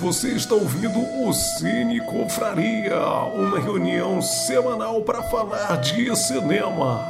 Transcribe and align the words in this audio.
Você 0.00 0.28
está 0.28 0.54
ouvindo 0.54 1.00
o 1.24 1.32
Cine 1.32 2.00
Confraria, 2.00 3.00
uma 3.34 3.58
reunião 3.58 4.22
semanal 4.22 5.02
para 5.02 5.24
falar 5.24 5.76
de 5.80 6.14
cinema. 6.14 7.04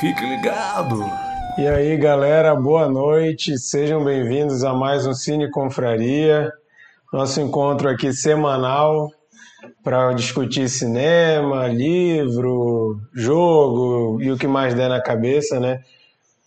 Fique 0.00 0.24
ligado! 0.24 1.04
E 1.58 1.66
aí, 1.68 1.98
galera, 1.98 2.54
boa 2.56 2.88
noite. 2.88 3.58
Sejam 3.58 4.02
bem-vindos 4.02 4.64
a 4.64 4.72
mais 4.72 5.06
um 5.06 5.12
Cine 5.12 5.50
Confraria. 5.50 6.50
Nosso 7.12 7.38
encontro 7.38 7.86
aqui 7.86 8.14
semanal 8.14 9.10
para 9.84 10.14
discutir 10.14 10.70
cinema, 10.70 11.66
livro, 11.66 12.98
jogo 13.14 14.22
e 14.22 14.32
o 14.32 14.38
que 14.38 14.46
mais 14.46 14.72
der 14.72 14.88
na 14.88 15.02
cabeça, 15.02 15.60
né? 15.60 15.80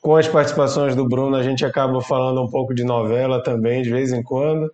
Com 0.02 0.16
as 0.16 0.28
participações 0.28 0.96
do 0.96 1.08
Bruno, 1.08 1.36
a 1.36 1.44
gente 1.44 1.64
acaba 1.64 2.02
falando 2.02 2.42
um 2.42 2.50
pouco 2.50 2.74
de 2.74 2.84
novela 2.84 3.42
também, 3.44 3.84
de 3.84 3.92
vez 3.92 4.12
em 4.12 4.24
quando, 4.24 4.72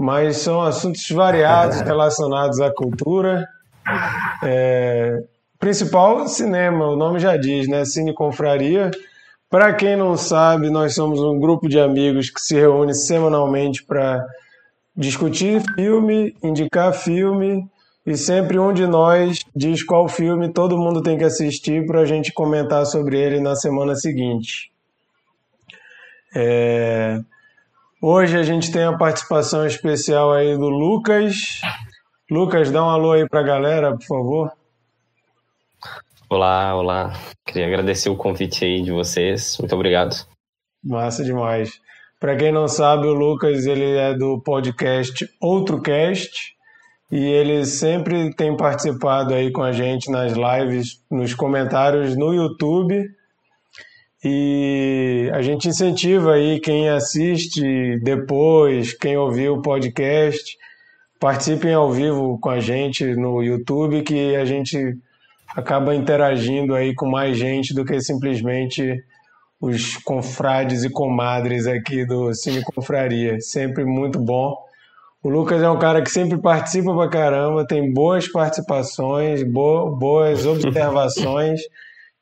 mas 0.00 0.38
são 0.38 0.62
assuntos 0.62 1.06
variados 1.10 1.78
relacionados 1.84 2.58
à 2.58 2.70
cultura. 2.70 3.46
É, 4.42 5.22
principal, 5.58 6.26
cinema, 6.26 6.86
o 6.86 6.96
nome 6.96 7.20
já 7.20 7.36
diz, 7.36 7.68
né? 7.68 7.84
Cine 7.84 8.14
Confraria. 8.14 8.90
Para 9.50 9.74
quem 9.74 9.96
não 9.96 10.16
sabe, 10.16 10.70
nós 10.70 10.94
somos 10.94 11.20
um 11.20 11.38
grupo 11.38 11.68
de 11.68 11.78
amigos 11.78 12.30
que 12.30 12.40
se 12.40 12.54
reúne 12.54 12.94
semanalmente 12.94 13.84
para 13.84 14.26
discutir 14.96 15.62
filme, 15.74 16.34
indicar 16.42 16.94
filme 16.94 17.68
e 18.06 18.16
sempre 18.16 18.58
um 18.58 18.72
de 18.72 18.86
nós 18.86 19.40
diz 19.54 19.82
qual 19.82 20.08
filme 20.08 20.50
todo 20.50 20.78
mundo 20.78 21.02
tem 21.02 21.18
que 21.18 21.24
assistir 21.24 21.84
para 21.84 22.00
a 22.00 22.06
gente 22.06 22.32
comentar 22.32 22.86
sobre 22.86 23.20
ele 23.20 23.38
na 23.38 23.54
semana 23.54 23.94
seguinte. 23.94 24.72
É... 26.34 27.20
Hoje 28.02 28.38
a 28.38 28.42
gente 28.42 28.72
tem 28.72 28.84
a 28.84 28.96
participação 28.96 29.66
especial 29.66 30.32
aí 30.32 30.56
do 30.56 30.70
Lucas. 30.70 31.60
Lucas, 32.30 32.70
dá 32.70 32.82
um 32.82 32.88
alô 32.88 33.12
aí 33.12 33.28
para 33.28 33.40
a 33.40 33.42
galera, 33.42 33.92
por 33.92 34.06
favor. 34.06 34.52
Olá, 36.30 36.74
olá. 36.74 37.12
Queria 37.44 37.66
agradecer 37.66 38.08
o 38.08 38.16
convite 38.16 38.64
aí 38.64 38.80
de 38.80 38.90
vocês. 38.90 39.58
Muito 39.58 39.74
obrigado. 39.74 40.16
Massa 40.82 41.22
demais. 41.22 41.72
Para 42.18 42.34
quem 42.36 42.50
não 42.50 42.66
sabe, 42.66 43.06
o 43.06 43.12
Lucas 43.12 43.66
ele 43.66 43.98
é 43.98 44.14
do 44.14 44.40
podcast 44.40 45.28
Outro 45.38 45.82
Cast 45.82 46.54
e 47.12 47.18
ele 47.18 47.66
sempre 47.66 48.34
tem 48.34 48.56
participado 48.56 49.34
aí 49.34 49.52
com 49.52 49.62
a 49.62 49.72
gente 49.72 50.10
nas 50.10 50.32
lives, 50.32 51.04
nos 51.10 51.34
comentários 51.34 52.16
no 52.16 52.32
YouTube. 52.32 53.10
E 54.22 55.30
a 55.32 55.40
gente 55.40 55.68
incentiva 55.68 56.34
aí 56.34 56.60
quem 56.60 56.88
assiste 56.88 57.98
depois, 58.00 58.92
quem 58.92 59.16
ouviu 59.16 59.54
o 59.54 59.62
podcast, 59.62 60.56
participem 61.18 61.72
ao 61.72 61.90
vivo 61.90 62.38
com 62.38 62.50
a 62.50 62.60
gente 62.60 63.04
no 63.14 63.42
YouTube, 63.42 64.02
que 64.02 64.36
a 64.36 64.44
gente 64.44 64.96
acaba 65.56 65.94
interagindo 65.94 66.74
aí 66.74 66.94
com 66.94 67.08
mais 67.08 67.36
gente 67.36 67.74
do 67.74 67.84
que 67.84 68.00
simplesmente 68.00 69.02
os 69.60 69.96
confrades 69.96 70.84
e 70.84 70.90
comadres 70.90 71.66
aqui 71.66 72.04
do 72.04 72.32
Cine 72.34 72.62
Confraria. 72.62 73.40
Sempre 73.40 73.84
muito 73.84 74.18
bom 74.18 74.56
o 75.22 75.28
Lucas 75.28 75.62
é 75.62 75.68
um 75.68 75.78
cara 75.78 76.00
que 76.00 76.10
sempre 76.10 76.38
participa 76.38 76.94
pra 76.94 77.06
caramba, 77.06 77.66
tem 77.66 77.92
boas 77.92 78.26
participações, 78.26 79.42
bo 79.42 79.90
boas 79.90 80.46
observações. 80.46 81.60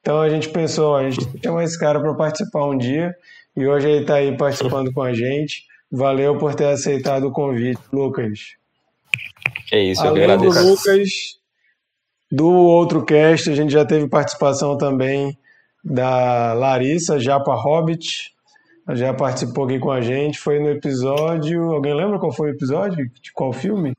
Então 0.00 0.20
a 0.20 0.28
gente 0.28 0.48
pensou, 0.48 0.96
a 0.96 1.08
gente 1.08 1.26
chama 1.42 1.64
esse 1.64 1.78
cara 1.78 2.00
para 2.00 2.14
participar 2.14 2.66
um 2.66 2.76
dia 2.76 3.14
e 3.56 3.66
hoje 3.66 3.88
ele 3.88 4.00
está 4.02 4.14
aí 4.14 4.36
participando 4.36 4.92
com 4.92 5.02
a 5.02 5.12
gente. 5.12 5.64
Valeu 5.90 6.38
por 6.38 6.54
ter 6.54 6.66
aceitado 6.66 7.24
o 7.24 7.32
convite, 7.32 7.80
Lucas. 7.92 8.56
É 9.72 9.82
isso, 9.82 10.02
eu 10.02 10.10
Além 10.10 10.24
agradeço. 10.24 10.62
do 10.62 10.68
Lucas, 10.68 11.10
do 12.30 12.48
outro 12.48 13.04
cast, 13.04 13.50
a 13.50 13.54
gente 13.54 13.72
já 13.72 13.84
teve 13.84 14.08
participação 14.08 14.76
também 14.76 15.36
da 15.82 16.52
Larissa, 16.52 17.18
Japa 17.18 17.54
Hobbit, 17.54 18.32
já 18.90 19.12
participou 19.12 19.64
aqui 19.64 19.78
com 19.78 19.90
a 19.90 20.00
gente, 20.00 20.38
foi 20.38 20.58
no 20.58 20.70
episódio. 20.70 21.72
Alguém 21.72 21.94
lembra 21.94 22.18
qual 22.18 22.32
foi 22.32 22.50
o 22.50 22.54
episódio? 22.54 23.10
De 23.20 23.32
qual 23.32 23.52
filme? 23.52 23.94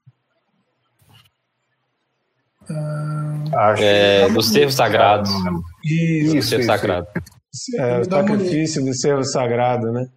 Acho 3.56 3.84
É, 3.84 4.30
do 4.30 4.42
Cervo 4.42 4.72
Sagrado. 4.72 5.30
Isso, 5.84 6.36
Do 6.36 6.42
Cervo 6.42 6.64
Sagrado. 6.66 7.08
é, 7.78 8.00
o 8.00 8.04
sacrifício 8.06 8.86
do 8.86 8.94
servo 8.94 9.24
sagrado, 9.24 9.92
né? 9.92 10.08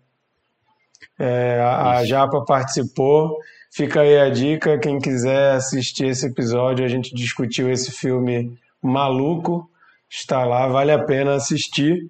É, 1.19 1.61
a, 1.61 1.99
a 1.99 2.05
Japa 2.05 2.45
participou. 2.45 3.39
Fica 3.75 4.03
aí 4.03 4.19
a 4.19 4.29
dica, 4.29 4.79
quem 4.79 4.99
quiser 4.99 5.53
assistir 5.53 6.07
esse 6.07 6.27
episódio, 6.27 6.85
a 6.85 6.89
gente 6.89 7.15
discutiu 7.15 7.71
esse 7.71 7.91
filme 7.91 8.55
maluco. 8.83 9.69
Está 10.11 10.45
lá, 10.45 10.67
vale 10.67 10.93
a 10.93 11.03
pena 11.03 11.35
assistir. 11.35 12.07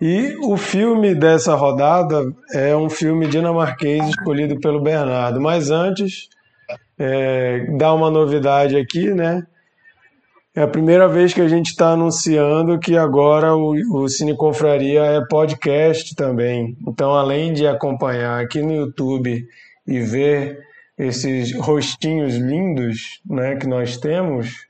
E 0.00 0.34
o 0.40 0.56
filme 0.56 1.14
dessa 1.14 1.54
rodada 1.54 2.24
é 2.52 2.74
um 2.74 2.88
filme 2.88 3.26
dinamarquês 3.28 4.08
escolhido 4.08 4.58
pelo 4.58 4.80
Bernardo. 4.80 5.38
Mas 5.40 5.70
antes, 5.70 6.28
é, 6.98 7.66
dá 7.76 7.92
uma 7.92 8.10
novidade 8.10 8.76
aqui, 8.76 9.12
né? 9.12 9.46
É 10.54 10.60
a 10.60 10.68
primeira 10.68 11.08
vez 11.08 11.32
que 11.32 11.40
a 11.40 11.48
gente 11.48 11.68
está 11.68 11.92
anunciando 11.92 12.78
que 12.78 12.96
agora 12.96 13.56
o, 13.56 13.72
o 14.02 14.08
Cine 14.08 14.36
Confraria 14.36 15.00
é 15.02 15.24
podcast 15.26 16.14
também. 16.14 16.76
Então, 16.86 17.12
além 17.12 17.54
de 17.54 17.66
acompanhar 17.66 18.38
aqui 18.38 18.60
no 18.60 18.74
YouTube 18.74 19.46
e 19.86 20.00
ver 20.00 20.60
esses 20.98 21.56
rostinhos 21.56 22.34
lindos 22.34 23.22
né, 23.24 23.56
que 23.56 23.66
nós 23.66 23.96
temos, 23.96 24.66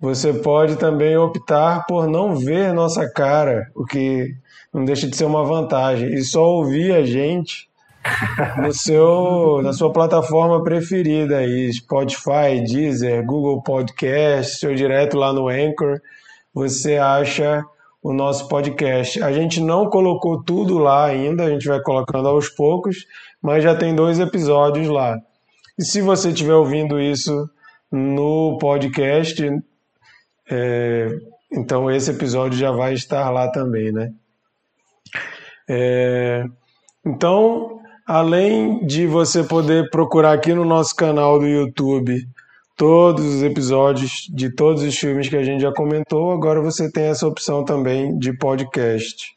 você 0.00 0.32
pode 0.32 0.74
também 0.74 1.16
optar 1.16 1.86
por 1.86 2.08
não 2.08 2.34
ver 2.34 2.72
nossa 2.72 3.08
cara, 3.08 3.70
o 3.76 3.84
que 3.84 4.34
não 4.74 4.84
deixa 4.84 5.06
de 5.06 5.16
ser 5.16 5.26
uma 5.26 5.44
vantagem, 5.44 6.12
e 6.12 6.24
só 6.24 6.44
ouvir 6.44 6.92
a 6.92 7.04
gente 7.04 7.68
no 8.58 8.72
seu, 8.72 9.60
na 9.62 9.72
sua 9.72 9.92
plataforma 9.92 10.62
preferida 10.62 11.38
aí, 11.38 11.72
Spotify, 11.72 12.62
Deezer, 12.66 13.24
Google 13.24 13.62
Podcast, 13.62 14.66
ou 14.66 14.74
direto 14.74 15.16
lá 15.16 15.32
no 15.32 15.48
Anchor, 15.48 16.00
você 16.52 16.96
acha 16.96 17.64
o 18.02 18.12
nosso 18.12 18.48
podcast. 18.48 19.22
A 19.22 19.32
gente 19.32 19.60
não 19.60 19.88
colocou 19.88 20.42
tudo 20.42 20.78
lá 20.78 21.06
ainda, 21.06 21.44
a 21.44 21.50
gente 21.50 21.68
vai 21.68 21.80
colocando 21.80 22.28
aos 22.28 22.48
poucos, 22.48 23.06
mas 23.40 23.62
já 23.62 23.74
tem 23.74 23.94
dois 23.94 24.18
episódios 24.18 24.88
lá. 24.88 25.18
E 25.78 25.84
se 25.84 26.00
você 26.00 26.30
estiver 26.30 26.54
ouvindo 26.54 27.00
isso 27.00 27.48
no 27.90 28.58
podcast, 28.58 29.42
é, 30.50 31.08
então 31.52 31.90
esse 31.90 32.10
episódio 32.10 32.58
já 32.58 32.72
vai 32.72 32.94
estar 32.94 33.30
lá 33.30 33.48
também, 33.48 33.92
né? 33.92 34.12
É, 35.68 36.44
então, 37.04 37.80
além 38.06 38.84
de 38.86 39.06
você 39.06 39.42
poder 39.42 39.90
procurar 39.90 40.32
aqui 40.32 40.52
no 40.54 40.64
nosso 40.64 40.94
canal 40.94 41.38
do 41.38 41.46
YouTube 41.46 42.26
todos 42.76 43.24
os 43.24 43.42
episódios 43.42 44.28
de 44.32 44.50
todos 44.54 44.82
os 44.82 44.96
filmes 44.96 45.28
que 45.28 45.36
a 45.36 45.42
gente 45.42 45.60
já 45.60 45.72
comentou, 45.72 46.32
agora 46.32 46.60
você 46.60 46.90
tem 46.90 47.04
essa 47.04 47.26
opção 47.26 47.64
também 47.64 48.18
de 48.18 48.36
podcast. 48.36 49.32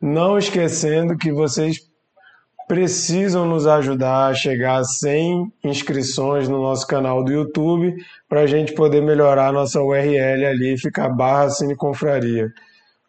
Não 0.00 0.38
esquecendo 0.38 1.16
que 1.16 1.32
vocês 1.32 1.78
precisam 2.68 3.46
nos 3.46 3.66
ajudar 3.66 4.28
a 4.28 4.34
chegar 4.34 4.76
a 4.76 4.84
100 4.84 5.52
inscrições 5.64 6.48
no 6.48 6.62
nosso 6.62 6.86
canal 6.86 7.22
do 7.22 7.32
YouTube 7.32 7.94
para 8.28 8.40
a 8.40 8.46
gente 8.46 8.72
poder 8.72 9.02
melhorar 9.02 9.52
nossa 9.52 9.82
URL 9.82 10.46
ali 10.46 10.74
e 10.74 10.78
ficar 10.78 11.08
barra 11.08 11.50
Cine 11.50 11.76
Confraria. 11.76 12.52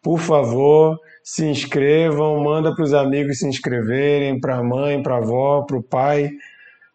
Por 0.02 0.18
favor, 0.18 0.98
se 1.24 1.46
inscrevam, 1.46 2.38
manda 2.44 2.74
para 2.74 2.84
os 2.84 2.92
amigos 2.92 3.38
se 3.38 3.48
inscreverem, 3.48 4.38
para 4.38 4.58
a 4.58 4.62
mãe, 4.62 5.02
para 5.02 5.14
a 5.14 5.18
avó, 5.18 5.62
para 5.62 5.78
o 5.78 5.82
pai. 5.82 6.30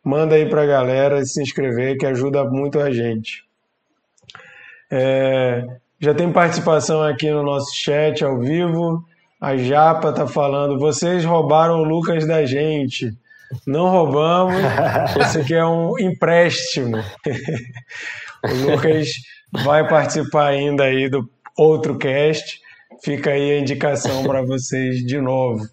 Manda 0.06 0.36
aí 0.36 0.48
para 0.48 0.62
a 0.62 0.68
galera 0.68 1.26
se 1.26 1.42
inscrever, 1.42 1.98
que 1.98 2.06
ajuda 2.06 2.46
muito 2.46 2.80
a 2.80 2.92
gente. 2.92 3.44
É, 4.92 5.66
já 6.00 6.14
tem 6.14 6.32
participação 6.32 7.02
aqui 7.02 7.30
no 7.32 7.42
nosso 7.42 7.76
chat 7.76 8.24
ao 8.24 8.40
vivo. 8.40 9.04
A 9.42 9.58
Japa 9.58 10.14
tá 10.14 10.28
falando, 10.28 10.78
vocês 10.78 11.26
roubaram 11.26 11.80
o 11.80 11.84
Lucas 11.84 12.28
da 12.28 12.46
gente. 12.46 13.12
Não 13.66 13.90
roubamos, 13.90 14.62
esse 15.20 15.40
aqui 15.40 15.56
é 15.56 15.66
um 15.66 15.98
empréstimo. 15.98 16.98
o 18.46 18.72
Lucas 18.72 19.10
vai 19.52 19.88
participar 19.88 20.50
ainda 20.50 20.84
aí 20.84 21.10
do 21.10 21.28
outro 21.58 21.98
cast. 21.98 22.62
Fica 23.04 23.32
aí 23.32 23.52
a 23.52 23.60
indicação 23.60 24.24
para 24.24 24.42
vocês 24.42 24.98
de 25.06 25.20
novo. 25.20 25.66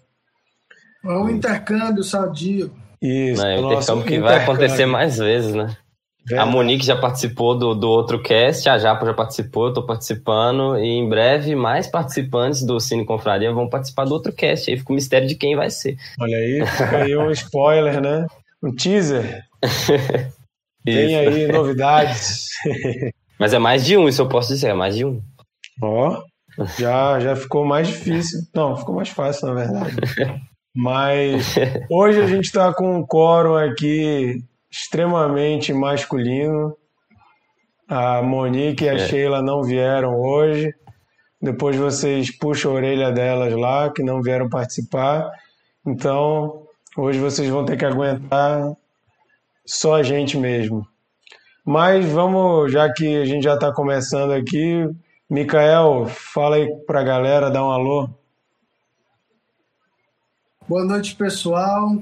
É 1.05 1.09
um 1.09 1.29
intercâmbio 1.29 2.03
sadio. 2.03 2.71
Isso, 3.01 3.41
o 3.41 3.45
o 3.45 3.61
nosso 3.61 3.75
intercâmbio 3.75 4.05
que 4.05 4.19
vai 4.19 4.35
intercâmbio. 4.35 4.53
acontecer 4.53 4.85
mais 4.85 5.17
vezes, 5.17 5.53
né? 5.53 5.75
A 6.25 6.29
Verdade. 6.29 6.51
Monique 6.51 6.85
já 6.85 6.95
participou 6.97 7.57
do, 7.57 7.73
do 7.73 7.87
outro 7.87 8.21
cast, 8.21 8.67
a 8.67 8.77
Japa 8.77 9.05
já 9.05 9.13
participou, 9.13 9.67
eu 9.67 9.73
tô 9.73 9.85
participando, 9.85 10.77
e 10.77 10.85
em 10.85 11.07
breve 11.07 11.55
mais 11.55 11.87
participantes 11.87 12.63
do 12.63 12.81
Cine 12.81 13.05
Confraria 13.05 13.53
vão 13.53 13.69
participar 13.69 14.03
do 14.03 14.13
outro 14.13 14.33
cast. 14.33 14.69
Aí 14.69 14.77
fica 14.77 14.91
o 14.91 14.95
mistério 14.95 15.25
de 15.25 15.35
quem 15.35 15.55
vai 15.55 15.69
ser. 15.69 15.95
Olha 16.19 16.35
aí, 16.37 16.65
fica 16.65 16.97
aí 16.97 17.15
um 17.15 17.31
spoiler, 17.31 18.01
né? 18.01 18.27
um 18.61 18.75
teaser. 18.75 19.43
Tem 20.83 21.15
aí 21.15 21.47
novidades. 21.47 22.47
Mas 23.39 23.53
é 23.53 23.59
mais 23.59 23.85
de 23.85 23.97
um, 23.97 24.07
isso 24.07 24.21
eu 24.21 24.29
posso 24.29 24.49
dizer, 24.49 24.69
é 24.69 24.73
mais 24.73 24.95
de 24.95 25.05
um. 25.05 25.21
Ó, 25.81 26.21
já, 26.77 27.19
já 27.19 27.35
ficou 27.35 27.65
mais 27.65 27.87
difícil. 27.87 28.39
Não, 28.53 28.75
ficou 28.75 28.95
mais 28.95 29.09
fácil, 29.09 29.47
na 29.47 29.53
verdade. 29.53 29.95
Mas 30.75 31.55
hoje 31.89 32.21
a 32.21 32.27
gente 32.27 32.45
está 32.45 32.73
com 32.73 32.97
um 32.97 33.05
coro 33.05 33.55
aqui 33.55 34.43
extremamente 34.69 35.73
masculino. 35.73 36.75
A 37.89 38.21
Monique 38.21 38.83
e 38.83 38.89
a 38.89 38.95
é. 38.95 38.99
Sheila 38.99 39.41
não 39.41 39.63
vieram 39.63 40.19
hoje. 40.19 40.73
Depois 41.41 41.75
vocês 41.75 42.35
puxam 42.35 42.71
a 42.71 42.75
orelha 42.75 43.11
delas 43.11 43.53
lá, 43.53 43.91
que 43.91 44.03
não 44.03 44.21
vieram 44.21 44.49
participar. 44.49 45.31
Então, 45.85 46.63
hoje 46.97 47.19
vocês 47.19 47.47
vão 47.49 47.63
ter 47.63 47.77
que 47.77 47.85
aguentar 47.85 48.73
só 49.65 49.95
a 49.95 50.03
gente 50.03 50.37
mesmo. 50.37 50.85
Mas 51.65 52.05
vamos, 52.05 52.71
já 52.71 52.91
que 52.91 53.17
a 53.17 53.25
gente 53.25 53.43
já 53.43 53.55
está 53.55 53.71
começando 53.73 54.31
aqui, 54.31 54.87
Micael, 55.29 56.07
fala 56.07 56.55
aí 56.55 56.73
para 56.85 57.01
a 57.01 57.03
galera, 57.03 57.51
dá 57.51 57.61
um 57.61 57.69
alô. 57.69 58.09
Boa 60.65 60.85
noite, 60.85 61.15
pessoal. 61.15 62.01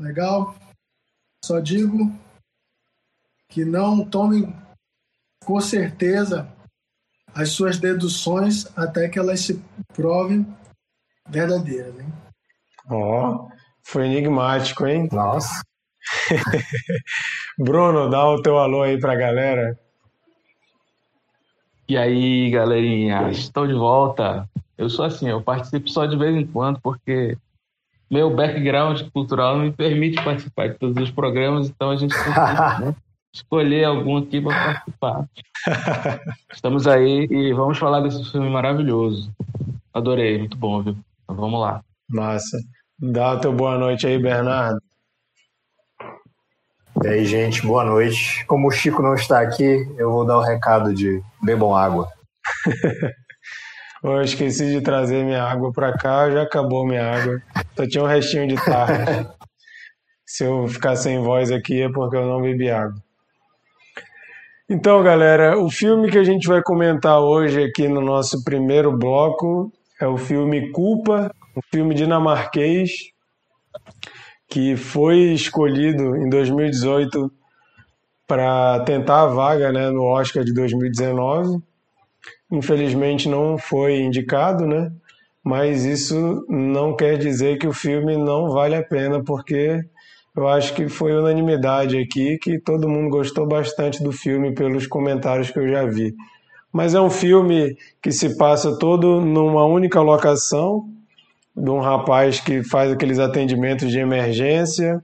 Legal? 0.00 0.52
Só 1.44 1.60
digo 1.60 2.12
que 3.48 3.64
não 3.64 4.04
tomem 4.04 4.52
com 5.44 5.60
certeza 5.60 6.52
as 7.32 7.50
suas 7.50 7.78
deduções 7.78 8.66
até 8.76 9.08
que 9.08 9.18
elas 9.18 9.40
se 9.40 9.62
provem 9.94 10.44
verdadeiras, 11.28 12.00
hein? 12.00 12.12
Ó, 12.90 13.30
oh, 13.30 13.48
foi 13.84 14.06
enigmático, 14.06 14.86
hein? 14.86 15.08
Nossa. 15.12 15.62
Bruno, 17.56 18.10
dá 18.10 18.28
o 18.28 18.42
teu 18.42 18.58
alô 18.58 18.82
aí 18.82 18.98
pra 18.98 19.14
galera. 19.14 19.78
E 21.92 21.96
aí, 21.98 22.48
galerinha, 22.48 23.28
estou 23.28 23.66
de 23.66 23.74
volta. 23.74 24.48
Eu 24.78 24.88
sou 24.88 25.04
assim, 25.04 25.28
eu 25.28 25.42
participo 25.42 25.90
só 25.90 26.06
de 26.06 26.16
vez 26.16 26.34
em 26.34 26.46
quando, 26.46 26.80
porque 26.80 27.36
meu 28.10 28.34
background 28.34 29.02
cultural 29.12 29.58
não 29.58 29.66
me 29.66 29.72
permite 29.72 30.24
participar 30.24 30.70
de 30.70 30.78
todos 30.78 30.96
os 30.96 31.10
programas, 31.10 31.68
então 31.68 31.90
a 31.90 31.96
gente 31.96 32.14
tem 32.14 32.32
que 32.32 32.80
né, 32.82 32.96
escolher 33.30 33.84
algum 33.84 34.16
aqui 34.16 34.40
para 34.40 34.72
participar. 34.72 35.28
Estamos 36.50 36.86
aí 36.86 37.28
e 37.30 37.52
vamos 37.52 37.76
falar 37.76 38.00
desse 38.00 38.24
filme 38.32 38.48
maravilhoso. 38.48 39.30
Adorei, 39.92 40.38
muito 40.38 40.56
bom, 40.56 40.82
viu? 40.82 40.96
Então, 41.24 41.36
vamos 41.36 41.60
lá. 41.60 41.84
Massa. 42.08 42.56
Dá 42.98 43.34
o 43.34 43.38
teu 43.38 43.52
boa 43.52 43.76
noite 43.76 44.06
aí, 44.06 44.18
Bernardo. 44.18 44.80
E 47.00 47.08
aí, 47.08 47.24
gente, 47.24 47.66
boa 47.66 47.84
noite. 47.84 48.44
Como 48.46 48.68
o 48.68 48.70
Chico 48.70 49.02
não 49.02 49.14
está 49.14 49.40
aqui, 49.40 49.88
eu 49.96 50.12
vou 50.12 50.26
dar 50.26 50.36
o 50.36 50.42
recado 50.42 50.94
de 50.94 51.22
bebam 51.42 51.74
água. 51.74 52.06
eu 54.04 54.20
esqueci 54.20 54.66
de 54.66 54.80
trazer 54.82 55.24
minha 55.24 55.42
água 55.42 55.72
para 55.72 55.96
cá, 55.96 56.30
já 56.30 56.42
acabou 56.42 56.86
minha 56.86 57.02
água. 57.02 57.42
Só 57.74 57.86
tinha 57.88 58.04
um 58.04 58.06
restinho 58.06 58.46
de 58.46 58.56
tarde. 58.56 59.26
Se 60.26 60.44
eu 60.44 60.68
ficar 60.68 60.94
sem 60.94 61.18
voz 61.20 61.50
aqui 61.50 61.82
é 61.82 61.90
porque 61.90 62.16
eu 62.16 62.26
não 62.26 62.42
bebi 62.42 62.70
água. 62.70 63.02
Então, 64.68 65.02
galera, 65.02 65.58
o 65.58 65.70
filme 65.70 66.10
que 66.10 66.18
a 66.18 66.24
gente 66.24 66.46
vai 66.46 66.62
comentar 66.62 67.18
hoje 67.20 67.64
aqui 67.64 67.88
no 67.88 68.00
nosso 68.00 68.44
primeiro 68.44 68.96
bloco 68.96 69.72
é 70.00 70.06
o 70.06 70.16
filme 70.16 70.70
Culpa, 70.70 71.34
um 71.56 71.60
filme 71.70 71.94
dinamarquês 71.94 73.12
que 74.52 74.76
foi 74.76 75.32
escolhido 75.32 76.14
em 76.14 76.28
2018 76.28 77.32
para 78.26 78.80
tentar 78.80 79.22
a 79.22 79.26
vaga 79.26 79.72
né, 79.72 79.88
no 79.88 80.02
Oscar 80.02 80.44
de 80.44 80.52
2019. 80.52 81.58
Infelizmente 82.50 83.30
não 83.30 83.56
foi 83.56 84.00
indicado, 84.00 84.66
né? 84.66 84.92
Mas 85.42 85.86
isso 85.86 86.44
não 86.50 86.94
quer 86.94 87.16
dizer 87.16 87.56
que 87.56 87.66
o 87.66 87.72
filme 87.72 88.14
não 88.14 88.50
vale 88.50 88.74
a 88.74 88.82
pena, 88.82 89.24
porque 89.24 89.82
eu 90.36 90.46
acho 90.46 90.74
que 90.74 90.86
foi 90.86 91.14
unanimidade 91.14 91.96
aqui 91.96 92.36
que 92.36 92.58
todo 92.58 92.90
mundo 92.90 93.08
gostou 93.08 93.46
bastante 93.46 94.04
do 94.04 94.12
filme 94.12 94.54
pelos 94.54 94.86
comentários 94.86 95.50
que 95.50 95.60
eu 95.60 95.66
já 95.66 95.86
vi. 95.86 96.14
Mas 96.70 96.94
é 96.94 97.00
um 97.00 97.08
filme 97.08 97.74
que 98.02 98.12
se 98.12 98.36
passa 98.36 98.78
todo 98.78 99.18
numa 99.18 99.64
única 99.64 100.02
locação, 100.02 100.90
de 101.54 101.70
um 101.70 101.80
rapaz 101.80 102.40
que 102.40 102.62
faz 102.62 102.90
aqueles 102.90 103.18
atendimentos 103.18 103.90
de 103.90 103.98
emergência. 103.98 105.02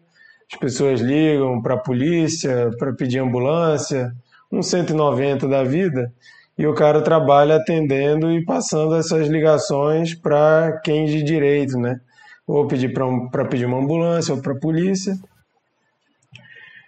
As 0.53 0.59
pessoas 0.59 1.01
ligam 1.01 1.61
para 1.61 1.75
a 1.75 1.79
polícia, 1.79 2.71
para 2.79 2.93
pedir 2.95 3.19
ambulância, 3.19 4.11
um 4.51 4.63
190 4.63 5.47
da 5.47 5.63
vida, 5.63 6.11
e 6.57 6.67
o 6.67 6.75
cara 6.75 7.03
trabalha 7.03 7.57
atendendo 7.57 8.33
e 8.33 8.45
passando 8.45 8.97
essas 8.97 9.29
ligações 9.29 10.15
para 10.15 10.81
quem 10.83 11.05
de 11.05 11.23
direito, 11.23 11.79
né? 11.79 12.01
Ou 12.47 12.67
pedir 12.67 12.93
para 13.31 13.45
pedir 13.45 13.67
uma 13.67 13.79
ambulância 13.79 14.35
ou 14.35 14.41
para 14.41 14.53
a 14.53 14.59
polícia. 14.59 15.15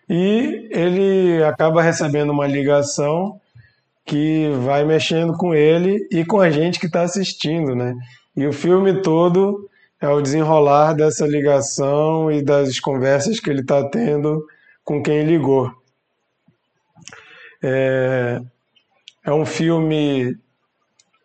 E 0.09 0.69
ele 0.73 1.45
acaba 1.45 1.83
recebendo 1.83 2.31
uma 2.31 2.47
ligação 2.47 3.39
que 4.05 4.51
vai 4.65 4.85
mexendo 4.85 5.37
com 5.37 5.55
ele 5.55 6.05
e 6.11 6.25
com 6.25 6.41
a 6.41 6.51
gente 6.51 6.81
que 6.81 6.87
está 6.87 7.03
assistindo, 7.03 7.77
né? 7.77 7.95
E 8.37 8.47
o 8.47 8.53
filme 8.53 9.03
todo 9.03 9.69
é 10.01 10.09
o 10.09 10.21
desenrolar 10.21 10.95
dessa 10.95 11.27
ligação 11.27 12.31
e 12.31 12.43
das 12.43 12.81
conversas 12.81 13.39
que 13.39 13.51
ele 13.51 13.61
está 13.61 13.89
tendo 13.89 14.47
com 14.85 15.03
quem 15.03 15.25
ligou. 15.25 15.71
É, 17.63 18.41
é 19.25 19.33
um 19.33 19.45
filme, 19.45 20.37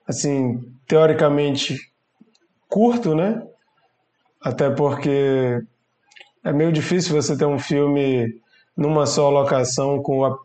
assim, 0.07 0.61
teoricamente 0.87 1.79
curto, 2.67 3.15
né? 3.15 3.41
Até 4.41 4.69
porque 4.69 5.61
é 6.43 6.51
meio 6.51 6.71
difícil 6.71 7.15
você 7.15 7.37
ter 7.37 7.45
um 7.45 7.57
filme 7.57 8.39
numa 8.75 9.05
só 9.05 9.29
locação 9.29 10.01
com 10.03 10.25
a, 10.25 10.37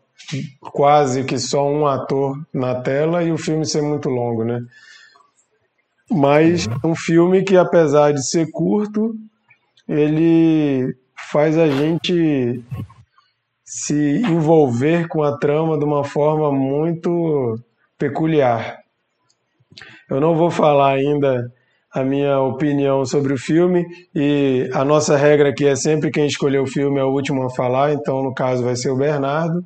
quase 0.60 1.24
que 1.24 1.38
só 1.38 1.68
um 1.68 1.86
ator 1.86 2.40
na 2.52 2.80
tela 2.80 3.22
e 3.22 3.32
o 3.32 3.38
filme 3.38 3.66
ser 3.66 3.82
muito 3.82 4.08
longo, 4.08 4.44
né? 4.44 4.64
Mas 6.10 6.66
é 6.66 6.86
um 6.86 6.94
filme 6.94 7.44
que, 7.44 7.56
apesar 7.56 8.12
de 8.12 8.26
ser 8.26 8.50
curto, 8.50 9.14
ele 9.88 10.94
faz 11.30 11.56
a 11.56 11.68
gente 11.68 12.64
se 13.64 14.20
envolver 14.22 15.06
com 15.06 15.22
a 15.22 15.38
trama 15.38 15.78
de 15.78 15.84
uma 15.84 16.02
forma 16.02 16.50
muito 16.50 17.56
peculiar. 17.96 18.80
Eu 20.10 20.20
não 20.20 20.34
vou 20.34 20.50
falar 20.50 20.94
ainda 20.94 21.52
a 21.92 22.02
minha 22.02 22.40
opinião 22.40 23.04
sobre 23.04 23.32
o 23.32 23.38
filme 23.38 23.86
e 24.12 24.68
a 24.72 24.84
nossa 24.84 25.16
regra 25.16 25.50
aqui 25.50 25.66
é 25.66 25.76
sempre 25.76 26.10
quem 26.10 26.26
escolheu 26.26 26.64
o 26.64 26.66
filme 26.66 26.98
é 26.98 27.04
o 27.04 27.12
último 27.12 27.44
a 27.44 27.50
falar, 27.50 27.92
então 27.92 28.22
no 28.22 28.34
caso 28.34 28.64
vai 28.64 28.74
ser 28.74 28.90
o 28.90 28.96
Bernardo. 28.96 29.64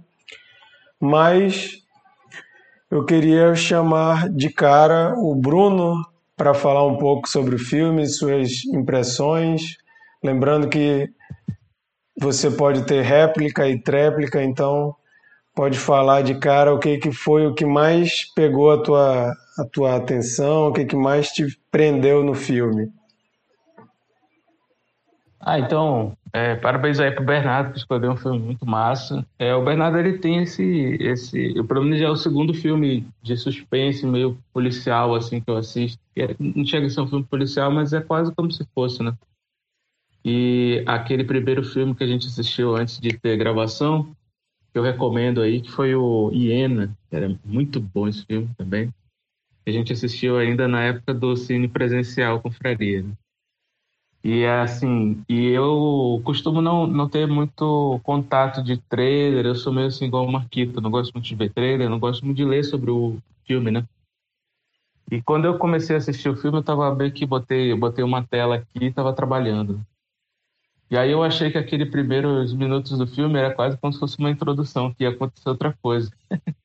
Mas 1.01 1.83
eu 2.91 3.05
queria 3.05 3.55
chamar 3.55 4.29
de 4.29 4.51
cara 4.51 5.15
o 5.17 5.35
Bruno 5.35 6.03
para 6.37 6.55
falar 6.55 6.87
um 6.87 6.97
pouco 6.97 7.29
sobre 7.29 7.55
o 7.55 7.59
filme, 7.59 8.07
suas 8.07 8.65
impressões. 8.67 9.77
Lembrando 10.23 10.69
que 10.69 11.09
você 12.19 12.51
pode 12.51 12.85
ter 12.87 13.03
réplica 13.03 13.69
e 13.69 13.81
tréplica, 13.81 14.43
então 14.43 14.95
pode 15.55 15.79
falar 15.79 16.23
de 16.23 16.35
cara 16.39 16.75
o 16.75 16.79
que, 16.79 16.99
que 16.99 17.13
foi 17.13 17.47
o 17.47 17.55
que 17.55 17.65
mais 17.65 18.33
pegou 18.35 18.73
a 18.73 18.83
tua, 18.83 19.33
a 19.59 19.65
tua 19.73 19.97
atenção, 19.97 20.69
o 20.69 20.73
que, 20.73 20.85
que 20.85 20.97
mais 20.97 21.29
te 21.29 21.47
prendeu 21.71 22.23
no 22.23 22.35
filme. 22.35 22.91
Ah, 25.47 25.59
então, 25.59 26.17
é, 26.33 26.57
parabéns 26.57 26.99
aí 26.99 27.11
pro 27.11 27.23
Bernardo, 27.23 27.73
que 27.73 27.79
escolheu 27.79 28.13
um 28.13 28.17
filme 28.17 28.39
muito 28.39 28.65
massa. 28.65 29.27
É, 29.39 29.55
o 29.55 29.63
Bernardo, 29.63 29.99
ele 29.99 30.17
tem 30.17 30.43
esse, 30.43 30.97
esse... 30.99 31.61
O 31.61 31.65
problema 31.65 31.99
já 31.99 32.07
é 32.07 32.11
o 32.11 32.17
segundo 32.17 32.55
filme 32.55 33.07
de 33.23 33.37
suspense, 33.37 34.07
meio 34.07 34.39
policial, 34.55 35.15
assim, 35.15 35.43
que 35.43 35.51
eu 35.51 35.59
assisto. 35.59 36.01
É, 36.17 36.35
não 36.39 36.65
chega 36.65 36.87
a 36.87 36.91
ser 36.91 37.03
um 37.03 37.07
filme 37.07 37.25
policial, 37.25 37.71
mas 37.71 37.93
é 37.93 38.01
quase 38.01 38.35
como 38.35 38.51
se 38.51 38.67
fosse, 38.75 39.03
né? 39.03 39.15
E 40.25 40.83
aquele 40.87 41.25
primeiro 41.25 41.63
filme 41.63 41.95
que 41.95 42.03
a 42.03 42.07
gente 42.07 42.27
assistiu 42.27 42.75
antes 42.75 42.99
de 42.99 43.11
ter 43.19 43.37
gravação, 43.37 44.17
que 44.73 44.79
eu 44.79 44.83
recomendo 44.83 45.43
aí, 45.43 45.61
que 45.61 45.71
foi 45.71 45.95
o 45.95 46.31
Hiena. 46.33 46.97
Era 47.13 47.39
muito 47.45 47.79
bom 47.79 48.09
esse 48.09 48.25
filme 48.25 48.49
também. 48.57 48.91
A 49.67 49.71
gente 49.71 49.93
assistiu 49.93 50.39
ainda 50.39 50.67
na 50.67 50.83
época 50.85 51.13
do 51.13 51.37
cine 51.37 51.69
presencial 51.69 52.41
com 52.41 52.51
Fraria, 52.51 53.03
né? 53.03 53.13
E 54.25 54.41
é 54.41 54.61
assim, 54.61 55.23
e 55.29 55.49
eu 55.49 56.19
costumo 56.25 56.63
não, 56.63 56.87
não 56.87 57.07
ter 57.07 57.27
muito 57.27 58.01
contato 58.03 58.63
de 58.63 58.79
trailer, 58.79 59.45
eu 59.45 59.55
sou 59.55 59.71
meio 59.71 59.89
assim 59.89 60.07
igual 60.07 60.25
o 60.25 60.33
Marquito, 60.33 60.81
não 60.81 60.91
gosto 60.91 61.13
muito 61.13 61.27
de 61.27 61.35
ver 61.35 61.53
trailer, 61.53 61.91
não 61.91 61.99
gosto 61.99 62.25
muito 62.25 62.39
de 62.39 62.45
ler 62.45 62.65
sobre 62.65 62.91
o 62.91 63.19
filme, 63.47 63.71
né? 63.71 63.87
E 65.13 65.21
quando 65.21 65.45
eu 65.45 65.59
comecei 65.59 65.95
a 65.95 65.99
assistir 65.99 66.31
o 66.31 66.37
filme, 66.37 66.57
eu 66.57 66.63
tava 66.63 66.93
bem 66.95 67.11
que 67.11 67.27
botei, 67.27 67.75
botei 67.75 68.03
uma 68.03 68.23
tela 68.25 68.57
aqui 68.57 68.87
e 68.87 68.91
tava 68.91 69.13
trabalhando. 69.13 69.79
E 70.91 70.97
aí 70.97 71.11
eu 71.11 71.23
achei 71.23 71.51
que 71.51 71.59
aquele 71.59 71.85
primeiros 71.85 72.55
minutos 72.55 72.97
do 72.97 73.07
filme 73.07 73.39
era 73.39 73.55
quase 73.55 73.77
como 73.77 73.93
se 73.93 73.99
fosse 73.99 74.19
uma 74.19 74.31
introdução, 74.31 74.95
que 74.95 75.05
ia 75.05 75.11
acontecer 75.11 75.51
outra 75.51 75.77
coisa. 75.83 76.11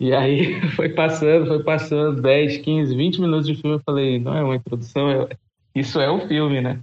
e 0.00 0.14
aí 0.14 0.62
foi 0.72 0.88
passando, 0.88 1.46
foi 1.46 1.62
passando 1.62 2.22
10, 2.22 2.58
15, 2.58 2.96
20 2.96 3.20
minutos 3.20 3.46
de 3.46 3.54
filme, 3.54 3.76
eu 3.76 3.82
falei, 3.84 4.18
não 4.18 4.34
é 4.34 4.42
uma 4.42 4.56
introdução, 4.56 5.10
é... 5.10 5.43
isso 5.74 6.00
é 6.00 6.10
o 6.10 6.26
filme, 6.26 6.60
né? 6.60 6.80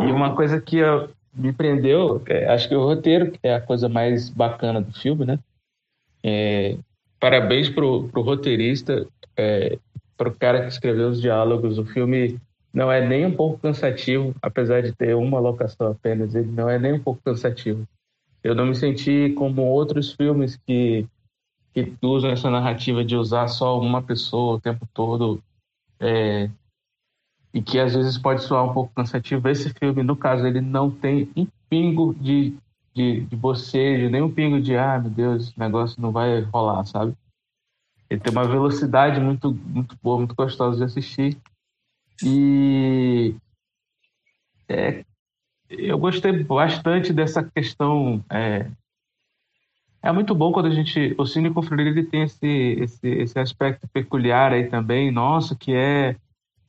E 0.00 0.10
uma 0.10 0.34
coisa 0.34 0.60
que 0.60 0.78
eu, 0.78 1.10
me 1.34 1.52
prendeu, 1.52 2.22
é, 2.26 2.46
acho 2.46 2.68
que 2.68 2.74
o 2.74 2.84
roteiro 2.84 3.32
é 3.42 3.54
a 3.54 3.60
coisa 3.60 3.88
mais 3.88 4.28
bacana 4.28 4.80
do 4.80 4.92
filme, 4.92 5.24
né? 5.24 5.38
É, 6.22 6.76
parabéns 7.18 7.68
pro, 7.68 8.08
pro 8.08 8.22
roteirista, 8.22 9.06
é, 9.36 9.78
pro 10.16 10.34
cara 10.34 10.62
que 10.62 10.68
escreveu 10.68 11.08
os 11.08 11.20
diálogos. 11.20 11.78
O 11.78 11.84
filme 11.84 12.38
não 12.72 12.90
é 12.90 13.06
nem 13.06 13.24
um 13.26 13.34
pouco 13.34 13.58
cansativo, 13.58 14.34
apesar 14.42 14.82
de 14.82 14.92
ter 14.92 15.14
uma 15.14 15.38
locação 15.38 15.90
apenas, 15.90 16.34
ele 16.34 16.50
não 16.50 16.68
é 16.68 16.78
nem 16.78 16.94
um 16.94 17.00
pouco 17.00 17.20
cansativo. 17.24 17.86
Eu 18.42 18.54
não 18.54 18.66
me 18.66 18.74
senti 18.74 19.30
como 19.30 19.62
outros 19.62 20.12
filmes 20.12 20.56
que, 20.66 21.06
que 21.72 21.94
usam 22.02 22.30
essa 22.30 22.50
narrativa 22.50 23.04
de 23.04 23.16
usar 23.16 23.48
só 23.48 23.78
uma 23.80 24.02
pessoa 24.02 24.56
o 24.56 24.60
tempo 24.60 24.86
todo, 24.92 25.42
é, 26.00 26.50
e 27.52 27.60
que 27.60 27.78
às 27.78 27.94
vezes 27.94 28.16
pode 28.16 28.42
soar 28.42 28.64
um 28.64 28.72
pouco 28.72 28.92
cansativo. 28.94 29.48
Esse 29.48 29.70
filme, 29.70 30.02
no 30.02 30.16
caso, 30.16 30.46
ele 30.46 30.60
não 30.60 30.90
tem 30.90 31.30
um 31.36 31.46
pingo 31.68 32.14
de, 32.14 32.54
de, 32.94 33.20
de 33.20 33.36
bocejo, 33.36 34.08
nem 34.08 34.22
um 34.22 34.32
pingo 34.32 34.60
de, 34.60 34.76
ah, 34.76 34.98
meu 34.98 35.10
Deus, 35.10 35.48
esse 35.48 35.58
negócio 35.58 36.00
não 36.00 36.10
vai 36.10 36.40
rolar, 36.40 36.84
sabe? 36.86 37.14
Ele 38.08 38.20
tem 38.20 38.32
uma 38.32 38.46
velocidade 38.46 39.20
muito, 39.20 39.54
muito 39.54 39.96
boa, 40.02 40.18
muito 40.18 40.34
gostosa 40.34 40.78
de 40.78 40.84
assistir. 40.84 41.36
E 42.22 43.34
é, 44.68 45.04
eu 45.68 45.98
gostei 45.98 46.42
bastante 46.44 47.12
dessa 47.12 47.42
questão. 47.42 48.22
É, 48.30 48.70
é 50.02 50.12
muito 50.12 50.34
bom 50.34 50.52
quando 50.52 50.66
a 50.66 50.70
gente. 50.70 51.14
O 51.18 51.24
Cine 51.26 51.52
Confraria 51.52 51.88
ele 51.88 52.04
tem 52.04 52.22
esse, 52.22 52.46
esse, 52.46 53.08
esse 53.08 53.38
aspecto 53.38 53.88
peculiar 53.88 54.52
aí 54.52 54.68
também, 54.68 55.10
nosso, 55.10 55.56
que 55.56 55.72
é 55.74 56.16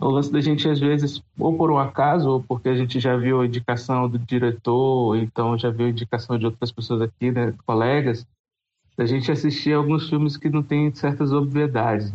o 0.08 0.12
lance 0.12 0.32
da 0.32 0.42
gente, 0.42 0.68
às 0.68 0.80
vezes, 0.80 1.22
ou 1.38 1.56
por 1.56 1.72
um 1.72 1.78
acaso, 1.78 2.30
ou 2.30 2.44
porque 2.44 2.70
a 2.70 2.76
gente 2.76 3.00
já 3.00 3.16
viu 3.16 3.42
a 3.42 3.46
indicação 3.46 4.10
do 4.10 4.20
diretor, 4.20 5.18
então 5.18 5.58
já 5.58 5.70
viu 5.70 5.88
a 5.88 5.90
indicação 5.90 6.38
de 6.38 6.46
outras 6.46 6.72
pessoas 6.72 7.02
aqui, 7.02 7.32
né, 7.32 7.54
colegas, 7.66 8.28
da 8.98 9.06
gente 9.06 9.32
assistir 9.32 9.74
alguns 9.74 10.10
filmes 10.10 10.38
que 10.38 10.50
não 10.50 10.62
tem 10.62 10.94
certas 10.94 11.32
obviedades. 11.32 12.14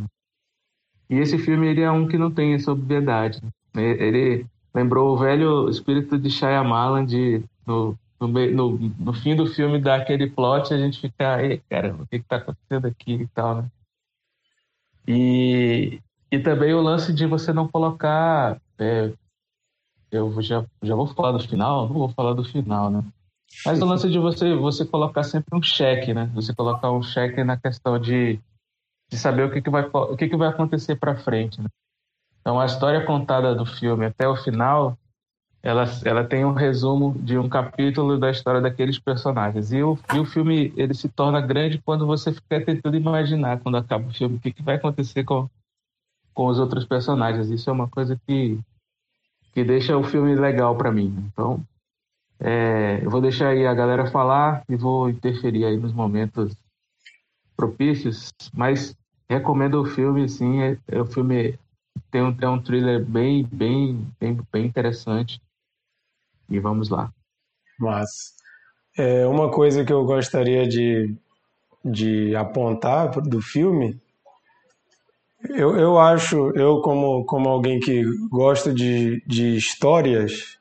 E 1.10 1.16
esse 1.16 1.38
filme 1.38 1.66
ele 1.66 1.80
é 1.80 1.90
um 1.90 2.06
que 2.06 2.18
não 2.18 2.30
tem 2.30 2.54
essa 2.54 2.70
obviedade. 2.70 3.40
Ele 3.74 4.46
lembrou 4.74 5.14
o 5.14 5.18
velho 5.18 5.68
espírito 5.68 6.18
de 6.18 6.30
Shyamalan 6.30 7.06
de 7.06 7.42
no, 7.66 7.98
no, 8.20 8.28
no, 8.28 8.78
no 8.78 9.12
fim 9.12 9.34
do 9.34 9.46
filme 9.46 9.80
dar 9.80 10.00
aquele 10.00 10.28
plot 10.28 10.72
a 10.72 10.78
gente 10.78 11.00
fica, 11.00 11.38
cara, 11.68 11.94
o 11.94 12.06
que 12.06 12.16
está 12.16 12.36
acontecendo 12.36 12.86
aqui 12.86 13.14
e 13.14 13.26
tal, 13.28 13.62
né? 13.62 13.70
E, 15.06 16.00
e 16.30 16.38
também 16.38 16.74
o 16.74 16.80
lance 16.80 17.12
de 17.12 17.26
você 17.26 17.52
não 17.52 17.68
colocar. 17.68 18.60
É, 18.78 19.12
eu 20.10 20.40
já, 20.40 20.64
já 20.82 20.94
vou 20.94 21.06
falar 21.06 21.32
do 21.32 21.40
final? 21.40 21.86
Não 21.86 21.94
vou 21.94 22.08
falar 22.08 22.34
do 22.34 22.44
final, 22.44 22.90
né? 22.90 23.04
Mas 23.64 23.80
o 23.80 23.84
lance 23.84 24.08
de 24.08 24.18
você, 24.18 24.54
você 24.54 24.84
colocar 24.84 25.22
sempre 25.22 25.56
um 25.56 25.62
cheque, 25.62 26.12
né? 26.12 26.30
Você 26.34 26.54
colocar 26.54 26.90
um 26.92 27.02
cheque 27.02 27.42
na 27.42 27.56
questão 27.56 27.98
de, 27.98 28.38
de 29.10 29.18
saber 29.18 29.44
o 29.44 29.50
que, 29.50 29.62
que, 29.62 29.70
vai, 29.70 29.88
o 29.92 30.16
que, 30.16 30.28
que 30.28 30.36
vai 30.36 30.48
acontecer 30.48 30.96
para 30.96 31.16
frente. 31.16 31.60
Né? 31.60 31.68
Então, 32.40 32.60
a 32.60 32.66
história 32.66 33.04
contada 33.04 33.54
do 33.54 33.66
filme 33.66 34.06
até 34.06 34.28
o 34.28 34.36
final, 34.36 34.96
ela, 35.62 35.84
ela 36.04 36.24
tem 36.24 36.44
um 36.44 36.52
resumo 36.52 37.14
de 37.18 37.36
um 37.38 37.48
capítulo 37.48 38.18
da 38.18 38.30
história 38.30 38.60
daqueles 38.60 38.98
personagens. 38.98 39.72
E 39.72 39.82
o, 39.82 39.98
e 40.14 40.18
o 40.18 40.24
filme 40.24 40.72
ele 40.76 40.94
se 40.94 41.08
torna 41.08 41.40
grande 41.40 41.78
quando 41.78 42.06
você 42.06 42.32
fica 42.32 42.64
tentando 42.64 42.96
imaginar, 42.96 43.60
quando 43.60 43.76
acaba 43.76 44.08
o 44.08 44.14
filme, 44.14 44.36
o 44.36 44.40
que, 44.40 44.52
que 44.52 44.62
vai 44.62 44.76
acontecer 44.76 45.24
com, 45.24 45.48
com 46.38 46.46
os 46.46 46.60
outros 46.60 46.84
personagens. 46.84 47.50
Isso 47.50 47.68
é 47.68 47.72
uma 47.72 47.88
coisa 47.88 48.16
que, 48.24 48.60
que 49.52 49.64
deixa 49.64 49.98
o 49.98 50.04
filme 50.04 50.36
legal 50.36 50.76
para 50.76 50.92
mim. 50.92 51.12
Então, 51.26 51.66
é, 52.38 53.00
eu 53.02 53.10
vou 53.10 53.20
deixar 53.20 53.48
aí 53.48 53.66
a 53.66 53.74
galera 53.74 54.08
falar 54.08 54.62
e 54.68 54.76
vou 54.76 55.10
interferir 55.10 55.64
aí 55.64 55.76
nos 55.76 55.92
momentos 55.92 56.54
propícios, 57.56 58.32
mas 58.54 58.96
recomendo 59.28 59.82
o 59.82 59.84
filme, 59.84 60.28
sim. 60.28 60.62
É, 60.62 60.78
é 60.86 61.00
o 61.00 61.06
filme 61.06 61.58
tem 62.08 62.22
um, 62.22 62.32
tem 62.32 62.48
um 62.48 62.62
thriller 62.62 63.04
bem, 63.04 63.42
bem, 63.42 64.06
bem, 64.20 64.38
bem 64.52 64.64
interessante. 64.64 65.42
E 66.48 66.60
vamos 66.60 66.88
lá. 66.88 67.12
Mas 67.80 68.36
é, 68.96 69.26
uma 69.26 69.50
coisa 69.50 69.84
que 69.84 69.92
eu 69.92 70.04
gostaria 70.04 70.68
de, 70.68 71.16
de 71.84 72.36
apontar 72.36 73.20
do 73.22 73.42
filme 73.42 74.00
eu, 75.44 75.76
eu 75.76 75.98
acho, 75.98 76.50
eu 76.56 76.80
como, 76.80 77.24
como 77.24 77.48
alguém 77.48 77.78
que 77.78 78.02
gosta 78.30 78.72
de, 78.72 79.22
de 79.26 79.56
histórias 79.56 80.58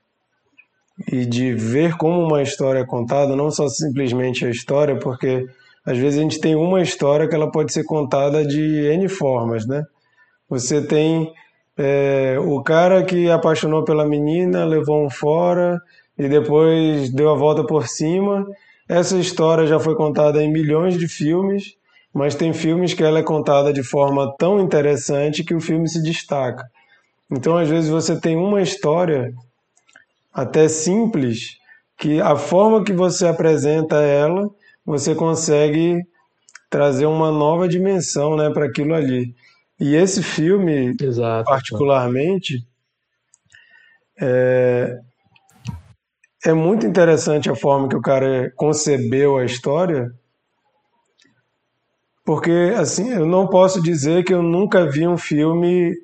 e 1.11 1.25
de 1.25 1.53
ver 1.53 1.97
como 1.97 2.23
uma 2.23 2.41
história 2.41 2.79
é 2.79 2.85
contada, 2.85 3.35
não 3.35 3.49
só 3.49 3.67
simplesmente 3.67 4.45
a 4.45 4.49
história, 4.49 4.97
porque 4.97 5.45
às 5.85 5.97
vezes 5.97 6.19
a 6.19 6.21
gente 6.21 6.39
tem 6.39 6.55
uma 6.55 6.81
história 6.81 7.27
que 7.27 7.35
ela 7.35 7.51
pode 7.51 7.73
ser 7.73 7.83
contada 7.85 8.45
de 8.45 8.61
N 8.61 9.07
formas, 9.07 9.65
né? 9.65 9.83
Você 10.49 10.81
tem 10.81 11.31
é, 11.77 12.37
o 12.39 12.61
cara 12.61 13.03
que 13.03 13.29
apaixonou 13.29 13.83
pela 13.83 14.05
menina, 14.05 14.65
levou 14.65 15.05
um 15.05 15.09
fora 15.09 15.79
e 16.17 16.27
depois 16.27 17.11
deu 17.11 17.29
a 17.29 17.35
volta 17.35 17.63
por 17.63 17.87
cima. 17.87 18.45
Essa 18.87 19.17
história 19.17 19.67
já 19.67 19.79
foi 19.79 19.95
contada 19.95 20.41
em 20.41 20.51
milhões 20.51 20.97
de 20.97 21.07
filmes 21.07 21.77
mas 22.13 22.35
tem 22.35 22.53
filmes 22.53 22.93
que 22.93 23.03
ela 23.03 23.19
é 23.19 23.23
contada 23.23 23.71
de 23.71 23.83
forma 23.83 24.33
tão 24.37 24.59
interessante 24.59 25.43
que 25.43 25.53
o 25.53 25.61
filme 25.61 25.87
se 25.87 26.01
destaca. 26.01 26.63
Então, 27.29 27.57
às 27.57 27.69
vezes, 27.69 27.89
você 27.89 28.19
tem 28.19 28.35
uma 28.35 28.61
história 28.61 29.33
até 30.33 30.67
simples, 30.67 31.57
que 31.97 32.21
a 32.21 32.35
forma 32.35 32.83
que 32.83 32.93
você 32.93 33.27
apresenta 33.27 33.97
ela, 33.97 34.49
você 34.85 35.15
consegue 35.15 36.01
trazer 36.69 37.05
uma 37.05 37.31
nova 37.31 37.67
dimensão 37.67 38.35
né, 38.35 38.49
para 38.49 38.65
aquilo 38.65 38.93
ali. 38.93 39.33
E 39.79 39.95
esse 39.95 40.23
filme, 40.23 40.95
Exato. 40.99 41.49
particularmente, 41.49 42.65
é, 44.19 44.99
é 46.45 46.53
muito 46.53 46.85
interessante 46.85 47.49
a 47.49 47.55
forma 47.55 47.87
que 47.87 47.95
o 47.95 48.01
cara 48.01 48.51
concebeu 48.55 49.37
a 49.37 49.45
história, 49.45 50.11
porque, 52.27 52.73
assim, 52.75 53.13
eu 53.13 53.25
não 53.25 53.47
posso 53.47 53.81
dizer 53.81 54.25
que 54.25 54.33
eu 54.33 54.43
nunca 54.43 54.85
vi 54.85 55.07
um 55.07 55.17
filme 55.17 55.95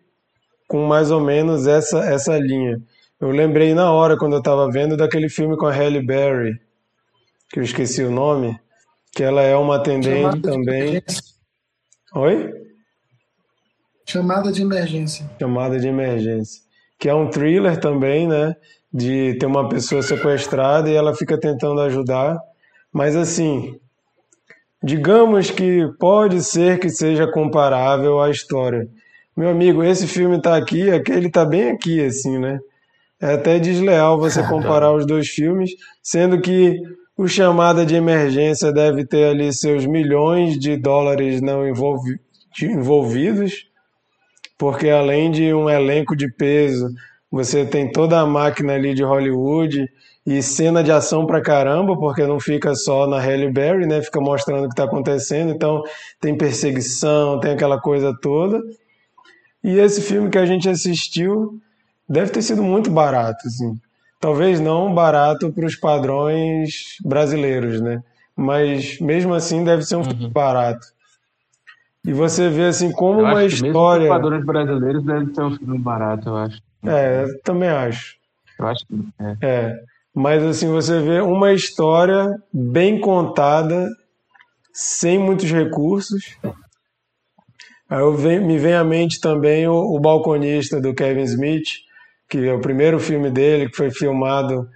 com 0.69 0.87
mais 0.87 1.11
ou 1.11 1.19
menos 1.19 1.67
essa, 1.67 1.99
essa 1.99 2.37
linha. 2.37 2.81
Eu 3.19 3.29
lembrei 3.29 3.73
na 3.73 3.91
hora, 3.91 4.15
quando 4.15 4.31
eu 4.31 4.39
estava 4.39 4.71
vendo, 4.71 4.95
daquele 4.95 5.27
filme 5.27 5.57
com 5.57 5.65
a 5.65 5.73
Halle 5.73 6.01
Berry, 6.01 6.57
que 7.49 7.59
eu 7.59 7.63
esqueci 7.63 8.01
o 8.03 8.09
nome, 8.09 8.57
que 9.11 9.21
ela 9.21 9.41
é 9.41 9.53
uma 9.57 9.75
atendente 9.75 10.39
também. 10.41 11.03
Oi? 12.15 12.53
Chamada 14.07 14.49
de 14.49 14.61
emergência. 14.61 15.29
Chamada 15.37 15.77
de 15.77 15.89
emergência. 15.89 16.61
Que 16.97 17.09
é 17.09 17.13
um 17.13 17.29
thriller 17.29 17.77
também, 17.81 18.29
né? 18.29 18.55
De 18.93 19.33
ter 19.37 19.45
uma 19.45 19.67
pessoa 19.67 20.01
sequestrada 20.01 20.89
e 20.89 20.95
ela 20.95 21.13
fica 21.13 21.37
tentando 21.37 21.81
ajudar. 21.81 22.39
Mas 22.93 23.13
assim, 23.13 23.77
Digamos 24.83 25.49
que 25.49 25.87
pode 25.97 26.43
ser 26.43 26.77
que 26.77 26.89
seja 26.89 27.25
comparável 27.25 28.21
à 28.21 28.29
história. 28.29 28.85
Meu 29.35 29.47
amigo, 29.49 29.81
esse 29.81 30.05
filme 30.05 30.35
está 30.35 30.57
aqui, 30.57 30.91
aquele 30.91 31.27
está 31.27 31.45
bem 31.45 31.71
aqui, 31.71 32.03
assim, 32.03 32.37
né? 32.37 32.59
É 33.21 33.35
até 33.35 33.59
desleal 33.59 34.19
você 34.19 34.43
comparar 34.49 34.93
os 34.93 35.05
dois 35.05 35.29
filmes, 35.29 35.71
sendo 36.01 36.41
que 36.41 36.81
o 37.15 37.27
Chamada 37.29 37.85
de 37.85 37.95
Emergência 37.95 38.73
deve 38.73 39.05
ter 39.05 39.29
ali 39.29 39.53
seus 39.53 39.85
milhões 39.85 40.59
de 40.59 40.75
dólares 40.75 41.41
não 41.41 41.65
envolvi 41.65 42.19
envolvidos, 42.61 43.67
porque 44.57 44.89
além 44.89 45.31
de 45.31 45.53
um 45.53 45.69
elenco 45.69 46.15
de 46.15 46.29
peso, 46.31 46.89
você 47.31 47.65
tem 47.65 47.89
toda 47.89 48.19
a 48.19 48.25
máquina 48.25 48.73
ali 48.73 48.93
de 48.93 49.03
Hollywood, 49.03 49.87
e 50.25 50.41
cena 50.41 50.81
de 50.81 50.91
ação 50.91 51.25
pra 51.25 51.41
caramba, 51.41 51.97
porque 51.97 52.25
não 52.25 52.39
fica 52.39 52.73
só 52.75 53.05
na 53.05 53.19
Halle 53.19 53.51
Berry, 53.51 53.85
né? 53.85 54.01
Fica 54.01 54.21
mostrando 54.21 54.65
o 54.65 54.69
que 54.69 54.75
tá 54.75 54.85
acontecendo. 54.85 55.51
Então 55.51 55.83
tem 56.19 56.37
perseguição, 56.37 57.39
tem 57.39 57.51
aquela 57.51 57.79
coisa 57.79 58.17
toda. 58.21 58.61
E 59.63 59.77
esse 59.77 60.01
filme 60.01 60.29
que 60.29 60.37
a 60.37 60.45
gente 60.45 60.69
assistiu 60.69 61.59
deve 62.07 62.31
ter 62.31 62.41
sido 62.41 62.63
muito 62.63 62.89
barato, 62.89 63.47
assim. 63.47 63.77
Talvez 64.19 64.59
não 64.61 64.93
barato 64.93 65.51
para 65.51 65.65
os 65.65 65.75
padrões 65.75 66.97
brasileiros, 67.03 67.81
né? 67.81 68.01
Mas 68.35 68.97
mesmo 68.99 69.33
assim 69.33 69.63
deve 69.63 69.83
ser 69.83 69.97
um 69.97 69.99
uhum. 69.99 70.05
filme 70.05 70.29
barato. 70.29 70.87
E 72.05 72.13
você 72.13 72.49
vê 72.49 72.65
assim 72.65 72.91
como 72.91 73.19
eu 73.21 73.25
uma 73.25 73.43
história. 73.43 74.03
Mesmo 74.03 74.15
os 74.15 74.21
padrões 74.21 74.45
brasileiros 74.45 75.03
deve 75.03 75.33
ser 75.33 75.41
um 75.41 75.57
filme 75.57 75.77
barato, 75.77 76.29
eu 76.29 76.37
acho. 76.37 76.61
É, 76.85 77.25
também 77.43 77.69
acho. 77.69 78.15
Eu 78.59 78.67
acho 78.67 78.85
que 78.85 78.93
é. 79.19 79.37
é. 79.41 79.83
Mas 80.13 80.43
assim, 80.43 80.67
você 80.67 80.99
vê 80.99 81.21
uma 81.21 81.53
história 81.53 82.39
bem 82.51 82.99
contada, 82.99 83.89
sem 84.71 85.17
muitos 85.17 85.51
recursos. 85.51 86.37
Aí 87.89 88.39
me 88.39 88.57
vem 88.57 88.75
à 88.75 88.83
mente 88.83 89.19
também 89.19 89.67
o, 89.67 89.73
o 89.73 89.99
Balconista 89.99 90.79
do 90.79 90.93
Kevin 90.93 91.23
Smith, 91.23 91.67
que 92.29 92.47
é 92.47 92.53
o 92.53 92.61
primeiro 92.61 92.99
filme 92.99 93.29
dele, 93.29 93.69
que 93.69 93.77
foi 93.77 93.91
filmado 93.91 94.67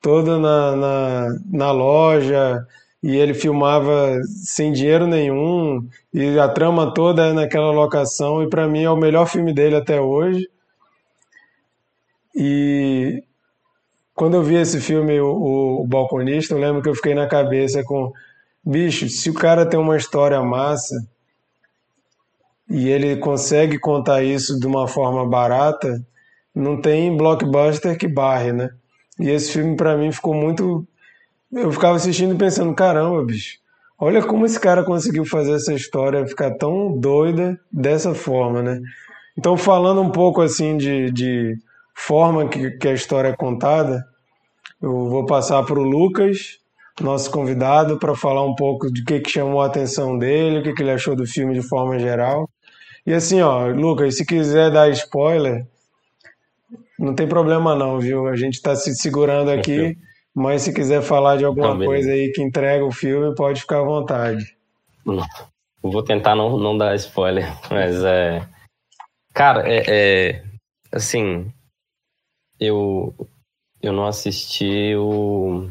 todo 0.00 0.38
na, 0.38 0.76
na, 0.76 1.26
na 1.50 1.72
loja, 1.72 2.66
e 3.02 3.16
ele 3.16 3.34
filmava 3.34 4.18
sem 4.44 4.72
dinheiro 4.72 5.06
nenhum, 5.06 5.86
e 6.12 6.38
a 6.38 6.48
trama 6.48 6.92
toda 6.92 7.26
é 7.26 7.32
naquela 7.32 7.70
locação, 7.70 8.42
e 8.42 8.48
para 8.48 8.68
mim 8.68 8.82
é 8.82 8.90
o 8.90 8.96
melhor 8.96 9.26
filme 9.26 9.52
dele 9.52 9.76
até 9.76 10.00
hoje. 10.00 10.48
E 12.34 13.22
quando 14.16 14.34
eu 14.34 14.42
vi 14.42 14.54
esse 14.54 14.80
filme, 14.80 15.20
o, 15.20 15.82
o, 15.82 15.86
Balconista, 15.86 16.54
eu 16.54 16.58
lembro 16.58 16.80
que 16.80 16.88
eu 16.88 16.94
fiquei 16.94 17.14
na 17.14 17.28
cabeça 17.28 17.84
com: 17.84 18.10
bicho, 18.64 19.10
se 19.10 19.28
o 19.28 19.34
cara 19.34 19.66
tem 19.66 19.78
uma 19.78 19.96
história 19.96 20.42
massa 20.42 20.96
e 22.68 22.88
ele 22.88 23.16
consegue 23.18 23.78
contar 23.78 24.22
isso 24.22 24.58
de 24.58 24.66
uma 24.66 24.88
forma 24.88 25.28
barata, 25.28 26.02
não 26.54 26.80
tem 26.80 27.14
blockbuster 27.14 27.98
que 27.98 28.08
barre, 28.08 28.52
né? 28.52 28.70
E 29.20 29.28
esse 29.28 29.52
filme 29.52 29.76
para 29.76 29.98
mim 29.98 30.10
ficou 30.10 30.32
muito. 30.32 30.86
Eu 31.52 31.70
ficava 31.70 31.96
assistindo 31.96 32.34
pensando: 32.36 32.74
caramba, 32.74 33.22
bicho, 33.22 33.58
olha 33.98 34.22
como 34.22 34.46
esse 34.46 34.58
cara 34.58 34.82
conseguiu 34.82 35.26
fazer 35.26 35.52
essa 35.52 35.74
história 35.74 36.26
ficar 36.26 36.52
tão 36.52 36.98
doida 36.98 37.60
dessa 37.70 38.14
forma, 38.14 38.62
né? 38.62 38.80
Então, 39.38 39.58
falando 39.58 40.00
um 40.00 40.10
pouco 40.10 40.40
assim 40.40 40.78
de, 40.78 41.10
de 41.10 41.58
forma 41.96 42.48
que, 42.48 42.72
que 42.72 42.88
a 42.88 42.92
história 42.92 43.28
é 43.28 43.36
contada, 43.36 44.04
eu 44.80 45.08
vou 45.08 45.24
passar 45.24 45.62
para 45.64 45.80
o 45.80 45.82
Lucas, 45.82 46.58
nosso 47.00 47.30
convidado, 47.30 47.98
para 47.98 48.14
falar 48.14 48.44
um 48.44 48.54
pouco 48.54 48.92
de 48.92 49.02
que, 49.02 49.20
que 49.20 49.30
chamou 49.30 49.62
a 49.62 49.66
atenção 49.66 50.18
dele, 50.18 50.58
o 50.58 50.62
que, 50.62 50.74
que 50.74 50.82
ele 50.82 50.90
achou 50.90 51.16
do 51.16 51.26
filme 51.26 51.54
de 51.54 51.62
forma 51.62 51.98
geral. 51.98 52.48
E 53.06 53.12
assim, 53.12 53.40
ó, 53.40 53.66
Lucas, 53.66 54.16
se 54.16 54.26
quiser 54.26 54.70
dar 54.70 54.90
spoiler, 54.90 55.66
não 56.98 57.14
tem 57.14 57.26
problema 57.26 57.74
não, 57.74 57.98
viu? 57.98 58.26
A 58.26 58.36
gente 58.36 58.54
está 58.54 58.74
se 58.76 58.94
segurando 58.94 59.50
aqui, 59.50 59.96
mas 60.34 60.62
se 60.62 60.72
quiser 60.72 61.02
falar 61.02 61.36
de 61.36 61.44
alguma 61.44 61.76
coisa 61.78 62.10
aí 62.10 62.30
que 62.32 62.42
entrega 62.42 62.84
o 62.84 62.92
filme, 62.92 63.34
pode 63.34 63.60
ficar 63.60 63.80
à 63.80 63.84
vontade. 63.84 64.56
Vou 65.82 66.02
tentar 66.02 66.34
não, 66.34 66.58
não 66.58 66.76
dar 66.76 66.94
spoiler, 66.96 67.50
mas 67.70 68.02
é. 68.04 68.46
Cara, 69.32 69.62
é, 69.66 69.84
é 69.86 70.42
assim, 70.90 71.52
eu, 72.58 73.14
eu 73.82 73.92
não 73.92 74.06
assisti 74.06 74.94
o, 74.96 75.68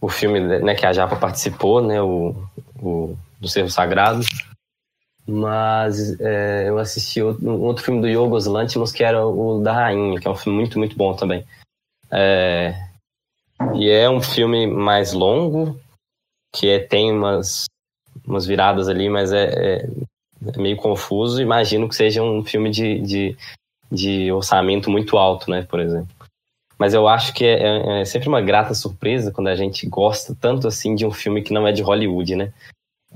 o 0.00 0.08
filme 0.08 0.40
né, 0.40 0.74
que 0.74 0.86
a 0.86 0.92
Japa 0.92 1.16
participou, 1.16 1.82
né, 1.82 2.00
o, 2.00 2.34
o 2.80 3.16
do 3.40 3.48
Cerro 3.48 3.70
Sagrado, 3.70 4.22
mas 5.26 6.18
é, 6.20 6.68
eu 6.68 6.78
assisti 6.78 7.22
um 7.22 7.62
outro 7.62 7.84
filme 7.84 8.00
do 8.00 8.08
Yorgos 8.08 8.46
Lanthimos 8.46 8.92
que 8.92 9.04
era 9.04 9.26
o 9.26 9.60
da 9.62 9.72
Rainha, 9.72 10.20
que 10.20 10.26
é 10.26 10.30
um 10.30 10.36
filme 10.36 10.58
muito, 10.58 10.78
muito 10.78 10.96
bom 10.96 11.14
também. 11.14 11.44
É, 12.10 12.74
e 13.74 13.88
é 13.88 14.08
um 14.08 14.20
filme 14.20 14.66
mais 14.66 15.12
longo, 15.12 15.78
que 16.52 16.68
é, 16.68 16.78
tem 16.80 17.12
umas, 17.12 17.66
umas 18.26 18.46
viradas 18.46 18.88
ali, 18.88 19.08
mas 19.08 19.32
é, 19.32 19.44
é, 19.44 19.88
é 20.46 20.58
meio 20.58 20.76
confuso. 20.76 21.40
Imagino 21.40 21.88
que 21.88 21.94
seja 21.94 22.22
um 22.22 22.44
filme 22.44 22.70
de, 22.70 23.00
de 23.00 23.36
de 23.90 24.30
orçamento 24.32 24.90
muito 24.90 25.18
alto, 25.18 25.50
né, 25.50 25.62
por 25.62 25.80
exemplo. 25.80 26.14
Mas 26.78 26.94
eu 26.94 27.06
acho 27.06 27.34
que 27.34 27.44
é, 27.44 27.62
é, 27.62 28.00
é, 28.00 28.04
sempre 28.06 28.28
uma 28.28 28.40
grata 28.40 28.72
surpresa 28.72 29.30
quando 29.30 29.48
a 29.48 29.54
gente 29.54 29.86
gosta 29.86 30.34
tanto 30.40 30.66
assim 30.66 30.94
de 30.94 31.04
um 31.04 31.10
filme 31.10 31.42
que 31.42 31.52
não 31.52 31.66
é 31.66 31.72
de 31.72 31.82
Hollywood, 31.82 32.36
né? 32.36 32.52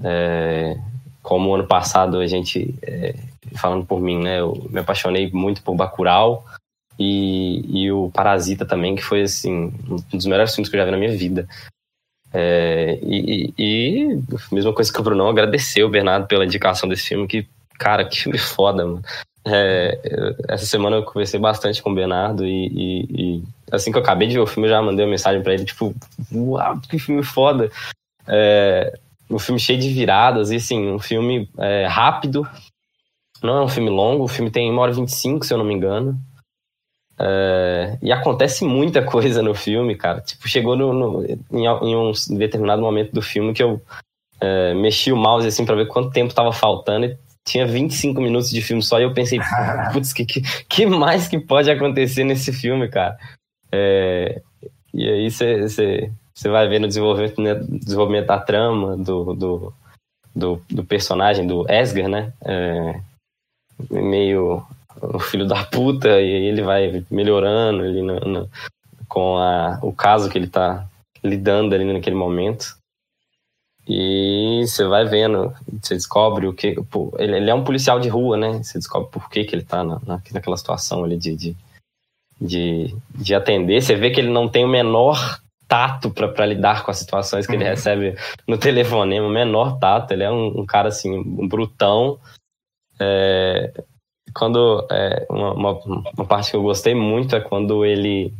É, 0.02 0.76
como 1.22 1.54
ano 1.54 1.66
passado 1.66 2.18
a 2.18 2.26
gente, 2.26 2.74
é, 2.82 3.14
falando 3.56 3.86
por 3.86 4.00
mim, 4.00 4.22
né, 4.22 4.40
eu 4.40 4.68
me 4.68 4.80
apaixonei 4.80 5.30
muito 5.32 5.62
por 5.62 5.74
Bacurau 5.74 6.44
e, 6.98 7.64
e 7.66 7.90
o 7.90 8.10
Parasita 8.10 8.66
também, 8.66 8.94
que 8.94 9.02
foi 9.02 9.22
assim 9.22 9.72
um 9.88 9.96
dos 10.16 10.26
melhores 10.26 10.54
filmes 10.54 10.68
que 10.68 10.76
eu 10.76 10.80
já 10.80 10.84
vi 10.84 10.90
na 10.90 10.98
minha 10.98 11.16
vida. 11.16 11.48
É, 12.36 12.98
e, 13.02 13.54
e, 13.56 14.20
mesma 14.52 14.74
coisa 14.74 14.92
que 14.92 15.00
o 15.00 15.02
Brunão, 15.02 15.28
agradecer 15.28 15.84
o 15.84 15.88
Bernardo 15.88 16.26
pela 16.26 16.44
indicação 16.44 16.88
desse 16.88 17.04
filme, 17.04 17.26
que, 17.26 17.48
cara, 17.78 18.04
que 18.04 18.20
filme 18.20 18.36
foda, 18.36 18.84
mano. 18.84 19.02
É, 19.46 19.98
essa 20.48 20.64
semana 20.64 20.96
eu 20.96 21.04
conversei 21.04 21.38
bastante 21.38 21.82
com 21.82 21.90
o 21.90 21.94
Bernardo 21.94 22.46
e, 22.46 22.66
e, 22.66 23.06
e, 23.10 23.44
assim 23.70 23.92
que 23.92 23.98
eu 23.98 24.02
acabei 24.02 24.26
de 24.26 24.34
ver 24.34 24.40
o 24.40 24.46
filme, 24.46 24.68
eu 24.68 24.72
já 24.72 24.80
mandei 24.80 25.04
uma 25.04 25.10
mensagem 25.10 25.42
para 25.42 25.52
ele, 25.52 25.64
tipo, 25.64 25.94
uau, 26.32 26.80
que 26.88 26.98
filme 26.98 27.22
foda. 27.22 27.70
É, 28.26 28.98
um 29.30 29.38
filme 29.38 29.60
cheio 29.60 29.78
de 29.78 29.90
viradas, 29.90 30.50
e 30.50 30.56
assim, 30.56 30.90
um 30.90 30.98
filme 30.98 31.48
é, 31.58 31.86
rápido, 31.86 32.48
não 33.42 33.58
é 33.58 33.62
um 33.62 33.68
filme 33.68 33.90
longo, 33.90 34.24
o 34.24 34.28
filme 34.28 34.50
tem 34.50 34.72
1 34.72 34.78
hora 34.78 34.92
e 34.92 34.94
25, 34.94 35.44
se 35.44 35.52
eu 35.52 35.58
não 35.58 35.64
me 35.64 35.74
engano. 35.74 36.18
É, 37.18 37.98
e 38.02 38.10
acontece 38.10 38.64
muita 38.64 39.02
coisa 39.04 39.42
no 39.42 39.54
filme, 39.54 39.94
cara. 39.94 40.20
Tipo, 40.20 40.48
chegou 40.48 40.76
no, 40.76 40.92
no 40.92 41.24
em, 41.24 41.66
em, 41.66 41.96
um 41.96 42.12
determinado 42.30 42.80
momento 42.80 43.12
do 43.12 43.22
filme 43.22 43.52
que 43.52 43.62
eu 43.62 43.80
é, 44.40 44.74
mexi 44.74 45.12
o 45.12 45.16
mouse 45.16 45.46
assim 45.46 45.64
para 45.64 45.76
ver 45.76 45.86
quanto 45.86 46.10
tempo 46.10 46.34
tava 46.34 46.52
faltando 46.52 47.06
e 47.06 47.18
tinha 47.46 47.66
25 47.66 48.20
minutos 48.20 48.50
de 48.50 48.62
filme 48.62 48.82
só 48.82 48.98
e 48.98 49.04
eu 49.04 49.14
pensei, 49.14 49.38
putz, 49.92 50.12
que, 50.12 50.24
que, 50.24 50.42
que 50.68 50.86
mais 50.86 51.28
que 51.28 51.38
pode 51.38 51.70
acontecer 51.70 52.24
nesse 52.24 52.52
filme, 52.52 52.88
cara? 52.88 53.18
É, 53.70 54.40
e 54.92 55.08
aí 55.08 55.30
você 55.30 56.48
vai 56.48 56.68
ver 56.68 56.78
no 56.78 56.88
desenvolvimento, 56.88 57.40
né, 57.40 57.54
desenvolvimento 57.54 58.26
da 58.26 58.38
trama, 58.38 58.96
do, 58.96 59.34
do, 59.34 59.74
do, 60.34 60.62
do 60.70 60.84
personagem, 60.84 61.46
do 61.46 61.66
Esger, 61.70 62.08
né? 62.08 62.32
É, 62.44 63.00
meio 63.90 64.64
o 65.00 65.18
filho 65.18 65.46
da 65.46 65.64
puta, 65.64 66.08
e 66.08 66.36
aí 66.36 66.46
ele 66.46 66.62
vai 66.62 67.04
melhorando 67.10 67.84
ele 67.84 68.00
no, 68.00 68.20
no, 68.20 68.50
com 69.08 69.36
a, 69.36 69.78
o 69.82 69.92
caso 69.92 70.30
que 70.30 70.38
ele 70.38 70.46
tá 70.46 70.86
lidando 71.22 71.74
ali 71.74 71.84
naquele 71.92 72.16
momento. 72.16 72.76
E 73.86 74.62
você 74.66 74.84
vai 74.86 75.04
vendo, 75.04 75.52
você 75.82 75.94
descobre 75.94 76.46
o 76.46 76.54
que. 76.54 76.74
Pô, 76.84 77.12
ele, 77.18 77.36
ele, 77.36 77.50
é 77.50 77.54
um 77.54 77.64
policial 77.64 78.00
de 78.00 78.08
rua, 78.08 78.36
né? 78.36 78.62
Você 78.62 78.78
descobre 78.78 79.10
por 79.10 79.28
que, 79.28 79.44
que 79.44 79.54
ele 79.54 79.62
tá 79.64 79.84
na, 79.84 80.00
na, 80.06 80.22
naquela 80.32 80.56
situação 80.56 81.04
ali 81.04 81.18
de, 81.18 81.36
de, 81.36 81.56
de, 82.40 82.96
de, 83.14 83.34
atender. 83.34 83.82
Você 83.82 83.94
vê 83.94 84.10
que 84.10 84.20
ele 84.20 84.30
não 84.30 84.48
tem 84.48 84.64
o 84.64 84.68
menor 84.68 85.38
tato 85.68 86.10
para 86.10 86.46
lidar 86.46 86.82
com 86.82 86.90
as 86.90 86.98
situações 86.98 87.46
que 87.46 87.52
uhum. 87.52 87.60
ele 87.60 87.68
recebe 87.68 88.16
no 88.48 88.56
telefonema, 88.56 89.26
o 89.26 89.30
menor 89.30 89.78
tato. 89.78 90.12
Ele 90.12 90.22
é 90.22 90.30
um, 90.30 90.60
um 90.60 90.66
cara 90.66 90.88
assim, 90.88 91.18
um 91.18 91.46
brutão. 91.46 92.18
É, 92.98 93.70
quando 94.34 94.86
é, 94.90 95.26
uma, 95.28 95.52
uma, 95.52 95.80
uma 96.16 96.26
parte 96.26 96.50
que 96.50 96.56
eu 96.56 96.62
gostei 96.62 96.94
muito 96.94 97.36
é 97.36 97.40
quando 97.40 97.84
ele 97.84 98.32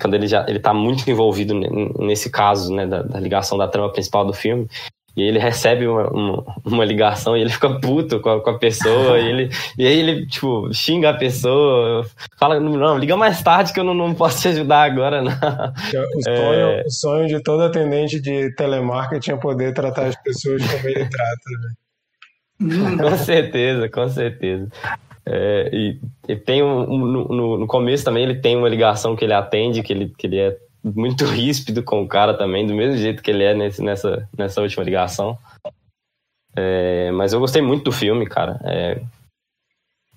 quando 0.00 0.14
ele 0.14 0.26
já 0.26 0.44
ele 0.46 0.58
está 0.58 0.74
muito 0.74 1.08
envolvido 1.10 1.54
nesse 1.98 2.30
caso 2.30 2.74
né 2.74 2.86
da, 2.86 3.02
da, 3.02 3.18
ligação 3.18 3.56
da 3.56 3.68
trama 3.68 3.90
principal 3.90 4.24
do 4.24 4.32
filme 4.32 4.68
e 5.16 5.22
ele 5.22 5.38
recebe 5.38 5.86
uma, 5.88 6.08
uma, 6.08 6.44
uma 6.64 6.84
ligação 6.84 7.36
e 7.36 7.40
ele 7.40 7.50
fica 7.50 7.80
puto 7.80 8.20
com 8.20 8.30
a, 8.30 8.40
com 8.40 8.50
a 8.50 8.58
pessoa 8.58 9.18
e, 9.18 9.28
ele, 9.28 9.50
e 9.76 9.86
aí 9.86 9.98
ele 9.98 10.26
tipo 10.26 10.72
xinga 10.72 11.10
a 11.10 11.14
pessoa 11.14 12.06
fala 12.38 12.60
não 12.60 12.98
liga 12.98 13.16
mais 13.16 13.42
tarde 13.42 13.72
que 13.72 13.80
eu 13.80 13.84
não, 13.84 13.94
não 13.94 14.14
posso 14.14 14.42
te 14.42 14.48
ajudar 14.48 14.82
agora 14.82 15.22
não. 15.22 15.32
O, 15.32 16.22
sonho, 16.22 16.68
é... 16.70 16.82
o 16.86 16.90
sonho 16.90 17.28
de 17.28 17.42
todo 17.42 17.62
atendente 17.62 18.20
de 18.20 18.54
telemarketing 18.54 19.32
é 19.32 19.36
poder 19.36 19.74
tratar 19.74 20.06
as 20.06 20.22
pessoas 20.22 20.62
como 20.66 20.88
ele 20.88 21.08
trata 21.08 21.50
né? 22.60 22.96
com 23.02 23.16
certeza 23.16 23.88
com 23.88 24.08
certeza 24.08 24.68
é, 25.32 25.70
e, 25.72 26.00
e, 26.26 26.34
tem 26.34 26.60
um, 26.60 26.92
um 26.92 26.98
no, 27.06 27.58
no, 27.58 27.66
começo 27.68 28.04
também 28.04 28.24
ele 28.24 28.40
tem 28.40 28.56
uma 28.56 28.68
ligação 28.68 29.14
que 29.14 29.24
ele 29.24 29.32
atende, 29.32 29.80
que 29.80 29.92
ele, 29.92 30.12
que 30.18 30.26
ele 30.26 30.38
é 30.40 30.58
muito 30.82 31.24
ríspido 31.30 31.84
com 31.84 32.02
o 32.02 32.08
cara 32.08 32.34
também, 32.34 32.66
do 32.66 32.74
mesmo 32.74 32.96
jeito 32.96 33.22
que 33.22 33.30
ele 33.30 33.44
é 33.44 33.54
nesse, 33.54 33.80
nessa, 33.80 34.28
nessa 34.36 34.60
última 34.60 34.82
ligação. 34.82 35.38
É, 36.56 37.12
mas 37.12 37.32
eu 37.32 37.38
gostei 37.38 37.62
muito 37.62 37.84
do 37.84 37.92
filme, 37.92 38.26
cara. 38.26 38.60
É, 38.64 39.00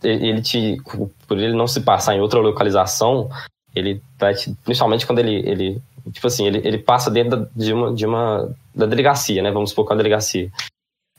ele 0.03 0.41
te, 0.41 0.81
por 1.27 1.37
ele 1.37 1.53
não 1.53 1.67
se 1.67 1.81
passar 1.81 2.15
em 2.15 2.19
outra 2.19 2.39
localização, 2.39 3.29
ele 3.75 4.01
vai 4.17 4.33
te, 4.33 4.51
principalmente 4.65 5.05
quando 5.05 5.19
ele, 5.19 5.47
ele 5.47 5.81
tipo 6.11 6.25
assim, 6.25 6.47
ele, 6.47 6.59
ele 6.67 6.79
passa 6.79 7.11
dentro 7.11 7.47
de 7.55 7.71
uma, 7.71 7.93
de 7.93 8.05
uma 8.07 8.51
da 8.73 8.87
delegacia, 8.87 9.43
né? 9.43 9.51
Vamos 9.51 9.69
supor 9.69 9.85
que 9.85 9.93
é 9.93 9.95
a 9.95 9.97
delegacia. 9.97 10.51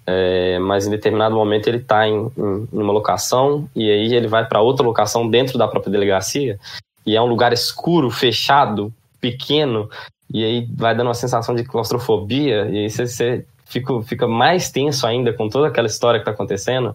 É, 0.07 0.59
mas 0.59 0.87
em 0.87 0.90
determinado 0.90 1.35
momento 1.35 1.67
ele 1.67 1.79
está 1.79 2.07
em, 2.07 2.31
em, 2.37 2.69
em, 2.73 2.79
uma 2.79 2.93
locação 2.93 3.69
e 3.75 3.90
aí 3.90 4.14
ele 4.14 4.29
vai 4.29 4.47
para 4.47 4.61
outra 4.61 4.85
locação 4.85 5.29
dentro 5.29 5.57
da 5.57 5.67
própria 5.67 5.90
delegacia 5.90 6.59
e 7.07 7.17
é 7.17 7.23
um 7.23 7.27
lugar 7.27 7.55
escuro, 7.55 8.11
fechado, 8.11 8.93
pequeno 9.19 9.88
e 10.31 10.45
aí 10.45 10.69
vai 10.77 10.95
dando 10.95 11.07
uma 11.09 11.14
sensação 11.14 11.55
de 11.55 11.64
claustrofobia 11.64 12.69
e 12.69 12.79
aí 12.81 12.90
você, 12.90 13.47
fica, 13.64 14.03
fica 14.03 14.29
mais 14.29 14.71
tenso 14.71 15.07
ainda 15.07 15.33
com 15.33 15.49
toda 15.49 15.69
aquela 15.69 15.87
história 15.87 16.21
que 16.21 16.23
está 16.23 16.33
acontecendo. 16.33 16.95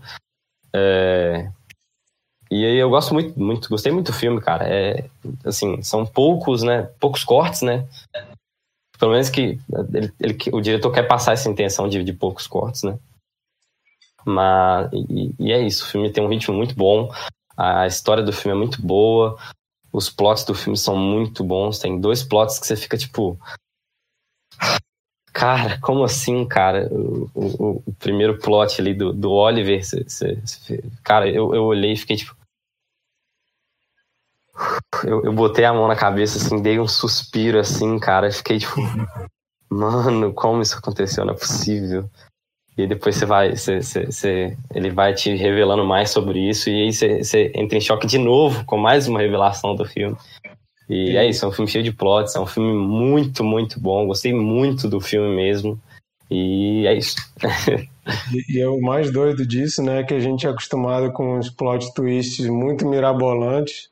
É, 0.74 1.50
e 2.52 2.66
aí 2.66 2.78
eu 2.78 2.90
gosto 2.90 3.14
muito, 3.14 3.40
muito, 3.40 3.70
gostei 3.70 3.92
muito 3.92 4.12
do 4.12 4.18
filme, 4.18 4.42
cara. 4.42 4.68
É, 4.68 5.06
assim, 5.46 5.82
são 5.84 6.06
poucos, 6.06 6.64
né? 6.64 6.90
Poucos 7.00 7.24
cortes, 7.24 7.62
né? 7.62 7.86
Pelo 9.00 9.14
menos 9.14 9.30
que 9.30 9.58
ele, 9.94 10.14
ele, 10.20 10.38
o 10.52 10.60
diretor 10.60 10.92
quer 10.92 11.04
passar 11.04 11.32
essa 11.32 11.50
intenção 11.50 11.88
de, 11.88 12.04
de 12.04 12.14
poucos 12.14 12.46
cortes, 12.46 12.84
né? 12.84 13.00
Mas, 14.26 14.90
e, 14.92 15.34
e, 15.40 15.52
é 15.54 15.62
isso, 15.62 15.86
o 15.86 15.88
filme 15.88 16.12
tem 16.12 16.24
um 16.24 16.28
ritmo 16.28 16.54
muito 16.54 16.76
bom, 16.76 17.10
a 17.58 17.88
história 17.88 18.22
do 18.22 18.34
filme 18.34 18.58
é 18.58 18.60
muito 18.60 18.82
boa, 18.82 19.38
os 19.92 20.10
plots 20.10 20.44
do 20.44 20.54
filme 20.54 20.78
são 20.78 20.96
muito 20.98 21.44
bons, 21.44 21.80
tem 21.80 22.00
dois 22.00 22.24
plots 22.24 22.60
que 22.60 22.68
você 22.68 22.76
fica 22.76 22.98
tipo. 22.98 23.40
Cara, 25.32 25.80
como 25.80 26.04
assim, 26.04 26.46
cara? 26.46 26.90
O, 26.92 27.30
o, 27.34 27.84
o 27.86 27.94
primeiro 27.94 28.40
plot 28.40 28.82
ali 28.82 28.94
do, 28.94 29.14
do 29.14 29.32
Oliver, 29.32 29.80
cara, 31.02 31.30
eu, 31.30 31.56
eu 31.56 31.64
olhei 31.64 31.94
e 31.94 31.98
fiquei 31.98 32.18
tipo. 32.18 32.36
Eu, 35.04 35.24
eu 35.24 35.34
botei 35.34 35.66
a 35.66 35.74
mão 35.74 35.88
na 35.88 35.96
cabeça, 35.96 36.38
assim, 36.38 36.62
dei 36.62 36.80
um 36.80 36.88
suspiro, 36.88 37.60
assim, 37.60 37.98
cara. 38.00 38.32
Fiquei 38.32 38.60
tipo, 38.60 38.76
mano, 39.70 40.34
como 40.34 40.62
isso 40.62 40.78
aconteceu? 40.78 41.26
Não 41.26 41.34
é 41.34 41.38
possível. 41.38 42.10
E 42.78 42.88
depois 42.88 43.16
você 43.16 43.26
vai, 43.26 43.56
você, 43.56 43.82
você, 43.82 44.06
você, 44.06 44.58
ele 44.74 44.90
vai 44.90 45.14
te 45.14 45.36
revelando 45.36 45.86
mais 45.86 46.12
sobre 46.12 46.50
isso, 46.50 46.70
e 46.70 46.84
aí 46.84 46.94
você, 46.94 47.24
você, 47.24 47.52
entra 47.54 47.78
em 47.78 47.82
choque 47.82 48.08
de 48.08 48.18
novo 48.18 48.64
com 48.66 48.78
mais 48.78 49.08
uma 49.08 49.20
revelação 49.20 49.76
do 49.76 49.86
filme. 49.86 50.16
E 50.90 51.16
é 51.18 51.28
isso, 51.28 51.46
é 51.46 51.48
um 51.48 51.52
filme 51.52 51.70
cheio 51.70 51.84
de 51.84 51.92
plots, 51.92 52.36
é 52.36 52.40
um 52.40 52.48
filme 52.48 52.74
muito, 52.74 53.44
muito 53.44 53.80
bom. 53.80 54.08
Gostei 54.08 54.34
muito 54.34 54.88
do 54.88 55.00
filme 55.00 55.36
mesmo. 55.36 55.80
E 56.32 56.86
é 56.88 56.94
isso. 56.96 57.16
e, 58.34 58.58
e 58.58 58.60
é 58.62 58.68
o 58.68 58.82
mais 58.82 59.12
doido 59.12 59.46
disso, 59.46 59.84
né? 59.84 60.04
Que 60.04 60.16
a 60.16 60.20
gente 60.20 60.48
é 60.48 60.50
acostumado 60.50 61.12
com 61.12 61.38
os 61.38 61.50
plot 61.50 61.94
twists 61.94 62.48
muito 62.48 62.88
mirabolantes. 62.88 63.90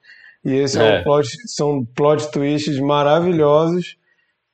E 0.48 0.54
esse 0.54 0.80
é. 0.80 0.96
é 0.96 1.00
um 1.00 1.04
plot, 1.04 1.28
são 1.46 1.86
plot 1.94 2.32
twists 2.32 2.80
maravilhosos 2.80 3.98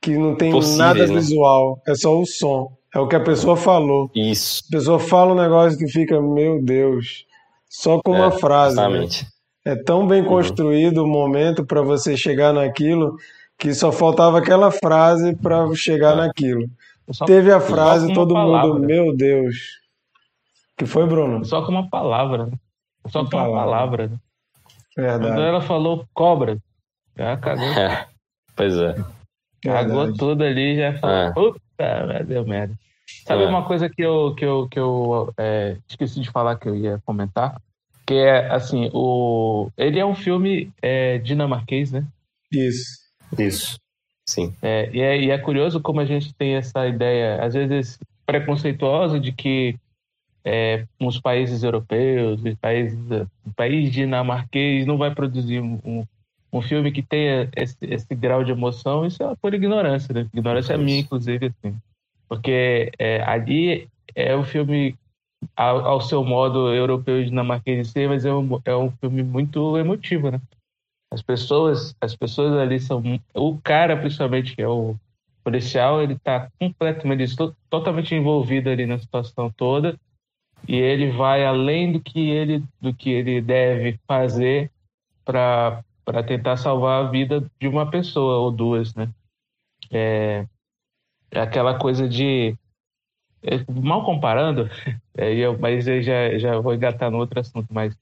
que 0.02 0.18
não 0.18 0.36
tem 0.36 0.52
Possíveis, 0.52 0.78
nada 0.80 1.06
né? 1.06 1.14
visual, 1.14 1.80
é 1.88 1.94
só 1.94 2.20
o 2.20 2.26
som. 2.26 2.76
É 2.96 3.00
o 3.00 3.08
que 3.08 3.16
a 3.16 3.20
pessoa 3.20 3.56
falou. 3.56 4.10
Isso. 4.16 4.64
A 4.70 4.72
pessoa 4.76 5.00
fala 5.00 5.34
um 5.34 5.42
negócio 5.42 5.78
que 5.78 5.88
fica, 5.88 6.20
meu 6.20 6.60
Deus, 6.60 7.26
só 7.70 8.00
com 8.04 8.12
uma 8.12 8.28
é, 8.28 8.32
frase. 8.32 8.76
Né? 8.76 8.82
Exatamente. 8.82 9.24
Né? 9.24 9.30
É 9.66 9.76
tão 9.76 10.08
bem 10.08 10.24
uhum. 10.24 10.30
construído 10.30 10.98
uhum. 10.98 11.06
o 11.06 11.12
momento 11.12 11.64
para 11.64 11.84
você 11.84 12.18
chegar 12.18 12.52
naquilo 12.54 13.16
que 13.58 13.72
só 13.74 13.92
faltava 13.92 14.40
aquela 14.40 14.72
frase 14.72 15.36
para 15.36 15.64
chegar 15.76 16.14
é. 16.14 16.28
naquilo. 16.28 16.68
Só, 17.12 17.26
Teve 17.26 17.52
a 17.52 17.60
frase, 17.60 18.12
todo 18.14 18.34
palavra. 18.34 18.74
mundo, 18.74 18.86
meu 18.88 19.16
Deus. 19.16 19.80
que 20.76 20.88
foi, 20.88 21.06
Bruno? 21.06 21.46
Só 21.46 21.64
com 21.64 21.72
uma 21.72 21.88
palavra. 21.88 22.48
Né? 22.48 22.54
Só 23.10 23.24
com, 23.24 23.30
com 23.30 23.38
uma 23.38 23.52
palavra. 23.52 24.08
Né? 24.08 24.18
Verdade. 24.96 25.28
Quando 25.28 25.42
ela 25.42 25.62
falou 25.62 26.08
cobra, 26.14 26.58
já 27.18 27.38
cagou. 27.38 27.66
É. 27.66 28.08
Pois 28.56 28.78
é. 28.78 28.94
Cagou 29.64 30.14
tudo 30.14 30.44
ali, 30.44 30.78
já 30.78 30.94
falou, 31.00 31.16
é. 31.16 31.34
puta, 31.34 32.24
deu 32.24 32.46
merda. 32.46 32.78
Sabe 33.26 33.44
é. 33.44 33.48
uma 33.48 33.66
coisa 33.66 33.90
que 33.90 34.04
eu, 34.04 34.36
que 34.36 34.46
eu, 34.46 34.68
que 34.70 34.80
eu 34.80 35.34
é, 35.38 35.78
esqueci 35.90 36.20
de 36.20 36.30
falar 36.30 36.58
que 36.58 36.70
eu 36.70 36.76
ia 36.76 37.02
comentar? 37.04 37.60
Que 38.06 38.14
é, 38.14 38.48
assim, 38.52 38.92
o... 38.94 39.72
ele 39.76 39.98
é 39.98 40.06
um 40.06 40.14
filme 40.14 40.72
é, 40.84 41.18
dinamarquês, 41.18 41.92
né? 41.92 42.06
Isso. 42.52 43.00
Isso. 43.40 43.80
Sim. 44.28 44.54
É, 44.62 44.90
e, 44.94 45.02
é, 45.02 45.20
e 45.20 45.32
é 45.32 45.38
curioso 45.38 45.82
como 45.82 46.00
a 46.00 46.06
gente 46.06 46.34
tem 46.34 46.56
essa 46.56 46.88
ideia, 46.88 47.44
às 47.44 47.54
vezes 47.54 47.98
preconceituosa, 48.26 49.20
de 49.20 49.32
que 49.32 49.76
é, 50.46 50.86
os 51.00 51.20
países 51.20 51.64
europeus, 51.64 52.42
os 52.44 52.56
países, 52.56 53.00
o 53.46 53.54
país 53.56 53.92
dinamarquês 53.92 54.86
não 54.86 54.98
vai 54.98 55.14
produzir 55.14 55.62
um, 55.62 56.06
um 56.52 56.62
filme 56.62 56.92
que 56.92 57.02
tenha 57.02 57.50
esse, 57.56 57.78
esse 57.82 58.14
grau 58.14 58.44
de 58.44 58.52
emoção. 58.52 59.06
Isso 59.06 59.24
é 59.24 59.36
por 59.36 59.54
ignorância, 59.54 60.14
né? 60.14 60.28
Ignorância 60.34 60.74
é 60.74 60.78
minha, 60.78 61.00
inclusive, 61.00 61.48
assim. 61.48 61.76
Porque 62.28 62.92
é, 63.00 63.24
ali 63.24 63.88
é 64.16 64.36
um 64.36 64.44
filme 64.44 64.96
ao, 65.56 65.86
ao, 65.86 66.02
seu 66.02 66.24
modo 66.24 66.74
europeu 66.74 67.22
e 67.22 67.26
dinamarquês 67.26 67.88
de 67.88 67.92
ser, 67.92 68.08
mas 68.08 68.24
é 68.24 68.34
um, 68.34 68.62
é 68.66 68.76
um 68.76 68.92
filme 68.92 69.24
muito 69.24 69.78
emotivo, 69.78 70.30
né? 70.30 70.40
As 71.12 71.22
pessoas, 71.22 71.96
as 72.02 72.16
pessoas 72.16 72.54
ali 72.54 72.80
são 72.80 73.02
o 73.34 73.58
cara 73.62 73.96
principalmente 73.98 74.56
que 74.56 74.62
é 74.62 74.68
o 74.68 74.96
policial, 75.44 76.02
ele 76.02 76.14
está 76.14 76.50
completamente 76.60 77.36
totalmente 77.70 78.16
envolvido 78.16 78.70
ali 78.70 78.86
na 78.86 78.98
situação 78.98 79.52
toda 79.52 79.98
e 80.68 80.76
ele 80.76 81.12
vai 81.12 81.46
além 81.46 81.92
do 81.92 82.00
que 82.00 82.30
ele 82.30 82.64
do 82.80 82.94
que 82.94 83.10
ele 83.10 83.42
deve 83.42 84.00
fazer 84.08 84.72
para 85.26 85.84
para 86.06 86.22
tentar 86.22 86.58
salvar 86.58 87.06
a 87.06 87.10
vida 87.10 87.46
de 87.60 87.68
uma 87.68 87.90
pessoa 87.90 88.38
ou 88.40 88.52
duas, 88.52 88.94
né? 88.94 89.10
É, 89.90 90.46
é 91.32 91.40
aquela 91.40 91.78
coisa 91.78 92.10
de 92.10 92.58
é, 93.42 93.64
mal 93.72 94.06
comparando, 94.06 94.70
é, 95.16 95.34
eu, 95.34 95.58
mas 95.58 95.88
eu 95.88 96.02
já, 96.02 96.38
já 96.38 96.60
vou 96.60 96.74
engatar 96.74 97.10
no 97.10 97.18
outro 97.18 97.40
assunto, 97.40 97.68
mas 97.72 97.96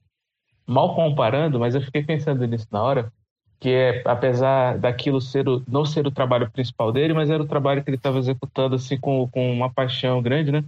mal 0.66 0.94
comparando, 0.94 1.58
mas 1.58 1.74
eu 1.74 1.82
fiquei 1.82 2.02
pensando 2.02 2.46
nisso 2.46 2.66
na 2.70 2.82
hora, 2.82 3.12
que 3.60 3.68
é, 3.68 4.02
apesar 4.04 4.78
daquilo 4.78 5.20
ser 5.20 5.48
o, 5.48 5.62
não 5.68 5.84
ser 5.84 6.06
o 6.06 6.10
trabalho 6.10 6.50
principal 6.50 6.92
dele, 6.92 7.14
mas 7.14 7.30
era 7.30 7.42
o 7.42 7.48
trabalho 7.48 7.82
que 7.82 7.90
ele 7.90 7.96
estava 7.96 8.18
executando 8.18 8.74
assim 8.74 8.98
com, 8.98 9.28
com 9.28 9.52
uma 9.52 9.70
paixão 9.70 10.20
grande, 10.22 10.50
né? 10.50 10.64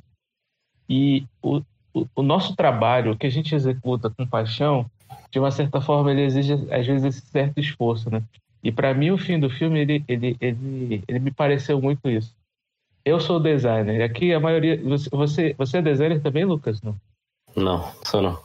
E 0.89 1.27
o, 1.43 1.63
o, 1.95 2.07
o 2.17 2.23
nosso 2.23 2.57
trabalho, 2.57 3.17
que 3.17 3.27
a 3.27 3.31
gente 3.31 3.55
executa 3.55 4.11
com 4.11 4.27
paixão, 4.27 4.85
de 5.31 5.39
uma 5.39 5.51
certa 5.51 5.81
forma 5.81 6.11
ele 6.11 6.23
exige 6.23 6.55
às 6.71 6.87
vezes 6.87 7.05
esse 7.05 7.27
certo 7.27 7.59
esforço, 7.59 8.11
né? 8.11 8.23
E 8.63 8.73
para 8.73 8.93
mim 8.93 9.11
o 9.11 9.19
fim 9.19 9.39
do 9.39 9.49
filme 9.49 9.81
ele, 9.81 10.05
ele, 10.09 10.37
ele, 10.41 11.05
ele 11.07 11.19
me 11.19 11.31
pareceu 11.31 11.81
muito 11.81 12.09
isso 12.09 12.35
eu 13.05 13.21
sou 13.21 13.39
designer. 13.39 14.03
Aqui 14.03 14.33
a 14.33 14.41
maioria. 14.41 14.81
Você, 15.11 15.55
você 15.59 15.79
é 15.79 15.83
designer 15.83 16.23
também, 16.23 16.45
Lucas? 16.45 16.81
Não, 16.81 16.99
não 17.55 17.93
sou 18.05 18.23
não. 18.23 18.43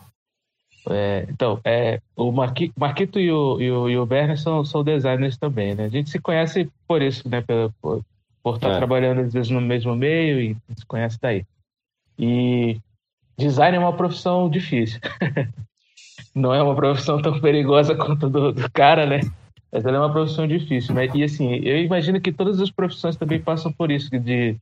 É, 0.90 1.26
então, 1.30 1.60
é, 1.64 2.02
o 2.16 2.32
Marqui, 2.32 2.72
Marquito 2.76 3.20
e 3.20 3.32
o, 3.32 3.62
e 3.62 3.72
o, 3.72 3.90
e 3.90 3.98
o 3.98 4.06
Berner 4.06 4.40
são, 4.40 4.66
são 4.66 4.84
designers 4.84 5.38
também, 5.38 5.76
né? 5.76 5.86
A 5.86 5.90
gente 5.90 6.10
se 6.10 6.20
conhece 6.20 6.70
por 6.88 7.02
isso, 7.02 7.30
né? 7.30 7.42
Por, 7.42 7.72
por, 7.82 8.06
por 8.42 8.56
estar 8.56 8.72
é. 8.72 8.78
trabalhando 8.78 9.22
às 9.22 9.34
vezes 9.34 9.52
no 9.52 9.62
mesmo 9.62 9.96
meio 9.96 10.42
e 10.42 10.58
se 10.76 10.86
conhece 10.86 11.18
daí. 11.22 11.46
E 12.18 12.80
design 13.40 13.78
é 13.78 13.80
uma 13.80 13.96
profissão 13.96 14.50
difícil. 14.50 15.00
Não 16.36 16.54
é 16.54 16.62
uma 16.62 16.76
profissão 16.76 17.22
tão 17.22 17.40
perigosa 17.40 17.96
quanto 17.96 18.30
do, 18.30 18.52
do 18.52 18.72
cara, 18.72 19.06
né? 19.06 19.22
Mas 19.72 19.86
ela 19.86 19.98
é 19.98 20.00
uma 20.00 20.12
profissão 20.12 20.48
difícil, 20.48 20.94
né? 20.94 21.08
E 21.14 21.24
assim, 21.24 21.56
eu 21.56 21.82
imagino 21.82 22.22
que 22.22 22.32
todas 22.32 22.60
as 22.60 22.70
profissões 22.70 23.16
também 23.16 23.40
passam 23.40 23.72
por 23.72 23.90
isso, 23.90 24.10
de, 24.10 24.58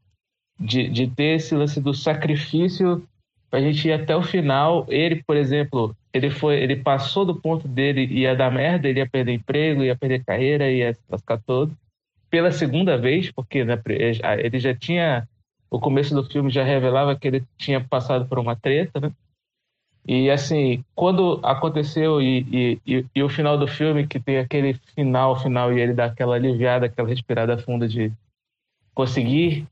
de, 0.59 0.89
de 0.89 1.07
ter 1.07 1.35
esse 1.35 1.55
lance 1.55 1.81
do 1.81 1.93
sacrifício 1.93 3.03
para 3.49 3.59
a 3.59 3.61
gente 3.61 3.87
ir 3.87 3.93
até 3.93 4.15
o 4.15 4.23
final. 4.23 4.85
Ele, 4.89 5.23
por 5.25 5.35
exemplo, 5.35 5.95
ele 6.13 6.29
foi, 6.29 6.61
ele 6.61 6.75
passou 6.75 7.25
do 7.25 7.35
ponto 7.35 7.67
dele 7.67 8.05
ia 8.05 8.35
dar 8.35 8.51
merda, 8.51 8.87
ele 8.87 8.99
ia 8.99 9.09
perder 9.09 9.33
emprego, 9.33 9.83
ia 9.83 9.95
perder 9.95 10.23
carreira, 10.23 10.69
ia 10.69 10.95
lascar 11.09 11.39
todo. 11.45 11.75
Pela 12.29 12.51
segunda 12.51 12.97
vez, 12.97 13.31
porque 13.31 13.63
né, 13.63 13.79
ele 14.39 14.59
já 14.59 14.75
tinha 14.75 15.27
o 15.69 15.79
começo 15.79 16.13
do 16.15 16.23
filme 16.23 16.49
já 16.49 16.63
revelava 16.63 17.15
que 17.15 17.27
ele 17.27 17.43
tinha 17.57 17.83
passado 17.83 18.27
por 18.27 18.39
uma 18.39 18.55
treta, 18.55 18.99
né? 18.99 19.11
E 20.07 20.29
assim, 20.29 20.85
quando 20.95 21.41
aconteceu 21.43 22.21
e, 22.21 22.79
e, 22.85 23.05
e, 23.13 23.23
o 23.23 23.27
final 23.27 23.57
do 23.57 23.67
filme, 23.67 24.07
que 24.07 24.21
tem 24.21 24.37
aquele 24.37 24.75
final, 24.95 25.37
final, 25.37 25.73
e 25.73 25.81
ele 25.81 25.93
dá 25.93 26.05
aquela 26.05 26.35
aliviada, 26.35 26.85
aquela 26.85 27.09
respirada 27.09 27.57
funda 27.57 27.89
de 27.89 28.13
conseguir, 28.95 29.67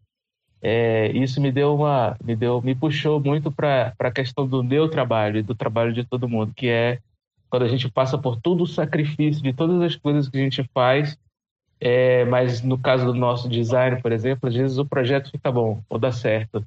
é, 0.62 1.10
isso 1.14 1.40
me 1.40 1.52
deu 1.52 1.76
uma. 1.76 2.18
me 2.22 2.36
deu 2.36 2.62
me 2.62 2.76
puxou 2.76 3.20
muito 3.20 3.50
para 3.50 3.94
a 3.98 4.12
questão 4.12 4.46
do 4.46 4.62
meu 4.62 4.90
trabalho 4.90 5.38
e 5.38 5.44
do 5.44 5.56
trabalho 5.56 5.94
de 5.94 6.04
todo 6.04 6.28
mundo, 6.28 6.54
que 6.54 6.68
é 6.68 7.00
quando 7.50 7.64
a 7.64 7.68
gente 7.70 7.90
passa 7.90 8.18
por 8.18 8.36
todo 8.42 8.64
o 8.64 8.68
sacrifício 8.68 9.42
de 9.42 9.54
todas 9.54 9.82
as 9.82 9.96
coisas 9.96 10.28
que 10.28 10.38
a 10.38 10.42
gente 10.42 10.64
faz, 10.74 11.18
é, 11.80 12.26
mas 12.26 12.62
no 12.62 12.78
caso 12.78 13.06
do 13.06 13.14
nosso 13.14 13.50
design, 13.50 14.02
por 14.02 14.12
exemplo, 14.12 14.48
às 14.48 14.56
vezes 14.56 14.78
o 14.78 14.86
projeto 14.86 15.32
fica 15.32 15.52
bom 15.52 15.82
ou 15.90 16.00
dá 16.00 16.12
certo 16.12 16.66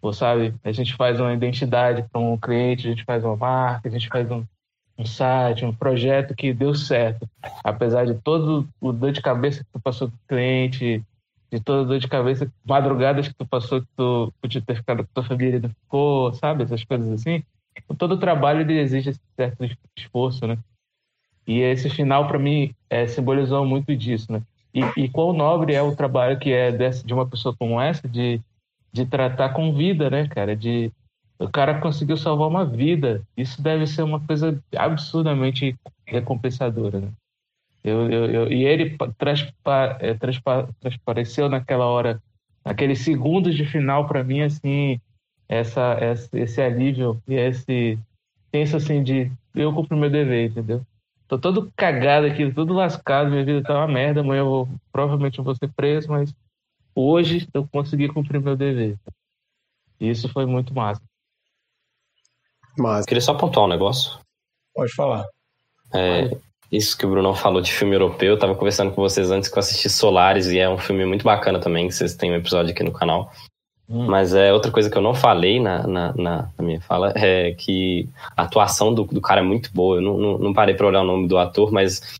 ou 0.00 0.12
sabe? 0.12 0.54
A 0.64 0.72
gente 0.72 0.94
faz 0.94 1.18
uma 1.20 1.32
identidade 1.32 2.04
para 2.10 2.20
um 2.20 2.36
cliente, 2.36 2.86
a 2.86 2.90
gente 2.90 3.04
faz 3.04 3.24
uma 3.24 3.36
marca, 3.36 3.88
a 3.88 3.92
gente 3.92 4.08
faz 4.08 4.30
um, 4.30 4.44
um 4.96 5.04
site, 5.04 5.64
um 5.64 5.74
projeto 5.74 6.34
que 6.34 6.52
deu 6.52 6.74
certo. 6.74 7.28
Apesar 7.64 8.06
de 8.06 8.14
todo 8.14 8.68
o 8.80 8.92
dor 8.92 9.12
de 9.12 9.20
cabeça 9.20 9.64
que 9.64 9.70
tu 9.72 9.80
passou 9.80 10.08
com 10.08 10.14
o 10.14 10.28
cliente, 10.28 11.02
de 11.50 11.60
toda 11.60 11.82
a 11.82 11.84
dor 11.84 11.98
de 11.98 12.08
cabeça, 12.08 12.50
madrugadas 12.64 13.28
que 13.28 13.34
tu 13.34 13.46
passou 13.46 13.80
que 13.80 13.88
tu 13.96 14.32
podia 14.40 14.62
ter 14.62 14.76
ficado 14.76 15.04
com 15.04 15.10
tua 15.12 15.24
família 15.24 15.60
não 15.60 15.70
ficou, 15.70 16.32
sabe? 16.34 16.62
Essas 16.62 16.84
coisas 16.84 17.10
assim. 17.10 17.42
Todo 17.96 18.12
o 18.12 18.18
trabalho 18.18 18.70
exige 18.70 19.10
esse 19.10 19.20
certo 19.36 19.64
esforço, 19.96 20.46
né? 20.46 20.58
E 21.48 21.60
esse 21.60 21.90
final, 21.90 22.28
para 22.28 22.38
mim, 22.38 22.72
é, 22.88 23.06
simbolizou 23.08 23.66
muito 23.66 23.96
disso, 23.96 24.30
né? 24.30 24.40
E, 24.72 24.82
e 25.02 25.08
quão 25.08 25.32
nobre 25.32 25.74
é 25.74 25.82
o 25.82 25.96
trabalho 25.96 26.38
que 26.38 26.52
é 26.52 26.70
desse, 26.70 27.04
de 27.04 27.12
uma 27.12 27.26
pessoa 27.26 27.56
como 27.58 27.80
essa, 27.80 28.06
de 28.06 28.40
de 28.92 29.06
tratar 29.06 29.50
com 29.50 29.74
vida, 29.74 30.10
né, 30.10 30.26
cara? 30.28 30.56
De, 30.56 30.90
o 31.38 31.48
cara 31.48 31.80
conseguiu 31.80 32.16
salvar 32.16 32.48
uma 32.48 32.64
vida. 32.64 33.22
Isso 33.36 33.62
deve 33.62 33.86
ser 33.86 34.02
uma 34.02 34.20
coisa 34.20 34.62
absurdamente 34.76 35.76
recompensadora. 36.06 37.00
Né? 37.00 37.08
Eu, 37.84 38.10
eu, 38.10 38.24
eu, 38.26 38.52
e 38.52 38.64
ele 38.64 38.96
transpa, 39.16 39.98
é, 40.00 40.14
transpa, 40.14 40.68
transpareceu 40.80 41.48
naquela 41.48 41.86
hora, 41.86 42.20
naqueles 42.64 43.00
segundos 43.00 43.54
de 43.54 43.64
final 43.64 44.06
para 44.06 44.24
mim, 44.24 44.40
assim, 44.40 45.00
essa, 45.48 45.96
essa, 46.00 46.38
esse 46.38 46.60
alívio 46.60 47.22
e 47.26 47.34
esse 47.34 47.98
senso 48.50 48.76
assim 48.76 49.02
de 49.02 49.30
eu 49.54 49.72
cumpri 49.72 49.96
meu 49.96 50.10
dever, 50.10 50.50
entendeu? 50.50 50.82
Tô 51.28 51.38
todo 51.38 51.70
cagado 51.76 52.26
aqui, 52.26 52.50
tudo 52.50 52.72
lascado, 52.72 53.30
minha 53.30 53.44
vida 53.44 53.62
tá 53.62 53.74
uma 53.74 53.86
merda, 53.86 54.20
amanhã 54.20 54.40
eu 54.40 54.46
vou, 54.46 54.68
provavelmente 54.90 55.38
eu 55.38 55.44
vou 55.44 55.54
ser 55.54 55.70
preso, 55.74 56.08
mas 56.08 56.34
hoje 56.94 57.46
eu 57.52 57.68
consegui 57.68 58.08
cumprir 58.08 58.40
meu 58.40 58.56
dever. 58.56 58.96
E 60.00 60.08
isso 60.08 60.26
foi 60.30 60.46
muito 60.46 60.72
massa. 60.72 61.02
Mas... 62.78 63.04
Queria 63.04 63.20
só 63.20 63.32
apontar 63.32 63.62
um 63.62 63.68
negócio. 63.68 64.18
Pode 64.74 64.94
falar. 64.94 65.26
É, 65.94 66.30
isso 66.72 66.96
que 66.96 67.04
o 67.04 67.10
Bruno 67.10 67.34
falou 67.34 67.60
de 67.60 67.72
filme 67.72 67.94
europeu, 67.94 68.30
eu 68.30 68.38
tava 68.38 68.54
conversando 68.54 68.94
com 68.94 69.02
vocês 69.02 69.30
antes 69.30 69.50
que 69.50 69.58
eu 69.58 69.60
assisti 69.60 69.90
Solares, 69.90 70.46
e 70.46 70.58
é 70.58 70.68
um 70.68 70.78
filme 70.78 71.04
muito 71.04 71.24
bacana 71.24 71.60
também, 71.60 71.88
que 71.88 71.94
vocês 71.94 72.14
têm 72.14 72.32
um 72.32 72.36
episódio 72.36 72.72
aqui 72.72 72.82
no 72.82 72.92
canal. 72.92 73.30
Hum. 73.88 74.06
Mas 74.06 74.34
é 74.34 74.52
outra 74.52 74.70
coisa 74.70 74.90
que 74.90 74.98
eu 74.98 75.02
não 75.02 75.14
falei 75.14 75.58
na, 75.58 75.86
na, 75.86 76.12
na, 76.12 76.50
minha 76.60 76.80
fala 76.80 77.12
é 77.16 77.52
que 77.54 78.06
a 78.36 78.42
atuação 78.42 78.92
do, 78.92 79.04
do 79.04 79.20
cara 79.20 79.40
é 79.40 79.44
muito 79.44 79.70
boa. 79.72 79.96
Eu 79.96 80.02
não, 80.02 80.18
não, 80.18 80.38
não 80.38 80.52
parei 80.52 80.74
para 80.74 80.86
olhar 80.86 81.00
o 81.00 81.06
nome 81.06 81.26
do 81.26 81.38
ator, 81.38 81.72
mas 81.72 82.18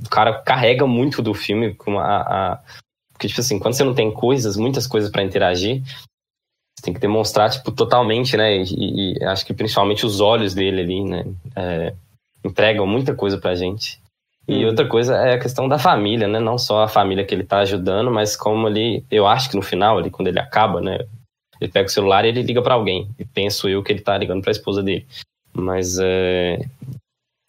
o 0.00 0.08
cara 0.08 0.40
carrega 0.42 0.86
muito 0.86 1.20
do 1.20 1.34
filme 1.34 1.74
com 1.74 1.98
a, 1.98 2.20
a, 2.20 2.58
porque 3.12 3.26
tipo 3.26 3.40
assim, 3.40 3.58
quando 3.58 3.74
você 3.74 3.82
não 3.82 3.94
tem 3.94 4.12
coisas, 4.12 4.56
muitas 4.56 4.86
coisas 4.86 5.10
para 5.10 5.24
interagir, 5.24 5.82
você 6.78 6.84
tem 6.84 6.94
que 6.94 7.00
demonstrar 7.00 7.50
tipo 7.50 7.72
totalmente, 7.72 8.36
né? 8.36 8.56
E, 8.62 9.18
e, 9.18 9.24
acho 9.24 9.44
que 9.44 9.52
principalmente 9.52 10.06
os 10.06 10.20
olhos 10.20 10.54
dele 10.54 10.82
ali, 10.82 11.04
né? 11.04 11.24
É, 11.56 11.94
entregam 12.44 12.86
muita 12.86 13.12
coisa 13.12 13.36
pra 13.36 13.56
gente. 13.56 14.00
E 14.48 14.64
hum. 14.64 14.68
outra 14.68 14.88
coisa 14.88 15.14
é 15.14 15.34
a 15.34 15.38
questão 15.38 15.68
da 15.68 15.78
família, 15.78 16.26
né? 16.26 16.40
Não 16.40 16.56
só 16.56 16.82
a 16.82 16.88
família 16.88 17.24
que 17.24 17.34
ele 17.34 17.44
tá 17.44 17.58
ajudando, 17.58 18.10
mas 18.10 18.34
como 18.34 18.66
ali, 18.66 19.04
eu 19.10 19.26
acho 19.26 19.50
que 19.50 19.56
no 19.56 19.62
final, 19.62 19.98
ali, 19.98 20.10
quando 20.10 20.28
ele 20.28 20.40
acaba, 20.40 20.80
né? 20.80 20.98
Ele 21.60 21.70
pega 21.70 21.86
o 21.86 21.92
celular 21.92 22.24
e 22.24 22.28
ele 22.28 22.42
liga 22.42 22.62
para 22.62 22.74
alguém. 22.74 23.10
E 23.18 23.24
penso 23.26 23.68
eu 23.68 23.82
que 23.82 23.92
ele 23.92 24.00
tá 24.00 24.16
ligando 24.16 24.40
para 24.40 24.50
a 24.50 24.52
esposa 24.52 24.82
dele. 24.82 25.06
Mas 25.52 25.98
é, 25.98 26.60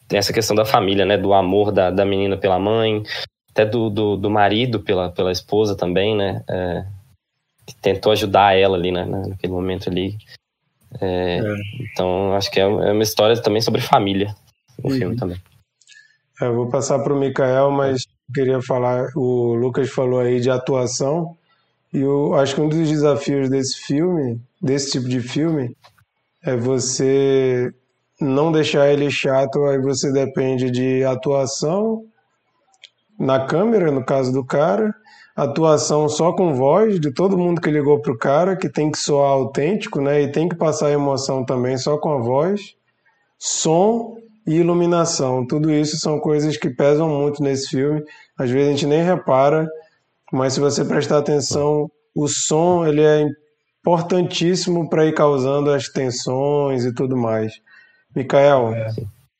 tem 0.06 0.18
essa 0.18 0.32
questão 0.32 0.54
da 0.54 0.66
família, 0.66 1.06
né? 1.06 1.16
Do 1.16 1.32
amor 1.32 1.72
da, 1.72 1.90
da 1.90 2.04
menina 2.04 2.36
pela 2.36 2.58
mãe, 2.58 3.02
até 3.50 3.64
do, 3.64 3.88
do, 3.88 4.16
do 4.16 4.28
marido 4.28 4.80
pela, 4.80 5.10
pela 5.10 5.32
esposa 5.32 5.74
também, 5.74 6.14
né? 6.14 6.44
É, 6.50 6.84
que 7.66 7.74
tentou 7.76 8.12
ajudar 8.12 8.58
ela 8.58 8.76
ali 8.76 8.92
né? 8.92 9.04
naquele 9.04 9.52
momento 9.52 9.88
ali. 9.88 10.18
É, 11.00 11.38
é. 11.38 11.54
Então, 11.80 12.34
acho 12.34 12.50
que 12.50 12.60
é, 12.60 12.64
é 12.64 12.92
uma 12.92 13.02
história 13.02 13.40
também 13.40 13.62
sobre 13.62 13.80
família, 13.80 14.34
o 14.82 14.88
uhum. 14.88 14.98
filme 14.98 15.16
também. 15.16 15.38
Eu 16.40 16.46
é, 16.46 16.50
vou 16.52 16.68
passar 16.68 16.98
para 17.00 17.12
o 17.12 17.18
Mikael, 17.18 17.70
mas 17.70 18.06
queria 18.34 18.62
falar, 18.62 19.08
o 19.14 19.54
Lucas 19.54 19.90
falou 19.90 20.20
aí 20.20 20.40
de 20.40 20.50
atuação, 20.50 21.36
e 21.92 21.98
eu 21.98 22.34
acho 22.34 22.54
que 22.54 22.60
um 22.62 22.68
dos 22.68 22.88
desafios 22.88 23.50
desse 23.50 23.76
filme, 23.80 24.40
desse 24.60 24.92
tipo 24.92 25.06
de 25.06 25.20
filme, 25.20 25.76
é 26.42 26.56
você 26.56 27.70
não 28.18 28.50
deixar 28.50 28.90
ele 28.90 29.10
chato, 29.10 29.62
aí 29.64 29.78
você 29.82 30.10
depende 30.10 30.70
de 30.70 31.04
atuação 31.04 32.04
na 33.18 33.44
câmera, 33.44 33.90
no 33.90 34.02
caso 34.02 34.32
do 34.32 34.42
cara, 34.42 34.94
atuação 35.36 36.08
só 36.08 36.32
com 36.32 36.54
voz 36.54 36.98
de 36.98 37.12
todo 37.12 37.36
mundo 37.36 37.60
que 37.60 37.70
ligou 37.70 38.00
pro 38.00 38.16
cara, 38.16 38.56
que 38.56 38.68
tem 38.68 38.90
que 38.90 38.98
soar 38.98 39.32
autêntico, 39.32 40.00
né? 40.00 40.22
E 40.22 40.32
tem 40.32 40.48
que 40.48 40.56
passar 40.56 40.90
emoção 40.90 41.44
também 41.44 41.76
só 41.76 41.98
com 41.98 42.14
a 42.14 42.18
voz, 42.18 42.74
som 43.38 44.16
e 44.50 44.56
iluminação. 44.56 45.46
Tudo 45.46 45.70
isso 45.70 45.96
são 45.98 46.18
coisas 46.18 46.56
que 46.56 46.68
pesam 46.68 47.08
muito 47.08 47.40
nesse 47.40 47.68
filme. 47.68 48.02
Às 48.36 48.50
vezes 48.50 48.66
a 48.66 48.70
gente 48.72 48.86
nem 48.86 49.00
repara, 49.00 49.68
mas 50.32 50.54
se 50.54 50.60
você 50.60 50.84
prestar 50.84 51.18
atenção, 51.18 51.88
o 52.12 52.26
som 52.26 52.84
ele 52.84 53.00
é 53.00 53.28
importantíssimo 53.78 54.90
para 54.90 55.06
ir 55.06 55.14
causando 55.14 55.70
as 55.70 55.88
tensões 55.88 56.84
e 56.84 56.92
tudo 56.92 57.16
mais. 57.16 57.52
Micael, 58.14 58.74
é. 58.74 58.90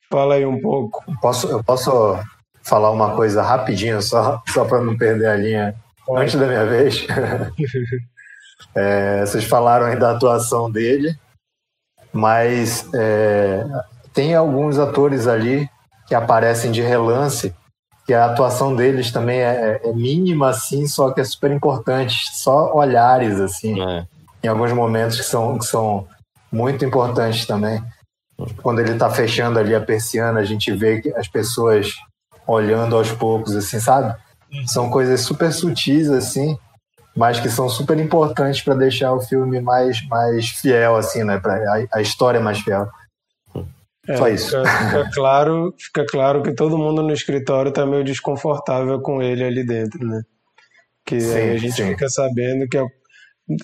fala 0.09 0.35
aí 0.35 0.45
um 0.45 0.61
pouco. 0.61 1.03
Posso, 1.21 1.45
eu 1.49 1.61
posso 1.61 2.17
falar 2.63 2.89
uma 2.89 3.13
coisa 3.13 3.41
rapidinho, 3.41 4.01
só, 4.01 4.41
só 4.47 4.63
para 4.63 4.81
não 4.81 4.97
perder 4.97 5.27
a 5.27 5.35
linha 5.35 5.75
Pode. 6.05 6.23
antes 6.23 6.35
da 6.35 6.47
minha 6.47 6.65
vez? 6.65 7.05
é, 8.73 9.25
vocês 9.25 9.43
falaram 9.43 9.87
aí 9.87 9.99
da 9.99 10.11
atuação 10.11 10.71
dele, 10.71 11.13
mas 12.13 12.89
é, 12.93 13.65
tem 14.13 14.35
alguns 14.35 14.77
atores 14.77 15.27
ali 15.27 15.69
que 16.07 16.15
aparecem 16.15 16.71
de 16.71 16.81
relance, 16.81 17.53
que 18.05 18.13
a 18.13 18.25
atuação 18.25 18.75
deles 18.75 19.11
também 19.11 19.39
é, 19.39 19.79
é 19.83 19.93
mínima, 19.93 20.49
assim, 20.49 20.87
só 20.87 21.11
que 21.11 21.21
é 21.21 21.23
super 21.23 21.51
importante. 21.51 22.15
Só 22.33 22.73
olhares, 22.73 23.39
assim, 23.39 23.81
é. 23.81 24.05
em 24.43 24.47
alguns 24.47 24.73
momentos 24.73 25.17
que 25.17 25.23
são, 25.23 25.57
que 25.57 25.65
são 25.65 26.07
muito 26.51 26.83
importantes 26.83 27.45
também. 27.45 27.81
Quando 28.61 28.79
ele 28.79 28.93
está 28.93 29.09
fechando 29.09 29.59
ali 29.59 29.73
a 29.75 29.81
persiana, 29.81 30.39
a 30.39 30.43
gente 30.43 30.71
vê 30.71 31.01
as 31.15 31.27
pessoas 31.27 31.93
olhando 32.45 32.97
aos 32.97 33.11
poucos, 33.11 33.55
assim, 33.55 33.79
sabe? 33.79 34.15
São 34.65 34.89
coisas 34.89 35.21
super 35.21 35.53
sutis, 35.53 36.09
assim, 36.09 36.57
mas 37.15 37.39
que 37.39 37.49
são 37.49 37.69
super 37.69 37.97
importantes 37.99 38.61
para 38.61 38.73
deixar 38.73 39.13
o 39.13 39.21
filme 39.21 39.61
mais, 39.61 40.05
mais 40.07 40.49
fiel, 40.49 40.95
assim, 40.97 41.23
né? 41.23 41.39
Para 41.39 41.53
a, 41.53 41.99
a 41.99 42.01
história 42.01 42.39
mais 42.39 42.59
fiel. 42.59 42.89
É, 44.07 44.17
Só 44.17 44.27
isso. 44.27 44.57
Fica, 44.57 44.65
fica, 44.65 45.09
claro, 45.13 45.73
fica 45.77 46.05
claro 46.05 46.43
que 46.43 46.53
todo 46.53 46.77
mundo 46.77 47.03
no 47.03 47.13
escritório 47.13 47.69
está 47.69 47.85
meio 47.85 48.03
desconfortável 48.03 48.99
com 49.01 49.21
ele 49.21 49.43
ali 49.43 49.65
dentro, 49.65 50.05
né? 50.05 50.23
Que 51.05 51.19
sim, 51.19 51.33
aí 51.33 51.51
a 51.51 51.57
gente 51.57 51.73
sim. 51.73 51.87
fica 51.87 52.09
sabendo 52.09 52.67
que 52.67 52.77
a, 52.77 52.85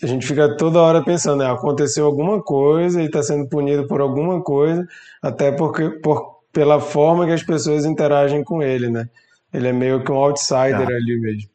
a, 0.04 0.06
gente 0.06 0.26
fica 0.26 0.56
toda 0.56 0.82
hora 0.82 1.04
pensando, 1.04 1.44
né? 1.44 1.52
Aconteceu 1.52 2.06
alguma 2.06 2.42
coisa 2.42 3.02
e 3.02 3.06
está 3.06 3.24
sendo 3.24 3.48
punido 3.48 3.88
por 3.88 4.02
alguma 4.02 4.42
coisa, 4.42 4.86
até 5.22 5.52
porque 5.52 5.90
por, 6.02 6.38
pela 6.52 6.80
forma 6.80 7.26
que 7.26 7.34
as 7.34 7.44
pessoas 7.44 7.86
interagem 7.86 8.44
com 8.44 8.62
ele, 8.62 8.90
né? 8.90 9.10
Ele 9.54 9.68
é 9.70 9.74
meio 9.74 10.04
que 10.04 10.12
um 10.12 10.18
outsider 10.18 10.88
ah. 10.88 10.96
ali 10.96 11.20
mesmo. 11.20 11.50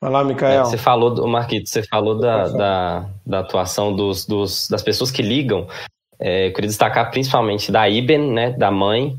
Vai 0.00 0.10
lá, 0.10 0.22
Micael. 0.22 0.60
É, 0.60 0.64
você 0.64 0.76
falou, 0.76 1.14
do 1.14 1.26
Marquito, 1.26 1.66
você 1.66 1.82
falou 1.82 2.18
da, 2.18 2.48
da, 2.48 3.10
da, 3.24 3.38
atuação 3.40 3.94
dos, 3.94 4.26
dos, 4.26 4.68
das 4.68 4.82
pessoas 4.82 5.10
que 5.10 5.22
ligam 5.22 5.66
é, 6.24 6.46
eu 6.46 6.54
queria 6.54 6.68
destacar 6.68 7.10
principalmente 7.10 7.70
da 7.70 7.86
Iben, 7.86 8.32
né, 8.32 8.50
da 8.52 8.70
mãe, 8.70 9.14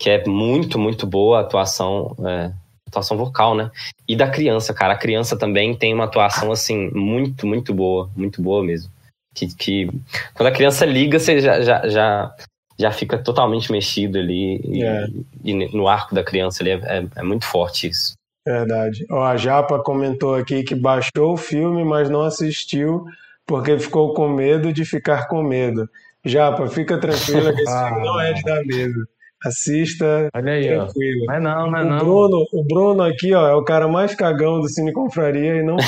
que 0.00 0.08
é 0.08 0.24
muito, 0.26 0.78
muito 0.78 1.06
boa 1.06 1.36
a 1.36 1.40
atuação, 1.42 2.16
é, 2.26 2.50
atuação 2.88 3.14
vocal, 3.14 3.54
né? 3.54 3.70
E 4.08 4.16
da 4.16 4.26
criança, 4.26 4.72
cara. 4.72 4.94
A 4.94 4.98
criança 4.98 5.36
também 5.36 5.76
tem 5.76 5.92
uma 5.92 6.04
atuação, 6.04 6.50
assim, 6.50 6.90
muito, 6.94 7.46
muito 7.46 7.74
boa, 7.74 8.08
muito 8.16 8.40
boa 8.40 8.64
mesmo. 8.64 8.90
Que, 9.34 9.54
que 9.54 9.90
quando 10.32 10.48
a 10.48 10.52
criança 10.52 10.86
liga, 10.86 11.18
você 11.18 11.40
já, 11.40 11.60
já, 11.60 11.86
já, 11.88 12.34
já 12.78 12.90
fica 12.90 13.18
totalmente 13.18 13.70
mexido 13.70 14.16
ali. 14.16 14.58
E, 14.64 14.82
é. 14.82 15.06
e 15.44 15.76
no 15.76 15.86
arco 15.86 16.14
da 16.14 16.24
criança 16.24 16.62
ali 16.62 16.70
é, 16.70 16.80
é, 16.84 17.06
é 17.16 17.22
muito 17.22 17.44
forte 17.44 17.88
isso. 17.88 18.14
Verdade. 18.46 19.04
Ó, 19.10 19.22
a 19.22 19.36
Japa 19.36 19.78
comentou 19.82 20.34
aqui 20.34 20.62
que 20.62 20.74
baixou 20.74 21.34
o 21.34 21.36
filme, 21.36 21.84
mas 21.84 22.08
não 22.08 22.22
assistiu 22.22 23.04
porque 23.46 23.78
ficou 23.78 24.12
com 24.12 24.28
medo 24.28 24.72
de 24.72 24.84
ficar 24.84 25.28
com 25.28 25.42
medo. 25.42 25.88
Japa, 26.26 26.66
fica 26.68 26.98
tranquila 26.98 27.54
que 27.54 27.62
esse 27.62 27.72
ah, 27.72 27.88
filme 27.88 28.04
não 28.04 28.20
é 28.20 28.32
de 28.32 28.42
dar 28.42 28.64
medo. 28.64 29.06
Assista 29.44 30.28
Olha 30.34 30.52
aí, 30.52 30.66
tranquilo. 30.66 31.22
Ó. 31.22 31.26
Mas 31.26 31.42
não, 31.42 31.70
mas 31.70 31.86
o 31.86 31.88
não. 31.88 31.98
Bruno, 31.98 32.46
o 32.52 32.64
Bruno 32.64 33.02
aqui, 33.02 33.32
ó, 33.34 33.46
é 33.46 33.54
o 33.54 33.62
cara 33.62 33.86
mais 33.86 34.14
cagão 34.14 34.60
do 34.60 34.68
Cine 34.68 34.92
Confraria 34.92 35.56
e 35.56 35.62
não. 35.62 35.76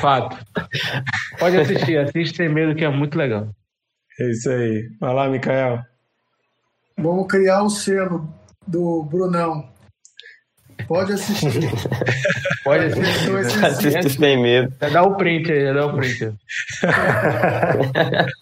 Fato. 0.00 0.36
Pode 1.38 1.56
assistir, 1.56 1.98
assiste 1.98 2.36
sem 2.36 2.48
medo 2.48 2.74
que 2.74 2.84
é 2.84 2.88
muito 2.88 3.18
legal. 3.18 3.48
É 4.20 4.30
isso 4.30 4.48
aí. 4.50 4.88
Vai 5.00 5.14
lá, 5.14 5.28
Mikael. 5.28 5.80
Vamos 6.98 7.26
criar 7.26 7.62
o 7.62 7.70
selo 7.70 8.28
do 8.66 9.02
Brunão. 9.02 9.68
Pode 10.86 11.14
assistir. 11.14 11.50
Pode 12.62 12.84
assistir. 12.86 13.64
Assiste 13.64 14.10
sem 14.10 14.40
medo. 14.40 14.72
Dá 14.78 15.02
o 15.02 15.12
um 15.12 15.16
print 15.16 15.50
aí, 15.50 15.74
dá 15.74 15.86
o 15.86 15.90
um 15.90 15.96
print. 15.96 16.32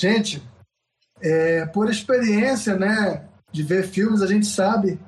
gente, 0.00 0.42
é, 1.22 1.64
por 1.66 1.90
experiência, 1.90 2.76
né, 2.76 3.24
de 3.50 3.62
ver 3.62 3.84
filmes, 3.84 4.20
a 4.20 4.26
gente 4.26 4.46
sabe 4.46 4.98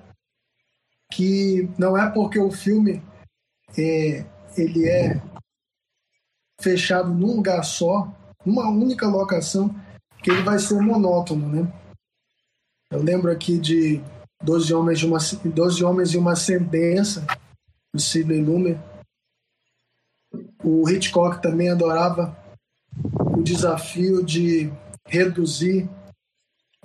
que 1.12 1.68
não 1.78 1.96
é 1.96 2.10
porque 2.10 2.38
o 2.38 2.50
filme 2.50 3.02
é, 3.76 4.24
ele 4.56 4.88
é 4.88 5.20
fechado 6.60 7.12
num 7.12 7.36
lugar 7.36 7.62
só, 7.62 8.12
numa 8.44 8.68
única 8.68 9.06
locação, 9.06 9.74
que 10.22 10.30
ele 10.30 10.42
vai 10.42 10.58
ser 10.58 10.80
monótono, 10.80 11.48
né? 11.48 11.72
Eu 12.96 13.02
lembro 13.02 13.30
aqui 13.30 13.58
de 13.58 14.02
Doze 14.42 14.72
Homens, 14.72 15.00
de 15.00 15.06
uma, 15.06 15.18
Doze 15.54 15.84
Homens 15.84 16.14
e 16.14 16.16
uma 16.16 16.34
Sentença, 16.34 17.26
do 17.92 18.00
Sidney. 18.00 18.42
O 20.64 20.88
Hitchcock 20.88 21.42
também 21.42 21.68
adorava 21.68 22.34
o 23.36 23.42
desafio 23.42 24.24
de 24.24 24.72
reduzir 25.06 25.86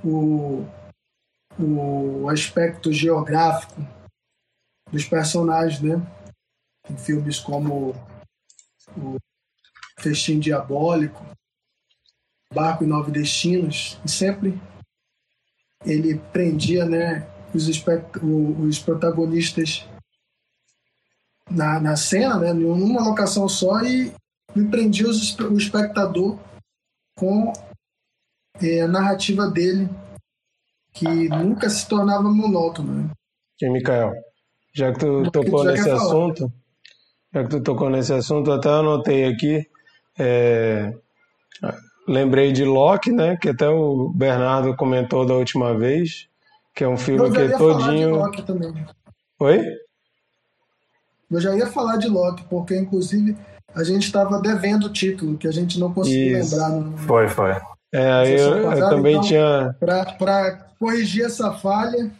o, 0.03 0.65
o 1.57 2.27
aspecto 2.27 2.91
geográfico 2.91 3.81
dos 4.91 5.05
personagens, 5.05 5.81
né? 5.81 5.95
Em 6.89 6.97
filmes 6.97 7.39
como 7.39 7.91
o 8.97 9.15
Festim 9.97 10.41
Diabólico, 10.41 11.25
Barco 12.53 12.83
e 12.83 12.87
Nove 12.87 13.13
Destinos, 13.13 13.97
e 14.03 14.11
sempre 14.11 14.59
ele 15.85 16.19
prendia, 16.31 16.85
né, 16.85 17.27
os, 17.53 17.67
os 17.67 18.79
protagonistas 18.79 19.85
na, 21.49 21.79
na 21.79 21.95
cena, 21.95 22.37
né, 22.37 22.53
numa 22.53 23.03
locação 23.03 23.47
só 23.49 23.81
e, 23.81 24.13
e 24.55 24.63
prendia 24.65 25.07
os, 25.07 25.37
o 25.39 25.57
espectador 25.57 26.37
com 27.15 27.51
é, 28.61 28.81
a 28.81 28.87
narrativa 28.87 29.47
dele, 29.47 29.89
que 30.93 31.29
nunca 31.29 31.69
se 31.69 31.87
tornava 31.87 32.23
monótona. 32.23 32.93
Né? 32.93 33.09
E, 33.61 33.69
Mikael, 33.69 34.13
já 34.73 34.91
que 34.91 34.99
tu 34.99 35.29
tocou 35.31 35.63
nesse 35.63 35.89
assunto, 35.89 36.51
já 37.33 37.43
que 37.43 37.49
tu 37.49 37.63
tocou 37.63 37.89
nesse 37.89 38.13
assunto, 38.13 38.51
até 38.51 38.69
anotei 38.69 39.25
aqui, 39.25 39.65
é, 40.17 40.93
lembrei 42.11 42.51
de 42.51 42.63
Loki, 42.65 43.11
né, 43.11 43.37
que 43.37 43.49
até 43.49 43.67
o 43.67 44.09
Bernardo 44.09 44.75
comentou 44.75 45.25
da 45.25 45.33
última 45.33 45.77
vez, 45.77 46.27
que 46.75 46.83
é 46.83 46.87
um 46.87 46.97
filme 46.97 47.27
Eu 47.27 47.31
que 47.31 47.39
é 47.39 47.57
todinho... 47.57 48.15
Loki 48.15 48.43
também. 48.43 48.73
Oi? 49.39 49.65
Eu 51.31 51.39
já 51.39 51.55
ia 51.55 51.67
falar 51.67 51.97
de 51.97 52.07
Loki, 52.07 52.43
porque 52.49 52.77
inclusive 52.77 53.37
a 53.73 53.83
gente 53.83 54.03
estava 54.03 54.39
devendo 54.41 54.85
o 54.85 54.93
título, 54.93 55.37
que 55.37 55.47
a 55.47 55.51
gente 55.51 55.79
não 55.79 55.93
conseguiu 55.93 56.37
Isso. 56.37 56.55
lembrar. 56.55 56.69
No... 56.69 56.97
Foi, 56.97 57.27
foi. 57.29 57.55
É, 57.93 58.11
aí 58.11 58.39
eu, 58.39 58.71
eu, 58.71 58.89
também 58.89 59.13
então, 59.13 59.27
tinha. 59.27 59.75
Para 59.79 60.67
corrigir 60.79 61.25
essa 61.25 61.51
falha. 61.53 62.11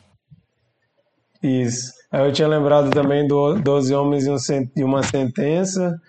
Isso. 1.43 1.93
Aí 2.11 2.27
eu 2.27 2.33
tinha 2.33 2.47
lembrado 2.47 2.89
também 2.91 3.27
do 3.27 3.55
Doze 3.55 3.93
Homens 3.93 4.25
e 4.75 4.83
Uma 4.83 5.03
Sentença. 5.03 5.99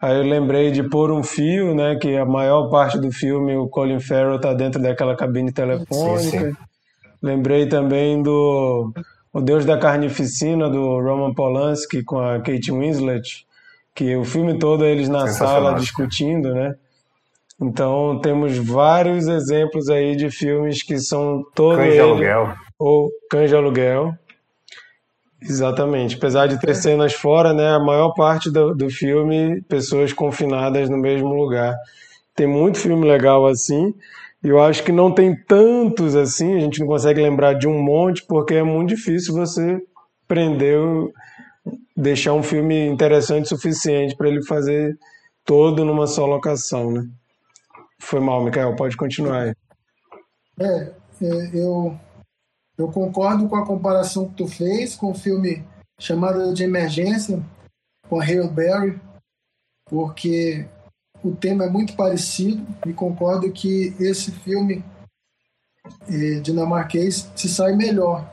Aí 0.00 0.16
eu 0.16 0.22
lembrei 0.22 0.70
de 0.70 0.82
Por 0.82 1.10
um 1.10 1.22
Fio, 1.22 1.74
né? 1.74 1.96
Que 1.96 2.16
a 2.16 2.24
maior 2.24 2.68
parte 2.68 2.98
do 2.98 3.10
filme 3.10 3.56
o 3.56 3.66
Colin 3.68 4.00
Farrell 4.00 4.40
tá 4.40 4.52
dentro 4.52 4.80
daquela 4.80 5.16
cabine 5.16 5.52
telefônica. 5.52 6.18
Sim, 6.18 6.50
sim. 6.50 6.56
Lembrei 7.22 7.66
também 7.66 8.22
do 8.22 8.92
O 9.32 9.40
Deus 9.40 9.64
da 9.64 9.78
Carnificina, 9.78 10.68
do 10.68 11.00
Roman 11.00 11.32
Polanski 11.32 12.02
com 12.02 12.18
a 12.18 12.38
Kate 12.38 12.70
Winslet, 12.70 13.46
que 13.94 14.14
o 14.16 14.24
filme 14.24 14.58
todo 14.58 14.84
é 14.84 14.90
eles 14.90 15.08
na 15.08 15.26
sala 15.28 15.74
discutindo, 15.74 16.54
né? 16.54 16.74
Então 17.60 18.20
temos 18.22 18.58
vários 18.58 19.26
exemplos 19.26 19.88
aí 19.88 20.14
de 20.14 20.30
filmes 20.30 20.82
que 20.82 20.98
são 20.98 21.42
todos 21.54 21.78
Cães 21.78 21.94
de 21.94 22.00
Aluguel. 22.00 22.54
Ou 22.78 23.10
Cães 23.30 23.48
de 23.48 23.56
Aluguel. 23.56 24.14
Exatamente. 25.40 26.16
Apesar 26.16 26.46
de 26.46 26.58
ter 26.58 26.74
cenas 26.74 27.12
fora, 27.12 27.52
né, 27.52 27.68
a 27.70 27.78
maior 27.78 28.12
parte 28.12 28.50
do, 28.50 28.74
do 28.74 28.88
filme, 28.90 29.60
pessoas 29.62 30.12
confinadas 30.12 30.88
no 30.88 30.96
mesmo 30.96 31.28
lugar. 31.28 31.76
Tem 32.34 32.46
muito 32.46 32.78
filme 32.78 33.06
legal 33.06 33.46
assim, 33.46 33.94
e 34.42 34.48
eu 34.48 34.62
acho 34.62 34.82
que 34.82 34.92
não 34.92 35.12
tem 35.12 35.34
tantos 35.34 36.14
assim, 36.14 36.54
a 36.54 36.60
gente 36.60 36.80
não 36.80 36.86
consegue 36.86 37.20
lembrar 37.20 37.54
de 37.54 37.66
um 37.66 37.82
monte, 37.82 38.24
porque 38.26 38.54
é 38.54 38.62
muito 38.62 38.90
difícil 38.90 39.34
você 39.34 39.80
prender, 40.28 40.78
deixar 41.96 42.32
um 42.34 42.42
filme 42.42 42.86
interessante 42.86 43.46
o 43.46 43.48
suficiente 43.48 44.14
para 44.14 44.28
ele 44.28 44.44
fazer 44.44 44.98
todo 45.44 45.84
numa 45.84 46.06
só 46.06 46.26
locação, 46.26 46.90
né? 46.90 47.06
Foi 47.98 48.20
mal, 48.20 48.44
Mikael, 48.44 48.76
pode 48.76 48.96
continuar 48.96 49.42
aí. 49.42 49.54
É, 50.60 50.92
é, 51.22 51.50
eu, 51.54 51.98
eu 52.78 52.90
concordo 52.92 53.48
com 53.48 53.56
a 53.56 53.66
comparação 53.66 54.28
que 54.28 54.34
tu 54.34 54.46
fez 54.46 54.94
com 54.94 55.10
o 55.10 55.14
filme 55.14 55.64
Chamada 55.98 56.52
de 56.52 56.62
Emergência, 56.62 57.42
com 58.08 58.20
a 58.20 58.24
Hale 58.24 58.48
Berry, 58.48 59.00
porque 59.86 60.68
o 61.22 61.34
tema 61.34 61.64
é 61.64 61.70
muito 61.70 61.96
parecido 61.96 62.66
e 62.86 62.92
concordo 62.92 63.50
que 63.50 63.94
esse 63.98 64.30
filme 64.30 64.84
é, 66.08 66.40
dinamarquês 66.40 67.30
se 67.34 67.48
sai 67.48 67.74
melhor. 67.74 68.30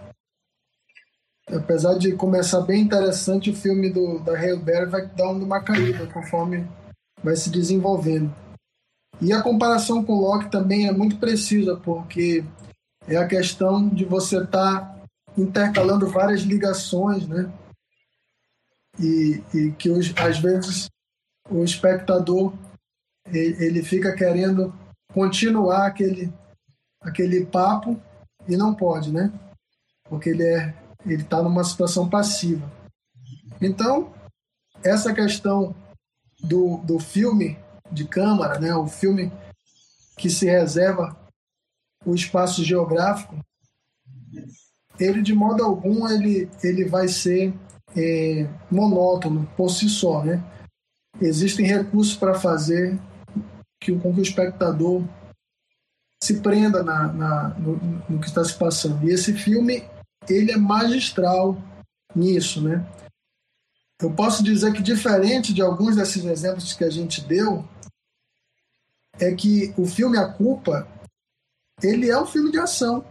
Apesar 1.48 1.96
de 1.96 2.14
começar 2.16 2.62
bem 2.62 2.82
interessante, 2.82 3.50
o 3.50 3.56
filme 3.56 3.90
do, 3.90 4.20
da 4.20 4.34
Hale 4.34 4.60
Berry 4.60 4.90
vai 4.90 5.08
dar 5.08 5.30
uma 5.30 5.62
caída 5.62 6.08
conforme 6.08 6.68
vai 7.24 7.36
se 7.36 7.50
desenvolvendo. 7.50 8.34
E 9.22 9.32
a 9.32 9.42
comparação 9.42 10.04
com 10.04 10.20
Locke 10.20 10.52
também 10.52 10.88
é 10.88 10.92
muito 10.92 11.18
precisa, 11.18 11.78
porque 11.78 12.44
é 13.08 13.18
a 13.18 13.28
questão 13.28 13.90
de 13.90 14.06
você 14.06 14.44
estar 14.44 14.82
tá 14.82 15.04
intercalando 15.38 16.08
várias 16.08 16.42
ligações, 16.42 17.28
né? 17.28 17.52
E, 19.00 19.44
e 19.54 19.72
que 19.72 19.90
os, 19.90 20.14
às 20.18 20.40
vezes 20.40 20.90
o 21.50 21.64
espectador 21.64 22.54
ele 23.26 23.82
fica 23.82 24.16
querendo 24.16 24.74
continuar 25.14 25.88
aquele, 25.88 26.32
aquele 27.02 27.46
papo 27.46 28.00
e 28.48 28.56
não 28.56 28.74
pode, 28.76 29.12
né? 29.12 29.32
Porque 30.04 30.30
ele 30.30 30.44
é 30.44 30.74
ele 31.06 31.24
está 31.24 31.42
numa 31.42 31.64
situação 31.64 32.10
passiva. 32.10 32.70
Então 33.60 34.14
essa 34.84 35.14
questão 35.14 35.76
do, 36.40 36.78
do 36.78 37.00
filme 37.00 37.58
de 37.92 38.06
câmara, 38.06 38.60
né? 38.60 38.76
O 38.76 38.88
filme 38.88 39.32
que 40.18 40.30
se 40.30 40.46
reserva 40.46 41.18
o 42.06 42.14
espaço 42.14 42.64
geográfico, 42.64 43.38
ele 45.00 45.22
de 45.22 45.34
modo 45.34 45.64
algum 45.64 46.08
ele 46.08 46.50
ele 46.64 46.86
vai 46.86 47.08
ser 47.08 47.54
é, 47.96 48.48
monótono 48.70 49.50
por 49.56 49.70
si 49.70 49.90
só, 49.90 50.24
né? 50.24 50.44
Existem 51.22 51.66
recursos 51.66 52.16
para 52.16 52.34
fazer 52.34 53.00
que, 53.80 53.96
com 53.98 54.14
que 54.14 54.20
o 54.20 54.24
espectador 54.24 55.04
se 56.22 56.40
prenda 56.40 56.82
na, 56.84 57.12
na 57.12 57.50
no, 57.50 57.76
no, 58.10 58.20
que 58.20 58.28
está 58.28 58.44
se 58.44 58.58
passando. 58.58 59.08
E 59.08 59.12
esse 59.12 59.34
filme 59.34 59.84
ele 60.28 60.52
é 60.52 60.58
magistral 60.58 61.58
nisso, 62.16 62.62
né? 62.62 62.86
Eu 64.02 64.12
posso 64.12 64.44
dizer 64.44 64.74
que 64.74 64.82
diferente 64.82 65.54
de 65.54 65.62
alguns 65.62 65.96
desses 65.96 66.26
exemplos 66.26 66.74
que 66.74 66.84
a 66.84 66.90
gente 66.90 67.22
deu, 67.22 67.68
é 69.20 69.34
que 69.34 69.74
o 69.78 69.86
filme 69.86 70.18
A 70.18 70.28
Culpa, 70.28 70.88
ele 71.82 72.10
é 72.10 72.20
um 72.20 72.26
filme 72.26 72.52
de 72.52 72.60
ação. 72.60 73.06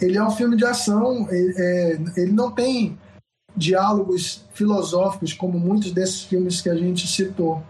Ele 0.00 0.16
é 0.16 0.24
um 0.24 0.30
filme 0.30 0.56
de 0.56 0.64
ação, 0.64 1.30
ele, 1.30 1.54
é, 1.56 1.92
ele 2.20 2.32
não 2.32 2.52
tem 2.52 2.98
diálogos 3.56 4.44
filosóficos 4.52 5.32
como 5.32 5.58
muitos 5.58 5.92
desses 5.92 6.22
filmes 6.22 6.60
que 6.60 6.68
a 6.68 6.74
gente 6.74 7.06
citou. 7.06 7.64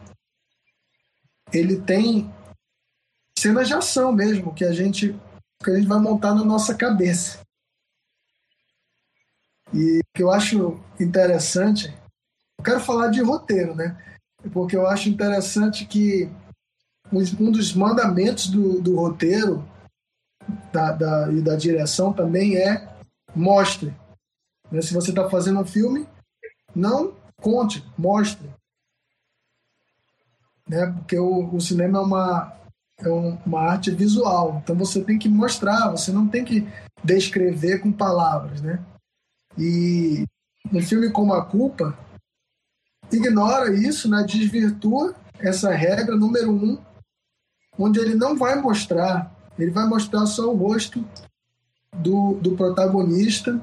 Ele 1.53 1.81
tem 1.81 2.33
cenas 3.39 3.69
de 3.69 3.75
ação 3.75 4.13
mesmo, 4.13 4.55
que 4.55 4.65
a 4.65 4.73
gente, 4.73 5.15
que 5.63 5.71
a 5.71 5.77
gente 5.77 5.89
vai 5.89 6.01
montar 6.01 6.35
na 6.35 6.45
nossa 6.45 6.75
cabeça. 6.75 7.41
E 9.75 9.99
o 9.99 10.03
que 10.15 10.23
eu 10.23 10.31
acho 10.31 10.81
interessante, 11.01 11.89
eu 12.59 12.65
quero 12.65 12.81
falar 12.81 13.09
de 13.09 13.21
roteiro, 13.21 13.75
né? 13.75 13.99
porque 14.51 14.77
eu 14.77 14.87
acho 14.87 15.09
interessante 15.09 15.87
que 15.87 16.29
um 17.13 17.51
dos 17.51 17.75
mandamentos 17.75 18.49
do, 18.49 18.81
do 18.81 18.97
roteiro 18.97 19.65
da, 20.73 20.93
da, 20.93 21.33
e 21.33 21.41
da 21.41 21.55
direção 21.57 22.13
também 22.13 22.57
é 22.57 22.89
mostre. 23.35 23.95
Né? 24.71 24.81
Se 24.81 24.95
você 24.95 25.11
está 25.11 25.29
fazendo 25.29 25.61
um 25.61 25.65
filme, 25.65 26.09
não 26.75 27.15
conte, 27.41 27.85
mostre. 27.99 28.51
Né? 30.69 30.87
Porque 30.87 31.19
o, 31.19 31.55
o 31.55 31.61
cinema 31.61 31.99
é 31.99 32.01
uma, 32.01 32.57
é 32.99 33.09
uma 33.09 33.61
arte 33.61 33.91
visual, 33.91 34.61
então 34.63 34.75
você 34.75 35.03
tem 35.05 35.19
que 35.19 35.29
mostrar, 35.29 35.91
você 35.91 36.11
não 36.11 36.27
tem 36.27 36.45
que 36.45 36.67
descrever 37.05 37.81
com 37.81 37.93
palavras. 37.93 38.63
Né? 38.63 38.83
E 39.59 40.25
no 40.71 40.81
filme 40.83 41.11
como 41.11 41.35
A 41.35 41.45
Culpa, 41.45 41.99
ignora 43.11 43.75
isso, 43.75 44.09
né, 44.09 44.25
desvirtua 44.27 45.15
essa 45.39 45.71
regra 45.71 46.17
número 46.17 46.51
um, 46.51 46.79
onde 47.79 47.99
ele 47.99 48.15
não 48.15 48.37
vai 48.37 48.61
mostrar, 48.61 49.35
ele 49.59 49.71
vai 49.71 49.87
mostrar 49.87 50.27
só 50.27 50.53
o 50.53 50.57
rosto 50.57 51.05
do, 51.93 52.35
do 52.35 52.57
protagonista, 52.57 53.61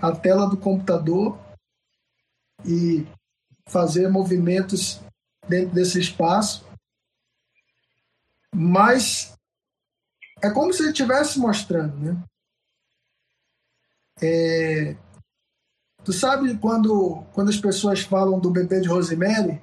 a 0.00 0.12
tela 0.12 0.48
do 0.48 0.56
computador 0.56 1.38
e 2.64 3.06
fazer 3.66 4.08
movimentos 4.08 5.00
dentro 5.48 5.74
desse 5.74 6.00
espaço. 6.00 6.64
Mas 8.54 9.34
é 10.42 10.50
como 10.50 10.72
se 10.72 10.82
ele 10.82 10.90
estivesse 10.90 11.38
mostrando, 11.38 11.96
né? 11.98 12.22
É, 14.22 14.96
Tu 16.04 16.12
sabe 16.12 16.54
quando, 16.58 17.24
quando 17.32 17.48
as 17.48 17.56
pessoas 17.56 18.00
falam 18.00 18.38
do 18.38 18.50
bebê 18.50 18.78
de 18.78 18.88
Rosemary, 18.88 19.60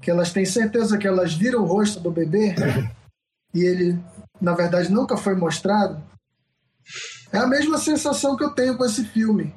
que 0.00 0.10
elas 0.10 0.32
têm 0.32 0.44
certeza 0.44 0.96
que 0.96 1.08
elas 1.08 1.34
viram 1.34 1.62
o 1.62 1.66
rosto 1.66 1.98
do 1.98 2.10
bebê 2.10 2.54
e 3.54 3.60
ele, 3.62 3.98
na 4.40 4.54
verdade, 4.54 4.90
nunca 4.90 5.16
foi 5.16 5.34
mostrado? 5.34 6.02
É 7.32 7.38
a 7.38 7.46
mesma 7.46 7.78
sensação 7.78 8.36
que 8.36 8.44
eu 8.44 8.50
tenho 8.50 8.76
com 8.76 8.84
esse 8.84 9.04
filme. 9.04 9.54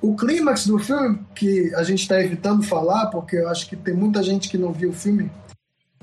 O 0.00 0.14
clímax 0.14 0.66
do 0.66 0.78
filme, 0.78 1.24
que 1.34 1.74
a 1.74 1.82
gente 1.82 2.02
está 2.02 2.20
evitando 2.20 2.62
falar, 2.62 3.06
porque 3.06 3.36
eu 3.36 3.48
acho 3.48 3.68
que 3.68 3.76
tem 3.76 3.94
muita 3.94 4.22
gente 4.22 4.48
que 4.48 4.58
não 4.58 4.72
viu 4.72 4.90
o 4.90 4.94
filme, 4.94 5.30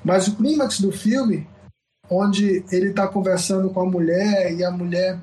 mas 0.03 0.27
o 0.27 0.35
clímax 0.35 0.79
do 0.79 0.91
filme, 0.91 1.47
onde 2.09 2.65
ele 2.71 2.89
está 2.89 3.07
conversando 3.07 3.69
com 3.69 3.81
a 3.81 3.85
mulher 3.85 4.51
e 4.53 4.63
a 4.63 4.71
mulher 4.71 5.19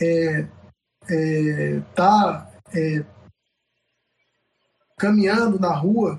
é, 0.00 0.46
é, 1.08 1.80
tá 1.94 2.50
é, 2.74 3.04
caminhando 4.98 5.58
na 5.58 5.72
rua 5.74 6.18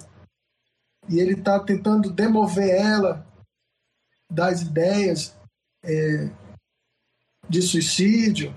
e 1.10 1.20
ele 1.20 1.34
está 1.34 1.60
tentando 1.60 2.12
demover 2.12 2.70
ela 2.70 3.26
das 4.34 4.64
ideias 4.64 5.36
é, 5.84 6.30
de 7.48 7.62
suicídio, 7.62 8.54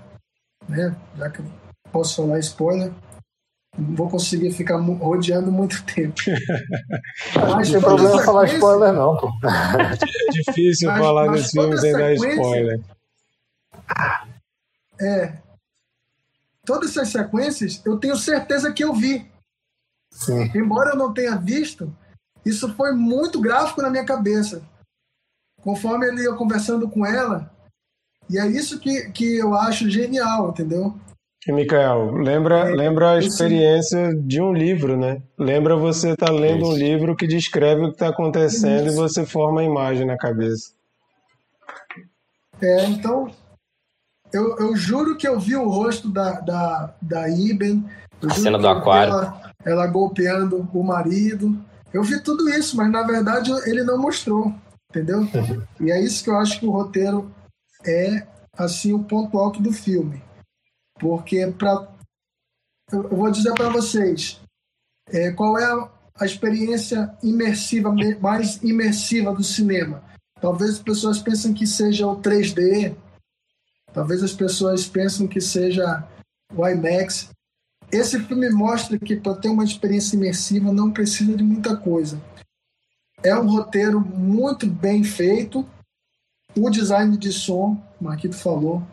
né? 0.67 0.95
Já 1.15 1.29
que 1.29 1.39
eu 1.39 1.45
posso 1.91 2.15
falar 2.15 2.39
spoiler, 2.39 2.91
não 3.77 3.95
vou 3.95 4.09
conseguir 4.09 4.51
ficar 4.51 4.77
rodeando 4.77 5.51
muito 5.51 5.83
tempo. 5.85 6.19
não 7.35 7.61
tem 7.61 7.79
problema 7.79 8.23
falar 8.23 8.45
spoiler, 8.45 8.93
não, 8.93 9.15
pô. 9.17 9.31
É 9.45 10.31
difícil 10.33 10.89
mas, 10.89 10.99
falar 10.99 11.27
mas 11.27 11.41
desse 11.41 11.51
filme 11.51 11.77
sem 11.77 11.93
dar 11.93 12.13
spoiler. 12.13 12.81
É. 14.99 15.37
Todas 16.65 16.89
essas 16.89 17.09
sequências, 17.09 17.81
eu 17.85 17.97
tenho 17.99 18.17
certeza 18.17 18.73
que 18.73 18.83
eu 18.83 18.93
vi. 18.93 19.29
Sim. 20.11 20.51
Embora 20.55 20.91
eu 20.91 20.97
não 20.97 21.13
tenha 21.13 21.35
visto, 21.35 21.95
isso 22.43 22.73
foi 22.73 22.93
muito 22.93 23.39
gráfico 23.39 23.81
na 23.81 23.91
minha 23.91 24.05
cabeça. 24.05 24.63
Conforme 25.67 26.07
ele 26.07 26.23
ia 26.23 26.31
conversando 26.31 26.87
com 26.87 27.05
ela, 27.05 27.51
e 28.29 28.39
é 28.39 28.47
isso 28.47 28.79
que, 28.79 29.11
que 29.11 29.35
eu 29.35 29.53
acho 29.53 29.89
genial, 29.89 30.47
entendeu? 30.47 30.95
E, 31.45 31.51
Mikael, 31.51 32.13
lembra, 32.13 32.69
é, 32.69 32.73
lembra 32.73 33.11
a 33.11 33.19
experiência 33.19 34.15
de 34.15 34.41
um 34.41 34.53
livro, 34.53 34.95
né? 34.95 35.21
Lembra 35.37 35.75
você 35.75 36.11
estar 36.11 36.27
tá 36.27 36.31
lendo 36.31 36.61
isso. 36.61 36.71
um 36.71 36.73
livro 36.73 37.17
que 37.17 37.27
descreve 37.27 37.81
o 37.81 37.87
que 37.89 37.95
está 37.95 38.07
acontecendo 38.07 38.87
isso. 38.87 38.93
e 38.93 38.95
você 38.95 39.25
forma 39.25 39.59
a 39.59 39.65
imagem 39.65 40.07
na 40.07 40.15
cabeça. 40.15 40.71
É, 42.61 42.85
então, 42.85 43.29
eu, 44.31 44.57
eu 44.59 44.73
juro 44.73 45.17
que 45.17 45.27
eu 45.27 45.37
vi 45.37 45.57
o 45.57 45.67
rosto 45.67 46.07
da, 46.07 46.39
da, 46.39 46.95
da 47.01 47.29
Iben. 47.29 47.85
A 48.25 48.33
cena 48.33 48.57
do 48.57 48.69
aquário. 48.69 49.11
Ela, 49.11 49.53
ela 49.65 49.87
golpeando 49.87 50.65
o 50.73 50.81
marido. 50.81 51.61
Eu 51.93 52.03
vi 52.03 52.23
tudo 52.23 52.49
isso, 52.49 52.77
mas 52.77 52.89
na 52.89 53.03
verdade 53.03 53.51
ele 53.69 53.83
não 53.83 53.97
mostrou, 53.97 54.53
entendeu? 54.89 55.21
E 55.79 55.91
é 55.91 56.01
isso 56.01 56.23
que 56.23 56.29
eu 56.29 56.37
acho 56.37 56.59
que 56.59 56.65
o 56.65 56.71
roteiro 56.71 57.33
é 57.85 58.27
assim 58.53 58.93
o 58.93 59.03
ponto 59.03 59.37
alto 59.37 59.61
do 59.61 59.71
filme, 59.71 60.21
porque 60.99 61.45
para 61.47 61.95
eu 62.91 63.09
vou 63.09 63.29
dizer 63.29 63.53
para 63.53 63.69
vocês 63.69 64.39
é, 65.09 65.31
qual 65.31 65.57
é 65.57 65.65
a, 65.65 65.89
a 66.19 66.25
experiência 66.25 67.13
imersiva 67.21 67.93
mais 68.21 68.63
imersiva 68.63 69.33
do 69.33 69.43
cinema. 69.43 70.03
Talvez 70.39 70.71
as 70.71 70.79
pessoas 70.79 71.19
pensem 71.19 71.53
que 71.53 71.67
seja 71.67 72.07
o 72.07 72.21
3D, 72.21 72.95
talvez 73.93 74.23
as 74.23 74.33
pessoas 74.33 74.87
pensem 74.87 75.27
que 75.27 75.41
seja 75.41 76.07
o 76.55 76.67
IMAX. 76.67 77.29
Esse 77.91 78.19
filme 78.19 78.49
mostra 78.49 78.97
que 78.99 79.15
para 79.15 79.35
ter 79.35 79.49
uma 79.49 79.63
experiência 79.63 80.15
imersiva 80.15 80.71
não 80.71 80.91
precisa 80.91 81.35
de 81.35 81.43
muita 81.43 81.75
coisa. 81.75 82.21
É 83.23 83.35
um 83.35 83.49
roteiro 83.49 83.99
muito 83.99 84.67
bem 84.67 85.03
feito, 85.03 85.67
o 86.55 86.69
design 86.69 87.17
de 87.17 87.31
som, 87.31 87.81
Marquito 87.99 88.35
falou. 88.35 88.83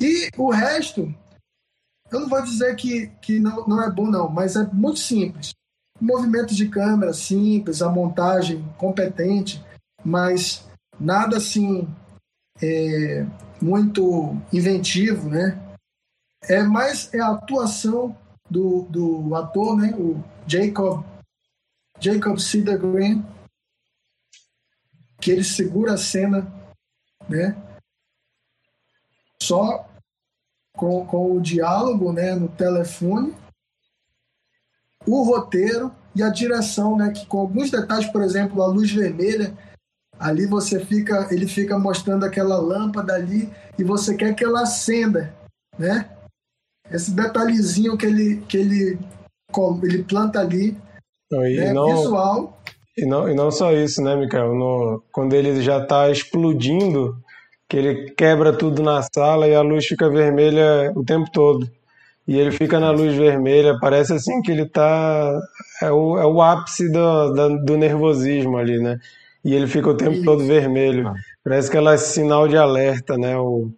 E 0.00 0.30
o 0.36 0.50
resto, 0.50 1.12
eu 2.10 2.20
não 2.20 2.28
vou 2.28 2.42
dizer 2.42 2.76
que, 2.76 3.08
que 3.20 3.40
não, 3.40 3.66
não 3.66 3.82
é 3.82 3.90
bom, 3.90 4.06
não, 4.06 4.28
mas 4.28 4.54
é 4.54 4.64
muito 4.72 4.98
simples. 4.98 5.54
Movimento 6.00 6.54
de 6.54 6.68
câmera 6.68 7.12
simples, 7.12 7.82
a 7.82 7.88
montagem 7.88 8.62
competente, 8.76 9.64
mas 10.04 10.64
nada 11.00 11.38
assim 11.38 11.88
é, 12.62 13.26
muito 13.60 14.36
inventivo, 14.52 15.28
né? 15.28 15.58
É 16.42 16.62
mais 16.62 17.12
é 17.12 17.20
a 17.20 17.32
atuação 17.32 18.16
do, 18.48 18.82
do 18.82 19.34
ator, 19.34 19.76
né? 19.76 19.94
O 19.96 20.22
Jacob 20.46 21.04
Jacob 22.00 22.38
Cedar 22.38 22.78
Green, 22.78 23.24
que 25.20 25.30
ele 25.30 25.44
segura 25.44 25.94
a 25.94 25.98
cena, 25.98 26.52
né? 27.28 27.56
Só 29.42 29.88
com, 30.76 31.06
com 31.06 31.36
o 31.36 31.40
diálogo, 31.40 32.12
né, 32.12 32.34
no 32.34 32.48
telefone, 32.48 33.34
o 35.06 35.22
roteiro 35.22 35.94
e 36.14 36.22
a 36.22 36.28
direção, 36.28 36.96
né, 36.96 37.10
que 37.10 37.26
com 37.26 37.38
alguns 37.38 37.70
detalhes, 37.70 38.10
por 38.10 38.22
exemplo, 38.22 38.62
a 38.62 38.66
luz 38.66 38.90
vermelha, 38.90 39.56
ali 40.18 40.46
você 40.46 40.84
fica, 40.84 41.28
ele 41.30 41.46
fica 41.46 41.78
mostrando 41.78 42.24
aquela 42.24 42.58
lâmpada 42.58 43.14
ali 43.14 43.52
e 43.78 43.84
você 43.84 44.16
quer 44.16 44.34
que 44.34 44.44
ela 44.44 44.62
acenda, 44.62 45.34
né? 45.78 46.10
Esse 46.90 47.10
detalhezinho 47.10 47.96
que 47.96 48.06
ele 48.06 48.40
que 48.42 48.56
ele 48.56 48.98
ele 49.82 50.04
planta 50.04 50.40
ali, 50.40 50.76
né, 51.30 51.72
não... 51.72 51.96
visual 51.96 52.56
e 52.96 53.04
não, 53.04 53.28
e 53.28 53.34
não 53.34 53.50
só 53.50 53.72
isso, 53.72 54.02
né, 54.02 54.16
Mikael? 54.16 54.54
No, 54.54 55.02
quando 55.12 55.34
ele 55.34 55.60
já 55.60 55.78
está 55.82 56.10
explodindo, 56.10 57.14
que 57.68 57.76
ele 57.76 58.10
quebra 58.12 58.54
tudo 58.54 58.82
na 58.82 59.02
sala 59.02 59.46
e 59.46 59.54
a 59.54 59.60
luz 59.60 59.84
fica 59.86 60.08
vermelha 60.08 60.92
o 60.96 61.04
tempo 61.04 61.30
todo. 61.30 61.70
E 62.26 62.38
ele 62.38 62.50
fica 62.50 62.80
na 62.80 62.90
luz 62.90 63.14
vermelha, 63.14 63.78
parece 63.80 64.14
assim 64.14 64.40
que 64.42 64.50
ele 64.50 64.62
está 64.62 65.38
É 65.82 65.90
o, 65.92 66.18
é 66.18 66.26
o 66.26 66.40
ápice 66.40 66.90
do, 66.90 67.58
do 67.64 67.76
nervosismo 67.76 68.56
ali, 68.56 68.78
né? 68.80 68.98
E 69.44 69.54
ele 69.54 69.66
fica 69.66 69.90
o 69.90 69.96
tempo 69.96 70.24
todo 70.24 70.44
vermelho. 70.44 71.12
Parece 71.44 71.70
que 71.70 71.76
ela 71.76 71.92
é 71.92 71.96
sinal 71.98 72.48
de 72.48 72.56
alerta, 72.56 73.16
né? 73.18 73.36
O, 73.36 73.70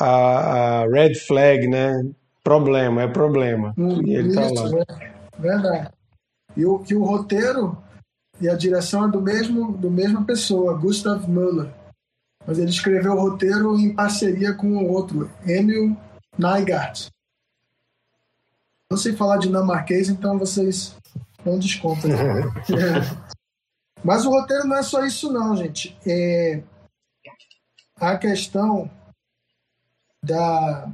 a, 0.00 0.82
a 0.82 0.86
red 0.86 1.14
flag, 1.14 1.68
né? 1.68 2.02
Problema, 2.42 3.02
é 3.02 3.08
problema. 3.08 3.74
Hum, 3.76 4.02
e 4.06 4.14
ele 4.14 4.34
tá 4.34 4.40
lá. 4.40 4.84
É 5.38 5.40
verdade. 5.40 5.88
E 6.56 6.64
o, 6.64 6.78
que 6.78 6.94
o 6.94 7.04
roteiro 7.04 7.76
e 8.40 8.48
a 8.48 8.54
direção 8.54 9.06
é 9.06 9.10
do 9.10 9.20
mesmo 9.20 9.72
do 9.72 9.90
mesma 9.90 10.24
pessoa, 10.24 10.78
Gustav 10.78 11.28
Müller. 11.28 11.72
Mas 12.46 12.58
ele 12.58 12.70
escreveu 12.70 13.12
o 13.12 13.20
roteiro 13.20 13.78
em 13.78 13.94
parceria 13.94 14.52
com 14.52 14.76
o 14.76 14.88
outro, 14.90 15.30
Emil 15.46 15.96
Nygaard. 16.38 17.08
Não 18.90 18.98
sei 18.98 19.16
falar 19.16 19.38
dinamarquês, 19.38 20.08
então 20.08 20.38
vocês 20.38 20.94
não 21.44 21.58
descontam. 21.58 22.10
é. 22.12 23.34
Mas 24.04 24.26
o 24.26 24.30
roteiro 24.30 24.66
não 24.66 24.76
é 24.76 24.82
só 24.82 25.04
isso 25.04 25.32
não, 25.32 25.56
gente. 25.56 25.96
É 26.06 26.62
a 27.96 28.18
questão 28.18 28.90
da 30.22 30.90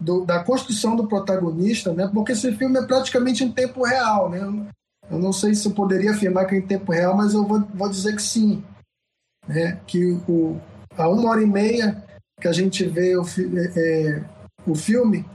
do, 0.00 0.24
da 0.24 0.42
construção 0.42 0.96
do 0.96 1.06
protagonista, 1.06 1.92
né? 1.92 2.08
Porque 2.12 2.32
esse 2.32 2.50
filme 2.56 2.78
é 2.78 2.86
praticamente 2.86 3.44
em 3.44 3.52
tempo 3.52 3.84
real, 3.84 4.30
né? 4.30 4.40
Eu 5.10 5.18
não 5.18 5.32
sei 5.32 5.54
se 5.54 5.66
eu 5.66 5.72
poderia 5.72 6.12
afirmar 6.12 6.46
que 6.46 6.54
é 6.54 6.58
em 6.58 6.66
tempo 6.66 6.90
real, 6.90 7.16
mas 7.16 7.34
eu 7.34 7.44
vou, 7.44 7.60
vou 7.74 7.88
dizer 7.88 8.16
que 8.16 8.22
sim, 8.22 8.64
né? 9.46 9.78
Que 9.86 10.12
o, 10.26 10.58
a 10.96 11.08
uma 11.08 11.30
hora 11.30 11.42
e 11.42 11.46
meia 11.46 12.02
que 12.40 12.48
a 12.48 12.52
gente 12.52 12.84
vê 12.84 13.16
o, 13.16 13.22
é, 13.22 13.72
é, 13.76 14.24
o 14.66 14.74
filme 14.74 15.28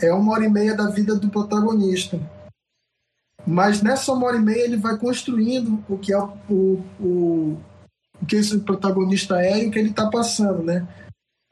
é 0.00 0.12
uma 0.12 0.32
hora 0.32 0.44
e 0.44 0.50
meia 0.50 0.74
da 0.74 0.90
vida 0.90 1.14
do 1.14 1.28
protagonista. 1.28 2.18
Mas 3.46 3.80
nessa 3.80 4.12
uma 4.12 4.26
hora 4.26 4.36
e 4.36 4.40
meia 4.40 4.64
ele 4.64 4.76
vai 4.76 4.98
construindo 4.98 5.82
o 5.88 5.96
que 5.96 6.12
é 6.12 6.18
o, 6.18 6.82
o, 6.98 7.56
o 8.20 8.26
que 8.26 8.36
esse 8.36 8.58
protagonista 8.60 9.40
é 9.40 9.62
e 9.62 9.68
o 9.68 9.70
que 9.70 9.78
ele 9.78 9.90
está 9.90 10.10
passando, 10.10 10.62
né? 10.62 10.86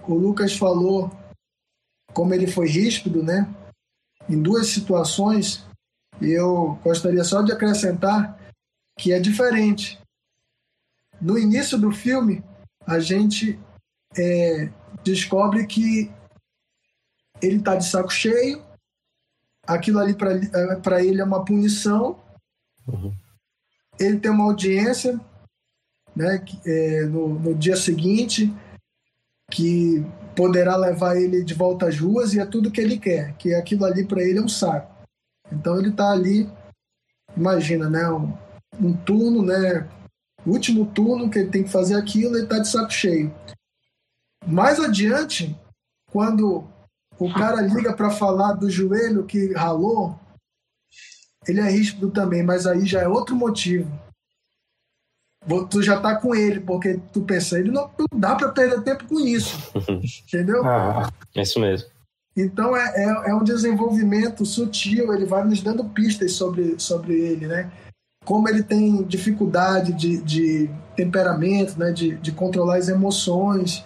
O 0.06 0.14
Lucas 0.14 0.56
falou 0.56 1.10
como 2.12 2.34
ele 2.34 2.46
foi 2.46 2.68
ríspido, 2.68 3.22
né? 3.22 3.48
Em 4.28 4.40
duas 4.40 4.68
situações, 4.68 5.66
eu 6.20 6.78
gostaria 6.82 7.24
só 7.24 7.42
de 7.42 7.52
acrescentar 7.52 8.38
que 8.98 9.12
é 9.12 9.20
diferente. 9.20 9.98
No 11.20 11.38
início 11.38 11.78
do 11.78 11.92
filme, 11.92 12.44
a 12.86 12.98
gente 12.98 13.58
é, 14.16 14.70
descobre 15.04 15.66
que 15.66 16.10
ele 17.40 17.58
está 17.58 17.76
de 17.76 17.86
saco 17.86 18.10
cheio, 18.10 18.62
aquilo 19.66 19.98
ali 19.98 20.14
para 20.14 21.02
ele 21.04 21.20
é 21.20 21.24
uma 21.24 21.44
punição. 21.44 22.20
Uhum. 22.86 23.14
Ele 23.98 24.18
tem 24.18 24.30
uma 24.30 24.44
audiência 24.44 25.20
né, 26.14 26.44
é, 26.66 27.04
no, 27.04 27.38
no 27.38 27.54
dia 27.54 27.76
seguinte, 27.76 28.52
que 29.50 30.04
poderá 30.38 30.76
levar 30.76 31.16
ele 31.16 31.42
de 31.42 31.52
volta 31.52 31.88
às 31.88 31.98
ruas 31.98 32.32
e 32.32 32.38
é 32.38 32.46
tudo 32.46 32.70
que 32.70 32.80
ele 32.80 32.96
quer, 32.96 33.36
que 33.38 33.52
aquilo 33.52 33.84
ali 33.84 34.06
para 34.06 34.22
ele 34.22 34.38
é 34.38 34.42
um 34.42 34.48
saco. 34.48 34.94
Então 35.50 35.76
ele 35.76 35.88
está 35.88 36.12
ali, 36.12 36.48
imagina, 37.36 37.90
né, 37.90 38.08
um, 38.08 38.32
um 38.80 38.96
turno, 38.96 39.42
né, 39.42 39.88
último 40.46 40.86
turno 40.86 41.28
que 41.28 41.40
ele 41.40 41.50
tem 41.50 41.64
que 41.64 41.72
fazer 41.72 41.96
aquilo, 41.96 42.36
ele 42.36 42.44
está 42.44 42.60
de 42.60 42.68
saco 42.68 42.92
cheio. 42.92 43.34
Mais 44.46 44.78
adiante, 44.78 45.58
quando 46.12 46.64
o 47.18 47.34
cara 47.34 47.60
liga 47.60 47.92
para 47.92 48.08
falar 48.08 48.52
do 48.52 48.70
joelho 48.70 49.26
que 49.26 49.52
ralou, 49.54 50.16
ele 51.48 51.58
é 51.58 51.68
ríspido 51.68 52.12
também, 52.12 52.44
mas 52.44 52.64
aí 52.64 52.86
já 52.86 53.00
é 53.00 53.08
outro 53.08 53.34
motivo. 53.34 53.90
Tu 55.70 55.82
já 55.82 56.00
tá 56.00 56.16
com 56.16 56.34
ele, 56.34 56.60
porque 56.60 57.00
tu 57.12 57.22
pensa, 57.22 57.58
ele 57.58 57.70
não, 57.70 57.90
não 57.98 58.18
dá 58.18 58.34
para 58.34 58.48
perder 58.50 58.82
tempo 58.82 59.04
com 59.06 59.20
isso. 59.20 59.56
entendeu? 60.26 60.64
Ah, 60.64 61.10
é 61.34 61.42
isso 61.42 61.58
mesmo. 61.58 61.88
Então 62.36 62.76
é, 62.76 62.92
é, 62.94 63.30
é, 63.30 63.34
um 63.34 63.42
desenvolvimento 63.42 64.46
sutil, 64.46 65.12
ele 65.12 65.24
vai 65.26 65.42
nos 65.44 65.60
dando 65.60 65.84
pistas 65.84 66.32
sobre, 66.32 66.78
sobre 66.78 67.14
ele, 67.14 67.46
né? 67.46 67.70
Como 68.24 68.48
ele 68.48 68.62
tem 68.62 69.02
dificuldade 69.02 69.92
de, 69.92 70.22
de 70.22 70.70
temperamento, 70.94 71.78
né? 71.78 71.90
De, 71.90 72.14
de 72.16 72.30
controlar 72.30 72.76
as 72.76 72.88
emoções. 72.88 73.84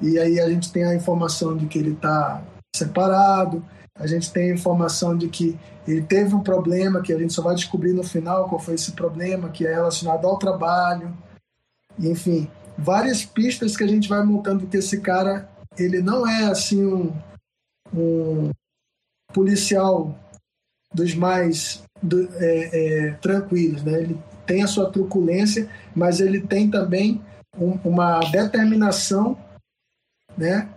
E 0.00 0.18
aí 0.18 0.40
a 0.40 0.48
gente 0.48 0.72
tem 0.72 0.84
a 0.84 0.94
informação 0.94 1.56
de 1.56 1.66
que 1.66 1.78
ele 1.78 1.92
está 1.92 2.42
separado, 2.74 3.64
a 3.98 4.06
gente 4.06 4.32
tem 4.32 4.50
informação 4.50 5.16
de 5.16 5.28
que 5.28 5.58
ele 5.86 6.02
teve 6.02 6.34
um 6.34 6.42
problema 6.42 7.02
que 7.02 7.12
a 7.12 7.18
gente 7.18 7.32
só 7.32 7.42
vai 7.42 7.54
descobrir 7.54 7.92
no 7.92 8.02
final 8.02 8.48
qual 8.48 8.60
foi 8.60 8.74
esse 8.74 8.92
problema, 8.92 9.50
que 9.50 9.66
é 9.66 9.74
relacionado 9.74 10.26
ao 10.26 10.38
trabalho. 10.38 11.16
Enfim, 11.98 12.50
várias 12.76 13.24
pistas 13.24 13.76
que 13.76 13.84
a 13.84 13.86
gente 13.86 14.08
vai 14.08 14.24
montando 14.24 14.66
que 14.66 14.76
esse 14.76 15.00
cara, 15.00 15.48
ele 15.76 16.00
não 16.00 16.26
é 16.26 16.44
assim 16.44 16.84
um, 16.84 17.12
um 17.94 18.50
policial 19.32 20.18
dos 20.92 21.14
mais 21.14 21.82
do, 22.02 22.28
é, 22.36 23.08
é, 23.08 23.12
tranquilos, 23.14 23.82
né? 23.82 24.02
Ele 24.02 24.18
tem 24.46 24.62
a 24.62 24.66
sua 24.66 24.90
truculência, 24.90 25.68
mas 25.94 26.20
ele 26.20 26.40
tem 26.40 26.70
também 26.70 27.22
um, 27.58 27.78
uma 27.84 28.20
determinação, 28.30 29.38
né? 30.36 30.68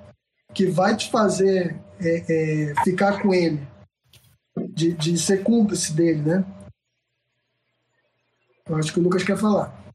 Que 0.54 0.68
vai 0.68 0.96
te 0.96 1.10
fazer 1.10 1.76
é, 2.00 2.24
é, 2.30 2.74
ficar 2.84 3.22
com 3.22 3.34
ele, 3.34 3.60
de, 4.74 4.94
de 4.94 5.18
ser 5.18 5.44
cúmplice 5.44 5.94
dele, 5.94 6.22
né? 6.22 6.46
Eu 8.68 8.78
acho 8.78 8.92
que 8.92 9.00
o 9.00 9.04
Lucas 9.04 9.24
quer 9.24 9.38
falar. 9.38 9.86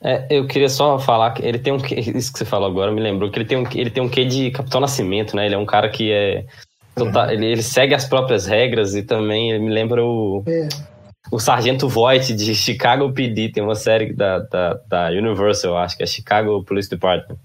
É, 0.00 0.26
eu 0.30 0.46
queria 0.46 0.68
só 0.68 0.98
falar 0.98 1.32
que 1.32 1.44
ele 1.44 1.58
tem 1.58 1.72
um 1.72 1.76
isso 1.76 2.32
que 2.32 2.38
você 2.38 2.44
falou 2.44 2.68
agora 2.68 2.92
me 2.92 3.00
lembrou 3.00 3.30
que 3.30 3.38
ele 3.38 3.48
tem 3.48 3.58
um 3.58 3.64
ele 3.74 3.90
tem 3.90 4.02
um 4.02 4.08
quê 4.08 4.24
de 4.24 4.50
Capitão 4.52 4.80
Nascimento, 4.80 5.34
né? 5.34 5.46
Ele 5.46 5.56
é 5.56 5.58
um 5.58 5.66
cara 5.66 5.88
que 5.88 6.12
é 6.12 6.46
total, 6.94 7.30
ele, 7.30 7.46
ele 7.46 7.62
segue 7.62 7.94
as 7.94 8.04
próprias 8.04 8.46
regras 8.46 8.94
e 8.94 9.02
também 9.02 9.50
ele 9.50 9.58
me 9.58 9.70
lembra 9.70 10.04
o 10.04 10.44
é. 10.46 10.68
o 11.32 11.40
Sargento 11.40 11.88
Voight 11.88 12.32
de 12.32 12.54
Chicago 12.54 13.12
PD, 13.12 13.50
tem 13.50 13.62
uma 13.62 13.74
série 13.74 14.12
da, 14.12 14.38
da, 14.38 14.74
da 14.86 15.08
Universal, 15.08 15.76
acho 15.76 15.96
que 15.96 16.04
é 16.04 16.06
Chicago 16.06 16.62
Police 16.62 16.88
Department. 16.88 17.36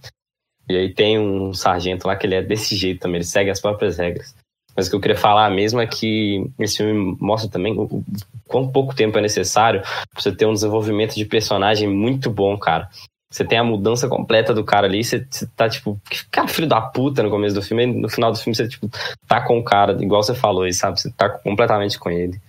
E 0.69 0.75
aí 0.75 0.93
tem 0.93 1.19
um 1.19 1.53
sargento 1.53 2.07
lá 2.07 2.15
que 2.15 2.25
ele 2.25 2.35
é 2.35 2.41
desse 2.41 2.75
jeito 2.75 3.01
também, 3.01 3.17
ele 3.17 3.25
segue 3.25 3.49
as 3.49 3.59
próprias 3.59 3.97
regras. 3.97 4.35
Mas 4.75 4.87
o 4.87 4.89
que 4.89 4.95
eu 4.95 5.01
queria 5.01 5.17
falar 5.17 5.49
mesmo 5.51 5.79
é 5.79 5.85
que 5.85 6.49
esse 6.59 6.77
filme 6.77 7.15
mostra 7.19 7.49
também 7.49 7.77
o 7.77 8.03
quão 8.47 8.67
pouco 8.71 8.95
tempo 8.95 9.17
é 9.17 9.21
necessário 9.21 9.81
pra 9.81 10.21
você 10.21 10.31
ter 10.31 10.45
um 10.45 10.53
desenvolvimento 10.53 11.15
de 11.15 11.25
personagem 11.25 11.87
muito 11.87 12.29
bom, 12.29 12.57
cara. 12.57 12.89
Você 13.31 13.43
tem 13.43 13.57
a 13.57 13.63
mudança 13.63 14.07
completa 14.07 14.53
do 14.53 14.63
cara 14.63 14.85
ali, 14.85 15.03
você, 15.03 15.25
você 15.29 15.47
tá 15.55 15.67
tipo, 15.67 15.99
cara, 16.29 16.47
filho 16.47 16.67
da 16.67 16.79
puta 16.79 17.23
no 17.23 17.31
começo 17.31 17.55
do 17.55 17.63
filme, 17.63 17.83
e 17.83 17.87
no 17.87 18.07
final 18.07 18.31
do 18.31 18.37
filme 18.37 18.55
você 18.55 18.67
tipo, 18.67 18.87
tá 19.27 19.41
com 19.41 19.57
o 19.57 19.63
cara, 19.63 19.93
igual 20.03 20.21
você 20.21 20.35
falou 20.35 20.63
aí, 20.63 20.73
sabe? 20.73 20.99
Você 20.99 21.11
tá 21.11 21.29
completamente 21.29 21.97
com 21.97 22.11
ele. 22.11 22.39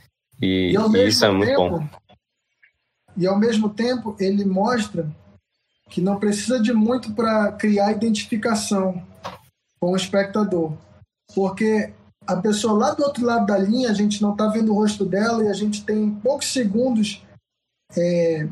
E, 0.41 0.73
e, 0.73 0.97
e 0.97 1.07
isso 1.07 1.25
é 1.25 1.29
tempo, 1.29 1.39
muito 1.39 1.57
bom. 1.57 1.89
E 3.17 3.27
ao 3.27 3.39
mesmo 3.39 3.71
tempo, 3.71 4.15
ele 4.21 4.45
mostra 4.45 5.09
que 5.89 6.01
não 6.01 6.19
precisa 6.19 6.61
de 6.61 6.73
muito 6.73 7.13
para 7.15 7.53
criar 7.53 7.93
identificação 7.93 9.03
com 9.81 9.93
o 9.93 9.97
espectador. 9.97 10.77
Porque 11.35 11.93
a 12.27 12.37
pessoa 12.37 12.79
lá 12.79 12.95
do 12.95 13.03
outro 13.03 13.25
lado 13.25 13.47
da 13.47 13.59
linha, 13.59 13.91
a 13.91 13.95
gente 13.95 14.23
não 14.23 14.33
está 14.33 14.49
vendo 14.49 14.73
o 14.73 14.75
rosto 14.75 15.05
dela 15.05 15.45
e 15.45 15.49
a 15.49 15.53
gente 15.53 15.85
tem 15.85 16.11
poucos 16.17 16.53
segundos 16.53 17.23
é, 17.97 18.49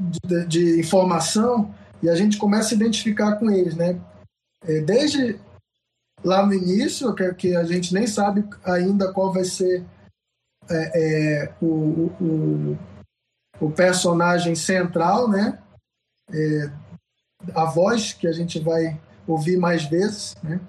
de, 0.00 0.46
de, 0.46 0.80
informação 0.80 1.74
e 2.02 2.08
a 2.08 2.14
gente 2.14 2.38
começa 2.38 2.74
a 2.74 2.76
identificar 2.76 3.36
com 3.36 3.50
eles, 3.50 3.74
né? 3.74 4.00
É, 4.64 4.80
desde 4.80 5.38
lá 6.24 6.44
no 6.44 6.54
início, 6.54 7.14
que, 7.14 7.34
que, 7.34 7.56
a 7.56 7.64
gente 7.64 7.92
nem 7.92 8.06
sabe 8.06 8.48
ainda 8.64 9.12
qual 9.12 9.32
vai 9.32 9.44
ser 9.44 9.84
é, 10.68 11.44
é 11.44 11.54
o, 11.60 12.10
o, 12.20 12.78
o 13.60 13.70
personagem 13.70 14.54
central, 14.54 15.28
né? 15.28 15.58
É, 16.30 16.70
a 17.54 17.64
voz 17.64 18.12
que 18.12 18.26
a 18.26 18.32
gente 18.32 18.58
vai 18.58 19.00
ouvir 19.26 19.56
mais 19.56 19.84
vezes, 19.84 20.34
né? 20.42 20.60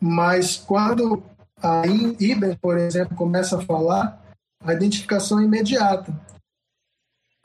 Mas 0.00 0.56
quando 0.56 1.22
a 1.62 1.86
Iber, 1.86 2.58
por 2.58 2.78
exemplo, 2.78 3.16
começa 3.16 3.58
a 3.58 3.64
falar, 3.64 4.20
a 4.60 4.72
identificação 4.72 5.40
é 5.40 5.44
imediata. 5.44 6.18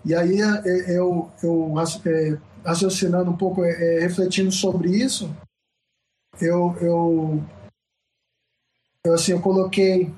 E 0.05 0.13
aí 0.15 0.41
é, 0.41 0.61
é, 0.65 0.97
eu, 0.97 1.31
eu 1.43 1.73
é, 1.79 2.39
raciocinando 2.63 3.31
um 3.31 3.37
pouco, 3.37 3.63
é, 3.63 3.99
refletindo 3.99 4.51
sobre 4.51 4.89
isso, 4.89 5.35
eu, 6.39 6.75
eu, 6.79 7.43
eu, 9.03 9.13
assim, 9.13 9.31
eu 9.31 9.41
coloquei 9.41 10.13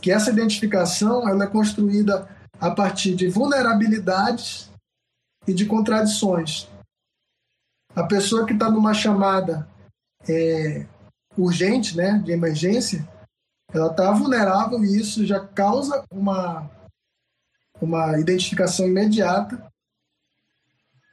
que 0.00 0.10
essa 0.10 0.30
identificação 0.30 1.28
ela 1.28 1.44
é 1.44 1.48
construída 1.48 2.28
a 2.60 2.70
partir 2.70 3.14
de 3.14 3.28
vulnerabilidades 3.28 4.70
e 5.46 5.54
de 5.54 5.64
contradições. 5.64 6.68
A 7.96 8.04
pessoa 8.04 8.46
que 8.46 8.52
está 8.52 8.70
numa 8.70 8.92
chamada 8.92 9.66
é, 10.28 10.86
urgente, 11.36 11.96
né, 11.96 12.18
de 12.24 12.32
emergência, 12.32 13.08
ela 13.72 13.90
está 13.90 14.12
vulnerável 14.12 14.84
e 14.84 15.00
isso 15.00 15.24
já 15.24 15.40
causa 15.40 16.04
uma, 16.10 16.70
uma 17.80 18.18
identificação 18.18 18.86
imediata. 18.86 19.70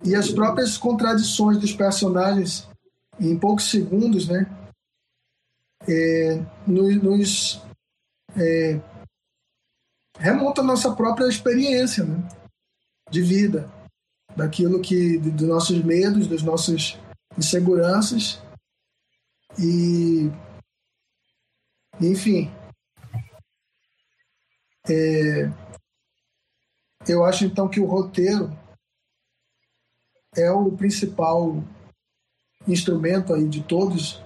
E 0.04 0.14
as 0.14 0.30
próprias 0.30 0.78
contradições 0.78 1.58
dos 1.58 1.74
personagens, 1.74 2.68
em 3.20 3.38
poucos 3.39 3.70
segundos, 3.70 4.28
né, 4.28 4.45
é, 5.88 6.43
nos, 6.68 7.02
nos 7.02 7.62
é, 8.36 8.80
remonta 10.20 10.61
à 10.61 10.63
nossa 10.63 10.93
própria 10.95 11.28
experiência 11.28 12.03
né? 12.03 12.28
de 13.09 13.22
vida, 13.22 13.70
daquilo 14.36 14.82
que, 14.82 15.18
dos 15.18 15.47
nossos 15.47 15.84
medos, 15.84 16.28
das 16.28 16.41
nossas 16.41 16.97
inseguranças. 17.38 18.41
E, 19.57 20.30
enfim, 22.01 22.51
é, 24.89 25.51
eu 27.07 27.24
acho 27.26 27.45
então 27.45 27.68
que 27.68 27.80
o 27.80 27.86
roteiro 27.86 28.51
é 30.36 30.51
o 30.51 30.72
principal 30.72 31.63
instrumento 32.68 33.34
aí 33.34 33.47
de 33.47 33.63
todos 33.63 34.22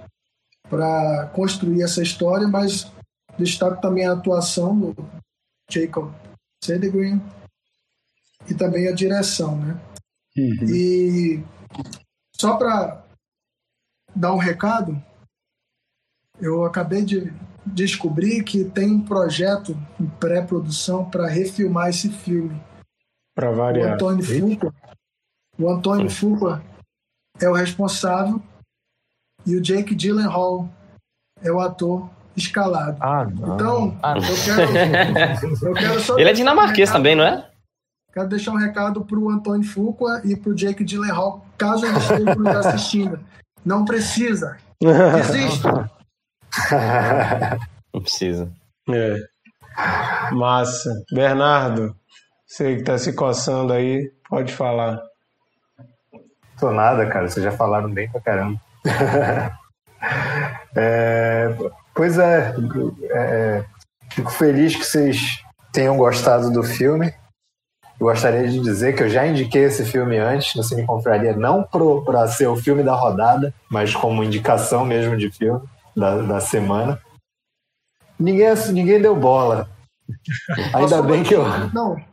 para 0.69 1.27
construir 1.27 1.83
essa 1.83 2.01
história, 2.01 2.47
mas 2.47 2.91
destaco 3.37 3.81
também 3.81 4.05
a 4.05 4.13
atuação 4.13 4.77
do, 4.77 5.20
Jacob 5.72 6.13
Sedegren 6.63 7.22
e 8.49 8.53
também 8.53 8.88
a 8.88 8.91
direção, 8.91 9.57
né? 9.57 9.80
Uhum. 10.38 10.69
E 10.69 11.43
só 12.36 12.57
para 12.57 13.03
dar 14.15 14.34
um 14.34 14.38
recado, 14.38 15.01
eu 16.39 16.65
acabei 16.65 17.03
de 17.03 17.32
descobrir 17.65 18.43
que 18.43 18.65
tem 18.65 18.91
um 18.91 19.05
projeto 19.05 19.78
em 19.99 20.07
pré-produção 20.07 21.09
para 21.09 21.28
refilmar 21.28 21.89
esse 21.89 22.09
filme. 22.09 22.59
Para 23.36 23.51
variar. 23.51 23.91
O 23.91 23.93
Antônio 23.93 24.24
Fuqua, 24.24 24.74
o 25.57 25.69
Antônio 25.69 26.09
Fuqua 26.09 26.63
é 27.39 27.47
o 27.47 27.53
responsável 27.53 28.41
e 29.45 29.55
o 29.55 29.61
Jake 29.61 29.95
Gyllenhaal 29.95 30.69
é 31.41 31.51
o 31.51 31.59
ator 31.59 32.09
escalado. 32.36 32.97
Ah, 32.99 33.25
não. 33.25 33.55
Então, 33.55 33.97
ah, 34.01 34.15
não. 34.15 34.23
Eu, 34.23 34.36
quero, 34.43 34.61
eu 35.67 35.73
quero 35.73 35.99
só. 35.99 36.17
Ele 36.17 36.29
é 36.29 36.34
dinamarquês 36.34 36.89
um 36.89 36.93
também, 36.93 37.15
não 37.15 37.23
é? 37.23 37.47
Quero 38.13 38.27
deixar 38.27 38.51
um 38.51 38.57
recado 38.57 39.05
para 39.05 39.17
o 39.17 39.29
Antônio 39.29 39.67
Fuqua 39.67 40.21
e 40.25 40.36
para 40.36 40.51
o 40.51 40.55
Jake 40.55 40.84
Gyllenhaal, 40.84 41.45
caso 41.57 41.86
eles 41.86 42.03
estejam 42.03 42.47
assistindo. 42.49 43.19
Não 43.65 43.86
precisa. 43.86 44.57
Existe. 45.19 45.63
Não 47.93 48.01
precisa. 48.01 48.51
É. 48.89 49.15
Massa. 50.34 50.91
Bernardo, 51.11 51.95
você 52.45 52.75
que 52.75 52.82
está 52.82 52.97
se 52.97 53.13
coçando 53.13 53.71
aí, 53.71 54.11
pode 54.29 54.51
falar. 54.51 54.99
Tô 56.59 56.71
nada, 56.71 57.07
cara. 57.07 57.29
Vocês 57.29 57.43
já 57.43 57.51
falaram 57.51 57.89
bem 57.89 58.09
pra 58.11 58.21
caramba. 58.21 58.59
é, 60.75 61.55
pois 62.01 62.17
é, 62.17 62.55
é, 63.11 63.63
fico 64.09 64.31
feliz 64.31 64.75
que 64.75 64.83
vocês 64.83 65.43
tenham 65.71 65.95
gostado 65.95 66.49
do 66.49 66.63
filme. 66.63 67.13
Eu 67.99 68.07
gostaria 68.07 68.49
de 68.49 68.59
dizer 68.59 68.95
que 68.95 69.03
eu 69.03 69.09
já 69.09 69.27
indiquei 69.27 69.65
esse 69.65 69.85
filme 69.85 70.17
antes 70.17 70.55
no 70.55 70.63
Cine 70.63 70.83
Confraria, 70.83 71.35
não 71.35 71.61
para 71.61 72.27
ser 72.27 72.47
o 72.47 72.55
filme 72.55 72.81
da 72.81 72.95
rodada, 72.95 73.53
mas 73.69 73.93
como 73.93 74.23
indicação 74.23 74.83
mesmo 74.83 75.15
de 75.15 75.29
filme 75.29 75.61
da, 75.95 76.23
da 76.23 76.39
semana. 76.39 76.99
Ninguém, 78.17 78.47
ninguém 78.71 78.99
deu 78.99 79.15
bola. 79.15 79.69
Ainda 80.73 81.03
bem 81.03 81.21
que 81.21 81.35
eu. 81.35 81.43
Não. 81.71 82.03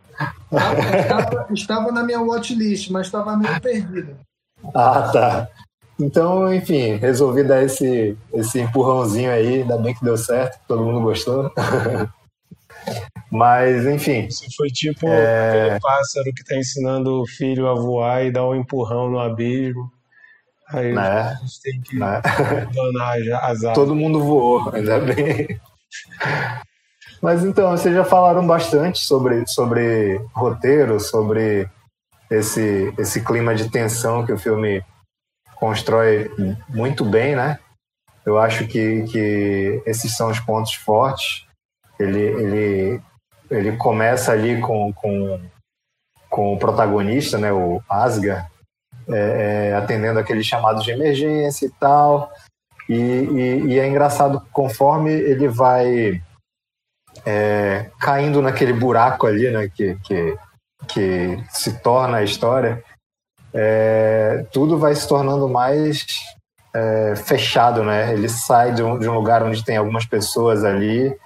Estava, 0.52 1.46
estava 1.50 1.92
na 1.92 2.02
minha 2.02 2.20
watchlist, 2.20 2.90
mas 2.90 3.06
estava 3.06 3.38
meio 3.38 3.58
perdida. 3.58 4.18
Ah, 4.74 5.08
tá. 5.10 5.48
Então, 6.00 6.52
enfim, 6.52 6.96
resolvi 6.96 7.42
dar 7.42 7.62
esse, 7.62 8.16
esse 8.32 8.60
empurrãozinho 8.60 9.32
aí, 9.32 9.62
ainda 9.62 9.76
bem 9.76 9.94
que 9.94 10.04
deu 10.04 10.16
certo, 10.16 10.60
todo 10.68 10.84
mundo 10.84 11.00
gostou. 11.00 11.52
Mas, 13.30 13.84
enfim. 13.84 14.26
Isso 14.26 14.46
foi 14.56 14.68
tipo 14.68 15.08
é... 15.08 15.64
aquele 15.64 15.80
pássaro 15.80 16.32
que 16.32 16.42
está 16.42 16.56
ensinando 16.56 17.20
o 17.20 17.26
filho 17.26 17.68
a 17.68 17.74
voar 17.74 18.24
e 18.24 18.30
dar 18.30 18.46
um 18.46 18.54
empurrão 18.54 19.10
no 19.10 19.18
abismo. 19.18 19.90
Aí 20.70 20.92
né? 20.92 21.02
a 21.02 21.34
gente 21.34 21.62
tem 21.62 21.80
que 21.80 21.98
né? 21.98 22.20
abandonar 22.24 23.16
as 23.16 23.28
asas. 23.64 23.74
Todo 23.74 23.96
mundo 23.96 24.20
voou, 24.20 24.70
ainda 24.72 25.00
bem. 25.00 25.60
Mas 27.20 27.44
então, 27.44 27.70
vocês 27.70 27.94
já 27.94 28.04
falaram 28.04 28.46
bastante 28.46 29.00
sobre, 29.00 29.44
sobre 29.46 30.20
roteiro, 30.32 31.00
sobre 31.00 31.68
esse, 32.30 32.92
esse 32.98 33.24
clima 33.24 33.54
de 33.54 33.70
tensão 33.70 34.24
que 34.24 34.32
o 34.32 34.38
filme 34.38 34.84
constrói 35.58 36.30
muito 36.68 37.04
bem, 37.04 37.36
né? 37.36 37.58
Eu 38.24 38.38
acho 38.38 38.66
que, 38.66 39.04
que 39.04 39.82
esses 39.86 40.16
são 40.16 40.30
os 40.30 40.38
pontos 40.40 40.74
fortes. 40.74 41.46
Ele, 41.98 42.20
ele, 42.20 43.02
ele 43.50 43.76
começa 43.76 44.32
ali 44.32 44.60
com, 44.60 44.92
com, 44.92 45.40
com 46.28 46.54
o 46.54 46.58
protagonista, 46.58 47.38
né, 47.38 47.52
o 47.52 47.82
Asgar, 47.88 48.50
é, 49.08 49.70
é, 49.70 49.74
atendendo 49.74 50.18
aqueles 50.18 50.46
chamados 50.46 50.84
de 50.84 50.90
emergência 50.90 51.66
e 51.66 51.70
tal. 51.80 52.30
E, 52.88 52.94
e, 52.94 53.66
e 53.66 53.78
é 53.78 53.88
engraçado, 53.88 54.46
conforme 54.52 55.10
ele 55.10 55.48
vai 55.48 56.22
é, 57.26 57.90
caindo 57.98 58.40
naquele 58.40 58.72
buraco 58.72 59.26
ali, 59.26 59.50
né, 59.50 59.68
que, 59.74 59.96
que, 60.04 60.38
que 60.86 61.44
se 61.50 61.80
torna 61.80 62.18
a 62.18 62.24
história, 62.24 62.82
é, 63.52 64.44
tudo 64.52 64.78
vai 64.78 64.94
se 64.94 65.08
tornando 65.08 65.48
mais 65.48 66.04
é, 66.74 67.14
fechado, 67.16 67.82
né? 67.82 68.12
Ele 68.12 68.28
sai 68.28 68.74
de 68.74 68.82
um, 68.82 68.98
de 68.98 69.08
um, 69.08 69.14
lugar 69.14 69.42
onde 69.42 69.64
tem 69.64 69.76
algumas 69.76 70.04
pessoas 70.04 70.64
ali. 70.64 71.16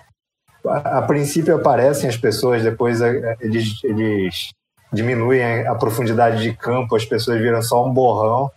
A, 0.67 0.99
a 0.99 1.03
princípio 1.03 1.55
aparecem 1.55 2.09
as 2.09 2.17
pessoas, 2.17 2.63
depois 2.63 3.01
é, 3.01 3.37
eles, 3.41 3.83
eles 3.85 4.51
diminuem 4.93 5.67
a 5.67 5.75
profundidade 5.75 6.43
de 6.43 6.53
campo, 6.55 6.97
as 6.97 7.05
pessoas 7.05 7.41
viram 7.41 7.63
só 7.63 7.85
um 7.85 7.93
borrão. 7.93 8.51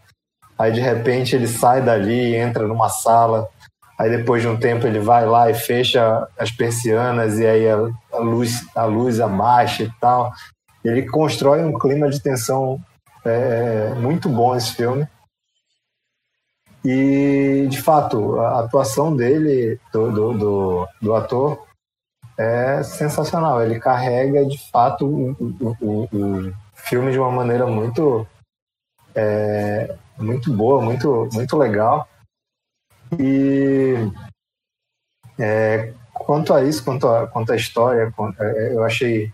Aí 0.57 0.72
de 0.72 0.80
repente 0.80 1.36
ele 1.36 1.47
sai 1.47 1.82
dali, 1.82 2.36
entra 2.36 2.68
numa 2.68 2.88
sala, 2.88 3.49
Aí 3.97 4.09
depois 4.09 4.41
de 4.41 4.47
um 4.47 4.57
tempo 4.57 4.86
ele 4.86 4.99
vai 4.99 5.26
lá 5.26 5.49
e 5.49 5.53
fecha 5.53 6.28
as 6.38 6.51
persianas 6.51 7.39
e 7.39 7.47
aí 7.47 7.68
a, 7.70 7.78
a 8.11 8.18
luz 8.20 8.66
a 8.76 8.84
luz 8.84 9.22
abaixa 9.22 9.84
e 9.84 9.91
tal. 10.01 10.34
Ele 10.84 11.03
constrói 11.03 11.63
um 11.63 11.78
clima 11.78 12.09
de 12.09 12.22
tensão 12.22 12.80
é, 13.26 13.93
muito 13.95 14.30
bom 14.30 14.55
esse 14.55 14.73
filme. 14.73 15.07
E 16.84 17.67
de 17.67 17.82
fato 17.82 18.39
a 18.39 18.59
atuação 18.59 19.15
dele 19.15 19.80
do, 19.91 20.11
do, 20.11 20.38
do, 20.38 20.88
do 21.01 21.15
ator 21.15 21.65
é 22.38 22.84
sensacional. 22.84 23.63
Ele 23.63 23.80
carrega 23.80 24.45
de 24.45 24.57
fato 24.69 25.07
o, 25.07 25.76
o, 25.82 26.03
o, 26.13 26.53
filme 26.76 27.11
de 27.11 27.17
uma 27.17 27.32
maneira 27.32 27.65
muito 27.65 28.28
é, 29.15 29.97
muito 30.17 30.53
boa, 30.53 30.82
muito 30.82 31.28
muito 31.34 31.57
legal. 31.57 32.07
E 33.19 33.95
é, 35.39 35.91
quanto 36.13 36.53
a 36.53 36.63
isso, 36.63 36.84
quanto 36.84 37.07
a, 37.07 37.28
quanto 37.28 37.51
à 37.51 37.55
história, 37.55 38.13
é, 38.39 38.73
eu 38.73 38.84
achei 38.84 39.34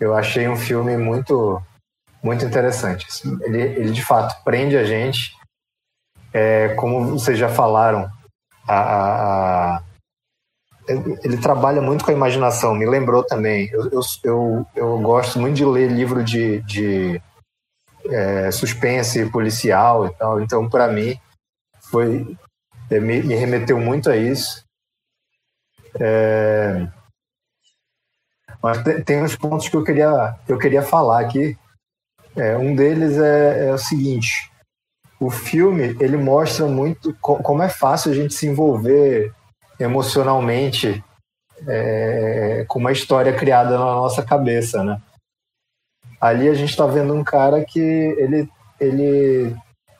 eu 0.00 0.16
achei 0.16 0.48
um 0.48 0.56
filme 0.56 0.96
muito 0.96 1.62
muito 2.22 2.44
interessante. 2.44 3.06
Ele, 3.42 3.60
ele 3.60 3.90
de 3.90 4.04
fato 4.04 4.42
prende 4.44 4.76
a 4.76 4.84
gente. 4.84 5.36
É, 6.32 6.74
como 6.74 7.18
vocês 7.18 7.38
já 7.38 7.48
falaram, 7.48 8.10
a, 8.66 8.74
a, 8.74 9.76
a, 9.76 9.82
ele 10.88 11.36
trabalha 11.38 11.82
muito 11.82 12.04
com 12.04 12.10
a 12.10 12.14
imaginação. 12.14 12.74
Me 12.74 12.86
lembrou 12.86 13.24
também. 13.24 13.68
Eu, 13.72 13.90
eu, 13.90 14.00
eu, 14.22 14.66
eu 14.74 14.98
gosto 15.00 15.38
muito 15.38 15.56
de 15.56 15.64
ler 15.64 15.90
livro 15.90 16.24
de, 16.24 16.60
de 16.62 17.20
é, 18.06 18.50
suspense 18.50 19.30
policial 19.30 20.06
e 20.06 20.14
tal. 20.14 20.40
Então, 20.40 20.68
para 20.68 20.88
mim, 20.88 21.18
foi 21.90 22.36
é, 22.90 23.00
me, 23.00 23.22
me 23.22 23.34
remeteu 23.34 23.78
muito 23.78 24.10
a 24.10 24.16
isso. 24.16 24.64
É... 25.98 26.86
Mas 28.62 28.82
tem, 28.82 29.02
tem 29.02 29.22
uns 29.22 29.34
pontos 29.34 29.68
que 29.68 29.76
eu 29.76 29.82
queria, 29.82 30.36
eu 30.46 30.58
queria 30.58 30.82
falar 30.82 31.20
aqui. 31.20 31.58
É, 32.36 32.56
um 32.56 32.74
deles 32.74 33.18
é, 33.18 33.68
é, 33.68 33.72
o 33.72 33.78
seguinte: 33.78 34.50
o 35.20 35.30
filme 35.30 35.96
ele 36.00 36.16
mostra 36.16 36.66
muito 36.66 37.14
como 37.20 37.62
é 37.62 37.68
fácil 37.68 38.10
a 38.10 38.14
gente 38.14 38.34
se 38.34 38.46
envolver 38.46 39.32
emocionalmente 39.78 41.02
é, 41.66 42.64
com 42.68 42.78
uma 42.78 42.92
história 42.92 43.32
criada 43.32 43.78
na 43.78 43.84
nossa 43.84 44.22
cabeça, 44.22 44.82
né? 44.82 45.00
Ali 46.20 46.48
a 46.48 46.54
gente 46.54 46.70
está 46.70 46.86
vendo 46.86 47.14
um 47.14 47.24
cara 47.24 47.64
que 47.64 47.80
ele, 47.80 48.48
ele 48.80 49.56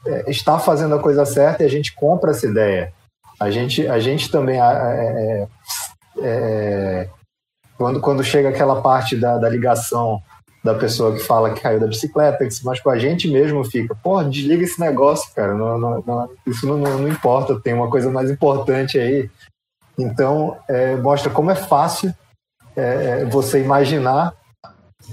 é, 0.06 0.30
está 0.30 0.58
fazendo 0.58 0.94
a 0.94 1.02
coisa 1.02 1.24
certa 1.24 1.62
e 1.62 1.66
a 1.66 1.70
gente 1.70 1.94
compra 1.94 2.30
essa 2.30 2.46
ideia. 2.46 2.92
A 3.38 3.50
gente, 3.50 3.86
a 3.88 3.98
gente 3.98 4.30
também 4.30 4.60
é, 4.60 5.48
é, 6.20 7.08
quando, 7.76 8.00
quando 8.00 8.22
chega 8.22 8.48
aquela 8.48 8.80
parte 8.80 9.16
da, 9.16 9.36
da 9.36 9.48
ligação 9.48 10.22
da 10.62 10.74
pessoa 10.74 11.12
que 11.12 11.20
fala 11.20 11.52
que 11.52 11.60
caiu 11.60 11.80
da 11.80 11.86
bicicleta, 11.86 12.48
se 12.50 12.64
machucou, 12.64 12.92
a 12.92 12.98
gente 12.98 13.28
mesmo 13.28 13.64
fica, 13.64 13.94
pô, 13.96 14.22
desliga 14.22 14.62
esse 14.62 14.80
negócio, 14.80 15.32
cara, 15.34 15.54
não, 15.54 15.78
não, 15.78 16.04
não, 16.06 16.30
isso 16.46 16.66
não, 16.66 17.08
importa, 17.08 17.60
tem 17.60 17.74
uma 17.74 17.90
coisa 17.90 18.10
mais 18.10 18.30
importante 18.30 18.98
aí. 18.98 19.28
Então, 19.98 20.56
é, 20.68 20.96
mostra 20.96 21.30
como 21.30 21.50
é 21.50 21.54
fácil 21.54 22.14
é, 22.76 23.24
você 23.24 23.60
imaginar 23.60 24.34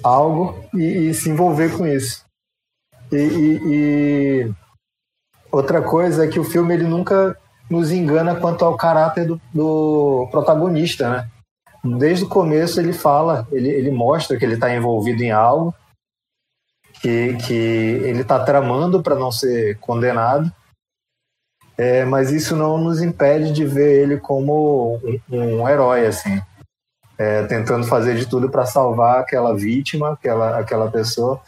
algo 0.04 0.64
e, 0.74 1.10
e, 1.10 1.14
se 1.14 1.30
envolver 1.30 1.76
com 1.76 1.86
isso. 1.88 2.24
E, 3.12 3.18
e, 3.18 3.62
e, 3.66 4.54
Outra 5.52 5.82
coisa 5.82 6.26
é 6.26 6.28
que 6.28 6.40
o 6.40 6.44
filme 6.44 6.74
ele 6.76 6.84
nunca 6.84 7.36
nos 7.70 7.92
engana 7.92 8.36
quanto 8.36 8.64
ao 8.64 8.78
caráter 8.78 9.26
do, 9.26 9.42
do 9.54 10.28
protagonista, 10.32 11.10
né? 11.10 11.30
Desde 11.84 12.26
o 12.26 12.30
começo 12.30 12.80
ele 12.80 12.92
fala, 12.92 13.48
ele, 13.52 13.70
ele 13.70 13.92
mostra 13.92 14.38
que 14.38 14.44
ele 14.44 14.56
está 14.56 14.74
envolvido 14.74 15.24
em 15.24 15.32
algo, 15.32 15.74
que, 17.02 17.36
que 17.38 17.54
ele 17.54 18.22
está 18.22 18.44
tramando 18.44 19.02
para 19.02 19.16
não 19.16 19.32
ser 19.32 19.78
condenado, 19.80 20.52
é, 21.78 22.04
mas 22.04 22.32
isso 22.32 22.56
não 22.58 22.78
nos 22.78 23.02
impede 23.02 23.54
de 23.54 23.66
ver 23.66 24.04
ele 24.04 24.18
como 24.18 25.00
um, 25.30 25.62
um 25.62 25.70
herói, 25.70 26.06
assim, 26.06 26.42
é, 27.18 27.44
tentando 27.44 27.88
fazer 27.88 28.16
de 28.16 28.26
tudo 28.26 28.50
para 28.50 28.66
salvar 28.66 29.22
aquela 29.22 29.56
vítima, 29.56 30.12
aquela, 30.12 30.60
aquela 30.60 30.92
pessoa, 30.92 31.42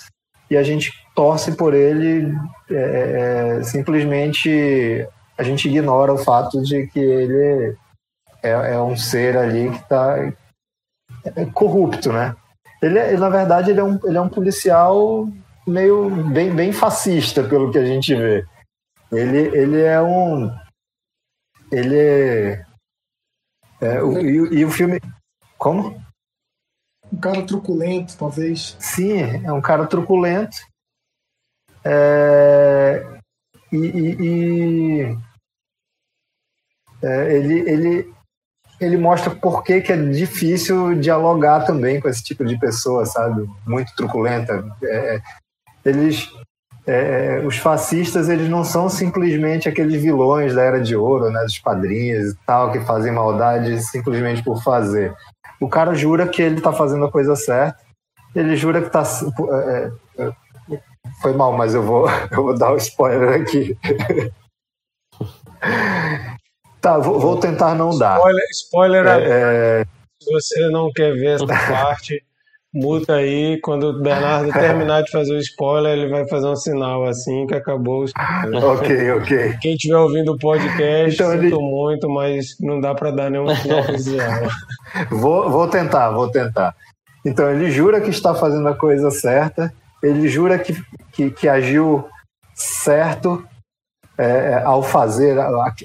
e 0.50 0.56
a 0.56 0.64
gente 0.64 0.94
torce 1.14 1.52
por 1.54 1.74
ele, 1.74 2.34
é, 2.70 3.58
é, 3.60 3.64
simplesmente 3.64 5.06
a 5.38 5.44
gente 5.44 5.68
ignora 5.68 6.14
o 6.14 6.18
fato 6.18 6.62
de 6.62 6.88
que 6.88 7.00
ele 7.00 7.76
é, 8.44 8.50
é 8.50 8.82
um 8.82 8.96
ser 8.96 9.38
ali 9.38 9.70
que 9.70 9.78
está 9.78 10.18
é 11.36 11.46
corrupto, 11.54 12.12
né? 12.12 12.36
Ele, 12.82 13.00
ele, 13.00 13.18
na 13.18 13.30
verdade, 13.30 13.72
ele 13.72 13.80
é, 13.80 13.84
um, 13.84 14.00
ele 14.04 14.18
é 14.18 14.22
um 14.22 14.30
policial 14.30 15.28
meio 15.68 16.10
bem, 16.32 16.54
bem 16.54 16.74
fascista, 16.74 17.48
pelo 17.48 17.72
que 17.72 17.78
a 17.78 17.86
gente 17.86 18.16
vê. 18.16 18.46
Ele, 19.12 19.56
ele 19.56 19.82
é 19.82 20.02
um. 20.02 20.50
Ele 21.72 21.98
é. 21.98 22.66
é 23.82 24.02
o, 24.02 24.20
e, 24.20 24.60
e 24.60 24.66
o 24.66 24.72
filme. 24.72 25.00
Como? 25.58 26.02
Um 27.12 27.20
cara 27.20 27.46
truculento, 27.46 28.18
talvez. 28.18 28.76
Sim, 28.80 29.46
é 29.46 29.52
um 29.52 29.62
cara 29.62 29.86
truculento. 29.86 30.58
É, 31.84 33.04
e, 33.72 33.78
e, 33.78 34.16
e 34.22 35.18
é, 37.04 37.34
ele, 37.36 37.70
ele, 37.70 38.14
ele 38.82 38.98
mostra 38.98 39.30
por 39.30 39.64
que, 39.64 39.80
que 39.80 39.94
é 39.94 39.98
difícil 39.98 40.96
dialogar 40.96 41.66
também 41.66 42.02
com 42.02 42.10
esse 42.10 42.24
tipo 42.24 42.44
de 42.44 42.58
pessoa, 42.58 43.06
sabe? 43.06 43.48
Muito 43.66 43.96
truculenta. 43.96 44.66
É, 44.84 45.22
eles, 45.86 46.28
é, 46.88 47.38
é, 47.38 47.46
os 47.46 47.58
fascistas 47.58 48.28
eles 48.28 48.50
não 48.50 48.64
são 48.64 48.90
simplesmente 48.90 49.70
aqueles 49.70 50.02
vilões 50.02 50.56
da 50.56 50.64
Era 50.64 50.82
de 50.82 50.96
Ouro, 50.96 51.30
né, 51.30 51.44
dos 51.44 51.60
padrinhos 51.60 52.32
e 52.32 52.38
tal, 52.44 52.72
que 52.72 52.80
fazem 52.80 53.12
maldade 53.12 53.80
simplesmente 53.84 54.44
por 54.44 54.64
fazer. 54.64 55.14
O 55.60 55.70
cara 55.70 55.94
jura 55.94 56.28
que 56.28 56.42
ele 56.42 56.58
está 56.58 56.74
fazendo 56.74 57.06
a 57.06 57.12
coisa 57.12 57.36
certa, 57.36 57.78
ele 58.36 58.56
jura 58.56 58.82
que 58.82 58.88
está... 58.88 59.04
É, 59.52 59.92
é, 60.18 60.32
foi 61.22 61.34
mal, 61.34 61.54
mas 61.54 61.76
eu 61.76 61.84
vou, 61.84 62.10
eu 62.32 62.44
vou 62.44 62.58
dar 62.58 62.72
o 62.72 62.74
um 62.74 62.78
spoiler 62.78 63.42
aqui. 63.42 63.78
Tá, 66.82 66.98
vou, 66.98 67.20
vou, 67.20 67.38
tentar 67.38 67.76
não 67.76 67.98
dar. 67.98 68.18
Spoiler, 68.18 68.46
spoiler 68.52 69.06
é, 69.08 69.86
se 70.22 70.32
você 70.32 70.70
não 70.70 70.92
quer 70.92 71.14
ver 71.14 71.36
essa 71.36 71.46
parte 71.72 72.24
muta 72.74 73.16
aí. 73.16 73.60
Quando 73.62 73.90
o 73.90 74.02
Bernardo 74.02 74.52
terminar 74.52 75.04
de 75.04 75.12
fazer 75.12 75.34
o 75.34 75.40
spoiler, 75.40 75.98
ele 75.98 76.10
vai 76.10 76.28
fazer 76.28 76.48
um 76.48 76.56
sinal 76.56 77.06
assim 77.06 77.46
que 77.48 77.56
acabou 77.56 78.02
o 78.02 78.06
spoiler. 78.06 78.64
ok, 78.64 79.12
ok. 79.12 79.58
Quem 79.62 79.74
estiver 79.74 79.98
ouvindo 79.98 80.34
o 80.34 80.38
podcast, 80.38 81.16
então, 81.16 81.32
sinto 81.32 81.46
ele... 81.46 81.56
muito, 81.56 82.10
mas 82.10 82.56
não 82.60 82.80
dá 82.80 82.96
para 82.96 83.12
dar 83.12 83.30
nenhum 83.30 83.48
sinal 83.56 83.84
vou, 85.10 85.50
vou 85.50 85.68
tentar, 85.68 86.12
vou 86.12 86.30
tentar. 86.30 86.76
Então, 87.26 87.52
ele 87.52 87.70
jura 87.70 88.02
que 88.02 88.10
está 88.10 88.34
fazendo 88.34 88.68
a 88.68 88.74
coisa 88.74 89.12
certa, 89.12 89.72
ele 90.02 90.28
jura 90.28 90.58
que, 90.58 90.76
que, 91.12 91.30
que 91.30 91.48
agiu 91.48 92.06
certo 92.56 93.46
é, 94.18 94.24
é 94.26 94.64
ao 94.64 94.84
fazer 94.84 95.38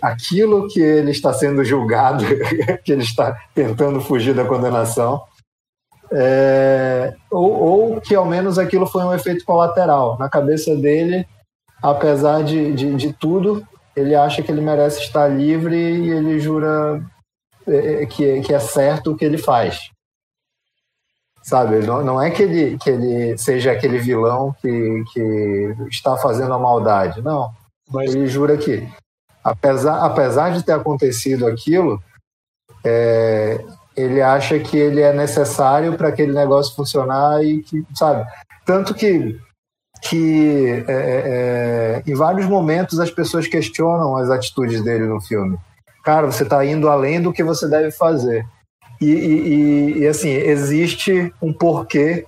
aquilo 0.02 0.68
que 0.68 0.80
ele 0.80 1.10
está 1.10 1.32
sendo 1.32 1.64
julgado, 1.64 2.24
que 2.84 2.92
ele 2.92 3.02
está 3.02 3.36
tentando 3.54 4.00
fugir 4.00 4.34
da 4.34 4.44
condenação 4.44 5.22
é, 6.12 7.14
ou, 7.30 7.52
ou, 7.52 8.00
que 8.00 8.14
ao 8.14 8.24
menos 8.24 8.58
aquilo 8.58 8.86
foi 8.86 9.02
um 9.04 9.12
efeito 9.12 9.44
colateral. 9.44 10.16
Na 10.18 10.28
cabeça 10.28 10.74
dele, 10.76 11.26
apesar 11.82 12.42
de, 12.42 12.72
de, 12.72 12.94
de 12.94 13.12
tudo, 13.12 13.66
ele 13.94 14.14
acha 14.14 14.42
que 14.42 14.50
ele 14.50 14.60
merece 14.60 15.00
estar 15.00 15.26
livre 15.28 15.76
e 15.76 16.10
ele 16.10 16.38
jura 16.38 17.02
é, 17.66 18.02
é, 18.02 18.06
que, 18.06 18.40
que 18.42 18.54
é 18.54 18.58
certo 18.58 19.12
o 19.12 19.16
que 19.16 19.24
ele 19.24 19.38
faz. 19.38 19.90
Sabe, 21.42 21.78
não, 21.78 22.02
não 22.02 22.20
é 22.20 22.30
que 22.30 22.42
ele, 22.42 22.76
que 22.78 22.90
ele 22.90 23.38
seja 23.38 23.70
aquele 23.70 23.98
vilão 23.98 24.54
que, 24.60 25.04
que 25.12 25.76
está 25.88 26.16
fazendo 26.16 26.52
a 26.52 26.58
maldade, 26.58 27.22
não. 27.22 27.50
Mas 27.90 28.14
ele 28.14 28.26
jura 28.26 28.56
que, 28.56 28.86
apesar, 29.42 30.04
apesar 30.04 30.50
de 30.50 30.64
ter 30.64 30.72
acontecido 30.72 31.46
aquilo, 31.46 32.02
é, 32.84 33.64
ele 33.96 34.20
acha 34.20 34.58
que 34.58 34.76
ele 34.76 35.00
é 35.00 35.12
necessário 35.12 35.96
para 35.96 36.08
aquele 36.08 36.32
negócio 36.32 36.74
funcionar 36.74 37.42
e 37.42 37.62
que, 37.62 37.84
sabe? 37.94 38.26
Tanto 38.64 38.94
que, 38.94 39.40
que 40.02 40.84
é, 40.86 40.92
é, 40.92 41.22
é, 41.26 42.02
em 42.06 42.14
vários 42.14 42.46
momentos 42.46 43.00
as 43.00 43.10
pessoas 43.10 43.46
questionam 43.46 44.16
as 44.16 44.30
atitudes 44.30 44.82
dele 44.82 45.06
no 45.06 45.20
filme. 45.20 45.58
Cara, 46.04 46.26
você 46.26 46.42
está 46.42 46.64
indo 46.64 46.88
além 46.88 47.20
do 47.20 47.32
que 47.32 47.42
você 47.42 47.68
deve 47.68 47.90
fazer. 47.90 48.46
E, 49.00 49.06
e, 49.06 49.98
e, 49.98 50.06
assim, 50.06 50.30
existe 50.30 51.32
um 51.42 51.52
porquê 51.52 52.26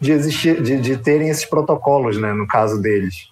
de, 0.00 0.12
existir, 0.12 0.62
de, 0.62 0.80
de 0.80 0.96
terem 0.96 1.28
esses 1.28 1.44
protocolos, 1.44 2.18
né, 2.18 2.32
no 2.32 2.46
caso 2.46 2.80
deles. 2.80 3.28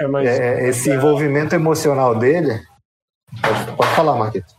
É, 0.00 0.06
mas... 0.06 0.28
É, 0.28 0.68
esse 0.68 0.90
envolvimento 0.90 1.54
emocional 1.54 2.18
dele. 2.18 2.60
Pode, 3.42 3.76
pode 3.76 3.90
falar, 3.94 4.16
Marquito. 4.16 4.54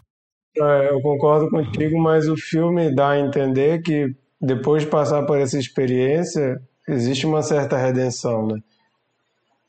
É, 0.57 0.89
eu 0.91 1.01
concordo 1.01 1.49
contigo, 1.49 1.99
mas 1.99 2.27
o 2.27 2.35
filme 2.35 2.93
dá 2.93 3.11
a 3.11 3.19
entender 3.19 3.81
que 3.81 4.15
depois 4.41 4.83
de 4.83 4.89
passar 4.89 5.23
por 5.25 5.37
essa 5.37 5.57
experiência, 5.57 6.59
existe 6.87 7.25
uma 7.25 7.41
certa 7.41 7.77
redenção, 7.77 8.47
né? 8.47 8.59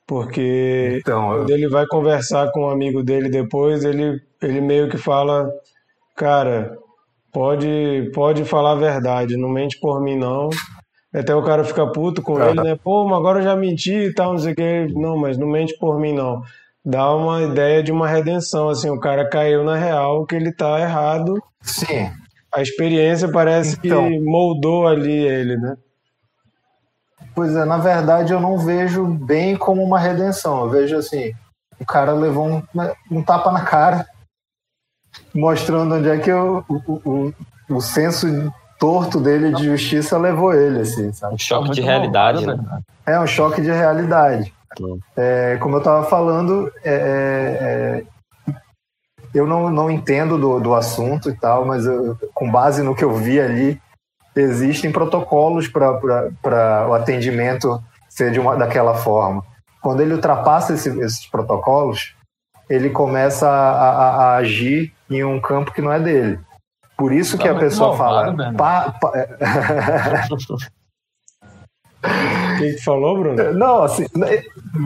Porque 0.07 0.99
então, 1.01 1.33
eu... 1.33 1.39
quando 1.39 1.51
ele 1.51 1.69
vai 1.69 1.87
conversar 1.87 2.51
com 2.53 2.66
um 2.66 2.71
amigo 2.71 3.03
dele 3.03 3.29
depois, 3.29 3.85
ele, 3.85 4.21
ele 4.43 4.61
meio 4.61 4.89
que 4.89 4.97
fala, 4.97 5.51
cara, 6.16 6.79
pode, 7.33 8.11
pode 8.14 8.45
falar 8.45 8.73
a 8.73 8.77
verdade, 8.77 9.37
não 9.37 9.51
mente 9.51 9.79
por 9.79 10.01
mim 10.01 10.16
não. 10.16 10.49
Até 11.14 11.34
o 11.34 11.42
cara 11.42 11.64
fica 11.64 11.86
puto 11.86 12.20
com 12.20 12.42
ele, 12.42 12.62
né? 12.62 12.76
Pô, 12.82 13.04
mas 13.04 13.18
agora 13.18 13.38
eu 13.38 13.44
já 13.44 13.56
menti 13.56 13.92
e 13.92 14.14
tal, 14.14 14.32
não 14.32 14.38
sei 14.38 14.52
o 14.52 14.56
que. 14.56 14.86
Não, 14.94 15.16
mas 15.16 15.38
não 15.38 15.46
mente 15.46 15.76
por 15.78 15.98
mim 15.98 16.12
não 16.12 16.42
dá 16.88 17.14
uma 17.14 17.42
ideia 17.42 17.82
de 17.82 17.92
uma 17.92 18.09
redenção, 18.09 18.70
assim, 18.70 18.88
o 18.88 18.98
cara 18.98 19.28
caiu 19.28 19.62
na 19.62 19.76
real 19.76 20.24
que 20.24 20.34
ele 20.34 20.50
tá 20.50 20.80
errado. 20.80 21.42
Sim. 21.61 22.11
A 22.54 22.62
experiência 22.62 23.30
parece 23.30 23.78
então, 23.84 24.09
que 24.09 24.18
moldou 24.20 24.88
ali 24.88 25.12
ele, 25.12 25.59
né? 25.59 25.76
Pois 27.34 27.54
é, 27.54 27.64
na 27.66 27.76
verdade 27.76 28.32
eu 28.32 28.40
não 28.40 28.59
vejo 28.59 29.04
bem 29.06 29.54
como 29.54 29.82
uma 29.82 29.98
redenção. 29.98 30.64
Eu 30.64 30.70
vejo 30.70 30.96
assim, 30.96 31.32
o 31.78 31.84
cara 31.84 32.12
levou 32.12 32.48
um, 32.48 32.62
um 33.11 33.22
tapa 33.22 33.52
na 33.52 33.64
cara, 33.64 34.06
mostrando 35.34 35.94
onde 35.94 36.09
é 36.09 36.18
que 36.18 36.32
o, 36.32 36.64
o, 36.68 36.92
o, 37.04 37.34
o 37.76 37.80
senso 37.82 38.26
torto 38.79 39.20
dele 39.20 39.53
de 39.53 39.64
justiça 39.64 40.16
levou 40.16 40.55
ele, 40.55 40.81
assim, 40.81 41.12
sabe? 41.12 41.35
Um 41.35 41.39
choque 41.39 41.70
de 41.70 41.81
realidade, 41.81 42.47
né? 42.47 42.57
É 43.07 43.18
um 43.18 43.26
choque 43.26 43.61
de 43.61 43.70
realidade. 43.70 44.53
É, 45.16 45.57
como 45.61 45.76
eu 45.76 45.79
estava 45.79 46.05
falando, 46.05 46.70
é, 46.85 46.93
é, 46.93 48.53
é, 48.53 48.55
eu 49.35 49.47
não, 49.47 49.70
não 49.70 49.91
entendo 49.91 50.39
do, 50.39 50.61
do 50.61 50.74
assunto 50.74 51.29
e 51.29 51.35
tal, 51.35 51.64
mas 51.64 51.87
eu, 51.87 52.16
com 52.33 52.51
base 52.51 52.83
no 52.83 52.95
que 52.95 53.05
eu 53.05 53.12
vi 53.12 53.41
ali, 53.41 53.81
existem 54.37 54.93
protocolos 54.93 55.68
para 55.68 56.87
o 56.89 56.95
atendimento 56.95 57.83
ser 58.09 58.31
de 58.31 58.39
uma, 58.39 58.57
daquela 58.57 58.95
forma. 58.95 59.43
Quando 59.81 60.01
ele 60.01 60.14
ultrapassa 60.14 60.74
esse, 60.74 60.89
esses 61.01 61.26
protocolos, 61.26 62.14
ele 62.68 62.91
começa 62.91 63.49
a, 63.49 63.70
a, 63.70 64.09
a, 64.11 64.37
agir 64.37 64.93
em 65.11 65.24
um 65.24 65.41
campo 65.41 65.72
que 65.72 65.81
não 65.81 65.93
é 65.93 65.99
dele. 65.99 66.39
Por 66.99 67.12
isso 67.12 67.36
tá 67.36 67.44
que 67.44 67.49
a 67.49 67.55
pessoa 67.55 67.96
malvado, 67.96 68.36
fala. 68.36 68.53
Pa, 68.55 68.90
pa... 69.01 69.12
Quem 72.59 72.74
que 72.74 72.82
falou, 72.82 73.20
Bruno? 73.20 73.40
Não, 73.55 73.84
assim, 73.84 74.05
né, 74.16 74.42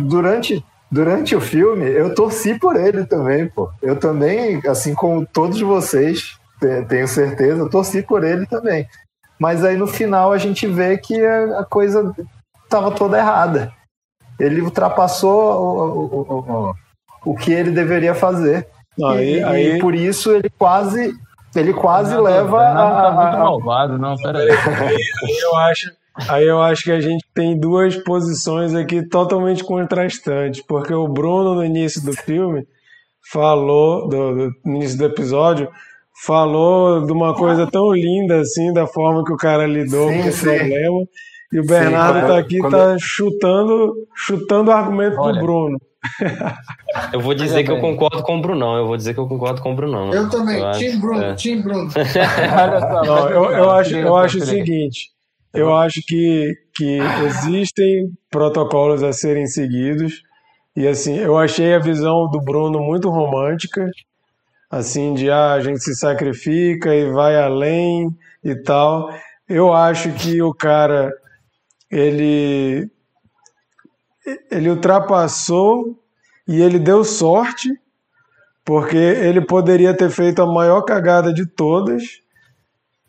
durante, 0.07 0.63
durante 0.91 1.35
o 1.35 1.41
filme, 1.41 1.87
eu 1.87 2.15
torci 2.15 2.59
por 2.59 2.77
ele 2.77 3.07
também, 3.07 3.49
pô. 3.49 3.71
Eu 3.81 3.97
também, 3.97 4.61
assim 4.69 4.95
como 4.95 5.25
todos 5.25 5.59
vocês, 5.63 6.39
tenho 6.87 7.09
certeza, 7.09 7.71
torci 7.71 8.03
por 8.03 8.23
ele 8.23 8.45
também. 8.45 8.87
Mas 9.39 9.65
aí 9.65 9.77
no 9.77 9.87
final 9.87 10.33
a 10.33 10.39
gente 10.39 10.67
vê 10.67 10.99
que 10.99 11.19
a 11.25 11.65
coisa 11.65 12.15
estava 12.63 12.91
toda 12.91 13.19
errada. 13.19 13.73
Ele 14.39 14.61
ultrapassou 14.61 15.41
o, 15.41 16.05
o, 16.05 16.39
o, 16.39 16.75
o 17.33 17.37
que 17.37 17.53
ele 17.53 17.71
deveria 17.71 18.15
fazer. 18.15 18.69
Aí, 19.03 19.39
e, 19.39 19.45
aí... 19.45 19.77
e, 19.77 19.79
por 19.81 19.95
isso 19.95 20.31
ele 20.31 20.51
quase 20.51 21.15
ele 21.55 21.73
quase 21.73 22.15
não, 22.15 22.23
leva 22.23 22.65
não, 22.69 22.75
não, 22.75 22.89
a, 22.89 23.03
tá 23.03 23.13
muito 23.13 23.39
malvado, 23.39 23.99
não, 23.99 24.17
peraí. 24.17 24.49
eu 25.43 25.57
acho 25.57 25.91
Aí 26.29 26.47
eu 26.47 26.61
acho 26.61 26.85
que 26.85 26.93
a 26.93 27.01
gente 27.01 27.25
tem 27.35 27.59
duas 27.59 27.97
posições 27.97 28.75
aqui 28.75 29.03
totalmente 29.09 29.65
contrastantes, 29.65 30.63
porque 30.63 30.93
o 30.93 31.09
Bruno, 31.09 31.55
no 31.55 31.65
início 31.65 32.05
do 32.05 32.13
filme, 32.13 32.67
falou, 33.31 34.09
do, 34.09 34.35
do, 34.35 34.53
no 34.65 34.77
início 34.77 34.99
do 34.99 35.07
episódio, 35.07 35.71
falou 36.25 37.07
de 37.07 37.13
uma 37.13 37.35
coisa 37.35 37.67
tão 37.67 37.93
linda 37.93 38.41
assim, 38.41 38.73
da 38.73 38.87
forma 38.87 39.25
que 39.25 39.33
o 39.33 39.37
cara 39.37 39.67
lidou 39.67 40.11
sim, 40.11 40.23
com 40.23 40.29
o 40.29 40.39
problema, 40.39 41.07
e 41.53 41.61
o 41.61 41.67
Bernardo 41.67 42.21
sim, 42.21 42.27
tá 42.27 42.39
aqui, 42.39 42.59
quando... 42.59 42.73
tá 42.73 42.97
chutando, 42.99 43.95
chutando 44.15 44.71
o 44.71 44.75
argumento 44.75 45.19
Olha, 45.19 45.33
do 45.33 45.41
Bruno. 45.41 45.79
Eu 47.13 47.21
vou 47.21 47.35
dizer 47.35 47.65
que 47.65 47.71
eu 47.71 47.81
concordo 47.81 48.23
com 48.23 48.37
o 48.39 48.41
Brunão. 48.41 48.77
Eu 48.77 48.87
vou 48.87 48.97
dizer 48.97 49.15
que 49.15 49.21
eu 49.21 49.27
concordo 49.27 49.63
com 49.63 49.73
o 49.73 49.77
Brunão. 49.77 50.13
Eu 50.13 50.29
também, 50.29 50.61
eu 50.61 50.73
Tim 50.73 50.99
Bruno, 50.99 51.23
é. 51.23 51.35
Tim 51.35 51.63
Bruno. 51.63 51.91
Não, 53.07 53.29
eu, 53.31 53.51
eu 53.51 53.71
acho, 53.71 53.97
eu 53.97 54.17
acho 54.17 54.39
o 54.39 54.45
seguinte: 54.45 55.11
eu 55.55 55.75
acho 55.75 56.01
que, 56.07 56.55
que 56.75 56.99
existem 57.27 58.11
protocolos 58.31 59.03
a 59.03 59.13
serem 59.13 59.47
seguidos. 59.47 60.23
E 60.75 60.89
assim, 60.89 61.17
eu 61.19 61.37
achei 61.37 61.75
a 61.75 61.79
visão 61.79 62.29
do 62.31 62.41
Bruno 62.41 62.81
muito 62.81 63.11
romântica, 63.11 63.87
assim, 64.71 65.13
de 65.13 65.31
ah, 65.31 65.53
a 65.53 65.61
gente 65.61 65.81
se 65.81 65.95
sacrifica 65.95 66.95
e 66.95 67.11
vai 67.11 67.37
além 67.37 68.09
e 68.43 68.55
tal. 68.55 69.11
Eu 69.47 69.73
acho 69.73 70.11
que 70.13 70.41
o 70.41 70.55
cara 70.55 71.13
ele 71.91 72.91
ele 74.51 74.71
ultrapassou 74.71 75.99
e 76.47 76.61
ele 76.61 76.79
deu 76.79 77.05
sorte, 77.05 77.69
porque 78.65 78.97
ele 78.97 79.41
poderia 79.41 79.95
ter 79.95 80.11
feito 80.11 80.43
a 80.43 80.47
maior 80.47 80.83
cagada 80.83 81.33
de 81.33 81.47
todas, 81.47 82.21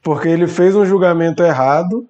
porque 0.01 0.27
ele 0.27 0.47
fez 0.47 0.75
um 0.75 0.85
julgamento 0.85 1.43
errado 1.43 2.07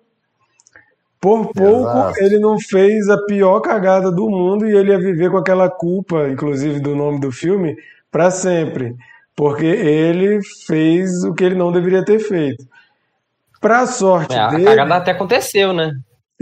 por 1.23 1.53
pouco 1.53 1.89
Exato. 1.89 2.19
ele 2.21 2.37
não 2.37 2.59
fez 2.59 3.09
a 3.09 3.17
pior 3.25 3.61
cagada 3.61 4.11
do 4.11 4.29
mundo 4.29 4.67
e 4.67 4.75
ele 4.75 4.91
ia 4.91 4.99
viver 4.99 5.31
com 5.31 5.37
aquela 5.37 5.69
culpa, 5.69 6.27
inclusive 6.27 6.81
do 6.81 6.97
nome 6.97 7.21
do 7.21 7.31
filme, 7.31 7.77
para 8.11 8.29
sempre. 8.29 8.93
Porque 9.33 9.65
ele 9.65 10.39
fez 10.67 11.23
o 11.23 11.33
que 11.33 11.45
ele 11.45 11.55
não 11.55 11.71
deveria 11.71 12.03
ter 12.03 12.19
feito. 12.19 12.67
Pra 13.61 13.87
sorte 13.87 14.35
é, 14.35 14.49
dele. 14.49 14.67
A 14.67 14.75
cagada 14.75 14.95
até 14.95 15.11
aconteceu, 15.11 15.71
né? 15.71 15.93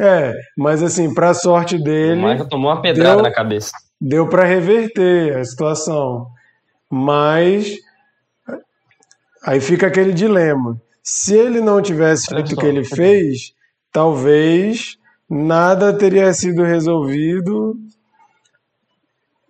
É, 0.03 0.33
mas 0.57 0.81
assim, 0.81 1.13
para 1.13 1.31
sorte 1.31 1.77
dele. 1.77 2.19
O 2.19 2.27
Michael 2.27 2.49
tomou 2.49 2.71
uma 2.71 2.81
pedrada 2.81 3.17
deu, 3.17 3.21
na 3.21 3.31
cabeça. 3.31 3.71
Deu 4.01 4.27
para 4.27 4.45
reverter 4.45 5.37
a 5.37 5.45
situação. 5.45 6.25
Mas 6.89 7.75
aí 9.45 9.61
fica 9.61 9.85
aquele 9.85 10.11
dilema. 10.11 10.81
Se 11.03 11.35
ele 11.35 11.61
não 11.61 11.83
tivesse 11.83 12.25
feito 12.25 12.53
o 12.53 12.57
que 12.57 12.65
ele 12.65 12.83
fez, 12.83 13.53
talvez 13.91 14.97
nada 15.29 15.93
teria 15.93 16.33
sido 16.33 16.63
resolvido. 16.63 17.75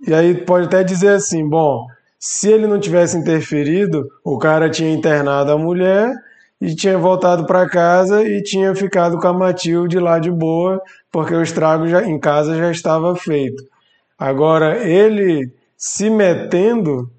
E 0.06 0.14
aí 0.14 0.36
pode 0.36 0.66
até 0.66 0.84
dizer 0.84 1.14
assim: 1.14 1.48
bom, 1.48 1.88
se 2.20 2.52
ele 2.52 2.68
não 2.68 2.78
tivesse 2.78 3.18
interferido, 3.18 4.06
o 4.22 4.38
cara 4.38 4.70
tinha 4.70 4.92
internado 4.92 5.54
a 5.54 5.58
mulher 5.58 6.14
e 6.62 6.76
tinha 6.76 6.98
voltado 6.98 7.46
para 7.48 7.68
casa 7.68 8.24
e 8.24 8.44
tinha 8.44 8.76
ficado 8.76 9.18
com 9.18 9.28
a 9.28 9.34
Matilde 9.34 9.98
lá 9.98 10.20
de 10.20 10.30
boa, 10.30 10.80
porque 11.12 11.34
o 11.34 11.42
estrago 11.42 11.88
já, 11.88 12.04
em 12.04 12.20
casa 12.20 12.56
já 12.56 12.70
estava 12.70 13.16
feito. 13.16 13.64
Agora, 14.18 14.78
ele 14.88 15.52
se 15.76 16.08
metendo, 16.12 17.10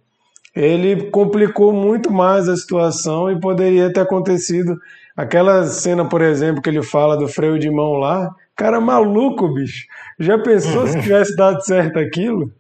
ele 0.55 1.11
complicou 1.11 1.73
muito 1.73 2.13
mais 2.13 2.49
a 2.49 2.57
situação 2.57 3.29
e 3.29 3.41
poderia 3.41 3.93
ter 3.93 4.01
acontecido 4.01 4.79
aquela 5.17 5.65
cena, 5.65 6.09
por 6.09 6.23
exemplo, 6.23 6.63
que 6.63 6.71
ele 6.71 6.83
fala 6.83 7.17
do 7.17 7.27
freio 7.27 7.59
de 7.59 7.69
mão 7.69 7.95
lá. 7.95 8.31
Cara 8.55 8.81
maluco, 8.81 9.53
bicho. 9.53 9.87
Já 10.21 10.39
pensou 10.39 10.87
se 10.87 11.01
tivesse 11.03 11.35
dado 11.35 11.61
certo 11.65 11.99
aquilo? 11.99 12.53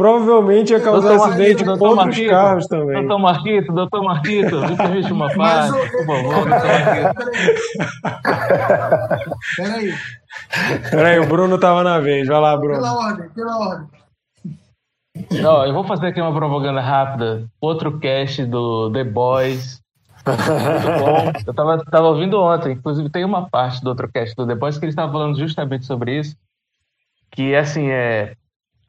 Provavelmente 0.00 0.72
ia 0.72 0.80
causar 0.80 1.10
doutor 1.10 1.28
acidente 1.28 1.62
com 1.62 1.72
outros 1.72 1.94
Marquito, 1.94 2.30
carros 2.30 2.66
também. 2.68 2.96
Doutor 3.00 3.18
Marquito, 3.18 3.70
doutor 3.70 4.02
Marquito, 4.02 4.60
me 4.62 4.74
permite 4.74 5.12
uma 5.12 5.28
parte, 5.34 5.90
por 5.90 6.06
favor, 6.06 6.48
doutor 6.48 6.48
Marquito. 6.48 7.30
Peraí. 9.56 9.94
Peraí, 10.90 11.18
o 11.18 11.26
Bruno 11.26 11.56
estava 11.56 11.84
na 11.84 11.98
vez. 11.98 12.26
Vai 12.26 12.40
lá, 12.40 12.56
Bruno. 12.56 12.76
Pela 12.76 12.94
ordem, 12.94 13.28
pela 13.28 13.58
ordem. 13.58 13.88
Não, 15.42 15.66
eu 15.66 15.74
vou 15.74 15.84
fazer 15.84 16.06
aqui 16.06 16.20
uma 16.22 16.34
propaganda 16.34 16.80
rápida. 16.80 17.46
Outro 17.60 17.98
cast 17.98 18.46
do 18.46 18.90
The 18.90 19.04
Boys. 19.04 19.82
Muito 20.26 21.04
bom. 21.04 21.32
Eu 21.46 21.52
tava, 21.52 21.84
tava 21.84 22.06
ouvindo 22.06 22.40
ontem, 22.40 22.72
inclusive 22.72 23.10
tem 23.10 23.22
uma 23.22 23.50
parte 23.50 23.84
do 23.84 23.90
outro 23.90 24.10
cast 24.10 24.34
do 24.34 24.46
The 24.46 24.54
Boys 24.54 24.78
que 24.78 24.86
eles 24.86 24.94
estavam 24.94 25.12
falando 25.12 25.38
justamente 25.38 25.84
sobre 25.84 26.20
isso. 26.20 26.34
Que 27.30 27.54
assim, 27.54 27.90
é 27.90 28.34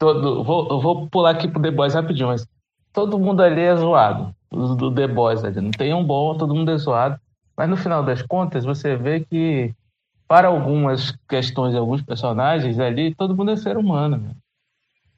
todo, 0.02 0.42
vou, 0.42 0.80
vou 0.80 1.06
pular 1.06 1.30
aqui 1.30 1.46
pro 1.46 1.62
The 1.62 1.70
Boys 1.70 1.94
rapidinho, 1.94 2.26
mas 2.26 2.44
todo 2.92 3.20
mundo 3.20 3.40
ali 3.40 3.60
é 3.60 3.76
zoado, 3.76 4.34
do 4.50 4.92
The 4.92 5.06
Boys 5.06 5.44
ali. 5.44 5.60
Não 5.60 5.70
tem 5.70 5.94
um 5.94 6.02
bom, 6.02 6.36
todo 6.36 6.52
mundo 6.52 6.72
é 6.72 6.76
zoado. 6.76 7.20
Mas 7.56 7.70
no 7.70 7.76
final 7.76 8.02
das 8.02 8.20
contas, 8.20 8.64
você 8.64 8.96
vê 8.96 9.20
que, 9.20 9.72
para 10.26 10.48
algumas 10.48 11.16
questões, 11.28 11.76
alguns 11.76 12.02
personagens 12.02 12.80
ali, 12.80 13.14
todo 13.14 13.36
mundo 13.36 13.52
é 13.52 13.56
ser 13.56 13.76
humano. 13.76 14.16
Né? 14.16 14.30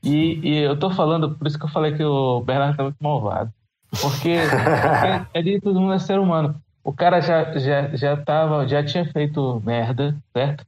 E, 0.02 0.38
e, 0.46 0.58
eu 0.58 0.78
tô 0.78 0.90
falando, 0.90 1.34
por 1.34 1.46
isso 1.46 1.58
que 1.58 1.64
eu 1.64 1.70
falei 1.70 1.96
que 1.96 2.04
o 2.04 2.42
Bernardo 2.42 2.76
tá 2.76 2.82
muito 2.82 2.98
malvado. 3.00 3.50
Porque, 3.90 4.36
porque 4.36 5.28
ali 5.38 5.60
todo 5.62 5.80
mundo 5.80 5.94
é 5.94 5.98
ser 5.98 6.18
humano. 6.18 6.56
O 6.82 6.92
cara 6.92 7.22
já, 7.22 7.56
já, 7.58 7.88
já, 7.96 8.16
tava, 8.18 8.68
já 8.68 8.84
tinha 8.84 9.06
feito 9.06 9.62
merda, 9.64 10.14
certo? 10.34 10.66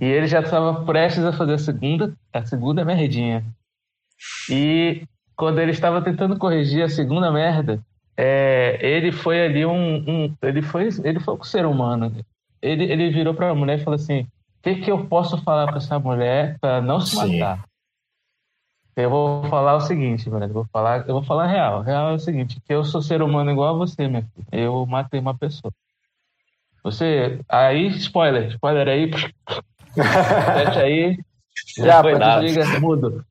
E 0.00 0.04
ele 0.04 0.26
já 0.26 0.40
estava 0.40 0.84
prestes 0.84 1.24
a 1.24 1.32
fazer 1.32 1.54
a 1.54 1.58
segunda, 1.58 2.14
a 2.32 2.44
segunda 2.44 2.84
merdinha. 2.84 3.44
E 4.48 5.06
quando 5.36 5.58
ele 5.58 5.72
estava 5.72 6.00
tentando 6.00 6.38
corrigir 6.38 6.82
a 6.82 6.88
segunda 6.88 7.30
merda, 7.30 7.80
é, 8.16 8.78
ele 8.80 9.12
foi 9.12 9.44
ali 9.44 9.64
um, 9.64 9.96
um, 9.96 10.34
ele 10.42 10.62
foi 10.62 10.88
ele 11.04 11.20
foi 11.20 11.34
um 11.34 11.42
ser 11.42 11.66
humano. 11.66 12.12
Ele, 12.62 12.84
ele 12.84 13.10
virou 13.10 13.34
para 13.34 13.50
a 13.50 13.54
mulher 13.54 13.78
e 13.78 13.84
falou 13.84 13.96
assim: 13.96 14.22
"O 14.22 14.26
que, 14.62 14.76
que 14.76 14.90
eu 14.90 15.06
posso 15.06 15.42
falar 15.42 15.66
para 15.66 15.78
essa 15.78 15.98
mulher 15.98 16.58
para 16.60 16.80
não 16.80 17.00
se 17.00 17.16
matar?" 17.16 17.58
Sim. 17.58 17.70
Eu 18.96 19.08
vou 19.08 19.44
falar 19.44 19.76
o 19.76 19.80
seguinte, 19.80 20.26
eu 20.26 20.48
vou 20.48 20.66
falar, 20.66 21.08
eu 21.08 21.14
vou 21.14 21.22
falar 21.22 21.46
real. 21.46 21.80
Real 21.80 22.10
é 22.10 22.14
o 22.14 22.18
seguinte, 22.18 22.60
que 22.60 22.72
eu 22.72 22.84
sou 22.84 23.00
ser 23.00 23.22
humano 23.22 23.50
igual 23.50 23.74
a 23.74 23.78
você, 23.78 24.08
meu 24.08 24.22
filho. 24.22 24.46
Eu 24.52 24.84
matei 24.84 25.20
uma 25.20 25.36
pessoa. 25.36 25.72
Você, 26.82 27.40
aí 27.48 27.86
spoiler, 27.88 28.48
spoiler 28.48 28.88
aí, 28.88 29.10
Fecha 29.94 30.80
aí. 30.80 31.18
Já, 31.76 32.02
pode 32.02 32.18
desliga, 32.18 32.80
mudo. 32.80 33.24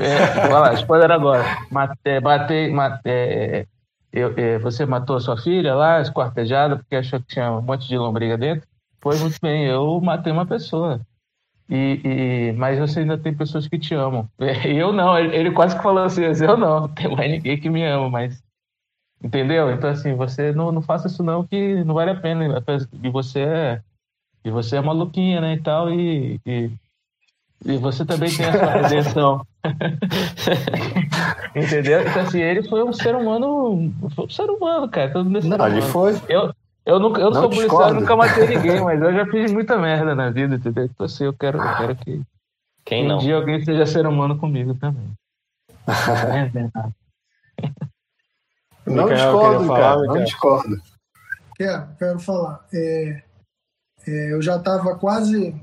É, 0.00 0.48
vai 0.48 0.60
lá, 0.60 0.74
spoiler 0.74 1.10
agora. 1.10 1.44
Mate, 1.70 2.20
batei, 2.20 2.70
mate, 2.70 3.02
é, 3.04 3.66
eu, 4.12 4.32
é, 4.36 4.58
você 4.58 4.86
matou 4.86 5.16
a 5.16 5.20
sua 5.20 5.36
filha 5.36 5.74
lá, 5.74 6.00
esquartejada, 6.00 6.76
porque 6.76 6.96
achou 6.96 7.20
que 7.20 7.26
tinha 7.26 7.52
um 7.52 7.60
monte 7.60 7.86
de 7.88 7.98
lombriga 7.98 8.38
dentro? 8.38 8.66
Pois 9.00 9.20
muito 9.20 9.38
bem, 9.42 9.66
eu 9.66 10.00
matei 10.00 10.32
uma 10.32 10.46
pessoa. 10.46 11.00
E, 11.68 12.00
e, 12.04 12.52
mas 12.52 12.78
você 12.78 13.00
ainda 13.00 13.18
tem 13.18 13.34
pessoas 13.34 13.66
que 13.66 13.78
te 13.78 13.94
amam. 13.94 14.28
Eu 14.64 14.92
não, 14.92 15.18
ele, 15.18 15.34
ele 15.34 15.50
quase 15.50 15.76
que 15.76 15.82
falou 15.82 16.04
assim, 16.04 16.22
eu 16.22 16.56
não, 16.56 16.80
não 16.80 16.88
tem 16.88 17.14
mais 17.14 17.30
ninguém 17.30 17.58
que 17.58 17.68
me 17.68 17.84
ama, 17.84 18.08
mas. 18.08 18.42
Entendeu? 19.22 19.70
Então, 19.70 19.88
assim, 19.90 20.14
você 20.14 20.52
não, 20.52 20.70
não 20.70 20.82
faça 20.82 21.06
isso 21.06 21.22
não, 21.22 21.46
que 21.46 21.82
não 21.84 21.94
vale 21.94 22.10
a 22.10 22.20
pena. 22.20 22.62
E 23.02 23.08
você 23.08 23.40
é 23.40 23.82
e 24.44 24.50
você 24.50 24.76
é 24.76 24.80
maluquinha, 24.80 25.40
né, 25.40 25.54
e 25.54 25.60
tal, 25.60 25.90
e, 25.90 26.38
e, 26.44 26.70
e 27.64 27.78
você 27.78 28.04
também 28.04 28.28
tem 28.34 28.44
a 28.46 28.52
sua 28.52 28.70
redenção. 28.70 29.46
Entendeu? 31.56 32.02
Então, 32.02 32.22
assim, 32.22 32.40
ele 32.40 32.62
foi 32.68 32.84
um 32.84 32.92
ser 32.92 33.14
humano, 33.14 33.92
foi 34.14 34.26
um 34.26 34.28
ser 34.28 34.50
humano, 34.50 34.88
cara. 34.88 35.12
Todo 35.12 35.30
nesse 35.30 35.48
não, 35.48 35.66
ele 35.66 35.80
foi. 35.80 36.20
Eu, 36.28 36.52
eu, 36.84 37.00
nunca, 37.00 37.20
eu 37.20 37.30
não, 37.30 37.40
sou 37.40 37.50
policial, 37.50 37.94
nunca 37.94 38.16
matei 38.16 38.48
ninguém, 38.48 38.80
mas 38.82 39.00
eu 39.00 39.14
já 39.14 39.26
fiz 39.26 39.50
muita 39.52 39.78
merda 39.78 40.14
na 40.14 40.28
vida, 40.30 40.56
entendeu? 40.56 40.84
Então, 40.84 41.06
assim, 41.06 41.24
eu 41.24 41.32
quero, 41.32 41.58
eu 41.58 41.76
quero 41.76 41.96
que 41.96 42.20
Quem 42.84 43.04
um 43.04 43.08
não? 43.08 43.18
dia 43.18 43.36
alguém 43.36 43.64
seja 43.64 43.86
ser 43.86 44.06
humano 44.06 44.36
comigo 44.36 44.74
também. 44.74 45.10
é 45.86 46.44
verdade. 46.46 46.94
Não 48.86 49.08
discordo, 49.08 49.68
cara, 49.68 50.02
não 50.02 50.24
discordo. 50.24 50.76
Quero, 51.56 51.86
quero 51.98 52.18
falar. 52.18 52.66
É, 52.74 53.22
é, 54.06 54.32
eu 54.32 54.42
já 54.42 54.56
estava 54.56 54.96
quase 54.96 55.54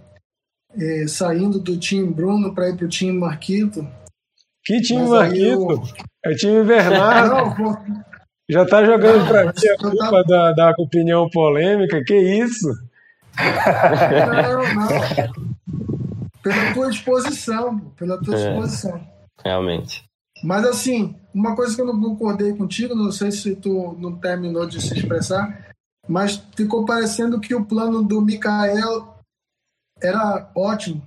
é, 0.76 1.08
saindo 1.08 1.60
do 1.60 1.78
time 1.78 2.12
Bruno 2.12 2.54
para 2.54 2.70
ir 2.70 2.76
para 2.76 2.86
o 2.86 2.90
time 2.90 3.18
Marquito. 3.18 3.88
Que 4.64 4.82
time 4.82 5.08
Marquito? 5.08 5.72
Eu... 5.72 5.84
É 6.24 6.30
o 6.30 6.36
time 6.36 6.64
Bernardo. 6.64 7.56
Não, 7.62 8.12
já 8.50 8.64
está 8.64 8.84
jogando 8.84 9.26
para 9.28 9.46
mim 9.46 9.50
a 9.50 9.78
culpa 9.78 9.98
tava... 9.98 10.24
da, 10.24 10.52
da 10.52 10.76
opinião 10.78 11.30
polêmica. 11.30 12.04
Que 12.04 12.16
isso? 12.16 12.68
Não, 13.38 14.76
não. 14.76 15.52
Pela 16.44 16.74
tua 16.74 16.90
disposição, 16.90 17.80
pela 17.96 18.22
tua 18.22 18.36
é, 18.36 18.38
disposição. 18.38 19.08
Realmente. 19.44 20.04
Mas 20.44 20.66
assim, 20.66 21.16
uma 21.34 21.56
coisa 21.56 21.74
que 21.76 21.82
eu 21.82 21.86
não 21.86 22.02
concordei 22.02 22.54
contigo, 22.54 22.94
não 22.94 23.12
sei 23.12 23.32
se 23.32 23.56
tu 23.56 23.96
não 24.00 24.18
terminou 24.18 24.66
de 24.66 24.82
se 24.82 24.98
expressar, 24.98 25.71
mas 26.08 26.38
ficou 26.56 26.86
parecendo 26.86 27.40
que 27.40 27.54
o 27.56 27.66
plano 27.66 28.04
do 28.04 28.22
Mikael 28.22 29.16
era 30.02 30.52
ótimo. 30.56 31.02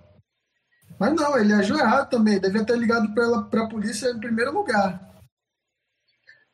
Mas 0.98 1.12
não, 1.14 1.36
ele 1.36 1.52
agiu 1.52 1.76
errado 1.76 2.08
também. 2.08 2.40
Devia 2.40 2.64
ter 2.64 2.76
ligado 2.76 3.12
para 3.14 3.64
a 3.64 3.68
polícia 3.68 4.08
em 4.10 4.20
primeiro 4.20 4.52
lugar. 4.52 5.00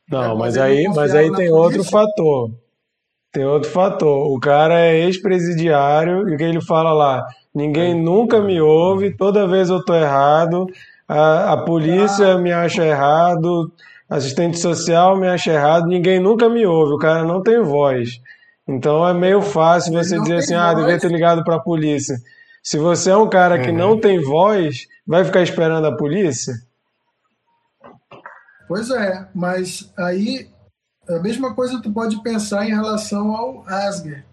Não, 0.09 0.33
é, 0.33 0.35
mas 0.35 0.57
aí, 0.57 0.87
mas 0.89 1.13
aí 1.13 1.27
tem 1.27 1.49
polícia. 1.49 1.55
outro 1.55 1.83
fator. 1.83 2.51
Tem 3.31 3.45
outro 3.45 3.69
fator. 3.69 4.31
O 4.31 4.39
cara 4.39 4.79
é 4.79 5.05
ex-presidiário 5.05 6.27
e 6.27 6.33
o 6.33 6.37
que 6.37 6.43
ele 6.43 6.61
fala 6.61 6.91
lá? 6.91 7.25
Ninguém 7.53 7.91
é. 7.91 8.01
nunca 8.01 8.41
me 8.41 8.59
ouve, 8.59 9.15
toda 9.15 9.47
vez 9.47 9.69
eu 9.69 9.83
tô 9.83 9.93
errado, 9.93 10.67
a, 11.07 11.53
a 11.53 11.57
polícia 11.63 12.33
ah. 12.33 12.37
me 12.37 12.51
acha 12.51 12.85
errado, 12.85 13.71
assistente 14.11 14.59
social 14.59 15.17
me 15.17 15.25
acha 15.25 15.53
errado, 15.53 15.87
ninguém 15.87 16.19
nunca 16.19 16.49
me 16.49 16.65
ouve, 16.65 16.93
o 16.93 16.97
cara 16.97 17.23
não 17.23 17.41
tem 17.41 17.61
voz. 17.61 18.19
Então 18.67 19.07
é 19.07 19.13
meio 19.13 19.41
fácil 19.41 19.93
você 19.93 20.19
dizer 20.19 20.35
assim, 20.35 20.53
ah, 20.53 20.73
devia 20.73 20.99
ter 20.99 21.09
ligado 21.09 21.43
para 21.45 21.55
a 21.55 21.61
polícia. 21.61 22.17
Se 22.61 22.77
você 22.77 23.09
é 23.09 23.17
um 23.17 23.29
cara 23.29 23.59
que 23.59 23.69
uhum. 23.69 23.77
não 23.77 23.99
tem 23.99 24.21
voz, 24.21 24.85
vai 25.07 25.23
ficar 25.23 25.41
esperando 25.41 25.87
a 25.87 25.95
polícia? 25.95 26.53
Pois 28.67 28.89
é, 28.91 29.27
mas 29.33 29.91
aí 29.97 30.49
a 31.07 31.19
mesma 31.19 31.55
coisa 31.55 31.81
tu 31.81 31.91
pode 31.91 32.21
pensar 32.21 32.65
em 32.65 32.75
relação 32.75 33.33
ao 33.33 33.63
Asger, 33.67 34.25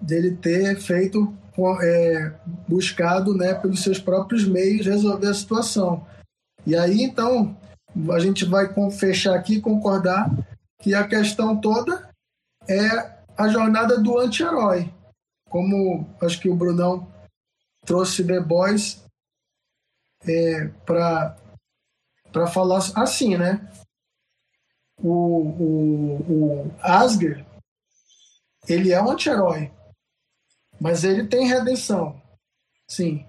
dele 0.00 0.36
ter 0.36 0.78
feito, 0.78 1.34
é, 1.82 2.32
buscado 2.68 3.34
né, 3.34 3.54
pelos 3.54 3.82
seus 3.82 3.98
próprios 3.98 4.46
meios 4.46 4.86
resolver 4.86 5.26
a 5.26 5.34
situação. 5.34 6.06
E 6.66 6.76
aí 6.76 7.02
então 7.02 7.56
a 8.12 8.18
gente 8.18 8.44
vai 8.44 8.68
fechar 8.90 9.34
aqui 9.34 9.54
e 9.54 9.60
concordar 9.60 10.30
que 10.78 10.94
a 10.94 11.06
questão 11.06 11.60
toda 11.60 12.10
é 12.68 13.20
a 13.36 13.48
jornada 13.48 13.98
do 13.98 14.18
anti-herói. 14.18 14.92
Como 15.48 16.06
acho 16.22 16.40
que 16.40 16.48
o 16.48 16.56
Brunão 16.56 17.10
trouxe 17.84 18.24
The 18.24 18.40
Boys 18.40 19.04
é, 20.22 20.68
para 20.84 22.46
falar 22.52 22.78
assim, 22.96 23.36
né? 23.36 23.68
O, 25.02 25.08
o, 25.08 26.66
o 26.66 26.74
Asger, 26.80 27.44
ele 28.68 28.92
é 28.92 29.02
um 29.02 29.10
anti-herói. 29.10 29.72
Mas 30.80 31.04
ele 31.04 31.26
tem 31.26 31.46
redenção, 31.46 32.20
sim. 32.88 33.26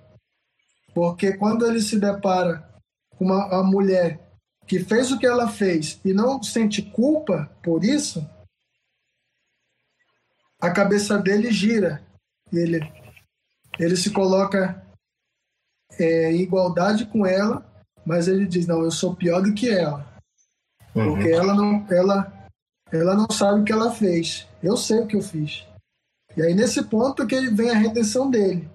Porque 0.93 1.34
quando 1.38 1.66
ele 1.66 1.82
se 1.82 1.99
depara 1.99 2.70
com 3.18 3.26
uma, 3.26 3.47
uma 3.47 3.64
mulher 3.64 4.30
que 4.66 4.80
fez 4.80 5.12
o 5.12 5.20
que 5.20 5.26
ela 5.26 5.49
fez 5.49 5.99
e 6.05 6.14
não 6.14 6.41
sente 6.41 6.82
culpa 6.82 7.49
por 7.64 7.84
isso, 7.84 8.26
a 10.59 10.70
cabeça 10.72 11.18
dele 11.18 11.51
gira. 11.51 12.01
Ele, 12.53 12.80
ele 13.80 13.95
se 13.95 14.12
coloca 14.12 14.86
é, 15.99 16.32
em 16.32 16.41
igualdade 16.41 17.05
com 17.05 17.26
ela, 17.26 17.66
mas 18.05 18.28
ele 18.28 18.45
diz: 18.45 18.68
Não, 18.68 18.84
eu 18.84 18.91
sou 18.91 19.16
pior 19.16 19.41
do 19.41 19.53
que 19.53 19.70
ela. 19.70 20.07
Uhum. 20.93 21.16
Porque 21.16 21.30
ela 21.30 21.53
não, 21.53 21.88
ela, 21.89 22.49
ela 22.91 23.16
não 23.16 23.30
sabe 23.32 23.62
o 23.62 23.64
que 23.64 23.72
ela 23.72 23.91
fez. 23.91 24.47
Eu 24.62 24.78
sei 24.78 24.99
o 24.99 25.07
que 25.07 25.16
eu 25.16 25.22
fiz. 25.22 25.66
E 26.36 26.41
aí, 26.41 26.53
nesse 26.53 26.84
ponto, 26.84 27.28
que 27.28 27.49
vem 27.49 27.72
a 27.72 27.76
redenção 27.76 28.30
dele. 28.30 28.70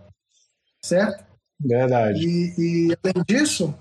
Certo? 0.83 1.25
Verdade. 1.61 2.21
E, 2.21 2.55
e 2.59 2.97
além 3.03 3.25
disso, 3.27 3.75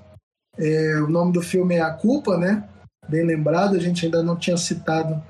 é, 0.58 1.00
o 1.02 1.08
nome 1.08 1.34
do 1.34 1.42
filme 1.42 1.76
é 1.76 1.82
A 1.82 1.94
Culpa, 1.94 2.38
né? 2.38 2.68
Bem 3.08 3.26
lembrado, 3.26 3.76
a 3.76 3.80
gente 3.80 4.06
ainda 4.06 4.24
não 4.24 4.38
tinha 4.38 4.58
citado 4.58 5.22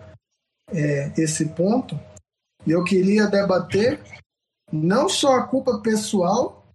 é, 0.69 1.11
esse 1.19 1.49
ponto. 1.49 1.99
E 2.65 2.71
eu 2.71 2.83
queria 2.83 3.27
debater 3.27 4.01
não 4.71 5.07
só 5.07 5.35
a 5.35 5.47
culpa 5.47 5.79
pessoal, 5.79 6.65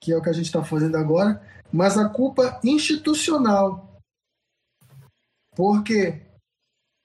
que 0.00 0.12
é 0.12 0.16
o 0.16 0.22
que 0.22 0.28
a 0.28 0.32
gente 0.32 0.46
está 0.46 0.62
fazendo 0.62 0.96
agora, 0.96 1.42
mas 1.72 1.98
a 1.98 2.08
culpa 2.08 2.60
institucional. 2.62 3.98
Por 5.54 5.82
quê? 5.82 6.22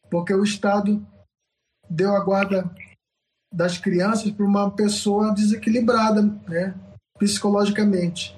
Porque 0.10 0.34
o 0.34 0.44
Estado 0.44 1.06
deu 1.90 2.16
a 2.16 2.20
guarda 2.20 2.70
das 3.54 3.78
crianças 3.78 4.32
para 4.32 4.46
uma 4.46 4.72
pessoa 4.72 5.34
desequilibrada, 5.34 6.22
né, 6.48 6.76
psicologicamente. 7.18 8.38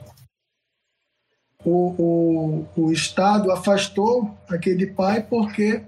O, 1.65 1.95
o, 1.97 2.65
o 2.75 2.91
Estado 2.91 3.51
afastou 3.51 4.37
aquele 4.49 4.87
pai 4.87 5.23
porque 5.23 5.83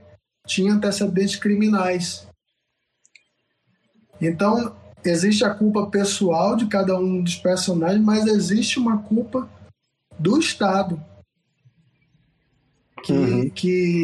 tinha 0.48 0.74
antecedentes 0.74 1.36
criminais. 1.36 2.28
Então, 4.22 4.76
existe 5.04 5.44
a 5.44 5.54
culpa 5.54 5.88
pessoal 5.88 6.56
de 6.56 6.68
cada 6.68 6.98
um 6.98 7.22
dos 7.22 7.36
personagens, 7.36 8.04
mas 8.04 8.26
existe 8.26 8.80
uma 8.80 9.00
culpa 9.00 9.50
do 10.18 10.40
Estado 10.40 11.04
que, 13.04 13.14
uhum. 13.14 13.50
que 13.50 14.04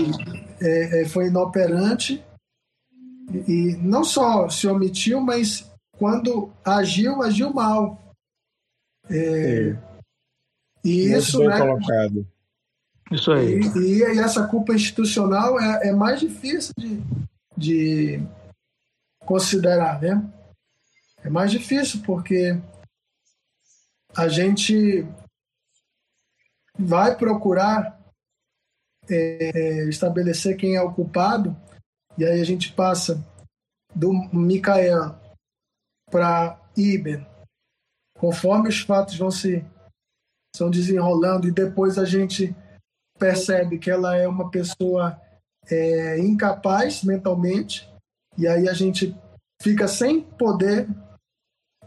é, 0.59 1.01
é, 1.01 1.05
foi 1.05 1.27
inoperante 1.27 2.23
e 3.47 3.77
não 3.81 4.03
só 4.03 4.49
se 4.49 4.67
omitiu, 4.67 5.21
mas 5.21 5.71
quando 5.97 6.51
agiu, 6.63 7.21
agiu 7.21 7.51
mal. 7.53 7.99
É, 9.09 9.75
e 10.83 11.09
Muito 11.09 11.17
isso, 11.17 11.37
bem 11.39 11.47
né, 11.47 11.59
colocado. 11.59 12.27
Isso 13.11 13.31
aí. 13.31 13.59
E, 13.75 13.99
e, 13.99 14.19
essa 14.19 14.47
culpa 14.47 14.73
institucional 14.73 15.59
é, 15.59 15.89
é 15.89 15.91
mais 15.91 16.19
difícil 16.19 16.73
de, 16.77 17.01
de 17.57 18.23
considerar, 19.25 20.01
né? 20.01 20.23
É 21.23 21.29
mais 21.29 21.51
difícil 21.51 22.01
porque 22.05 22.57
a 24.15 24.27
gente 24.27 25.05
vai 26.77 27.15
procurar 27.15 27.99
é, 29.09 29.51
é, 29.53 29.89
estabelecer 29.89 30.57
quem 30.57 30.75
é 30.75 30.81
o 30.81 30.93
culpado 30.93 31.55
e 32.17 32.25
aí 32.25 32.41
a 32.41 32.43
gente 32.43 32.71
passa 32.73 33.23
do 33.93 34.11
Micael 34.33 35.15
para 36.09 36.59
Iber, 36.75 37.25
conforme 38.17 38.69
os 38.69 38.79
fatos 38.81 39.17
vão 39.17 39.31
se 39.31 39.65
são 40.55 40.69
desenrolando 40.69 41.47
e 41.47 41.51
depois 41.51 41.97
a 41.97 42.05
gente 42.05 42.55
percebe 43.17 43.77
que 43.77 43.89
ela 43.89 44.15
é 44.15 44.27
uma 44.27 44.49
pessoa 44.49 45.19
é, 45.69 46.19
incapaz 46.19 47.03
mentalmente 47.03 47.89
e 48.37 48.47
aí 48.47 48.67
a 48.67 48.73
gente 48.73 49.15
fica 49.61 49.87
sem 49.87 50.21
poder 50.21 50.87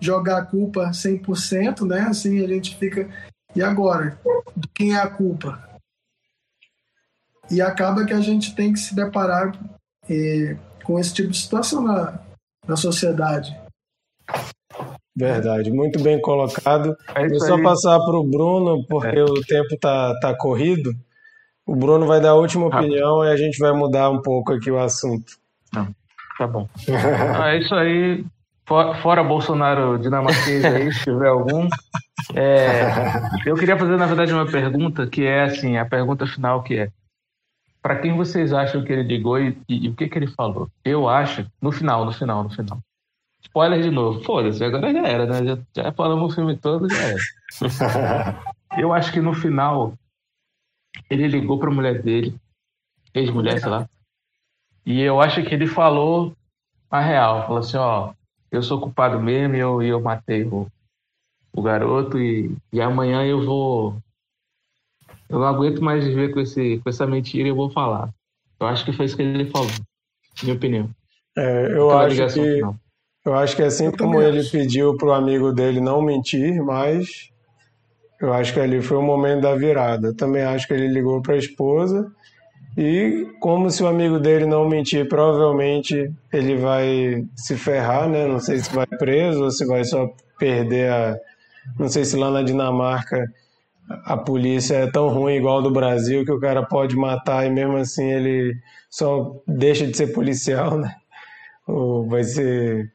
jogar 0.01 0.39
a 0.39 0.47
culpa 0.47 0.91
100%, 0.91 1.87
né? 1.87 2.01
Assim 2.01 2.45
a 2.45 2.49
gente 2.49 2.77
fica 2.77 3.09
e 3.55 3.63
agora 3.63 4.21
de 4.57 4.69
quem 4.69 4.95
é 4.95 5.01
a 5.01 5.11
culpa? 5.11 5.63
E 7.51 7.61
acaba 7.61 8.05
que 8.05 8.13
a 8.13 8.21
gente 8.21 8.55
tem 8.55 8.73
que 8.73 8.79
se 8.79 8.95
deparar 8.95 9.53
é, 10.09 10.57
com 10.83 10.99
esse 10.99 11.13
tipo 11.13 11.31
de 11.31 11.39
situação 11.39 11.83
na, 11.83 12.21
na 12.67 12.77
sociedade. 12.77 13.57
Verdade, 15.17 15.71
muito 15.71 16.03
bem 16.03 16.21
colocado. 16.21 16.97
É 17.15 17.29
Vou 17.29 17.41
só 17.41 17.61
passar 17.63 17.99
para 18.01 18.19
o 18.19 18.25
Bruno, 18.25 18.85
porque 18.89 19.19
é. 19.19 19.25
o 19.25 19.41
tempo 19.43 19.77
tá, 19.81 20.19
tá 20.21 20.37
corrido. 20.37 20.93
O 21.65 21.77
Bruno 21.77 22.07
vai 22.07 22.21
dar 22.21 22.31
a 22.31 22.35
última 22.35 22.67
opinião 22.67 23.25
e 23.25 23.31
a 23.31 23.37
gente 23.37 23.59
vai 23.59 23.73
mudar 23.73 24.11
um 24.11 24.21
pouco 24.21 24.53
aqui 24.53 24.71
o 24.71 24.79
assunto. 24.79 25.39
Não, 25.73 25.89
tá 26.37 26.47
bom. 26.47 26.69
ah, 27.39 27.55
é 27.55 27.59
isso 27.59 27.75
aí. 27.75 28.25
Fora, 28.67 28.95
fora 29.03 29.25
Bolsonaro 29.25 29.99
dinamarquês 29.99 30.65
aí, 30.65 30.93
se 30.93 31.05
tiver 31.05 31.29
algum. 31.29 31.69
É, 32.35 32.91
eu 33.47 33.55
queria 33.55 33.79
fazer, 33.79 33.97
na 33.97 34.07
verdade, 34.07 34.33
uma 34.33 34.47
pergunta 34.47 35.07
que 35.07 35.25
é 35.25 35.45
assim, 35.45 35.77
a 35.77 35.85
pergunta 35.85 36.27
final 36.27 36.63
que 36.63 36.79
é 36.79 36.89
para 37.83 37.97
quem 37.97 38.17
vocês 38.17 38.51
acham 38.55 38.83
que 38.83 38.91
ele 38.91 39.03
ligou 39.03 39.39
e, 39.39 39.59
e, 39.69 39.85
e, 39.85 39.89
o 39.91 39.95
que 39.95 40.09
que 40.09 40.17
ele 40.17 40.27
falou? 40.27 40.71
Eu 40.83 41.07
acho, 41.07 41.47
no 41.61 41.71
final, 41.71 42.07
no 42.07 42.13
final, 42.13 42.43
no 42.43 42.49
final. 42.49 42.79
Spoiler 43.45 43.83
de 43.83 43.91
novo. 43.91 44.23
Foda-se, 44.23 44.65
agora 44.65 44.93
já 44.93 45.07
era, 45.07 45.27
né? 45.27 45.45
Já, 45.45 45.83
já 45.85 45.93
falamos 45.93 46.33
o 46.33 46.35
filme 46.35 46.57
todo, 46.57 46.89
já 46.89 47.03
era. 47.03 47.21
eu 48.79 48.93
acho 48.93 49.13
que 49.13 49.21
no 49.21 49.35
final 49.35 49.95
ele 51.09 51.29
ligou 51.29 51.59
pra 51.59 51.71
mulher 51.71 52.03
dele, 52.03 52.35
ex-mulher, 53.15 53.61
sei 53.61 53.69
lá. 53.69 53.89
E 54.85 55.01
eu 55.01 55.21
acho 55.21 55.43
que 55.43 55.55
ele 55.55 55.67
falou 55.67 56.35
a 56.91 57.01
real. 57.01 57.47
Falou 57.47 57.59
assim, 57.59 57.77
ó, 57.77 58.13
eu 58.51 58.63
sou 58.63 58.81
culpado 58.81 59.21
mesmo 59.21 59.57
e 59.57 59.61
eu, 59.61 59.83
eu 59.83 60.01
matei 60.01 60.45
o, 60.45 60.67
o 61.53 61.63
garoto 61.63 62.19
e, 62.19 62.55
e 62.73 62.81
amanhã 62.81 63.25
eu 63.25 63.45
vou 63.45 64.03
eu 65.29 65.39
não 65.39 65.47
aguento 65.47 65.83
mais 65.83 66.05
viver 66.05 66.33
com, 66.33 66.41
esse, 66.41 66.79
com 66.79 66.89
essa 66.89 67.07
mentira 67.07 67.49
e 67.49 67.51
eu 67.51 67.57
vou 67.57 67.71
falar. 67.71 68.09
Eu 68.61 68.67
acho 68.67 68.85
que 68.85 68.93
foi 68.93 69.07
isso 69.07 69.17
que 69.17 69.23
ele 69.23 69.51
falou, 69.51 69.71
minha 70.43 70.55
opinião. 70.55 70.91
É, 71.37 71.73
eu, 71.73 71.91
acho 71.91 72.35
que, 72.35 72.61
eu 73.25 73.35
acho 73.35 73.57
que 73.57 73.63
assim 73.63 73.87
eu 73.87 73.97
como 73.97 74.21
ele 74.21 74.41
acho. 74.41 74.51
pediu 74.51 74.97
para 74.97 75.09
o 75.09 75.13
amigo 75.13 75.53
dele 75.53 75.81
não 75.81 76.03
mentir, 76.03 76.63
mas 76.63 77.31
eu 78.21 78.33
acho 78.33 78.53
que 78.53 78.61
ali 78.61 78.81
foi 78.81 78.97
o 78.97 79.03
momento 79.03 79.43
da 79.43 79.55
virada. 79.55 80.09
Eu 80.09 80.17
também 80.17 80.43
acho 80.43 80.67
que 80.67 80.75
ele 80.75 80.89
ligou 80.89 81.21
para 81.23 81.35
a 81.35 81.39
esposa 81.39 82.11
e 82.77 83.27
como 83.41 83.71
se 83.71 83.83
o 83.83 83.87
amigo 83.87 84.19
dele 84.19 84.47
não 84.47 84.69
mentir, 84.69 85.09
provavelmente 85.09 86.11
ele 86.33 86.57
vai 86.57 87.25
se 87.37 87.57
ferrar, 87.57 88.09
né? 88.09 88.27
Não 88.27 88.41
sei 88.41 88.59
se 88.59 88.75
vai 88.75 88.87
preso 88.87 89.45
ou 89.45 89.51
se 89.51 89.65
vai 89.65 89.85
só 89.85 90.09
perder 90.39 90.91
a. 90.91 91.17
Não 91.79 91.89
sei 91.89 92.05
se 92.05 92.17
lá 92.17 92.31
na 92.31 92.43
Dinamarca 92.43 93.25
a 94.05 94.17
polícia 94.17 94.75
é 94.77 94.91
tão 94.91 95.09
ruim 95.09 95.37
igual 95.37 95.63
do 95.63 95.71
Brasil 95.71 96.25
que 96.25 96.33
o 96.33 96.41
cara 96.41 96.65
pode 96.65 96.97
matar 96.97 97.47
e 97.47 97.51
mesmo 97.51 97.77
assim 97.77 98.11
ele 98.11 98.55
só 98.91 99.31
deixa 99.47 99.87
de 99.87 99.97
ser 99.97 100.09
policial, 100.09 100.79
né? 100.79 100.95
Ou 101.67 102.09
vai 102.09 102.25
ser 102.25 102.91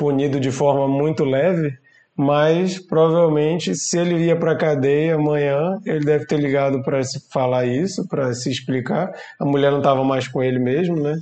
punido 0.00 0.40
de 0.40 0.50
forma 0.50 0.88
muito 0.88 1.22
leve, 1.24 1.78
mas 2.16 2.78
provavelmente 2.78 3.74
se 3.74 3.98
ele 3.98 4.24
ia 4.24 4.36
para 4.36 4.52
a 4.52 4.56
cadeia 4.56 5.16
amanhã, 5.16 5.78
ele 5.84 6.04
deve 6.04 6.24
ter 6.24 6.38
ligado 6.38 6.82
para 6.82 7.02
se 7.04 7.30
falar 7.30 7.66
isso, 7.66 8.08
para 8.08 8.32
se 8.32 8.50
explicar. 8.50 9.12
A 9.38 9.44
mulher 9.44 9.70
não 9.70 9.78
estava 9.78 10.02
mais 10.02 10.26
com 10.26 10.42
ele 10.42 10.58
mesmo, 10.58 10.96
né? 10.96 11.18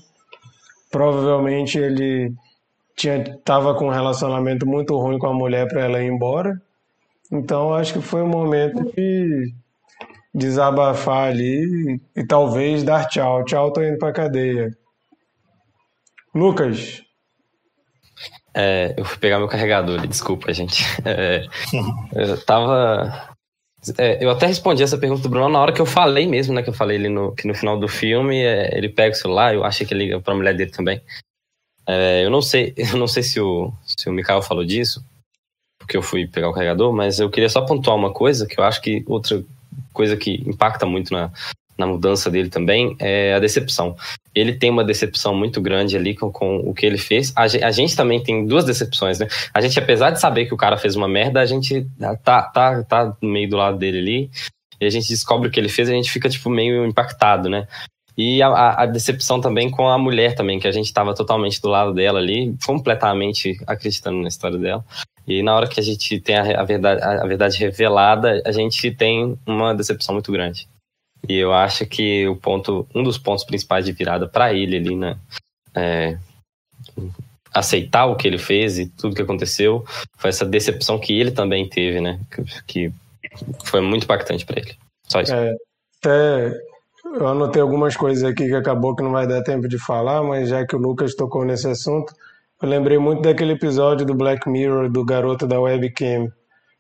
Provavelmente 0.91 1.77
ele 1.77 2.33
tinha 2.97 3.23
tava 3.45 3.75
com 3.75 3.87
um 3.87 3.91
relacionamento 3.91 4.65
muito 4.67 4.97
ruim 4.97 5.19
com 5.19 5.27
a 5.27 5.35
mulher 5.35 5.67
para 5.67 5.85
ela 5.85 6.01
ir 6.01 6.07
embora 6.07 6.57
então 7.31 7.75
acho 7.75 7.93
que 7.93 8.01
foi 8.01 8.23
um 8.23 8.29
momento 8.29 8.85
de 8.95 9.53
desabafar 10.35 11.29
ali 11.29 12.01
e 12.17 12.27
talvez 12.27 12.83
dar 12.83 13.07
tchau. 13.07 13.45
Tchau, 13.45 13.73
tô 13.73 13.83
indo 13.83 13.99
pra 13.99 14.13
cadeia. 14.13 14.71
Lucas. 16.35 17.03
É, 18.55 18.95
eu 18.97 19.05
fui 19.05 19.19
pegar 19.19 19.39
meu 19.39 19.49
carregador 19.49 20.07
desculpa, 20.07 20.53
gente. 20.53 20.85
É, 21.05 21.47
eu 22.15 22.45
tava. 22.45 23.31
É, 23.97 24.23
eu 24.25 24.31
até 24.31 24.47
respondi 24.47 24.83
essa 24.83 24.99
pergunta 24.99 25.23
do 25.23 25.29
Bruno 25.29 25.49
na 25.49 25.61
hora 25.61 25.73
que 25.73 25.81
eu 25.81 25.87
falei 25.87 26.27
mesmo, 26.27 26.55
né? 26.55 26.63
Que 26.63 26.71
eu 26.71 26.75
falei 26.75 26.97
ali 26.97 27.09
no, 27.09 27.33
que 27.35 27.47
no 27.47 27.55
final 27.55 27.79
do 27.79 27.87
filme 27.87 28.43
é, 28.43 28.77
ele 28.77 28.89
pega 28.89 29.15
o 29.15 29.19
celular, 29.19 29.55
eu 29.55 29.65
achei 29.65 29.87
que 29.87 29.95
ele 29.95 30.05
liga 30.05 30.21
pra 30.21 30.35
mulher 30.35 30.55
dele 30.55 30.71
também. 30.71 31.01
É, 31.87 32.25
eu 32.25 32.31
não 32.31 32.43
sei, 32.43 32.75
eu 32.77 32.97
não 32.97 33.07
sei 33.07 33.23
se 33.23 33.41
o, 33.41 33.73
se 33.85 34.09
o 34.09 34.13
Mikael 34.13 34.43
falou 34.43 34.65
disso, 34.65 35.05
porque 35.79 35.97
eu 35.97 36.03
fui 36.03 36.27
pegar 36.27 36.49
o 36.49 36.53
carregador, 36.53 36.93
mas 36.93 37.19
eu 37.21 37.31
queria 37.31 37.49
só 37.49 37.63
pontuar 37.63 37.97
uma 37.97 38.13
coisa, 38.13 38.47
que 38.47 38.59
eu 38.59 38.65
acho 38.65 38.81
que 38.83 39.05
outra 39.07 39.43
coisa 39.93 40.17
que 40.17 40.43
impacta 40.47 40.85
muito 40.85 41.13
na, 41.13 41.31
na 41.79 41.87
mudança 41.87 42.31
dele 42.31 42.51
também, 42.51 42.97
é 42.99 43.35
a 43.35 43.39
decepção. 43.39 43.97
Ele 44.35 44.53
tem 44.53 44.71
uma 44.71 44.85
decepção 44.85 45.35
muito 45.35 45.61
grande 45.61 45.97
ali 45.97 46.15
com, 46.15 46.31
com 46.31 46.59
o 46.59 46.75
que 46.75 46.85
ele 46.85 46.99
fez. 46.99 47.33
A, 47.37 47.43
a, 47.43 47.71
gente 47.71 47.97
também 47.97 48.23
tem 48.23 48.47
duas 48.47 48.65
decepções, 48.65 49.19
né? 49.19 49.29
A 49.55 49.61
gente, 49.61 49.79
apesar 49.79 50.11
de 50.11 50.21
saber 50.21 50.47
que 50.47 50.55
o 50.55 50.57
cara 50.57 50.77
fez 50.77 50.97
uma 50.97 51.09
merda, 51.09 51.41
a 51.41 51.47
gente 51.47 51.87
tá, 52.25 52.43
tá, 52.43 52.83
tá 52.83 53.17
no 53.23 53.29
meio 53.31 53.49
do 53.49 53.57
lado 53.57 53.79
dele 53.79 53.99
ali, 53.99 54.31
e 54.81 54.87
a 54.87 54.91
gente 54.91 55.09
descobre 55.09 55.49
o 55.49 55.51
que 55.51 55.59
ele 55.59 55.69
fez 55.69 55.89
e 55.89 55.93
a 55.93 55.97
gente 55.97 56.11
fica, 56.11 56.29
tipo, 56.29 56.51
meio 56.51 56.85
impactado, 56.85 57.49
né? 57.49 57.67
E 58.17 58.43
a, 58.43 58.83
a, 58.83 58.87
decepção 58.87 59.41
também 59.41 59.71
com 59.71 59.89
a 59.89 59.97
mulher 59.97 60.35
também, 60.35 60.59
que 60.59 60.67
a 60.67 60.73
gente 60.73 60.87
estava 60.87 61.15
totalmente 61.15 61.63
do 61.63 61.69
lado 61.69 61.95
dela 61.95 62.19
ali, 62.19 62.53
completamente 62.67 63.57
acreditando 63.65 64.21
na 64.21 64.27
história 64.27 64.59
dela. 64.59 64.85
E 65.25 65.41
na 65.41 65.55
hora 65.55 65.69
que 65.69 65.79
a 65.79 65.83
gente 65.83 66.19
tem 66.21 66.37
a, 66.37 66.61
a 66.61 66.65
verdade, 66.65 67.01
a, 67.01 67.27
verdade 67.27 67.59
revelada, 67.59 68.43
a 68.45 68.51
gente 68.51 68.91
tem 68.91 69.39
uma 69.47 69.73
decepção 69.73 70.15
muito 70.15 70.33
grande. 70.33 70.67
E 71.27 71.37
eu 71.37 71.53
acho 71.53 71.87
que 71.87 72.27
o 72.29 72.37
ponto, 72.37 72.87
um 72.95 73.03
dos 73.03 73.19
pontos 73.19 73.45
principais 73.45 73.85
de 73.85 73.93
virada 73.93 74.29
para 74.29 74.53
ele 74.53 74.77
ali, 74.77 74.97
né, 74.97 75.19
é, 75.75 76.19
aceitar 77.53 78.07
o 78.07 78.17
que 78.17 78.27
ele 78.27 78.39
fez 78.39 78.79
e 78.79 78.87
tudo 78.87 79.15
que 79.15 79.23
aconteceu, 79.23 79.85
foi 80.17 80.31
essa 80.31 80.45
decepção 80.45 80.99
que 80.99 81.19
ele 81.19 81.31
também 81.31 81.69
teve, 81.69 82.01
né, 82.01 82.21
que, 82.67 82.93
foi 83.65 83.81
muito 83.81 84.05
impactante 84.05 84.47
para 84.47 84.61
ele. 84.61 84.77
Só 85.07 85.21
isso. 85.21 85.35
É, 85.35 85.55
até 85.99 86.53
eu 87.05 87.27
anotei 87.27 87.61
algumas 87.61 87.97
coisas 87.97 88.25
aqui 88.25 88.47
que 88.47 88.55
acabou 88.55 88.95
que 88.95 89.03
não 89.03 89.13
vai 89.13 89.27
dar 89.27 89.43
tempo 89.43 89.69
de 89.69 89.79
falar, 89.79 90.23
mas 90.23 90.49
já 90.49 90.67
que 90.67 90.77
o 90.77 90.79
Lucas 90.79 91.15
tocou 91.15 91.45
nesse 91.45 91.69
assunto, 91.69 92.13
eu 92.61 92.69
lembrei 92.69 92.99
muito 92.99 93.23
daquele 93.23 93.53
episódio 93.53 94.05
do 94.05 94.15
Black 94.15 94.49
Mirror 94.49 94.91
do 94.91 95.05
garoto 95.05 95.47
da 95.47 95.61
webcam, 95.61 96.33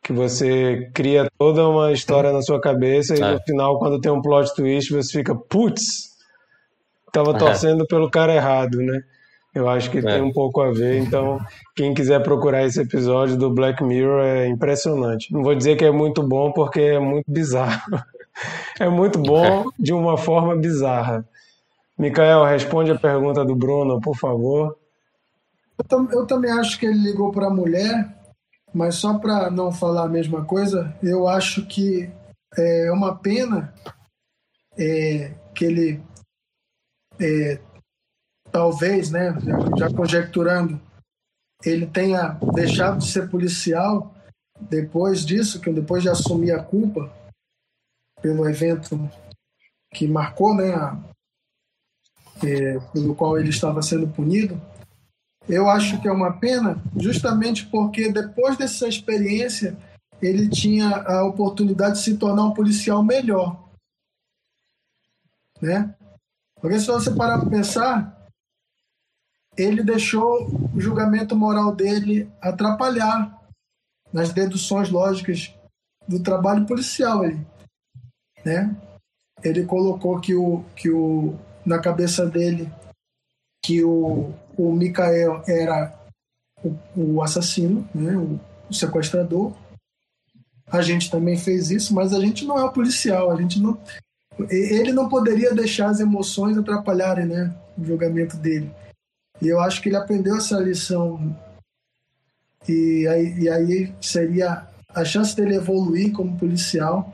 que 0.02 0.12
você 0.12 0.90
cria 0.94 1.28
toda 1.38 1.68
uma 1.68 1.92
história 1.92 2.32
na 2.32 2.42
sua 2.42 2.60
cabeça 2.60 3.14
e 3.14 3.20
é. 3.20 3.32
no 3.32 3.40
final, 3.42 3.78
quando 3.78 4.00
tem 4.00 4.10
um 4.10 4.22
plot 4.22 4.54
twist, 4.54 4.92
você 4.92 5.18
fica, 5.18 5.34
putz, 5.34 6.16
tava 7.12 7.32
é. 7.32 7.38
torcendo 7.38 7.86
pelo 7.86 8.10
cara 8.10 8.34
errado, 8.34 8.78
né? 8.78 9.02
Eu 9.54 9.68
acho 9.68 9.90
que 9.90 9.98
é. 9.98 10.02
tem 10.02 10.22
um 10.22 10.32
pouco 10.32 10.60
a 10.60 10.70
ver. 10.70 10.98
Então, 10.98 11.40
quem 11.74 11.92
quiser 11.92 12.22
procurar 12.22 12.64
esse 12.64 12.80
episódio 12.80 13.36
do 13.36 13.50
Black 13.50 13.82
Mirror 13.82 14.22
é 14.22 14.46
impressionante. 14.46 15.32
Não 15.32 15.42
vou 15.42 15.54
dizer 15.54 15.76
que 15.76 15.84
é 15.84 15.90
muito 15.90 16.22
bom, 16.22 16.52
porque 16.52 16.80
é 16.80 16.98
muito 16.98 17.26
bizarro. 17.28 17.80
É 18.78 18.88
muito 18.88 19.18
bom 19.18 19.64
de 19.76 19.92
uma 19.92 20.16
forma 20.16 20.54
bizarra. 20.54 21.26
Micael, 21.98 22.44
responde 22.44 22.92
a 22.92 22.96
pergunta 22.96 23.44
do 23.44 23.56
Bruno, 23.56 24.00
por 24.00 24.16
favor. 24.16 24.78
Eu, 25.90 26.08
eu 26.12 26.24
também 26.24 26.52
acho 26.52 26.78
que 26.78 26.86
ele 26.86 26.98
ligou 26.98 27.32
para 27.32 27.48
a 27.48 27.50
mulher, 27.50 28.08
mas 28.72 28.96
só 28.96 29.18
para 29.18 29.50
não 29.50 29.72
falar 29.72 30.04
a 30.04 30.08
mesma 30.08 30.44
coisa, 30.44 30.96
eu 31.02 31.26
acho 31.26 31.66
que 31.66 32.10
é 32.56 32.90
uma 32.92 33.16
pena 33.16 33.72
é, 34.76 35.34
que 35.54 35.64
ele 35.64 36.02
é, 37.20 37.60
talvez, 38.50 39.10
né, 39.10 39.34
já 39.76 39.92
conjecturando, 39.92 40.80
ele 41.64 41.86
tenha 41.86 42.38
deixado 42.54 42.98
de 42.98 43.06
ser 43.06 43.28
policial 43.28 44.14
depois 44.60 45.24
disso, 45.24 45.60
que 45.60 45.72
depois 45.72 46.02
de 46.02 46.08
assumir 46.08 46.52
a 46.52 46.62
culpa 46.62 47.12
pelo 48.20 48.48
evento 48.48 48.98
que 49.92 50.06
marcou, 50.06 50.54
né, 50.54 50.74
a, 50.74 50.98
é, 52.44 52.78
pelo 52.92 53.14
qual 53.14 53.38
ele 53.38 53.50
estava 53.50 53.82
sendo 53.82 54.08
punido. 54.08 54.60
Eu 55.48 55.68
acho 55.68 56.00
que 56.00 56.06
é 56.06 56.12
uma 56.12 56.38
pena, 56.38 56.82
justamente 56.96 57.66
porque 57.66 58.12
depois 58.12 58.56
dessa 58.56 58.86
experiência 58.86 59.76
ele 60.20 60.48
tinha 60.48 60.96
a 60.96 61.24
oportunidade 61.24 61.98
de 61.98 62.04
se 62.04 62.16
tornar 62.16 62.44
um 62.44 62.52
policial 62.52 63.02
melhor, 63.02 63.68
né? 65.60 65.94
Porque 66.60 66.78
se 66.78 66.86
você 66.86 67.10
parar 67.14 67.38
para 67.38 67.48
pensar, 67.48 68.28
ele 69.56 69.82
deixou 69.82 70.48
o 70.74 70.80
julgamento 70.80 71.34
moral 71.34 71.74
dele 71.74 72.30
atrapalhar 72.40 73.42
nas 74.12 74.32
deduções 74.32 74.90
lógicas 74.90 75.54
do 76.06 76.22
trabalho 76.22 76.66
policial 76.66 77.22
ali, 77.22 77.46
né? 78.44 78.76
Ele 79.42 79.64
colocou 79.64 80.20
que 80.20 80.34
o 80.34 80.64
que 80.74 80.90
o 80.90 81.38
na 81.64 81.78
cabeça 81.78 82.26
dele 82.26 82.72
que 83.62 83.84
o, 83.84 84.32
o 84.58 84.72
Mikael 84.72 85.42
era 85.46 85.94
o, 86.62 86.76
o 86.96 87.22
assassino, 87.22 87.88
né? 87.94 88.16
O, 88.16 88.38
o 88.68 88.74
sequestrador. 88.74 89.52
A 90.70 90.82
gente 90.82 91.10
também 91.10 91.38
fez 91.38 91.70
isso, 91.70 91.94
mas 91.94 92.12
a 92.12 92.20
gente 92.20 92.44
não 92.44 92.58
é 92.58 92.64
o 92.64 92.72
policial, 92.72 93.30
a 93.30 93.40
gente 93.40 93.58
não 93.58 93.78
ele 94.50 94.92
não 94.92 95.08
poderia 95.08 95.52
deixar 95.52 95.88
as 95.88 96.00
emoções 96.00 96.56
atrapalharem, 96.56 97.26
né, 97.26 97.52
o 97.76 97.84
julgamento 97.84 98.36
dele. 98.36 98.70
E 99.42 99.48
eu 99.48 99.60
acho 99.60 99.82
que 99.82 99.88
ele 99.88 99.96
aprendeu 99.96 100.36
essa 100.36 100.58
lição. 100.60 101.36
E 102.68 103.06
aí, 103.08 103.38
e 103.38 103.48
aí 103.48 103.94
seria 104.00 104.66
a 104.94 105.04
chance 105.04 105.34
dele 105.34 105.56
evoluir 105.56 106.12
como 106.12 106.38
policial, 106.38 107.12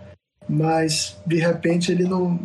mas 0.49 1.16
de 1.26 1.36
repente 1.36 1.92
ele 1.92 2.05
não. 2.05 2.38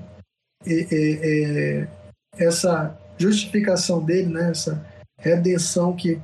É, 0.66 0.86
é, 0.92 1.88
essa 2.34 2.98
justificação 3.18 4.04
dele, 4.04 4.28
né, 4.28 4.52
essa 4.52 4.86
redenção 5.20 5.96
que, 5.96 6.20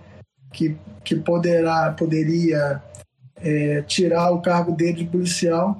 que, 0.51 0.77
que 1.03 1.15
poderá, 1.15 1.91
poderia 1.91 2.81
é, 3.37 3.81
tirar 3.83 4.31
o 4.31 4.41
cargo 4.41 4.71
dele 4.71 5.03
de 5.03 5.05
policial, 5.05 5.77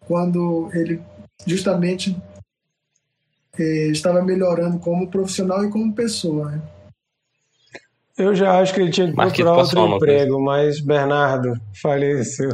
quando 0.00 0.70
ele 0.72 1.02
justamente 1.46 2.16
é, 3.58 3.88
estava 3.88 4.22
melhorando 4.22 4.78
como 4.78 5.08
profissional 5.08 5.64
e 5.64 5.70
como 5.70 5.92
pessoa. 5.92 6.50
Né? 6.52 6.62
Eu 8.16 8.34
já 8.34 8.58
acho 8.58 8.74
que 8.74 8.80
ele 8.80 8.90
tinha 8.90 9.08
que 9.08 9.14
procurar 9.14 9.56
outro 9.56 9.86
emprego, 9.86 10.40
mas 10.40 10.80
Bernardo, 10.80 11.60
faleceu. 11.80 12.50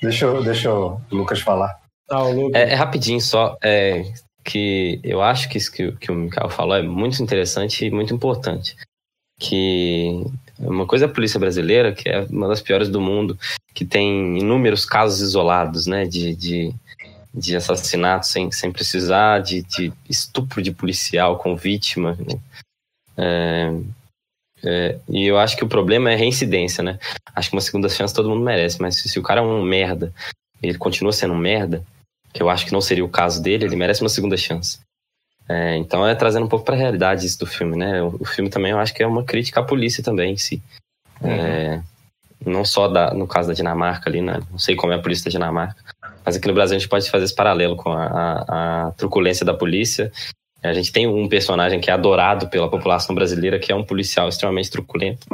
deixa, 0.00 0.26
eu, 0.26 0.42
deixa 0.42 0.72
o 0.72 1.00
Lucas 1.10 1.40
falar. 1.40 1.78
Ah, 2.08 2.24
o 2.24 2.32
Lucas. 2.32 2.60
É, 2.60 2.70
é, 2.70 2.74
rapidinho 2.74 3.20
só, 3.20 3.56
é, 3.62 4.04
que 4.44 5.00
eu 5.02 5.22
acho 5.22 5.48
que 5.48 5.58
isso 5.58 5.70
que, 5.72 5.92
que 5.92 6.10
o 6.10 6.14
Mikael 6.14 6.50
falou 6.50 6.76
é 6.76 6.82
muito 6.82 7.22
interessante 7.22 7.84
e 7.84 7.90
muito 7.90 8.14
importante. 8.14 8.76
Que 9.38 10.24
uma 10.58 10.86
coisa 10.86 11.06
é 11.06 11.08
a 11.08 11.12
polícia 11.12 11.40
brasileira, 11.40 11.92
que 11.92 12.08
é 12.08 12.26
uma 12.30 12.48
das 12.48 12.60
piores 12.60 12.88
do 12.88 13.00
mundo, 13.00 13.38
que 13.74 13.84
tem 13.84 14.38
inúmeros 14.38 14.84
casos 14.84 15.20
isolados, 15.20 15.86
né, 15.86 16.04
de, 16.04 16.34
de 16.34 16.74
de 17.32 17.56
assassinato 17.56 18.26
sem, 18.26 18.50
sem 18.50 18.72
precisar, 18.72 19.40
de, 19.40 19.62
de 19.62 19.92
estupro 20.08 20.60
de 20.60 20.72
policial 20.72 21.38
com 21.38 21.56
vítima. 21.56 22.18
Né? 22.18 22.40
É, 23.16 23.72
é, 24.64 24.98
e 25.08 25.26
eu 25.26 25.38
acho 25.38 25.56
que 25.56 25.64
o 25.64 25.68
problema 25.68 26.10
é 26.10 26.16
reincidência, 26.16 26.82
né? 26.82 26.98
Acho 27.34 27.50
que 27.50 27.56
uma 27.56 27.62
segunda 27.62 27.88
chance 27.88 28.14
todo 28.14 28.28
mundo 28.28 28.44
merece, 28.44 28.80
mas 28.80 28.96
se, 28.96 29.08
se 29.08 29.18
o 29.18 29.22
cara 29.22 29.40
é 29.40 29.44
um 29.44 29.62
merda, 29.62 30.12
ele 30.62 30.76
continua 30.76 31.12
sendo 31.12 31.34
um 31.34 31.38
merda, 31.38 31.84
que 32.32 32.42
eu 32.42 32.48
acho 32.48 32.66
que 32.66 32.72
não 32.72 32.80
seria 32.80 33.04
o 33.04 33.08
caso 33.08 33.42
dele, 33.42 33.64
ele 33.64 33.76
merece 33.76 34.02
uma 34.02 34.08
segunda 34.08 34.36
chance. 34.36 34.78
É, 35.48 35.76
então 35.76 36.06
é 36.06 36.14
trazendo 36.14 36.46
um 36.46 36.48
pouco 36.48 36.64
para 36.64 36.76
a 36.76 36.78
realidade 36.78 37.26
isso 37.26 37.38
do 37.40 37.46
filme, 37.46 37.76
né? 37.76 38.00
O, 38.02 38.16
o, 38.20 38.24
filme 38.24 38.48
também 38.48 38.70
eu 38.70 38.78
acho 38.78 38.94
que 38.94 39.02
é 39.02 39.06
uma 39.06 39.24
crítica 39.24 39.60
à 39.60 39.64
polícia 39.64 40.02
também 40.02 40.34
em 40.34 40.36
si. 40.36 40.62
Uhum. 41.20 41.82
não 42.46 42.64
só 42.64 42.88
da, 42.88 43.12
no 43.12 43.26
caso 43.26 43.48
da 43.48 43.54
Dinamarca 43.54 44.08
ali, 44.08 44.22
né? 44.22 44.40
Não 44.50 44.58
sei 44.58 44.74
como 44.76 44.92
é 44.92 44.96
a 44.96 45.02
polícia 45.02 45.24
da 45.24 45.30
Dinamarca, 45.30 45.76
mas 46.24 46.36
aqui 46.36 46.46
no 46.46 46.54
Brasil 46.54 46.76
a 46.76 46.78
gente 46.78 46.88
pode 46.88 47.10
fazer 47.10 47.24
esse 47.24 47.34
paralelo 47.34 47.76
com 47.76 47.90
a, 47.90 48.06
a, 48.06 48.86
a 48.86 48.90
truculência 48.92 49.44
da 49.44 49.52
polícia. 49.52 50.12
A 50.62 50.72
gente 50.72 50.92
tem 50.92 51.06
um 51.06 51.28
personagem 51.28 51.80
que 51.80 51.90
é 51.90 51.94
adorado 51.94 52.48
pela 52.48 52.70
população 52.70 53.14
brasileira, 53.14 53.58
que 53.58 53.72
é 53.72 53.74
um 53.74 53.84
policial 53.84 54.28
extremamente 54.28 54.70
truculento. 54.70 55.26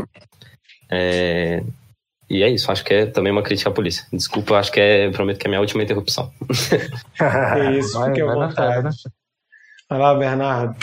É... 0.88 1.62
E 2.28 2.42
é 2.42 2.48
isso, 2.48 2.70
acho 2.72 2.84
que 2.84 2.92
é 2.92 3.06
também 3.06 3.32
uma 3.32 3.42
crítica 3.42 3.70
à 3.70 3.72
polícia. 3.72 4.04
Desculpa, 4.12 4.56
acho 4.56 4.72
que 4.72 4.80
é, 4.80 5.10
prometo 5.10 5.38
que 5.38 5.46
é 5.46 5.48
a 5.48 5.50
minha 5.50 5.60
última 5.60 5.82
interrupção. 5.82 6.32
é 7.20 7.72
isso, 7.72 8.04
fique 8.04 8.20
à 8.20 8.26
vontade. 8.26 8.84
Né? 8.84 8.90
Vai 9.88 9.98
lá, 9.98 10.14
Bernardo. 10.14 10.76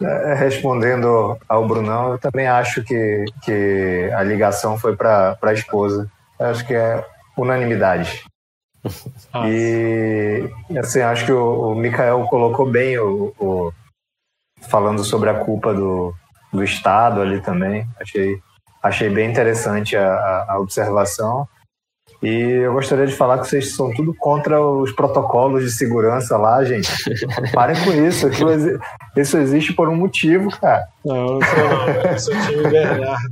É, 0.00 0.34
respondendo 0.34 1.38
ao 1.48 1.66
Brunão, 1.66 2.12
eu 2.12 2.18
também 2.18 2.46
acho 2.46 2.82
que, 2.82 3.24
que 3.44 4.10
a 4.14 4.22
ligação 4.22 4.78
foi 4.78 4.96
para 4.96 5.36
a 5.40 5.52
esposa. 5.52 6.10
Eu 6.38 6.46
acho 6.46 6.66
que 6.66 6.74
é 6.74 7.04
unanimidade. 7.36 8.24
Ah. 9.32 9.48
E 9.48 10.50
assim, 10.76 11.00
acho 11.00 11.24
que 11.24 11.32
o, 11.32 11.70
o 11.70 11.74
Mikael 11.74 12.26
colocou 12.26 12.68
bem 12.68 12.98
o, 12.98 13.32
o, 13.38 13.72
falando 14.68 15.04
sobre 15.04 15.30
a 15.30 15.34
culpa 15.34 15.72
do, 15.72 16.12
do 16.52 16.64
Estado 16.64 17.22
ali 17.22 17.40
também. 17.40 17.86
Achei, 18.00 18.40
achei 18.82 19.08
bem 19.08 19.30
interessante 19.30 19.96
a, 19.96 20.46
a 20.48 20.58
observação. 20.58 21.46
E 22.22 22.28
eu 22.28 22.72
gostaria 22.72 23.06
de 23.06 23.14
falar 23.14 23.38
que 23.38 23.48
vocês 23.48 23.74
são 23.74 23.92
tudo 23.92 24.14
contra 24.14 24.60
os 24.64 24.92
protocolos 24.92 25.64
de 25.64 25.72
segurança 25.72 26.36
lá, 26.36 26.64
gente. 26.64 26.88
Parem 27.52 27.76
com 27.84 27.90
isso. 27.90 28.28
Aquilo, 28.28 28.50
isso 29.16 29.38
existe 29.38 29.72
por 29.72 29.88
um 29.88 29.96
motivo, 29.96 30.50
cara. 30.50 30.86
Não, 31.04 31.38
não 31.38 31.40
sou 31.40 31.58
não. 31.58 31.88
Eu 31.88 32.18
sou 32.18 32.34
time 32.42 32.62
Bernardo. 32.68 33.28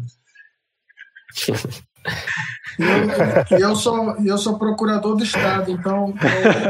E 2.79 3.53
eu, 3.53 3.61
eu, 3.61 3.77
sou, 3.77 4.17
eu 4.25 4.39
sou 4.39 4.59
procurador 4.59 5.15
do 5.15 5.23
Estado, 5.23 5.71
então 5.71 6.15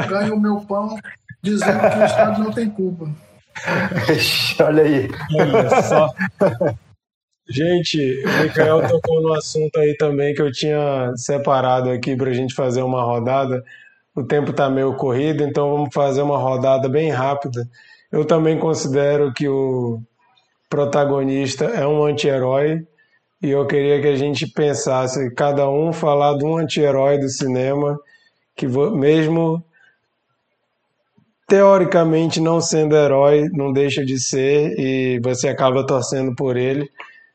eu 0.02 0.08
ganho 0.08 0.34
o 0.34 0.40
meu 0.40 0.60
pão 0.60 0.98
dizendo 1.42 1.80
que 1.80 1.98
o 1.98 2.04
Estado 2.04 2.42
não 2.42 2.52
tem 2.52 2.68
culpa. 2.68 3.08
Olha 4.64 4.82
aí. 4.82 5.10
Olha 5.34 5.82
só. 5.82 6.12
Gente, 7.50 8.22
o 8.24 8.42
Mikael 8.42 8.86
tocou 8.88 9.20
no 9.20 9.34
assunto 9.34 9.76
aí 9.80 9.96
também 9.96 10.32
que 10.32 10.40
eu 10.40 10.52
tinha 10.52 11.12
separado 11.16 11.90
aqui 11.90 12.14
para 12.16 12.30
a 12.30 12.32
gente 12.32 12.54
fazer 12.54 12.82
uma 12.82 13.02
rodada. 13.02 13.64
O 14.14 14.22
tempo 14.22 14.52
está 14.52 14.70
meio 14.70 14.94
corrido, 14.94 15.42
então 15.42 15.72
vamos 15.72 15.92
fazer 15.92 16.22
uma 16.22 16.38
rodada 16.38 16.88
bem 16.88 17.10
rápida. 17.10 17.68
Eu 18.12 18.24
também 18.24 18.56
considero 18.56 19.32
que 19.32 19.48
o 19.48 20.00
protagonista 20.68 21.64
é 21.64 21.84
um 21.84 22.04
anti-herói 22.04 22.86
e 23.42 23.50
eu 23.50 23.66
queria 23.66 24.00
que 24.00 24.06
a 24.08 24.16
gente 24.16 24.46
pensasse, 24.46 25.34
cada 25.34 25.68
um 25.68 25.92
falar 25.92 26.36
de 26.36 26.44
um 26.44 26.56
anti-herói 26.56 27.18
do 27.18 27.28
cinema 27.28 27.98
que 28.54 28.68
mesmo 28.68 29.64
teoricamente 31.48 32.40
não 32.40 32.60
sendo 32.60 32.94
herói, 32.94 33.48
não 33.52 33.72
deixa 33.72 34.04
de 34.04 34.20
ser 34.20 34.78
e 34.78 35.18
você 35.20 35.48
acaba 35.48 35.84
torcendo 35.84 36.32
por 36.36 36.56
ele. 36.56 36.88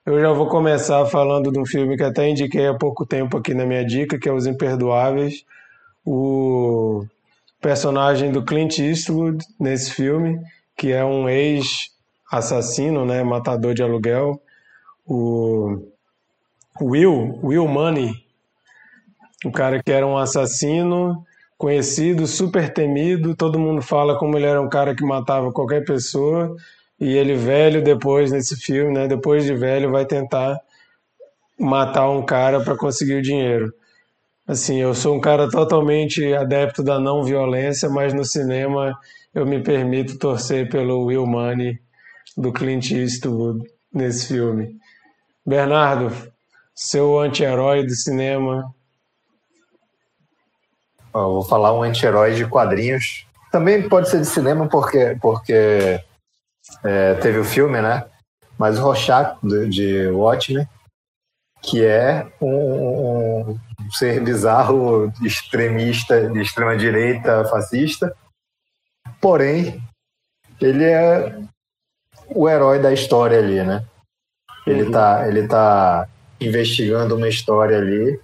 Eu 0.05 0.21
já 0.21 0.31
vou 0.31 0.47
começar 0.47 1.03
falando 1.07 1.51
de 1.51 1.57
um 1.57 1.65
filme 1.65 1.97
que 1.97 2.03
até 2.03 2.29
indiquei 2.29 2.67
há 2.67 2.75
pouco 2.75 3.07
tempo 3.07 3.37
aqui 3.37 3.55
na 3.55 3.65
minha 3.65 3.83
dica, 3.83 4.19
que 4.19 4.29
é 4.29 4.31
Os 4.31 4.45
Imperdoáveis. 4.45 5.43
O 6.05 7.03
personagem 7.59 8.31
do 8.31 8.45
Clint 8.45 8.77
Eastwood 8.77 9.43
nesse 9.59 9.91
filme, 9.91 10.39
que 10.77 10.91
é 10.91 11.03
um 11.03 11.27
ex-assassino, 11.27 13.03
né, 13.03 13.23
matador 13.23 13.73
de 13.73 13.81
aluguel. 13.81 14.39
O 15.07 15.81
Will, 16.79 17.39
Will 17.41 17.67
Money, 17.67 18.13
o 19.43 19.51
cara 19.51 19.81
que 19.81 19.91
era 19.91 20.05
um 20.05 20.19
assassino 20.19 21.25
conhecido, 21.57 22.27
super 22.27 22.71
temido, 22.71 23.35
todo 23.35 23.57
mundo 23.57 23.81
fala 23.81 24.19
como 24.19 24.37
ele 24.37 24.45
era 24.45 24.61
um 24.61 24.69
cara 24.69 24.93
que 24.93 25.03
matava 25.03 25.51
qualquer 25.51 25.83
pessoa 25.83 26.55
e 26.99 27.15
ele 27.17 27.35
velho 27.35 27.83
depois 27.83 28.31
nesse 28.31 28.55
filme, 28.55 28.93
né? 28.93 29.07
Depois 29.07 29.43
de 29.43 29.53
velho 29.53 29.91
vai 29.91 30.05
tentar 30.05 30.59
matar 31.59 32.09
um 32.09 32.25
cara 32.25 32.61
para 32.61 32.77
conseguir 32.77 33.15
o 33.15 33.21
dinheiro. 33.21 33.73
Assim, 34.47 34.79
eu 34.79 34.93
sou 34.93 35.15
um 35.15 35.19
cara 35.19 35.49
totalmente 35.49 36.33
adepto 36.33 36.83
da 36.83 36.99
não 36.99 37.23
violência, 37.23 37.89
mas 37.89 38.13
no 38.13 38.23
cinema 38.23 38.97
eu 39.33 39.45
me 39.45 39.61
permito 39.61 40.19
torcer 40.19 40.69
pelo 40.69 41.05
Will 41.05 41.25
Money 41.25 41.79
do 42.37 42.53
Clint 42.53 42.91
Eastwood 42.91 43.67
nesse 43.93 44.27
filme. 44.27 44.77
Bernardo, 45.45 46.11
seu 46.73 47.19
anti-herói 47.19 47.85
do 47.85 47.95
cinema. 47.95 48.71
Eu 51.13 51.33
vou 51.33 51.43
falar 51.43 51.73
um 51.73 51.81
anti-herói 51.81 52.35
de 52.35 52.45
quadrinhos. 52.45 53.25
Também 53.51 53.87
pode 53.87 54.09
ser 54.09 54.19
de 54.19 54.27
cinema 54.27 54.67
porque 54.67 55.17
porque 55.21 55.99
é, 56.83 57.13
teve 57.15 57.39
o 57.39 57.45
filme, 57.45 57.81
né? 57.81 58.05
Mas 58.57 58.79
o 58.79 58.83
Rorschach, 58.83 59.37
de, 59.43 59.69
de 59.69 60.07
Watchmen, 60.07 60.67
que 61.61 61.83
é 61.83 62.31
um, 62.41 63.49
um, 63.49 63.59
ser 63.91 64.23
bizarro, 64.23 65.11
extremista, 65.21 66.29
de 66.29 66.41
extrema-direita, 66.41 67.45
fascista. 67.45 68.15
Porém, 69.19 69.83
ele 70.61 70.83
é 70.83 71.37
o 72.29 72.47
herói 72.49 72.79
da 72.79 72.93
história 72.93 73.39
ali, 73.39 73.63
né? 73.63 73.85
Ele 74.65 74.83
uhum. 74.83 74.91
tá, 74.91 75.27
ele 75.27 75.47
tá 75.47 76.07
investigando 76.39 77.15
uma 77.15 77.27
história 77.27 77.77
ali 77.77 78.19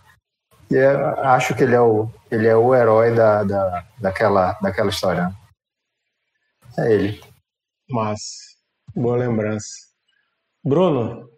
e 0.70 0.78
é, 0.78 0.96
acho 1.26 1.54
que 1.54 1.64
ele 1.64 1.76
é 1.76 1.82
o, 1.82 2.10
ele 2.32 2.48
é 2.48 2.56
o 2.56 2.74
herói 2.74 3.14
da, 3.14 3.44
da, 3.44 3.86
daquela, 4.00 4.54
daquela 4.62 4.90
história. 4.90 5.28
Né? 5.28 5.36
É 6.78 6.94
ele. 6.94 7.31
Mas, 7.92 8.22
boa 8.96 9.18
lembrança. 9.18 9.68
Bruno? 10.64 11.30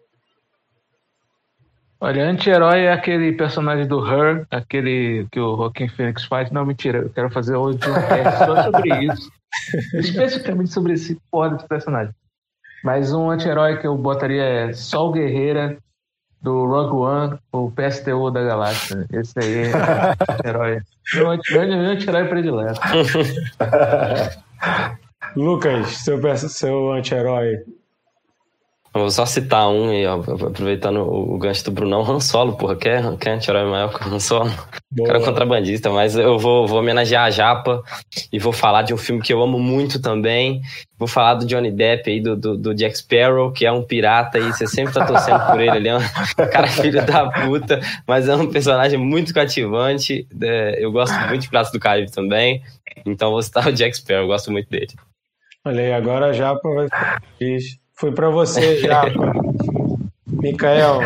Olha, 2.00 2.28
anti-herói 2.28 2.82
é 2.82 2.92
aquele 2.92 3.32
personagem 3.32 3.86
do 3.86 4.06
Her, 4.06 4.46
aquele 4.50 5.26
que 5.32 5.40
o 5.40 5.56
Joaquim 5.56 5.88
Phoenix 5.88 6.24
faz. 6.24 6.50
Não, 6.50 6.64
mentira, 6.64 6.98
eu 6.98 7.10
quero 7.10 7.30
fazer 7.30 7.56
hoje 7.56 7.78
um 7.78 7.80
só 8.46 8.62
sobre 8.64 9.06
isso. 9.06 9.30
Especificamente 9.94 10.70
sobre 10.70 10.92
esse 10.92 11.18
porra 11.30 11.50
desse 11.50 11.66
personagem. 11.66 12.14
Mas 12.84 13.12
um 13.12 13.30
anti-herói 13.30 13.78
que 13.78 13.86
eu 13.86 13.96
botaria 13.96 14.44
é 14.44 14.72
Sol 14.74 15.12
Guerreira, 15.12 15.78
do 16.42 16.66
Rogue 16.66 16.96
One, 16.96 17.38
o 17.50 17.70
PSTO 17.70 18.30
da 18.30 18.42
galáxia. 18.42 19.06
Esse 19.10 19.38
aí 19.38 19.62
é 19.62 19.72
herói. 20.46 20.82
Meu 21.14 21.30
anti-herói 21.30 22.28
predileto. 22.28 22.78
Lucas, 25.36 25.88
seu, 25.88 26.20
seu 26.36 26.92
anti-herói. 26.92 27.64
Vou 28.96 29.10
só 29.10 29.26
citar 29.26 29.68
um, 29.68 29.92
e 29.92 30.06
ó, 30.06 30.20
aproveitando 30.20 31.00
o, 31.00 31.36
gancho 31.36 31.64
do 31.64 31.72
Brunão, 31.72 32.08
Han 32.08 32.20
Solo, 32.20 32.56
porra, 32.56 32.76
quer, 32.76 33.02
quer 33.16 33.32
anti-herói 33.32 33.68
maior 33.68 33.92
que 33.92 34.08
o 34.08 34.14
Han 34.14 34.20
Solo? 34.20 34.52
Boa. 34.88 35.08
Cara 35.08 35.20
contrabandista, 35.20 35.90
mas 35.90 36.14
eu 36.14 36.38
vou, 36.38 36.68
vou 36.68 36.78
homenagear 36.78 37.24
a 37.24 37.30
Japa 37.30 37.82
e 38.32 38.38
vou 38.38 38.52
falar 38.52 38.82
de 38.82 38.94
um 38.94 38.96
filme 38.96 39.20
que 39.20 39.32
eu 39.32 39.42
amo 39.42 39.58
muito 39.58 40.00
também. 40.00 40.62
Vou 40.96 41.08
falar 41.08 41.34
do 41.34 41.44
Johnny 41.44 41.72
Depp 41.72 42.08
aí, 42.08 42.20
do, 42.20 42.36
do, 42.36 42.56
do 42.56 42.72
Jack 42.72 42.96
Sparrow, 42.96 43.50
que 43.50 43.66
é 43.66 43.72
um 43.72 43.82
pirata 43.82 44.38
e 44.38 44.52
você 44.52 44.64
sempre 44.64 44.94
tá 44.94 45.04
torcendo 45.04 45.44
por 45.44 45.60
ele, 45.60 45.76
ele 45.76 45.88
é 45.88 45.96
um 45.96 46.00
cara 46.52 46.68
filho 46.68 47.04
da 47.04 47.28
puta, 47.30 47.80
mas 48.06 48.28
é 48.28 48.36
um 48.36 48.46
personagem 48.46 48.96
muito 48.96 49.34
cativante. 49.34 50.24
É, 50.40 50.76
eu 50.78 50.92
gosto 50.92 51.18
muito 51.26 51.42
de 51.42 51.48
Pratos 51.48 51.72
do 51.72 51.80
Caribe 51.80 52.12
também, 52.12 52.62
então 53.04 53.32
vou 53.32 53.42
citar 53.42 53.66
o 53.66 53.72
Jack 53.72 53.96
Sparrow, 53.96 54.22
eu 54.22 54.28
gosto 54.28 54.52
muito 54.52 54.70
dele. 54.70 54.94
Olha 55.64 55.80
aí, 55.80 55.92
agora 55.92 56.34
feliz. 57.38 57.78
Foi 57.94 58.12
para 58.12 58.28
você, 58.28 58.80
Japa. 58.80 59.32
Micael. 60.26 61.00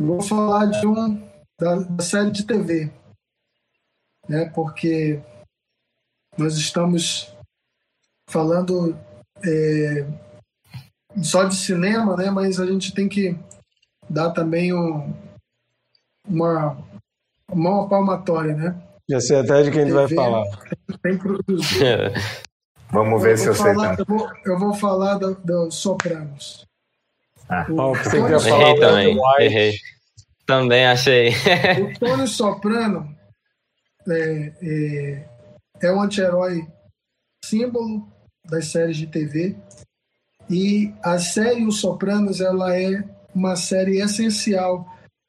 Vou 0.00 0.20
falar 0.20 0.66
de 0.66 0.86
um 0.86 1.16
da, 1.60 1.76
da, 1.76 2.02
série 2.02 2.30
de 2.30 2.44
TV, 2.44 2.90
né? 4.28 4.50
Porque 4.54 5.22
nós 6.36 6.56
estamos 6.56 7.32
falando 8.28 8.98
é, 9.44 10.04
só 11.22 11.44
de 11.44 11.54
cinema, 11.54 12.16
né? 12.16 12.30
Mas 12.30 12.58
a 12.58 12.66
gente 12.66 12.92
tem 12.92 13.08
que 13.08 13.38
dar 14.10 14.32
também 14.32 14.74
um, 14.74 15.14
uma 16.26 16.76
uma 17.52 17.88
palmatória, 17.88 18.54
né? 18.54 18.82
Já 19.12 19.20
sei 19.20 19.40
até 19.40 19.62
de 19.62 19.70
quem 19.70 19.84
TV, 19.84 19.92
vai 19.92 20.08
falar. 20.08 20.44
Tem 21.02 21.18
Vamos 22.90 23.22
ver 23.22 23.32
eu 23.32 23.36
se 23.36 23.46
eu 23.48 23.54
falar, 23.54 23.94
sei. 23.94 24.04
Eu 24.04 24.06
vou, 24.06 24.30
eu 24.46 24.58
vou 24.58 24.72
falar 24.72 25.18
do, 25.18 25.34
do 25.34 25.70
Sopranos. 25.70 26.66
Ah, 27.46 27.66
o, 27.68 27.94
você 27.94 28.26
quer 28.26 28.40
falar 28.40 28.70
Errei 28.70 28.80
também. 28.80 29.18
Errei. 29.40 29.74
Também 30.46 30.86
achei. 30.86 31.28
o 31.28 31.98
Tony 31.98 32.26
Soprano 32.26 33.14
é, 34.08 34.52
é, 34.62 35.28
é 35.82 35.92
um 35.92 36.00
anti-herói 36.00 36.66
símbolo 37.44 38.08
das 38.48 38.68
séries 38.68 38.96
de 38.96 39.08
TV. 39.08 39.54
E 40.48 40.94
a 41.02 41.18
série 41.18 41.66
Os 41.66 41.80
Sopranos 41.80 42.40
ela 42.40 42.74
é 42.74 43.04
uma 43.34 43.56
série 43.56 44.00
essencial 44.00 44.86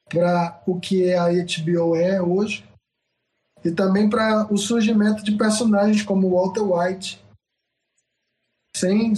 para 0.08 0.62
o 0.66 0.80
que 0.80 1.12
a 1.12 1.26
HBO 1.26 1.96
é 1.96 2.22
hoje 2.22 2.64
e 3.64 3.70
também 3.70 4.10
para 4.10 4.46
o 4.52 4.58
surgimento 4.58 5.24
de 5.24 5.32
personagens 5.32 6.02
como 6.02 6.30
Walter 6.30 6.62
White. 6.62 7.24
Sem 8.76 9.12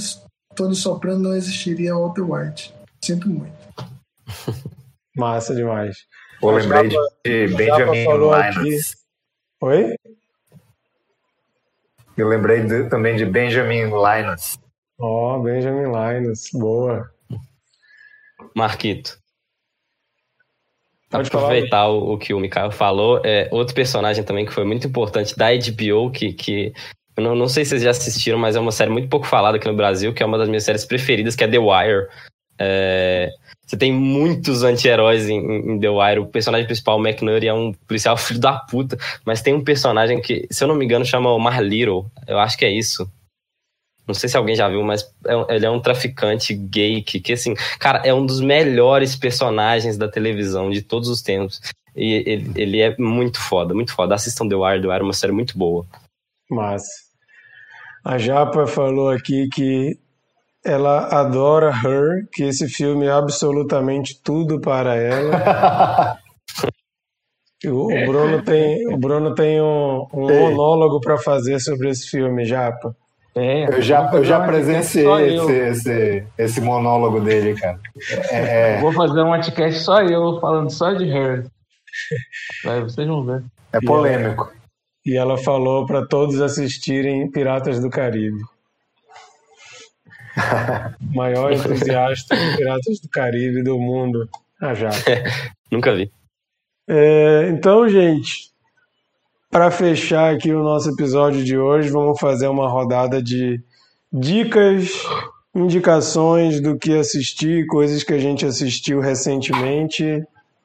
Tony 0.55 0.75
Soprano 0.75 1.19
não 1.21 1.35
existiria 1.35 1.95
Walter 1.95 2.23
White. 2.23 2.75
Sinto 3.03 3.29
muito. 3.29 3.57
Massa 5.17 5.55
demais. 5.55 5.97
Pô, 6.41 6.51
lembrei 6.51 6.89
de 6.89 7.55
Benjamin 7.55 8.05
Linus. 8.05 8.97
Oi? 9.63 9.97
Eu 12.17 12.29
lembrei 12.29 12.63
de, 12.63 12.89
também 12.89 13.17
de 13.17 13.25
Benjamin 13.25 13.85
Linus. 13.85 14.59
Ó, 14.99 15.37
oh, 15.37 15.43
Benjamin 15.43 15.93
Linus, 15.93 16.51
boa. 16.53 17.11
Marquito. 18.55 19.19
Aproveitar 21.11 21.89
o, 21.89 22.15
o, 22.15 22.19
que 22.19 22.35
o 22.35 22.41
Mikael 22.41 22.71
falou, 22.71 23.21
é, 23.25 23.49
outro 23.53 23.75
personagem 23.75 24.25
também 24.25 24.45
que 24.45 24.53
foi 24.53 24.65
muito 24.65 24.87
importante 24.87 25.37
da 25.37 25.47
HBO, 25.51 26.11
que, 26.11 26.33
que 26.33 26.73
eu 27.17 27.23
não, 27.23 27.35
não 27.35 27.49
sei 27.49 27.65
se 27.65 27.71
vocês 27.71 27.83
já 27.83 27.91
assistiram, 27.91 28.39
mas 28.39 28.57
é 28.57 28.61
uma 28.61 28.73
série 28.73 28.91
muito 28.91 29.09
pouco 29.09 29.27
falada 29.27 29.57
aqui 29.57 29.67
no 29.67 29.77
Brasil, 29.77 30.13
que 30.13 30.23
é 30.23 30.27
uma 30.27 30.37
das 30.37 30.49
minhas 30.49 30.65
séries 30.65 30.85
preferidas, 30.85 31.35
que 31.35 31.45
é 31.45 31.49
The 31.49 31.59
Wire. 31.59 32.09
É, 32.59 33.31
você 33.67 33.77
tem 33.77 33.93
muitos 33.93 34.63
anti-heróis 34.63 35.29
em, 35.29 35.39
em, 35.39 35.81
The 35.81 35.89
Wire. 35.89 36.21
O 36.21 36.27
personagem 36.27 36.67
principal, 36.67 36.99
o 36.99 37.07
McNulty, 37.07 37.49
é 37.49 37.55
um 37.55 37.73
policial 37.73 38.17
filho 38.19 38.39
da 38.39 38.55
puta, 38.55 38.99
mas 39.25 39.41
tem 39.41 39.55
um 39.55 39.65
personagem 39.65 40.21
que, 40.21 40.47
se 40.51 40.63
eu 40.63 40.69
não 40.69 40.75
me 40.75 40.85
engano, 40.85 41.05
chama 41.05 41.33
Omar 41.33 41.63
Little. 41.63 42.07
Eu 42.27 42.39
acho 42.39 42.59
que 42.59 42.65
é 42.65 42.71
isso. 42.71 43.11
Não 44.07 44.15
sei 44.15 44.29
se 44.29 44.37
alguém 44.37 44.55
já 44.55 44.69
viu, 44.69 44.83
mas 44.83 45.03
é, 45.27 45.55
ele 45.57 45.67
é 45.67 45.71
um 45.71 45.81
traficante 45.81 46.55
gay 46.55 47.03
que, 47.03 47.19
que, 47.19 47.33
assim, 47.33 47.55
cara, 47.79 48.01
é 48.05 48.15
um 48.15 48.25
dos 48.25 48.41
melhores 48.41 49.17
personagens 49.17 49.99
da 49.99 50.09
televisão 50.09 50.71
de 50.71 50.81
todos 50.81 51.09
os 51.09 51.21
tempos. 51.21 51.61
E 51.95 52.23
ele, 52.27 52.53
ele 52.55 52.81
é 52.81 52.95
muito 52.99 53.41
foda, 53.41 53.75
muito 53.75 53.95
foda. 53.95 54.15
Assistam 54.15 54.49
The 54.49 54.55
Wire, 54.55 54.83
The 54.83 54.89
Wire 54.89 55.01
é 55.01 55.05
uma 55.05 55.13
série 55.13 55.33
muito 55.33 55.59
boa. 55.59 55.85
Mas 56.49 56.85
a 58.05 58.19
Japa 58.19 58.67
falou 58.67 59.11
aqui 59.11 59.49
que 59.49 59.99
ela 60.65 61.09
adora 61.09 61.71
Her, 61.71 62.29
que 62.33 62.45
esse 62.45 62.69
filme 62.69 63.07
é 63.07 63.11
absolutamente 63.11 64.21
tudo 64.23 64.61
para 64.61 64.95
ela. 64.95 66.19
o, 67.65 67.87
o, 67.87 68.07
Bruno 68.07 68.43
tem, 68.45 68.87
o 68.93 68.97
Bruno 68.97 69.35
tem 69.35 69.61
um, 69.61 70.07
um 70.13 70.27
monólogo 70.27 71.01
para 71.01 71.19
fazer 71.19 71.59
sobre 71.61 71.89
esse 71.89 72.09
filme, 72.09 72.45
Japa. 72.45 72.95
É, 73.37 73.67
eu 73.67 73.83
já, 73.83 74.11
eu 74.15 74.25
já 74.25 74.41
presenciei 74.41 75.37
esse, 75.37 75.53
esse, 75.53 76.27
esse, 76.39 76.61
monólogo 76.63 77.21
dele, 77.21 77.55
cara. 77.55 77.79
É, 78.31 78.77
é... 78.77 78.81
Vou 78.81 78.91
fazer 78.93 79.21
um 79.21 79.29
podcast 79.29 79.81
só 79.81 80.01
eu, 80.01 80.41
falando 80.41 80.71
só 80.71 80.95
de 80.95 81.05
Her. 81.05 81.47
Vai, 82.65 82.81
vocês 82.81 83.07
vão 83.07 83.27
ver. 83.27 83.45
É 83.75 83.81
polêmico. 83.81 84.51
E 85.05 85.19
ela 85.19 85.37
falou 85.37 85.85
para 85.85 86.07
todos 86.07 86.41
assistirem 86.41 87.31
Piratas 87.31 87.79
do 87.79 87.91
Caribe. 87.91 88.43
Maior 91.15 91.53
entusiasta 91.53 92.35
de 92.35 92.57
Piratas 92.57 93.01
do 93.01 93.09
Caribe 93.11 93.63
do 93.63 93.79
mundo. 93.79 94.27
Ah, 94.61 94.73
já. 94.73 94.89
Nunca 95.71 95.95
vi. 95.95 96.11
É, 96.89 97.49
então, 97.51 97.87
gente, 97.87 98.51
para 99.51 99.71
fechar 99.71 100.35
aqui 100.35 100.53
o 100.53 100.63
nosso 100.63 100.91
episódio 100.91 101.45
de 101.45 101.57
hoje, 101.57 101.89
vamos 101.89 102.19
fazer 102.19 102.49
uma 102.49 102.69
rodada 102.69 103.23
de 103.23 103.61
dicas, 104.13 104.91
indicações 105.55 106.61
do 106.61 106.77
que 106.77 106.97
assistir, 106.97 107.67
coisas 107.67 108.03
que 108.03 108.13
a 108.13 108.19
gente 108.19 108.45
assistiu 108.45 109.01
recentemente, 109.01 110.25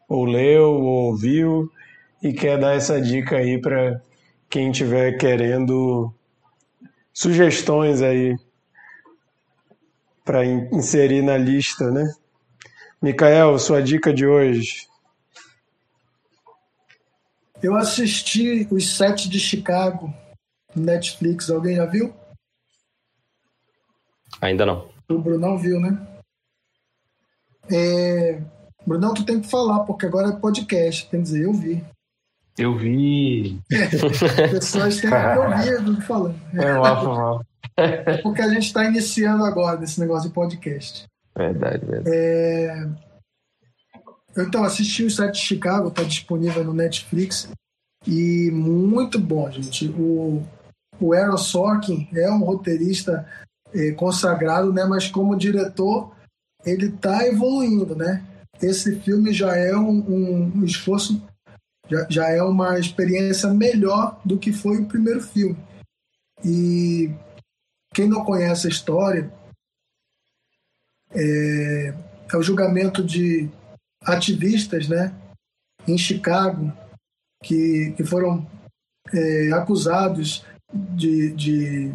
ou 0.10 0.26
leu, 0.26 0.72
ou 0.72 1.08
ouviu, 1.08 1.70
e 2.22 2.34
quer 2.34 2.60
dar 2.60 2.76
essa 2.76 3.00
dica 3.00 3.38
aí 3.38 3.60
para 3.60 4.02
quem 4.50 4.72
estiver 4.72 5.18
querendo 5.18 6.14
sugestões 7.14 8.02
aí 8.02 8.36
para 10.26 10.46
inserir 10.46 11.22
na 11.22 11.38
lista, 11.38 11.90
né? 11.90 12.14
Micael, 13.02 13.58
sua 13.58 13.82
dica 13.82 14.14
de 14.14 14.28
hoje. 14.28 14.91
Eu 17.62 17.76
assisti 17.76 18.68
os 18.72 18.96
sete 18.96 19.30
de 19.30 19.40
Chicago 19.40 20.14
no 20.76 20.84
Netflix. 20.84 21.50
Alguém 21.50 21.76
já 21.76 21.86
viu? 21.86 22.14
Ainda 24.42 24.66
não. 24.66 24.90
O 25.10 25.20
Brunão 25.20 25.58
viu, 25.58 25.80
né? 25.80 26.08
É... 27.72 28.42
Brunão, 28.86 29.14
tu 29.14 29.24
tem 29.24 29.40
que 29.40 29.50
falar, 29.50 29.82
porque 29.82 30.08
agora 30.08 30.30
é 30.30 30.40
podcast. 30.40 31.08
Tem 31.10 31.20
que 31.20 31.26
dizer, 31.26 31.44
eu 31.44 31.54
vi. 31.54 31.84
Eu 32.58 32.76
vi. 32.76 33.60
É, 33.72 34.48
pessoas 34.48 35.00
têm 35.00 35.10
que 35.10 35.16
ouvir 35.16 35.82
do 35.84 36.02
falando. 36.02 36.40
É, 36.54 36.74
mal, 36.74 37.46
Porque 38.24 38.42
a 38.42 38.50
gente 38.50 38.66
está 38.66 38.86
iniciando 38.86 39.46
agora 39.46 39.80
nesse 39.80 40.00
negócio 40.00 40.30
de 40.30 40.34
podcast. 40.34 41.06
Verdade, 41.36 41.86
verdade. 41.86 42.16
É... 42.16 43.11
Então, 44.38 44.64
assisti 44.64 45.04
o 45.04 45.12
site 45.12 45.34
de 45.34 45.40
Chicago, 45.40 45.90
está 45.90 46.04
disponível 46.04 46.64
no 46.64 46.74
Netflix. 46.74 47.50
E 48.08 48.50
muito 48.52 49.20
bom, 49.20 49.50
gente. 49.52 49.90
O, 49.90 50.44
o 51.00 51.14
Aaron 51.14 51.38
Sorkin 51.38 52.08
é 52.14 52.30
um 52.32 52.40
roteirista 52.40 53.28
é, 53.74 53.92
consagrado, 53.92 54.72
né? 54.72 54.86
Mas 54.86 55.08
como 55.08 55.38
diretor, 55.38 56.16
ele 56.66 56.88
está 56.88 57.26
evoluindo, 57.28 57.96
né? 57.96 58.26
Esse 58.62 59.00
filme 59.02 59.34
já 59.34 59.56
é 59.56 59.76
um, 59.76 60.00
um, 60.00 60.52
um 60.58 60.64
esforço, 60.64 61.22
já, 61.90 62.08
já 62.10 62.30
é 62.30 62.42
uma 62.42 62.80
experiência 62.80 63.50
melhor 63.50 64.20
do 64.24 64.38
que 64.38 64.54
foi 64.54 64.78
o 64.78 64.86
primeiro 64.86 65.22
filme. 65.22 65.58
E 66.44 67.12
quem 67.94 68.08
não 68.08 68.24
conhece 68.24 68.68
a 68.68 68.70
história, 68.70 69.32
é, 71.14 71.94
é 72.32 72.38
o 72.38 72.44
julgamento 72.44 73.04
de 73.04 73.50
ativistas 74.04 74.88
né, 74.88 75.14
em 75.88 75.98
Chicago 75.98 76.72
que, 77.44 77.94
que 77.96 78.04
foram 78.04 78.48
é, 79.14 79.52
acusados 79.52 80.46
de, 80.74 81.32
de 81.34 81.94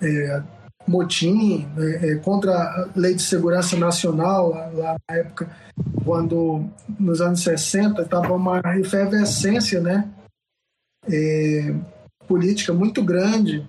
é, 0.00 0.42
motim 0.86 1.68
é, 1.76 2.12
é, 2.12 2.16
contra 2.16 2.52
a 2.52 2.88
Lei 2.96 3.14
de 3.14 3.22
Segurança 3.22 3.76
Nacional, 3.76 4.50
lá, 4.50 4.66
lá, 4.68 4.96
na 5.08 5.16
época, 5.16 5.50
quando 6.04 6.68
nos 6.98 7.20
anos 7.20 7.42
60 7.42 8.02
estava 8.02 8.32
uma 8.32 8.60
efervescência 8.78 9.80
né, 9.80 10.08
é, 11.10 11.74
política 12.26 12.72
muito 12.72 13.04
grande. 13.04 13.68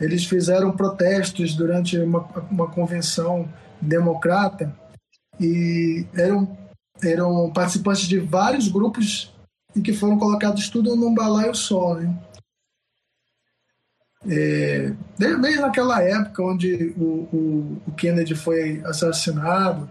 Eles 0.00 0.24
fizeram 0.24 0.76
protestos 0.76 1.54
durante 1.54 1.98
uma, 1.98 2.20
uma 2.50 2.70
convenção 2.70 3.48
democrata 3.80 4.72
e 5.40 6.06
eram, 6.14 6.56
eram 7.02 7.50
participantes 7.52 8.08
de 8.08 8.18
vários 8.18 8.68
grupos 8.68 9.32
e 9.74 9.80
que 9.80 9.92
foram 9.92 10.18
colocados 10.18 10.68
tudo 10.68 10.96
num 10.96 11.14
balaio 11.14 11.54
só. 11.54 11.94
Né? 11.94 12.14
É, 14.26 14.92
desde 15.16 15.60
naquela 15.60 16.02
época 16.02 16.42
onde 16.42 16.92
o, 16.96 17.28
o, 17.32 17.82
o 17.86 17.92
Kennedy 17.92 18.34
foi 18.34 18.82
assassinado, 18.84 19.88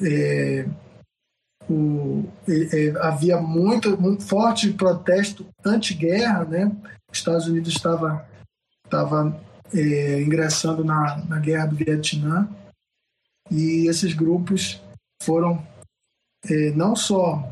é, 0.00 0.66
o, 1.68 2.24
é, 2.48 2.90
havia 3.00 3.40
muito, 3.40 4.00
muito 4.00 4.22
forte 4.22 4.72
protesto 4.72 5.46
anti-guerra, 5.64 6.44
né? 6.44 6.72
Os 7.10 7.18
Estados 7.18 7.46
Unidos 7.46 7.74
estava 7.74 8.28
estava 8.84 9.40
é, 9.72 10.20
ingressando 10.20 10.84
na, 10.84 11.24
na 11.26 11.38
guerra 11.38 11.66
do 11.66 11.76
Vietnã 11.76 12.48
e 13.50 13.88
esses 13.88 14.14
grupos 14.14 14.80
foram 15.22 15.66
é, 16.48 16.70
não 16.70 16.94
só 16.94 17.48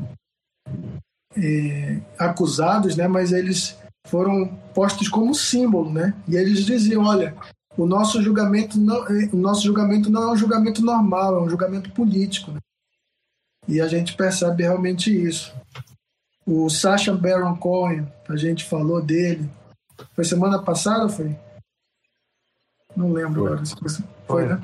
é, 1.35 2.01
acusados, 2.17 2.95
né, 2.95 3.07
mas 3.07 3.31
eles 3.31 3.77
foram 4.07 4.47
postos 4.73 5.07
como 5.07 5.35
símbolo, 5.35 5.91
né? 5.91 6.15
E 6.27 6.35
eles 6.35 6.65
diziam, 6.65 7.03
olha, 7.03 7.35
o 7.77 7.85
nosso 7.85 8.21
julgamento 8.21 8.79
não, 8.79 9.05
é, 9.07 9.29
o 9.31 9.37
nosso 9.37 9.61
julgamento 9.61 10.09
não 10.09 10.23
é 10.23 10.31
um 10.31 10.37
julgamento 10.37 10.81
normal, 10.81 11.35
é 11.35 11.41
um 11.41 11.49
julgamento 11.49 11.91
político. 11.91 12.51
Né? 12.51 12.59
E 13.67 13.79
a 13.79 13.87
gente 13.87 14.15
percebe 14.15 14.63
realmente 14.63 15.11
isso. 15.11 15.53
O 16.45 16.69
Sacha 16.69 17.13
Baron 17.13 17.55
Cohen, 17.57 18.11
a 18.27 18.35
gente 18.35 18.65
falou 18.65 19.01
dele, 19.01 19.49
foi 20.15 20.25
semana 20.25 20.61
passada, 20.61 21.07
foi? 21.07 21.37
Não 22.95 23.13
lembro 23.13 23.45
agora. 23.45 23.63
Foi, 23.65 23.89
foi, 24.25 24.47
né? 24.47 24.59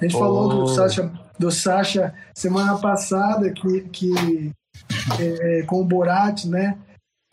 A 0.00 0.04
gente 0.04 0.16
oh. 0.16 0.18
falou 0.18 0.48
do 0.48 0.66
Sacha, 0.68 1.12
do 1.38 1.50
Sacha 1.50 2.14
semana 2.34 2.78
passada, 2.78 3.52
que, 3.52 3.82
que 3.88 4.52
é, 5.18 5.62
com 5.62 5.80
o 5.80 5.84
Borat, 5.84 6.44
né? 6.46 6.78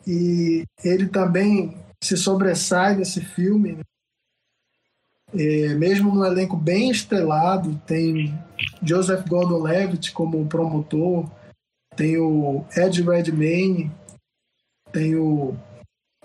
E 0.06 0.64
ele 0.84 1.08
também 1.08 1.76
se 2.02 2.16
sobressai 2.16 2.96
nesse 2.96 3.20
filme. 3.20 3.72
Né? 3.76 3.82
É, 5.34 5.74
mesmo 5.74 6.14
no 6.14 6.24
elenco 6.24 6.56
bem 6.56 6.90
estrelado, 6.90 7.80
tem 7.86 8.38
Joseph 8.82 9.26
Gordon-Levitt 9.26 10.12
como 10.12 10.46
promotor, 10.46 11.28
tem 11.96 12.16
o 12.18 12.64
Ed 12.76 13.02
Redmayne, 13.02 13.90
tem 14.92 15.16
o 15.16 15.56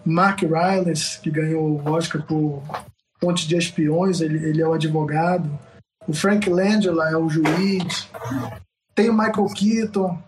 Mark 0.05 0.41
Rylance, 0.41 1.19
que 1.19 1.31
ganhou 1.31 1.81
o 1.81 1.89
Oscar 1.89 2.25
por 2.25 2.63
Ponte 3.19 3.47
de 3.47 3.55
Espiões, 3.55 4.21
ele, 4.21 4.37
ele 4.45 4.61
é 4.61 4.67
o 4.67 4.73
advogado. 4.73 5.49
O 6.07 6.13
Frank 6.13 6.49
Langella 6.49 7.09
é 7.09 7.17
o 7.17 7.29
juiz. 7.29 8.09
Tem 8.95 9.09
o 9.09 9.13
Michael 9.13 9.47
Keaton, 9.55 10.21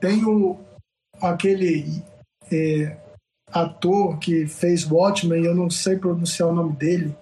tem 0.00 0.24
o, 0.24 0.58
aquele 1.20 2.02
é, 2.52 2.96
ator 3.52 4.18
que 4.18 4.46
fez 4.46 4.88
Watchmen, 4.88 5.44
eu 5.44 5.54
não 5.54 5.70
sei 5.70 5.96
pronunciar 5.96 6.48
o 6.48 6.54
nome 6.54 6.76
dele. 6.76 7.16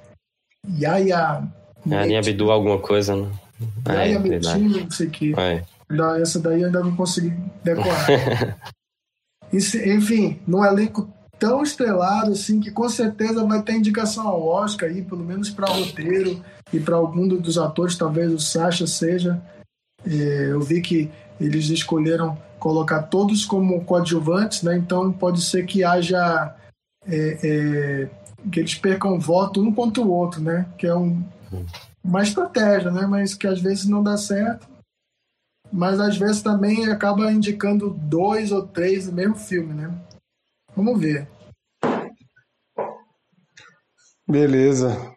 Yaya. 0.79 1.47
Yaya 1.87 2.19
Abdul 2.19 2.51
alguma 2.51 2.79
coisa, 2.79 3.17
né? 3.17 3.31
Yaya 3.89 4.17
é, 4.17 4.39
não 4.39 4.91
sei 4.91 5.07
o 5.07 5.11
que. 5.11 5.35
Essa 6.21 6.41
daí 6.41 6.61
eu 6.61 6.67
ainda 6.67 6.81
não 6.81 6.97
consegui 6.97 7.31
decorar. 7.63 8.59
Enfim, 9.53 10.41
num 10.47 10.65
elenco 10.65 11.09
tão 11.39 11.63
estrelado 11.63 12.33
assim 12.33 12.61
que 12.61 12.71
com 12.71 12.89
certeza 12.89 13.45
vai 13.45 13.63
ter 13.63 13.75
indicação 13.75 14.27
ao 14.27 14.47
Oscar 14.47 14.89
aí, 14.89 15.03
pelo 15.03 15.25
menos 15.25 15.51
para 15.51 15.73
roteiro 15.73 16.43
e 16.73 16.81
para 16.81 16.97
algum 16.97 17.27
dos 17.29 17.59
atores, 17.59 17.97
talvez 17.97 18.33
o 18.33 18.39
Sasha 18.39 18.87
seja. 18.87 19.41
É, 20.07 20.49
eu 20.51 20.61
vi 20.61 20.81
que 20.81 21.11
eles 21.41 21.69
escolheram 21.69 22.37
colocar 22.59 23.03
todos 23.03 23.45
como 23.45 23.85
coadjuvantes, 23.85 24.63
né? 24.63 24.77
Então 24.77 25.13
pode 25.13 25.43
ser 25.43 25.67
que 25.67 25.85
haja 25.85 26.55
é, 27.07 27.39
é, 27.43 28.11
que 28.51 28.61
eles 28.61 28.75
percam 28.75 29.19
voto 29.19 29.63
um 29.63 29.73
contra 29.73 30.03
o 30.03 30.11
outro, 30.11 30.41
né? 30.41 30.67
Que 30.79 30.87
é 30.87 30.95
um, 30.95 31.23
uma 32.03 32.23
estratégia, 32.23 32.91
né? 32.91 33.07
Mas 33.07 33.35
que 33.35 33.47
às 33.47 33.61
vezes 33.61 33.87
não 33.87 34.03
dá 34.03 34.17
certo. 34.17 34.67
Mas 35.73 35.99
às 35.99 36.17
vezes 36.17 36.43
também 36.43 36.87
acaba 36.87 37.33
indicando 37.33 37.91
dois 37.91 38.53
ou 38.53 38.63
três 38.63 39.07
no 39.07 39.13
mesmo 39.13 39.35
filme, 39.35 39.75
né? 39.75 39.93
Vamos 40.77 41.01
ver. 41.01 41.29
Beleza. 44.27 45.15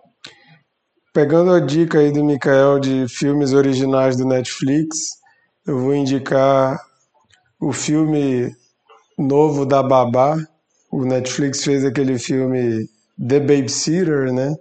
Pegando 1.11 1.51
a 1.51 1.59
dica 1.59 1.97
aí 1.97 2.11
do 2.11 2.23
Mikael 2.23 2.79
de 2.79 3.07
filmes 3.07 3.53
originais 3.53 4.15
do 4.15 4.25
Netflix, 4.25 5.17
eu 5.65 5.79
vou 5.79 5.95
indicar 5.95 6.79
o 7.59 7.73
filme 7.73 8.55
novo 9.17 9.65
da 9.65 9.81
Babá. 9.81 10.37
O 10.91 11.03
Netflix 11.03 11.63
fez 11.63 11.83
aquele 11.83 12.19
filme 12.19 12.87
The 13.17 13.39
Babysitter, 13.39 14.31
né? 14.31 14.55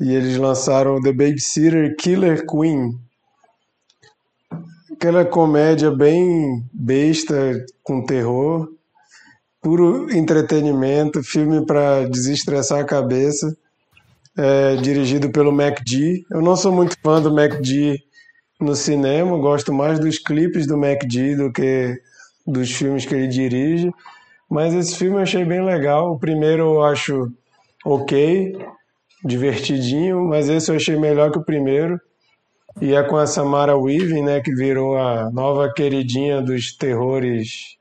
E 0.00 0.14
eles 0.14 0.38
lançaram 0.38 1.02
The 1.02 1.12
Babysitter 1.12 1.94
Killer 1.96 2.46
Queen. 2.46 2.98
Aquela 4.90 5.24
comédia 5.24 5.90
bem 5.90 6.64
besta 6.72 7.34
com 7.82 8.06
terror, 8.06 8.68
puro 9.68 10.10
entretenimento, 10.10 11.22
filme 11.22 11.66
para 11.66 12.08
desestressar 12.08 12.80
a 12.80 12.84
cabeça. 12.84 13.54
É, 14.34 14.76
dirigido 14.76 15.30
pelo 15.30 15.52
MacD. 15.52 16.24
Eu 16.30 16.40
não 16.40 16.56
sou 16.56 16.72
muito 16.72 16.96
fã 17.02 17.20
do 17.20 17.34
MacD 17.34 18.00
no 18.58 18.74
cinema, 18.74 19.36
gosto 19.36 19.74
mais 19.74 19.98
dos 19.98 20.18
clipes 20.18 20.66
do 20.66 20.78
MacD 20.78 21.36
do 21.36 21.52
que 21.52 22.00
dos 22.46 22.70
filmes 22.70 23.04
que 23.04 23.14
ele 23.14 23.26
dirige. 23.26 23.90
Mas 24.48 24.72
esse 24.72 24.96
filme 24.96 25.16
eu 25.16 25.22
achei 25.22 25.44
bem 25.44 25.62
legal. 25.62 26.12
O 26.14 26.18
primeiro 26.18 26.62
eu 26.62 26.82
acho 26.82 27.30
ok, 27.84 28.56
divertidinho, 29.22 30.24
mas 30.24 30.48
esse 30.48 30.70
eu 30.70 30.76
achei 30.76 30.96
melhor 30.96 31.30
que 31.30 31.38
o 31.38 31.44
primeiro. 31.44 32.00
E 32.80 32.94
é 32.94 33.02
com 33.02 33.18
a 33.18 33.26
Samara 33.26 33.76
Weaving, 33.76 34.22
né, 34.22 34.40
que 34.40 34.54
virou 34.54 34.96
a 34.96 35.30
nova 35.30 35.70
queridinha 35.74 36.40
dos 36.40 36.74
terrores 36.74 37.77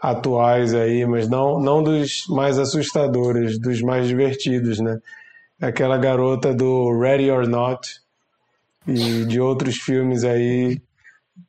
atuais 0.00 0.74
aí, 0.74 1.06
mas 1.06 1.28
não, 1.28 1.60
não 1.60 1.82
dos 1.82 2.24
mais 2.28 2.58
assustadores, 2.58 3.58
dos 3.58 3.80
mais 3.80 4.06
divertidos, 4.06 4.78
né? 4.78 4.98
Aquela 5.60 5.96
garota 5.96 6.54
do 6.54 6.98
Ready 6.98 7.30
or 7.30 7.48
Not 7.48 7.88
e 8.86 9.24
de 9.24 9.40
outros 9.40 9.76
filmes 9.76 10.22
aí 10.24 10.80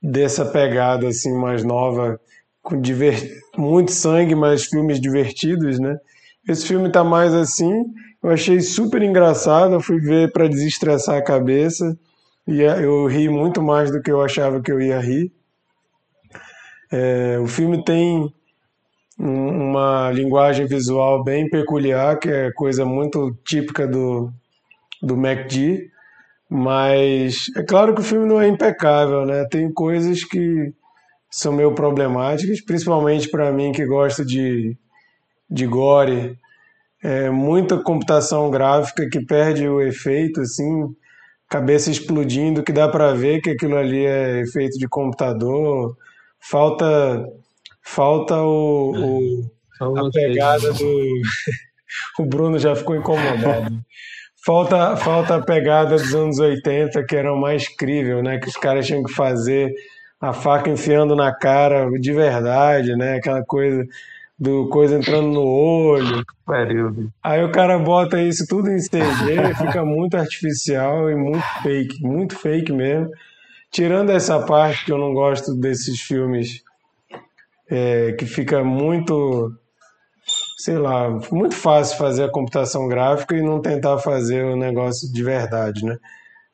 dessa 0.02 0.46
pegada 0.46 1.08
assim 1.08 1.34
mais 1.34 1.64
nova, 1.64 2.20
com 2.62 2.80
diver... 2.80 3.42
muito 3.58 3.92
sangue, 3.92 4.36
mas 4.36 4.66
filmes 4.66 5.00
divertidos, 5.00 5.80
né? 5.80 5.98
Esse 6.48 6.66
filme 6.66 6.90
tá 6.90 7.04
mais 7.04 7.34
assim, 7.34 7.86
eu 8.24 8.32
achei 8.32 8.62
super 8.62 9.02
engraçado, 9.02 9.74
eu 9.74 9.82
fui 9.82 10.00
ver 10.00 10.32
para 10.32 10.48
desestressar 10.48 11.18
a 11.18 11.22
cabeça 11.22 11.98
e 12.48 12.64
é, 12.64 12.84
eu 12.84 13.06
ri 13.06 13.28
muito 13.28 13.62
mais 13.62 13.92
do 13.92 14.02
que 14.02 14.10
eu 14.10 14.22
achava 14.22 14.62
que 14.62 14.72
eu 14.72 14.80
ia 14.80 15.00
rir. 15.00 15.32
É, 16.90 17.38
o 17.40 17.48
filme 17.48 17.84
tem 17.84 18.34
uma 19.18 20.12
linguagem 20.12 20.68
visual 20.68 21.24
bem 21.24 21.50
peculiar, 21.50 22.20
que 22.20 22.30
é 22.30 22.52
coisa 22.52 22.86
muito 22.86 23.36
típica 23.46 23.88
do, 23.88 24.32
do 25.02 25.18
MacD, 25.18 25.90
mas 26.50 27.48
é 27.56 27.64
claro 27.64 27.94
que 27.94 28.02
o 28.02 28.04
filme 28.04 28.28
não 28.28 28.40
é 28.40 28.48
impecável, 28.48 29.26
né? 29.26 29.46
Tem 29.50 29.72
coisas 29.74 30.24
que 30.24 30.72
são 31.30 31.52
meio 31.52 31.74
problemáticas, 31.74 32.62
principalmente 32.62 33.30
para 33.30 33.52
mim 33.52 33.72
que 33.72 33.86
gosto 33.86 34.24
de, 34.24 34.78
de 35.50 35.66
gore, 35.66 36.38
é, 37.04 37.30
muita 37.30 37.78
computação 37.78 38.50
gráfica 38.50 39.10
que 39.10 39.20
perde 39.26 39.68
o 39.68 39.82
efeito, 39.82 40.42
assim, 40.42 40.96
cabeça 41.50 41.92
explodindo, 41.92 42.64
que 42.64 42.72
dá 42.72 42.88
para 42.88 43.14
ver 43.14 43.42
que 43.42 43.52
aquilo 43.52 43.78
ali 43.78 44.06
é 44.06 44.42
efeito 44.42 44.78
de 44.78 44.88
computador. 44.88 45.96
Falta 46.40 47.26
falta 47.88 48.36
o, 48.36 49.50
o 49.80 49.98
a 49.98 50.12
pegada 50.12 50.74
do 50.74 51.22
o 52.20 52.26
Bruno 52.26 52.60
já 52.60 52.76
ficou 52.76 52.96
incomodado. 52.96 53.80
Falta, 54.46 54.96
falta 54.98 55.36
a 55.36 55.42
pegada 55.42 55.96
dos 55.96 56.14
anos 56.14 56.40
80, 56.40 57.04
que 57.06 57.16
era 57.16 57.34
o 57.34 57.40
mais 57.40 57.68
crível, 57.68 58.22
né? 58.22 58.38
Que 58.40 58.48
os 58.48 58.56
caras 58.56 58.86
tinham 58.86 59.04
que 59.04 59.12
fazer 59.12 59.74
a 60.22 60.34
faca 60.34 60.70
enfiando 60.70 61.16
na 61.16 61.34
cara 61.34 61.90
de 62.00 62.14
verdade, 62.14 62.96
né? 62.96 63.16
Aquela 63.16 63.44
coisa 63.44 63.86
do 64.40 64.70
coisa 64.70 64.98
entrando 64.98 65.30
no 65.30 65.44
olho. 65.44 66.24
Aí 67.24 67.44
o 67.44 67.52
cara 67.52 67.80
bota 67.80 68.22
isso 68.22 68.46
tudo 68.48 68.70
em 68.70 68.78
CG, 68.78 69.56
fica 69.58 69.84
muito 69.84 70.16
artificial 70.16 71.10
e 71.10 71.16
muito 71.16 71.46
fake, 71.64 72.02
muito 72.02 72.38
fake 72.38 72.72
mesmo. 72.72 73.10
Tirando 73.72 74.12
essa 74.12 74.40
parte 74.40 74.86
que 74.86 74.92
eu 74.92 74.98
não 74.98 75.14
gosto 75.14 75.54
desses 75.56 76.00
filmes 76.00 76.62
é, 77.70 78.14
que 78.14 78.26
fica 78.26 78.64
muito, 78.64 79.52
sei 80.58 80.78
lá, 80.78 81.10
muito 81.32 81.56
fácil 81.56 81.98
fazer 81.98 82.24
a 82.24 82.32
computação 82.32 82.88
gráfica 82.88 83.36
e 83.36 83.42
não 83.42 83.62
tentar 83.62 83.98
fazer 84.00 84.44
o 84.44 84.56
negócio 84.56 85.12
de 85.12 85.24
verdade, 85.24 85.86
né? 85.86 85.98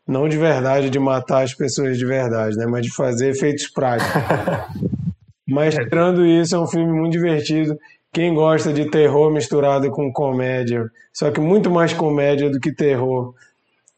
Não 0.07 0.27
de 0.27 0.37
verdade 0.37 0.89
de 0.89 0.99
matar 0.99 1.43
as 1.43 1.53
pessoas 1.53 1.97
de 1.97 2.05
verdade, 2.05 2.57
né? 2.57 2.65
Mas 2.65 2.85
de 2.85 2.93
fazer 2.93 3.29
efeitos 3.29 3.67
práticos. 3.67 4.13
Mas 5.47 5.75
tirando 5.75 6.25
isso, 6.25 6.55
é 6.55 6.59
um 6.59 6.67
filme 6.67 6.91
muito 6.91 7.11
divertido. 7.13 7.77
Quem 8.11 8.33
gosta 8.33 8.71
de 8.71 8.89
terror 8.89 9.31
misturado 9.31 9.89
com 9.89 10.11
comédia, 10.11 10.89
só 11.11 11.31
que 11.31 11.39
muito 11.39 11.69
mais 11.69 11.93
comédia 11.93 12.49
do 12.49 12.59
que 12.59 12.71
terror, 12.71 13.33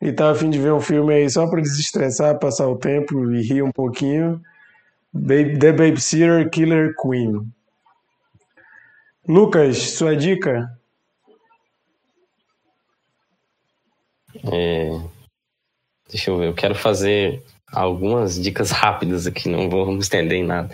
e 0.02 0.12
tá 0.12 0.32
a 0.32 0.36
fim 0.36 0.50
de 0.50 0.60
ver 0.60 0.74
um 0.74 0.80
filme 0.80 1.14
aí 1.14 1.30
só 1.30 1.48
para 1.48 1.62
desestressar, 1.62 2.40
passar 2.40 2.68
o 2.68 2.78
tempo 2.78 3.32
e 3.32 3.42
rir 3.42 3.62
um 3.62 3.72
pouquinho, 3.72 4.42
The 5.16 5.72
Babysitter 5.72 6.50
Killer 6.50 6.94
Queen. 7.02 7.52
Lucas, 9.28 9.78
sua 9.78 10.16
dica? 10.16 10.70
É... 14.52 14.90
Deixa 16.10 16.30
eu 16.30 16.38
ver, 16.38 16.48
eu 16.48 16.54
quero 16.54 16.76
fazer 16.76 17.44
algumas 17.72 18.42
dicas 18.42 18.72
rápidas 18.72 19.26
aqui, 19.26 19.50
não 19.50 19.70
vou 19.70 19.92
me 19.92 20.00
estender 20.00 20.38
em 20.38 20.44
nada 20.44 20.74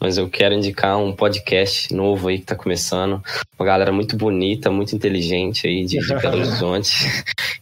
mas 0.00 0.16
eu 0.16 0.30
quero 0.30 0.54
indicar 0.54 0.96
um 0.96 1.14
podcast 1.14 1.92
novo 1.94 2.28
aí 2.28 2.38
que 2.38 2.46
tá 2.46 2.56
começando. 2.56 3.22
Uma 3.58 3.66
galera 3.66 3.92
muito 3.92 4.16
bonita, 4.16 4.70
muito 4.70 4.96
inteligente 4.96 5.66
aí 5.66 5.84
de, 5.84 5.98
de 5.98 6.14
Belo 6.14 6.38
Horizonte, 6.40 6.90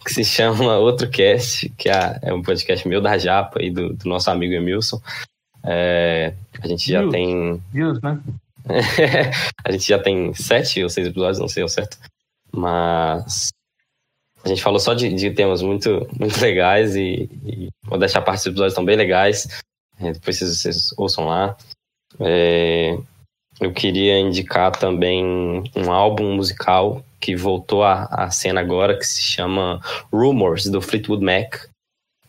que 0.04 0.14
se 0.14 0.24
chama 0.24 0.78
Outro 0.78 1.10
Cast, 1.10 1.68
que 1.70 1.90
é, 1.90 2.18
é 2.22 2.32
um 2.32 2.40
podcast 2.40 2.86
meu 2.86 3.00
da 3.00 3.18
Japa 3.18 3.60
e 3.60 3.70
do, 3.70 3.92
do 3.92 4.08
nosso 4.08 4.30
amigo 4.30 4.54
Emilson. 4.54 5.00
É, 5.70 6.32
a 6.62 6.66
gente 6.66 6.90
já 6.90 7.06
tem. 7.10 7.62
Views, 7.70 8.00
né? 8.00 8.18
a 9.64 9.70
gente 9.70 9.86
já 9.86 9.98
tem 9.98 10.32
sete 10.32 10.82
ou 10.82 10.88
seis 10.88 11.06
episódios, 11.06 11.38
não 11.38 11.48
sei 11.48 11.62
o 11.62 11.68
certo. 11.68 11.98
Mas 12.50 13.50
a 14.42 14.48
gente 14.48 14.62
falou 14.62 14.80
só 14.80 14.94
de, 14.94 15.12
de 15.12 15.30
temas 15.30 15.60
muito, 15.60 16.08
muito 16.18 16.40
legais 16.40 16.96
e, 16.96 17.28
e 17.44 17.68
vou 17.84 17.98
deixar 17.98 18.22
parte 18.22 18.38
dos 18.38 18.46
episódios 18.46 18.74
tão 18.74 18.84
bem 18.84 18.96
legais. 18.96 19.60
É, 20.00 20.12
depois 20.12 20.38
vocês, 20.38 20.58
vocês 20.58 20.94
ouçam 20.96 21.26
lá. 21.26 21.54
É, 22.18 22.96
eu 23.60 23.72
queria 23.72 24.18
indicar 24.18 24.72
também 24.72 25.22
um 25.76 25.92
álbum 25.92 26.34
musical 26.34 27.04
que 27.20 27.36
voltou 27.36 27.82
à, 27.82 28.04
à 28.04 28.30
cena 28.30 28.60
agora, 28.60 28.96
que 28.96 29.06
se 29.06 29.20
chama 29.20 29.80
Rumors, 30.10 30.66
do 30.66 30.80
Fleetwood 30.80 31.22
Mac. 31.22 31.66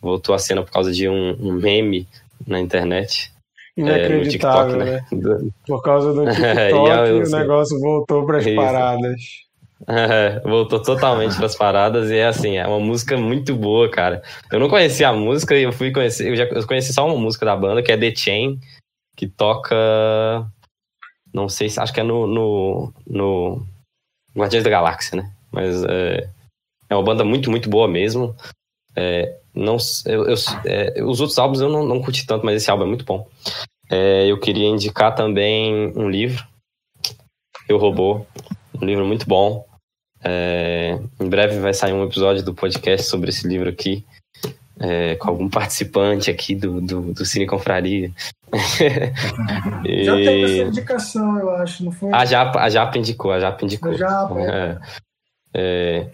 Voltou 0.02 0.34
à 0.34 0.38
cena 0.38 0.62
por 0.62 0.72
causa 0.72 0.92
de 0.92 1.08
um, 1.08 1.36
um 1.40 1.52
meme 1.52 2.06
na 2.46 2.60
internet. 2.60 3.32
Inacreditável, 3.76 4.82
é, 4.82 5.00
TikTok, 5.00 5.16
né? 5.16 5.38
né? 5.38 5.50
Por 5.66 5.82
causa 5.82 6.12
do 6.12 6.24
TikTok, 6.30 7.10
o 7.12 7.30
negócio 7.30 7.80
voltou 7.80 8.26
para 8.26 8.38
as 8.38 8.46
paradas. 8.54 9.20
É, 9.88 10.40
voltou 10.40 10.82
totalmente 10.82 11.36
para 11.36 11.46
as 11.46 11.56
paradas 11.56 12.10
e 12.10 12.16
é 12.16 12.26
assim, 12.26 12.58
é 12.58 12.66
uma 12.66 12.78
música 12.78 13.16
muito 13.16 13.56
boa, 13.56 13.90
cara. 13.90 14.22
Eu 14.52 14.60
não 14.60 14.68
conhecia 14.68 15.08
a 15.08 15.12
música 15.12 15.56
e 15.56 15.62
eu 15.62 15.72
fui 15.72 15.90
conhecer, 15.90 16.28
eu 16.28 16.36
já 16.36 16.44
eu 16.44 16.66
conheci 16.66 16.92
só 16.92 17.06
uma 17.06 17.16
música 17.16 17.46
da 17.46 17.56
banda, 17.56 17.82
que 17.82 17.90
é 17.90 17.96
The 17.96 18.14
Chain, 18.14 18.60
que 19.16 19.26
toca. 19.26 19.74
Não 21.32 21.48
sei 21.48 21.70
se. 21.70 21.80
Acho 21.80 21.92
que 21.92 22.00
é 22.00 22.02
no. 22.02 22.26
no, 22.26 22.92
no 23.06 23.66
Guardiões 24.36 24.64
da 24.64 24.70
Galáxia, 24.70 25.22
né? 25.22 25.32
Mas 25.50 25.82
é, 25.84 26.28
é 26.88 26.94
uma 26.94 27.02
banda 27.02 27.24
muito, 27.24 27.50
muito 27.50 27.70
boa 27.70 27.88
mesmo. 27.88 28.36
É, 28.96 29.36
não, 29.54 29.76
eu, 30.06 30.28
eu 30.28 30.34
é, 30.64 31.02
os 31.02 31.20
outros 31.20 31.38
álbuns 31.38 31.60
eu 31.60 31.68
não, 31.68 31.84
não 31.84 32.02
curti 32.02 32.26
tanto, 32.26 32.44
mas 32.44 32.56
esse 32.56 32.70
álbum 32.70 32.84
é 32.84 32.88
muito 32.88 33.04
bom. 33.04 33.26
É, 33.90 34.26
eu 34.26 34.38
queria 34.38 34.68
indicar 34.68 35.14
também 35.14 35.92
um 35.96 36.08
livro, 36.08 36.44
Eu 37.68 37.78
Robô, 37.78 38.24
um 38.80 38.84
livro 38.84 39.04
muito 39.04 39.26
bom. 39.26 39.66
É, 40.22 40.98
em 41.18 41.28
breve 41.28 41.58
vai 41.60 41.72
sair 41.72 41.92
um 41.92 42.04
episódio 42.04 42.44
do 42.44 42.54
podcast 42.54 43.06
sobre 43.06 43.30
esse 43.30 43.48
livro 43.48 43.68
aqui 43.68 44.04
é, 44.80 45.14
com 45.16 45.28
algum 45.28 45.48
participante 45.48 46.30
aqui 46.30 46.54
do, 46.54 46.80
do, 46.80 47.12
do 47.12 47.24
Cine 47.26 47.46
Confraria. 47.46 48.10
e... 49.84 50.04
Já 50.04 50.14
teve 50.14 50.44
essa 50.44 50.68
indicação, 50.68 51.38
eu 51.38 51.50
acho, 51.50 51.84
não 51.84 51.92
foi? 51.92 52.10
A 52.12 52.24
Japa, 52.24 52.60
a 52.60 52.70
Japa 52.70 52.98
indicou, 52.98 53.30
a 53.30 53.38
Japa 53.38 53.64
indicou. 53.64 53.92
A 53.92 53.96
Japa, 53.96 54.34
é. 55.54 56.08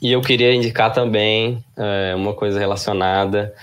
E 0.00 0.12
eu 0.12 0.20
queria 0.20 0.54
indicar 0.54 0.92
também 0.92 1.62
é, 1.76 2.14
uma 2.14 2.34
coisa 2.34 2.58
relacionada, 2.58 3.54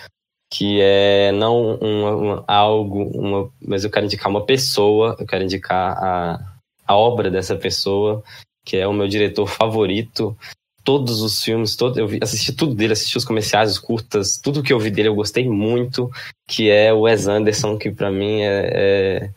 que 0.51 0.79
é 0.81 1.31
não 1.31 1.75
uma, 1.75 2.43
algo, 2.47 3.03
uma, 3.17 3.51
mas 3.61 3.83
eu 3.83 3.89
quero 3.89 4.05
indicar 4.05 4.29
uma 4.29 4.45
pessoa, 4.45 5.15
eu 5.19 5.25
quero 5.25 5.43
indicar 5.43 5.97
a, 5.97 6.39
a 6.87 6.95
obra 6.95 7.29
dessa 7.29 7.55
pessoa, 7.55 8.23
que 8.65 8.77
é 8.77 8.87
o 8.87 8.93
meu 8.93 9.07
diretor 9.07 9.47
favorito. 9.47 10.35
Todos 10.83 11.21
os 11.21 11.43
filmes, 11.43 11.75
todo, 11.75 11.99
eu 11.99 12.07
assisti 12.21 12.51
tudo 12.51 12.73
dele, 12.73 12.93
assisti 12.93 13.17
os 13.17 13.25
comerciais, 13.25 13.71
os 13.71 13.79
curtas, 13.79 14.39
tudo 14.41 14.63
que 14.63 14.73
eu 14.73 14.79
vi 14.79 14.89
dele 14.89 15.09
eu 15.09 15.15
gostei 15.15 15.47
muito, 15.47 16.09
que 16.47 16.69
é 16.69 16.91
o 16.91 17.01
Wes 17.01 17.27
Anderson, 17.27 17.77
que 17.77 17.91
para 17.91 18.09
mim 18.09 18.41
é, 18.41 18.69
é, 18.73 19.29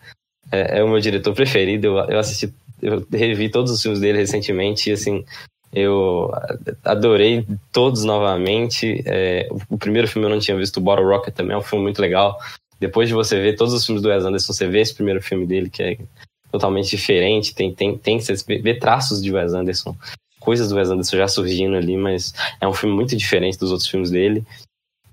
é, 0.50 0.78
é, 0.78 0.84
o 0.84 0.88
meu 0.88 1.00
diretor 1.00 1.34
preferido. 1.34 1.88
Eu, 1.88 1.96
eu 2.08 2.18
assisti, 2.18 2.54
eu 2.80 3.06
revi 3.12 3.50
todos 3.50 3.70
os 3.70 3.82
filmes 3.82 4.00
dele 4.00 4.18
recentemente 4.18 4.88
e 4.88 4.94
assim, 4.94 5.24
eu 5.72 6.30
adorei 6.84 7.46
todos 7.72 8.04
novamente. 8.04 9.02
É, 9.06 9.48
o 9.70 9.78
primeiro 9.78 10.06
filme 10.06 10.26
eu 10.26 10.30
não 10.30 10.38
tinha 10.38 10.56
visto, 10.56 10.76
o 10.76 10.80
Bottle 10.80 11.06
Rocket 11.06 11.34
também 11.34 11.54
é 11.54 11.58
um 11.58 11.62
filme 11.62 11.84
muito 11.84 12.00
legal. 12.00 12.38
Depois 12.78 13.08
de 13.08 13.14
você 13.14 13.40
ver 13.40 13.56
todos 13.56 13.72
os 13.72 13.86
filmes 13.86 14.02
do 14.02 14.08
Wes 14.08 14.24
Anderson, 14.24 14.52
você 14.52 14.66
vê 14.66 14.80
esse 14.80 14.94
primeiro 14.94 15.22
filme 15.22 15.46
dele, 15.46 15.70
que 15.70 15.82
é 15.82 15.98
totalmente 16.50 16.90
diferente, 16.90 17.54
tem, 17.54 17.72
tem, 17.74 17.96
tem 17.96 18.20
você 18.20 18.34
vê 18.60 18.74
traços 18.74 19.22
de 19.22 19.32
Wes 19.32 19.54
Anderson, 19.54 19.96
coisas 20.38 20.68
do 20.68 20.74
Wes 20.74 20.90
Anderson 20.90 21.16
já 21.16 21.28
surgindo 21.28 21.76
ali, 21.76 21.96
mas 21.96 22.34
é 22.60 22.68
um 22.68 22.74
filme 22.74 22.94
muito 22.94 23.16
diferente 23.16 23.58
dos 23.58 23.70
outros 23.70 23.88
filmes 23.88 24.10
dele. 24.10 24.44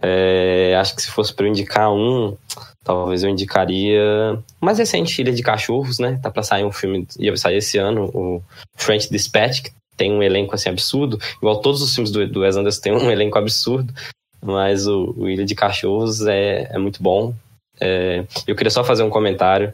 É, 0.01 0.75
acho 0.79 0.95
que 0.95 1.01
se 1.01 1.11
fosse 1.11 1.33
para 1.33 1.45
eu 1.45 1.49
indicar 1.49 1.91
um, 1.91 2.35
talvez 2.83 3.23
eu 3.23 3.29
indicaria 3.29 4.41
mais 4.59 4.79
recente, 4.79 5.21
Ilha 5.21 5.31
de 5.31 5.43
Cachorros, 5.43 5.99
né? 5.99 6.19
Tá 6.21 6.31
para 6.31 6.41
sair 6.41 6.65
um 6.65 6.71
filme, 6.71 7.07
ia 7.19 7.35
sair 7.37 7.57
esse 7.57 7.77
ano, 7.77 8.09
o 8.13 8.41
French 8.75 9.09
Dispatch, 9.09 9.61
que 9.61 9.71
tem 9.99 10.13
um 10.13 10.23
elenco 10.23 10.55
assim 10.55 10.69
absurdo, 10.69 11.19
igual 11.37 11.59
todos 11.59 11.81
os 11.81 11.93
filmes 11.93 12.09
do, 12.09 12.25
do 12.25 12.39
Wes 12.39 12.55
Anderson 12.55 12.81
tem 12.81 12.93
um 12.93 13.11
elenco 13.11 13.37
absurdo, 13.37 13.93
mas 14.41 14.87
o, 14.87 15.13
o 15.17 15.29
Ilha 15.29 15.45
de 15.45 15.53
Cachorros 15.53 16.25
é, 16.25 16.69
é 16.71 16.77
muito 16.77 17.03
bom. 17.03 17.33
É, 17.81 18.23
eu 18.47 18.55
queria 18.55 18.71
só 18.71 18.81
fazer 18.83 19.03
um 19.03 19.09
comentário 19.09 19.73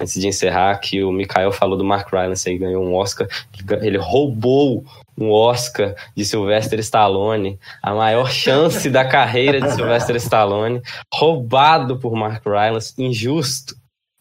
antes 0.00 0.14
de 0.14 0.26
encerrar 0.26 0.78
que 0.78 1.04
o 1.04 1.12
Mikael 1.12 1.52
falou 1.52 1.76
do 1.76 1.84
Mark 1.84 2.10
Rylance 2.10 2.48
aí 2.48 2.56
ganhou 2.56 2.82
um 2.82 2.94
Oscar, 2.94 3.28
ele 3.82 3.98
roubou 3.98 4.84
um 5.18 5.30
Oscar 5.30 5.94
de 6.16 6.24
Sylvester 6.24 6.78
Stallone, 6.78 7.58
a 7.82 7.92
maior 7.92 8.30
chance 8.30 8.88
da 8.88 9.04
carreira 9.04 9.60
de 9.60 9.72
Sylvester 9.72 10.16
Stallone, 10.16 10.80
roubado 11.12 11.98
por 11.98 12.14
Mark 12.14 12.44
Rylance, 12.46 12.94
injusto. 12.96 13.74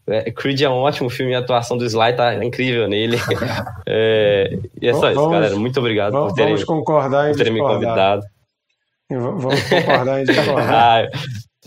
É, 0.10 0.32
Creed 0.32 0.62
é 0.62 0.70
um 0.70 0.74
ótimo 0.74 1.10
filme 1.10 1.34
e 1.34 1.36
a 1.36 1.40
atuação 1.40 1.78
do 1.78 1.86
Sly 1.86 2.14
tá 2.16 2.44
incrível 2.44 2.88
nele. 2.88 3.18
É, 3.90 4.60
e 4.82 4.88
é 4.88 4.94
só 4.94 5.02
vamos, 5.02 5.18
isso, 5.18 5.30
galera. 5.30 5.56
Muito 5.56 5.80
obrigado 5.80 6.12
vamos, 6.12 6.30
por 6.30 6.36
terem, 6.36 6.54
vamos 6.54 6.66
concordar 6.66 7.30
em 7.30 7.32
por 7.32 7.38
terem 7.38 7.54
me 7.54 7.60
convidado. 7.60 8.22
Vamos 9.10 9.64
concordar 9.64 10.22
em 10.22 10.26
discordar. 10.26 11.08
ah, 11.08 11.08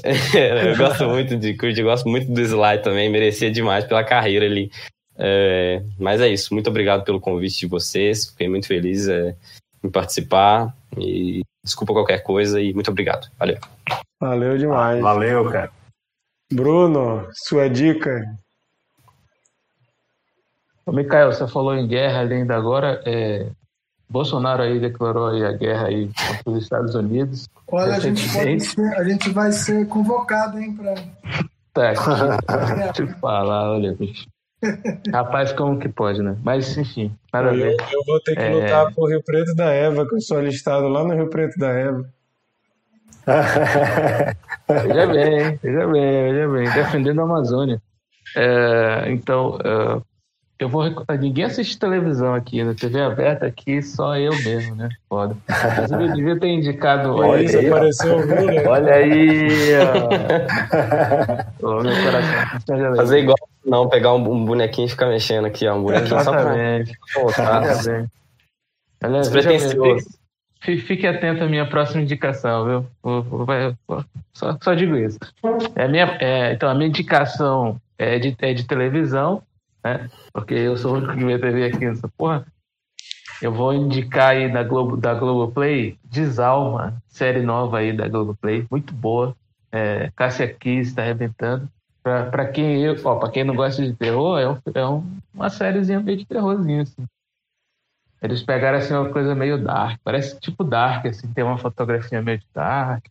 eu 0.68 0.76
gosto 0.76 1.08
muito 1.08 1.36
de 1.36 1.54
Creed, 1.54 1.78
eu 1.78 1.86
gosto 1.86 2.08
muito 2.08 2.30
do 2.30 2.40
Sly 2.40 2.82
também, 2.82 3.08
merecia 3.08 3.50
demais 3.50 3.84
pela 3.84 4.04
carreira 4.04 4.44
ali. 4.44 4.70
É, 5.18 5.82
mas 5.98 6.20
é 6.20 6.28
isso, 6.28 6.52
muito 6.52 6.68
obrigado 6.68 7.04
pelo 7.04 7.20
convite 7.20 7.60
de 7.60 7.66
vocês, 7.66 8.26
fiquei 8.26 8.48
muito 8.48 8.66
feliz 8.66 9.08
é, 9.08 9.34
em 9.82 9.90
participar 9.90 10.74
e 10.98 11.42
desculpa 11.64 11.92
qualquer 11.92 12.22
coisa 12.22 12.60
e 12.60 12.72
muito 12.74 12.90
obrigado. 12.90 13.28
Valeu. 13.38 13.58
Valeu 14.20 14.58
demais. 14.58 15.00
Valeu, 15.00 15.50
cara. 15.50 15.70
Bruno, 16.52 17.28
sua 17.32 17.70
dica? 17.70 18.24
Ô, 20.85 20.93
Mikael, 20.93 21.32
você 21.32 21.47
falou 21.47 21.74
em 21.74 21.86
guerra 21.86 22.22
ainda 22.22 22.56
agora. 22.56 23.01
É, 23.06 23.47
Bolsonaro 24.09 24.62
aí 24.62 24.81
declarou 24.81 25.28
aí 25.28 25.44
a 25.44 25.52
guerra 25.52 25.86
aí 25.86 26.09
contra 26.09 26.51
os 26.51 26.62
Estados 26.64 26.94
Unidos. 26.97 27.48
Olha, 27.68 27.94
a 27.94 28.01
gente, 28.01 28.20
ser, 28.20 28.82
a 28.97 29.05
gente 29.05 29.31
vai 29.31 29.52
ser 29.52 29.86
convocado, 29.86 30.59
hein, 30.59 30.74
para. 30.74 30.94
Tá, 31.72 31.93
deixa 32.74 33.02
eu 33.02 33.09
falar, 33.18 33.70
olha, 33.70 33.94
bicho. 33.94 34.27
Rapaz, 35.12 35.52
como 35.52 35.78
que 35.78 35.89
pode, 35.89 36.20
né? 36.20 36.36
Mas, 36.43 36.77
enfim, 36.77 37.16
parabéns. 37.31 37.77
Eu, 37.93 38.01
eu 38.01 38.05
vou 38.05 38.20
ter 38.20 38.35
que 38.35 38.43
é... 38.43 38.51
lutar 38.51 38.93
por 38.93 39.09
Rio 39.09 39.22
Preto 39.22 39.55
da 39.55 39.70
Eva, 39.70 40.06
que 40.06 40.16
eu 40.16 40.20
sou 40.20 40.39
alistado 40.39 40.89
lá 40.89 41.05
no 41.05 41.14
Rio 41.14 41.31
Preto 41.31 41.56
da 41.59 41.68
Eva. 41.68 42.05
veja 44.72 45.06
bem, 45.06 45.59
veja 45.62 45.86
bem, 45.86 46.32
veja 46.32 46.48
bem. 46.48 46.70
Defendendo 46.70 47.20
a 47.20 47.24
Amazônia. 47.24 47.80
É, 48.36 49.05
então, 49.09 49.59
é, 49.64 50.01
eu 50.60 50.68
vou. 50.68 50.84
Ninguém 51.18 51.47
assiste 51.47 51.78
televisão 51.78 52.34
aqui, 52.34 52.62
na 52.62 52.74
TV 52.74 53.01
aberta 53.01 53.47
aqui, 53.47 53.80
só 53.82 54.14
eu 54.18 54.32
mesmo, 54.44 54.74
né? 54.76 54.90
Foda. 55.09 55.34
Mas 55.48 55.90
eu 55.90 56.12
devia 56.12 56.38
ter 56.38 56.48
indicado. 56.48 57.14
Olha 57.16 57.42
isso, 57.42 57.59
apareceu 57.59 58.16
o 58.16 58.20
Lula. 58.20 58.68
Olha 58.68 58.94
aí, 58.94 59.48
ó. 61.62 61.82
meu 61.82 61.94
coração. 62.05 62.97
Fazer 62.97 63.20
igual, 63.20 63.38
não, 63.64 63.88
pegar 63.88 64.12
um, 64.12 64.44
bonequinho 64.44 64.86
e 64.86 64.90
ficar 64.90 65.06
mexendo 65.06 65.47
aqui, 65.47 65.66
ó. 65.66 65.76
Um 65.76 65.82
bonequinho 65.82 66.20
Exatamente. 66.20 66.92
só 67.09 67.24
pra. 67.24 67.62
Exatamente. 67.70 68.10
Olha, 69.02 69.20
Despretensioso. 69.20 70.19
Fique 70.60 71.06
atento 71.06 71.42
à 71.42 71.48
minha 71.48 71.66
próxima 71.66 72.02
indicação, 72.02 72.64
viu? 72.66 72.86
Só, 74.34 74.58
só 74.60 74.74
digo 74.74 74.94
isso. 74.96 75.18
É 75.74 75.88
minha, 75.88 76.18
é, 76.20 76.52
então, 76.52 76.68
a 76.68 76.74
minha 76.74 76.88
indicação 76.88 77.80
é 77.98 78.18
de, 78.18 78.36
é 78.40 78.52
de 78.52 78.64
televisão, 78.64 79.42
né? 79.82 80.10
Porque 80.32 80.54
eu 80.54 80.76
sou 80.76 80.92
o 80.92 80.96
único 80.96 81.14
que 81.14 81.38
TV 81.38 81.64
aqui 81.64 81.86
nessa 81.86 82.08
porra. 82.08 82.46
Eu 83.40 83.52
vou 83.52 83.72
indicar 83.72 84.32
aí 84.32 84.52
da 84.52 84.62
Globo 84.62 84.98
da 84.98 85.14
Globoplay, 85.14 85.96
Desalma, 86.04 87.02
série 87.08 87.40
nova 87.40 87.78
aí 87.78 87.92
da 87.92 88.06
Globoplay, 88.06 88.66
muito 88.70 88.92
boa. 88.92 89.34
É, 89.72 90.10
Cássia 90.14 90.46
Kiss 90.46 90.90
está 90.90 91.02
arrebentando. 91.02 91.66
Pra, 92.02 92.46
quem 92.48 92.82
eu, 92.82 92.96
ó, 93.04 93.28
quem 93.28 93.44
não 93.44 93.54
gosta 93.54 93.82
de 93.82 93.94
terror, 93.94 94.38
é, 94.38 94.48
um, 94.48 94.58
é 94.74 94.86
um, 94.86 95.04
uma 95.32 95.48
sériezinha 95.48 96.00
meio 96.00 96.18
de 96.18 96.26
terrorzinho, 96.26 96.82
assim. 96.82 97.06
Eles 98.22 98.42
pegaram 98.42 98.78
assim 98.78 98.92
uma 98.92 99.10
coisa 99.10 99.34
meio 99.34 99.62
dark, 99.62 99.98
parece 100.05 100.38
tipo 100.40 100.62
dark, 100.62 101.06
assim, 101.06 101.32
tem 101.32 101.42
uma 101.42 101.56
fotografia 101.56 102.20
meio 102.20 102.38
de 102.38 102.47
dark. 102.52 103.06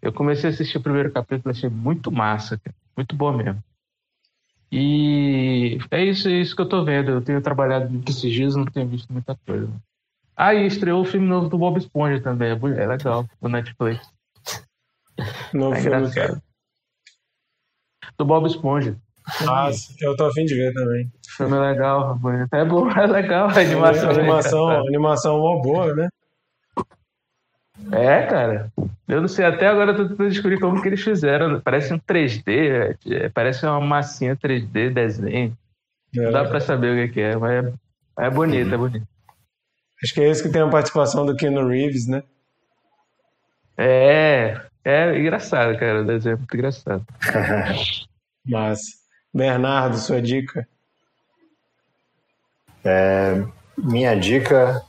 Eu 0.00 0.12
comecei 0.12 0.48
a 0.48 0.52
assistir 0.52 0.78
o 0.78 0.82
primeiro 0.82 1.10
capítulo, 1.10 1.50
achei 1.50 1.68
muito 1.68 2.10
massa, 2.12 2.56
cara. 2.56 2.74
muito 2.96 3.14
boa 3.16 3.36
mesmo. 3.36 3.62
E 4.72 5.78
é 5.90 6.04
isso, 6.04 6.28
é 6.28 6.32
isso 6.32 6.54
que 6.54 6.62
eu 6.62 6.68
tô 6.68 6.84
vendo. 6.84 7.10
Eu 7.10 7.20
tenho 7.20 7.42
trabalhado 7.42 7.90
esses 8.08 8.32
dias, 8.32 8.54
não 8.54 8.64
tenho 8.64 8.86
visto 8.86 9.12
muita 9.12 9.36
coisa. 9.44 9.68
Ah, 10.36 10.54
e 10.54 10.66
estreou 10.66 11.02
o 11.02 11.04
filme 11.04 11.26
novo 11.26 11.48
do 11.48 11.58
Bob 11.58 11.76
Esponja 11.76 12.20
também, 12.22 12.50
é 12.50 12.86
legal, 12.86 13.28
no 13.42 13.48
Netflix. 13.48 14.08
Novo 15.52 15.74
é 15.74 15.80
engraçado. 15.80 16.42
Do 18.16 18.24
Bob 18.24 18.46
Esponja. 18.46 18.96
Ah, 19.48 19.70
eu 20.00 20.16
tô 20.16 20.26
afim 20.26 20.44
de 20.44 20.54
ver 20.54 20.72
também. 20.72 21.10
Filme 21.36 21.56
é 21.56 21.60
legal, 21.60 22.18
é 22.52 22.64
bom, 22.64 22.90
é 22.90 23.06
legal 23.06 23.48
a 23.48 23.60
animação. 23.60 24.08
A 24.08 24.12
animação, 24.12 24.72
é 24.72 24.76
animação 24.78 25.38
mó 25.38 25.60
boa, 25.60 25.94
né? 25.94 26.08
É, 27.92 28.26
cara. 28.26 28.72
Eu 29.08 29.20
não 29.20 29.28
sei, 29.28 29.44
até 29.44 29.66
agora 29.66 29.92
eu 29.92 29.96
tô 29.96 30.08
tentando 30.08 30.30
descobrir 30.30 30.60
como 30.60 30.80
que 30.80 30.88
eles 30.88 31.02
fizeram. 31.02 31.60
Parece 31.60 31.92
um 31.92 31.98
3D, 31.98 32.96
é, 33.10 33.28
parece 33.28 33.64
uma 33.64 33.80
massinha 33.80 34.36
3D 34.36 34.92
desenho. 34.92 35.56
É. 36.16 36.20
Não 36.20 36.32
dá 36.32 36.44
pra 36.44 36.60
saber 36.60 37.08
o 37.08 37.12
que 37.12 37.20
é, 37.20 37.36
mas 37.36 37.64
é, 37.64 37.72
é 38.18 38.30
bonito, 38.30 38.74
é 38.74 38.76
bonito. 38.76 39.06
Acho 40.02 40.14
que 40.14 40.20
é 40.20 40.28
esse 40.28 40.42
que 40.42 40.48
tem 40.48 40.62
a 40.62 40.68
participação 40.68 41.26
do 41.26 41.36
Keanu 41.36 41.68
Reeves, 41.68 42.06
né? 42.06 42.22
É, 43.76 44.60
é 44.84 45.18
engraçado, 45.18 45.78
cara. 45.78 46.02
O 46.02 46.06
desenho 46.06 46.34
é 46.34 46.36
muito 46.36 46.54
engraçado. 46.54 47.06
Mas, 48.46 48.80
Bernardo, 49.32 49.98
sua 49.98 50.20
dica? 50.20 50.66
É, 52.84 53.44
minha 53.76 54.14
dica 54.18 54.82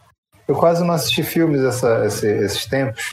eu 0.52 0.56
quase 0.56 0.84
não 0.84 0.94
assisti 0.94 1.24
filmes 1.24 1.62
essa, 1.62 2.06
esse, 2.06 2.28
esses 2.28 2.66
tempos, 2.66 3.12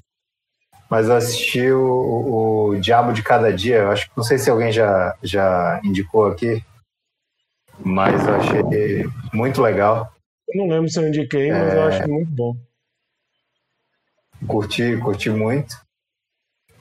mas 0.90 1.08
eu 1.08 1.14
assisti 1.14 1.70
o, 1.70 2.70
o, 2.70 2.80
Diabo 2.80 3.12
de 3.12 3.22
Cada 3.22 3.52
Dia. 3.52 3.76
Eu 3.76 3.90
acho 3.92 4.08
que 4.08 4.16
não 4.16 4.24
sei 4.24 4.38
se 4.38 4.50
alguém 4.50 4.72
já, 4.72 5.16
já 5.22 5.80
indicou 5.84 6.26
aqui, 6.26 6.60
mas 7.78 8.26
eu 8.26 8.34
achei 8.34 9.04
muito 9.32 9.62
legal. 9.62 10.12
Eu 10.48 10.58
não 10.58 10.68
lembro 10.68 10.90
se 10.90 10.98
eu 10.98 11.06
indiquei, 11.06 11.52
mas 11.52 11.72
é... 11.72 11.76
eu 11.76 11.82
acho 11.84 12.08
muito 12.08 12.30
bom. 12.30 12.56
Curti, 14.46 14.96
curti 14.96 15.30
muito. 15.30 15.76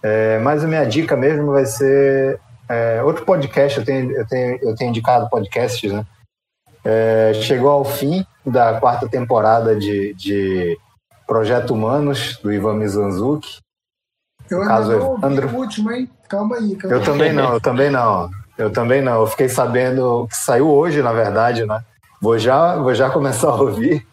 É, 0.01 0.39
mas 0.39 0.63
a 0.63 0.67
minha 0.67 0.85
dica 0.85 1.15
mesmo 1.15 1.51
vai 1.51 1.65
ser 1.65 2.39
é, 2.69 3.03
outro 3.03 3.25
podcast. 3.25 3.79
Eu 3.79 3.85
tenho, 3.85 4.11
eu, 4.11 4.27
tenho, 4.27 4.59
eu 4.61 4.75
tenho 4.75 4.89
indicado 4.89 5.29
podcasts, 5.29 5.91
né? 5.91 6.05
É, 6.83 7.33
chegou 7.33 7.69
ao 7.69 7.83
fim 7.83 8.25
da 8.45 8.79
quarta 8.79 9.09
temporada 9.09 9.75
de, 9.75 10.13
de 10.13 10.77
Projeto 11.27 11.73
Humanos, 11.73 12.37
do 12.41 12.51
Ivan 12.51 12.75
Mizanzuki. 12.75 13.57
Eu 14.49 14.61
caso 14.61 14.97
não 14.97 15.17
Evandro. 15.17 15.49
o 15.49 15.55
último, 15.57 15.91
hein? 15.91 16.09
Calma 16.29 16.55
aí. 16.55 16.75
Calma 16.75 16.95
eu 16.95 17.03
também 17.03 17.33
não, 17.33 17.53
eu 17.53 17.61
também 17.61 17.89
não. 17.89 18.29
Eu 18.57 18.71
também 18.71 19.01
não. 19.01 19.21
Eu 19.21 19.27
fiquei 19.27 19.49
sabendo 19.49 20.27
que 20.29 20.37
saiu 20.37 20.69
hoje, 20.69 21.01
na 21.01 21.11
verdade, 21.11 21.65
né? 21.65 21.83
Vou 22.21 22.39
já, 22.39 22.77
vou 22.77 22.95
já 22.95 23.09
começar 23.09 23.49
a 23.49 23.55
ouvir. 23.55 24.07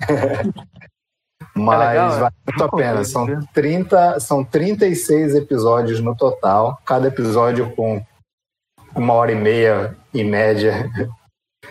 Mas 1.54 1.80
é 1.80 1.88
legal, 1.88 2.10
vale 2.10 2.34
muito 2.46 2.64
a 2.64 2.68
pena. 2.68 3.04
São, 3.04 3.26
30, 3.54 4.20
são 4.20 4.44
36 4.44 5.36
episódios 5.36 6.00
no 6.00 6.14
total, 6.14 6.78
cada 6.84 7.08
episódio 7.08 7.70
com 7.74 8.04
uma 8.94 9.14
hora 9.14 9.32
e 9.32 9.34
meia 9.34 9.96
em 10.12 10.24
média. 10.24 10.90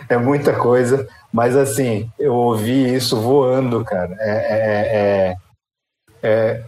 É 0.08 0.16
muita 0.16 0.52
coisa, 0.58 1.08
mas 1.32 1.56
assim, 1.56 2.10
eu 2.18 2.34
ouvi 2.34 2.92
isso 2.94 3.20
voando, 3.20 3.84
cara. 3.84 4.12
É, 4.18 4.30
é, 4.30 5.36
é, 6.20 6.28
é 6.28 6.64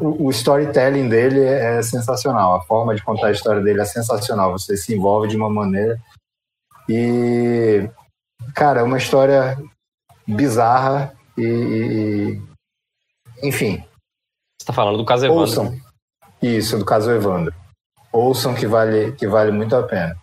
o 0.00 0.30
storytelling 0.30 1.08
dele 1.08 1.40
é 1.40 1.82
sensacional, 1.82 2.54
a 2.54 2.62
forma 2.62 2.94
de 2.94 3.02
contar 3.02 3.28
a 3.28 3.32
história 3.32 3.60
dele 3.60 3.80
é 3.80 3.84
sensacional. 3.84 4.52
Você 4.52 4.76
se 4.76 4.94
envolve 4.94 5.28
de 5.28 5.36
uma 5.36 5.50
maneira. 5.50 5.98
E, 6.88 7.88
cara, 8.54 8.80
é 8.80 8.82
uma 8.82 8.98
história 8.98 9.58
bizarra 10.26 11.12
e, 11.36 11.42
e, 11.42 12.42
enfim. 13.46 13.78
Você 13.78 14.62
está 14.62 14.72
falando 14.72 14.98
do 14.98 15.04
caso 15.04 15.26
Evandro? 15.26 15.40
Ouçam. 15.40 15.80
Isso, 16.40 16.78
do 16.78 16.84
caso 16.84 17.10
Evandro. 17.10 17.54
Ouçam 18.12 18.54
que 18.54 18.66
vale, 18.66 19.12
que 19.12 19.26
vale 19.26 19.50
muito 19.50 19.74
a 19.74 19.82
pena. 19.82 20.14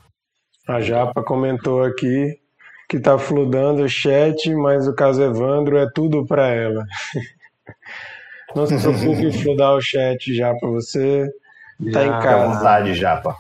A 0.68 0.80
Japa 0.80 1.24
comentou 1.24 1.84
aqui 1.84 2.40
que 2.88 2.98
está 2.98 3.18
fludando 3.18 3.84
o 3.84 3.90
chat, 3.90 4.54
mas 4.56 4.88
o 4.88 4.94
caso 4.94 5.22
Evandro 5.22 5.78
é 5.78 5.88
tudo 5.94 6.26
para 6.26 6.48
ela. 6.48 6.86
Não 8.56 8.66
se 8.66 8.78
preocupe 8.78 9.28
em 9.28 9.32
fludar 9.32 9.76
o 9.76 9.82
chat 9.82 10.34
já 10.34 10.54
para 10.56 10.70
você. 10.70 11.30
Tá 11.94 12.04
em 12.04 12.10
casa. 12.10 12.54
vontade, 12.54 12.94
Japa. 12.94 13.38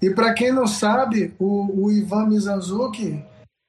E, 0.00 0.06
e 0.06 0.10
para 0.14 0.32
quem 0.34 0.52
não 0.52 0.66
sabe, 0.66 1.34
o, 1.38 1.86
o 1.86 1.90
Ivan 1.90 2.26
Mizanzuki 2.26 3.24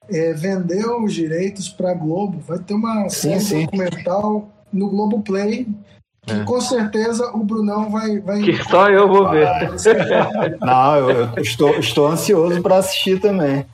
é, 0.08 0.32
vendeu 0.34 1.02
os 1.02 1.14
direitos 1.14 1.68
para 1.68 1.94
Globo. 1.94 2.38
Vai 2.40 2.58
ter 2.58 2.74
uma 2.74 3.08
sim, 3.08 3.30
série 3.30 3.40
sim. 3.40 3.64
documental 3.64 4.48
no 4.72 4.88
Globo 4.88 5.22
Play. 5.22 5.66
Que 6.28 6.40
é. 6.40 6.44
com 6.44 6.60
certeza 6.60 7.30
o 7.34 7.44
Brunão 7.44 7.90
vai. 7.90 8.18
vai... 8.20 8.42
Que 8.42 8.62
só 8.64 8.88
eu 8.90 9.08
vou 9.08 9.30
ver. 9.30 9.48
Não, 10.60 10.96
eu, 10.96 11.10
eu 11.36 11.42
estou, 11.42 11.70
estou 11.78 12.06
ansioso 12.06 12.62
para 12.62 12.76
assistir 12.76 13.20
também. 13.20 13.66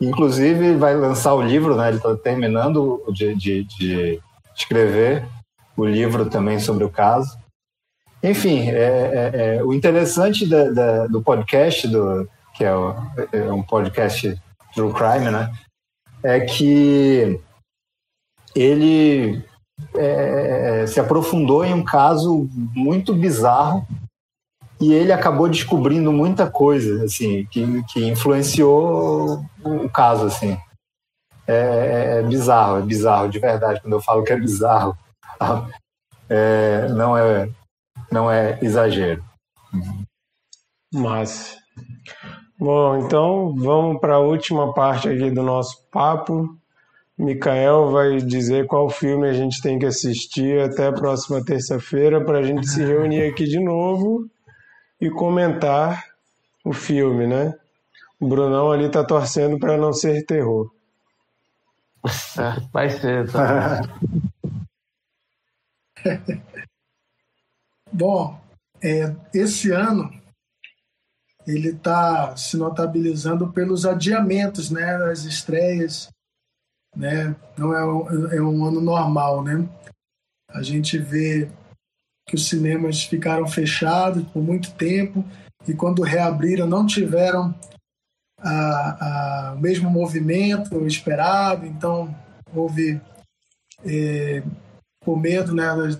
Inclusive, 0.00 0.74
vai 0.74 0.96
lançar 0.96 1.34
o 1.34 1.42
livro, 1.42 1.76
né? 1.76 1.88
Ele 1.88 1.96
está 1.98 2.16
terminando 2.16 3.02
de, 3.12 3.34
de, 3.36 3.64
de, 3.64 4.20
escrever 4.54 5.24
o 5.76 5.84
livro 5.84 6.28
também 6.28 6.58
sobre 6.58 6.84
o 6.84 6.90
caso. 6.90 7.38
Enfim, 8.22 8.68
é, 8.68 8.72
é, 8.74 9.56
é 9.56 9.64
o 9.64 9.72
interessante 9.72 10.46
da, 10.46 10.70
da, 10.70 11.06
do 11.06 11.22
podcast, 11.22 11.86
do, 11.86 12.28
que 12.54 12.64
é, 12.64 12.74
o, 12.74 12.94
é 13.32 13.52
um 13.52 13.62
podcast 13.62 14.36
True 14.74 14.92
Crime, 14.92 15.30
né? 15.30 15.50
é 16.22 16.40
que 16.40 17.40
ele 18.54 19.44
é, 19.96 20.86
se 20.86 20.98
aprofundou 21.00 21.64
em 21.64 21.74
um 21.74 21.84
caso 21.84 22.48
muito 22.74 23.14
bizarro 23.14 23.86
e 24.80 24.92
ele 24.92 25.12
acabou 25.12 25.48
descobrindo 25.48 26.10
muita 26.12 26.50
coisa 26.50 27.04
assim 27.04 27.46
que, 27.46 27.82
que 27.84 28.04
influenciou 28.06 29.44
o 29.62 29.88
caso 29.88 30.26
assim 30.26 30.58
é, 31.46 32.18
é, 32.18 32.22
bizarro 32.22 32.78
é 32.78 32.82
bizarro 32.82 33.28
de 33.28 33.38
verdade 33.38 33.80
quando 33.80 33.94
eu 33.94 34.00
falo 34.00 34.24
que 34.24 34.32
é 34.32 34.36
bizarro 34.36 34.96
é, 36.28 36.88
não 36.88 37.16
é 37.16 37.48
não 38.10 38.30
é 38.30 38.58
exagero 38.62 39.22
mas 40.92 41.62
Bom, 42.62 42.96
então 42.98 43.56
vamos 43.56 44.00
para 44.00 44.14
a 44.14 44.20
última 44.20 44.72
parte 44.72 45.08
aqui 45.08 45.32
do 45.32 45.42
nosso 45.42 45.82
papo. 45.90 46.56
Mikael 47.18 47.90
vai 47.90 48.16
dizer 48.18 48.66
qual 48.66 48.88
filme 48.88 49.28
a 49.28 49.32
gente 49.32 49.60
tem 49.60 49.78
que 49.78 49.86
assistir 49.86 50.60
até 50.60 50.86
a 50.86 50.92
próxima 50.92 51.44
terça-feira 51.44 52.24
para 52.24 52.38
a 52.38 52.42
gente 52.42 52.66
se 52.66 52.82
reunir 52.82 53.22
aqui 53.30 53.44
de 53.44 53.60
novo 53.60 54.28
e 55.00 55.10
comentar 55.10 56.04
o 56.64 56.72
filme, 56.72 57.26
né? 57.26 57.54
O 58.20 58.28
Brunão 58.28 58.70
ali 58.70 58.88
tá 58.90 59.04
torcendo 59.04 59.58
para 59.58 59.76
não 59.76 59.92
ser 59.92 60.24
terror. 60.24 60.70
É, 62.38 62.60
vai 62.72 62.88
ser. 62.90 63.30
Tá? 63.30 63.82
Bom, 67.92 68.40
é, 68.82 69.14
esse 69.34 69.70
ano 69.70 70.10
ele 71.46 71.70
está 71.70 72.36
se 72.36 72.56
notabilizando 72.56 73.52
pelos 73.52 73.84
adiamentos, 73.84 74.70
né, 74.70 74.96
das 74.98 75.24
estreias, 75.24 76.08
né, 76.96 77.34
não 77.56 77.74
é 77.74 77.84
um, 77.84 78.32
é 78.32 78.42
um 78.42 78.64
ano 78.64 78.80
normal, 78.80 79.42
né, 79.42 79.68
a 80.48 80.62
gente 80.62 80.98
vê 80.98 81.48
que 82.26 82.36
os 82.36 82.48
cinemas 82.48 83.04
ficaram 83.04 83.46
fechados 83.46 84.24
por 84.28 84.42
muito 84.42 84.72
tempo 84.74 85.24
e 85.66 85.74
quando 85.74 86.02
reabriram 86.02 86.66
não 86.66 86.86
tiveram 86.86 87.54
a, 88.38 89.50
a, 89.50 89.54
o 89.54 89.60
mesmo 89.60 89.90
movimento 89.90 90.86
esperado, 90.86 91.66
então 91.66 92.14
houve 92.54 93.00
é, 93.84 94.42
por 95.00 95.18
medo 95.18 95.54
né, 95.54 95.64
das, 95.74 95.98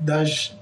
das 0.00 0.58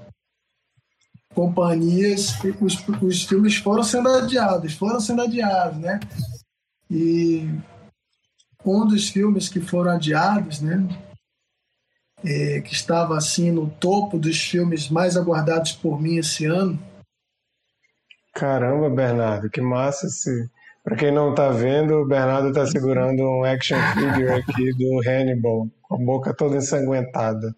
companhias, 1.33 2.33
os, 2.59 2.87
os 3.01 3.23
filmes 3.23 3.57
foram 3.57 3.83
sendo 3.83 4.09
adiados, 4.09 4.73
foram 4.73 4.99
sendo 4.99 5.21
adiados, 5.21 5.77
né? 5.79 5.99
E 6.89 7.47
um 8.75 8.87
dos 8.87 9.09
filmes 9.09 9.49
que 9.49 9.59
foram 9.59 9.91
adiados, 9.91 10.61
né? 10.61 10.87
É, 12.23 12.61
que 12.61 12.73
estava 12.73 13.15
assim 13.15 13.51
no 13.51 13.69
topo 13.69 14.17
dos 14.17 14.39
filmes 14.39 14.89
mais 14.89 15.15
aguardados 15.15 15.71
por 15.71 16.01
mim 16.01 16.17
esse 16.17 16.45
ano. 16.45 16.79
Caramba, 18.33 18.89
Bernardo, 18.89 19.49
que 19.49 19.61
massa 19.61 20.07
esse. 20.07 20.49
Para 20.83 20.95
quem 20.95 21.11
não 21.11 21.31
está 21.31 21.49
vendo, 21.49 21.95
o 21.95 22.07
Bernardo 22.07 22.49
está 22.49 22.65
segurando 22.65 23.21
um 23.21 23.43
action 23.43 23.77
figure 23.93 24.29
aqui 24.29 24.73
do 24.73 25.01
Hannibal, 25.07 25.67
com 25.81 25.95
a 25.95 25.97
boca 25.97 26.33
toda 26.33 26.55
ensanguentada. 26.55 27.53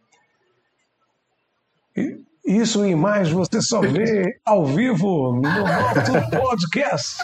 Isso 2.45 2.83
e 2.85 2.95
mais 2.95 3.29
você 3.29 3.61
só 3.61 3.81
vê 3.81 4.39
ao 4.43 4.65
vivo 4.65 5.33
no 5.33 5.41
nosso 5.41 6.29
podcast. 6.31 7.23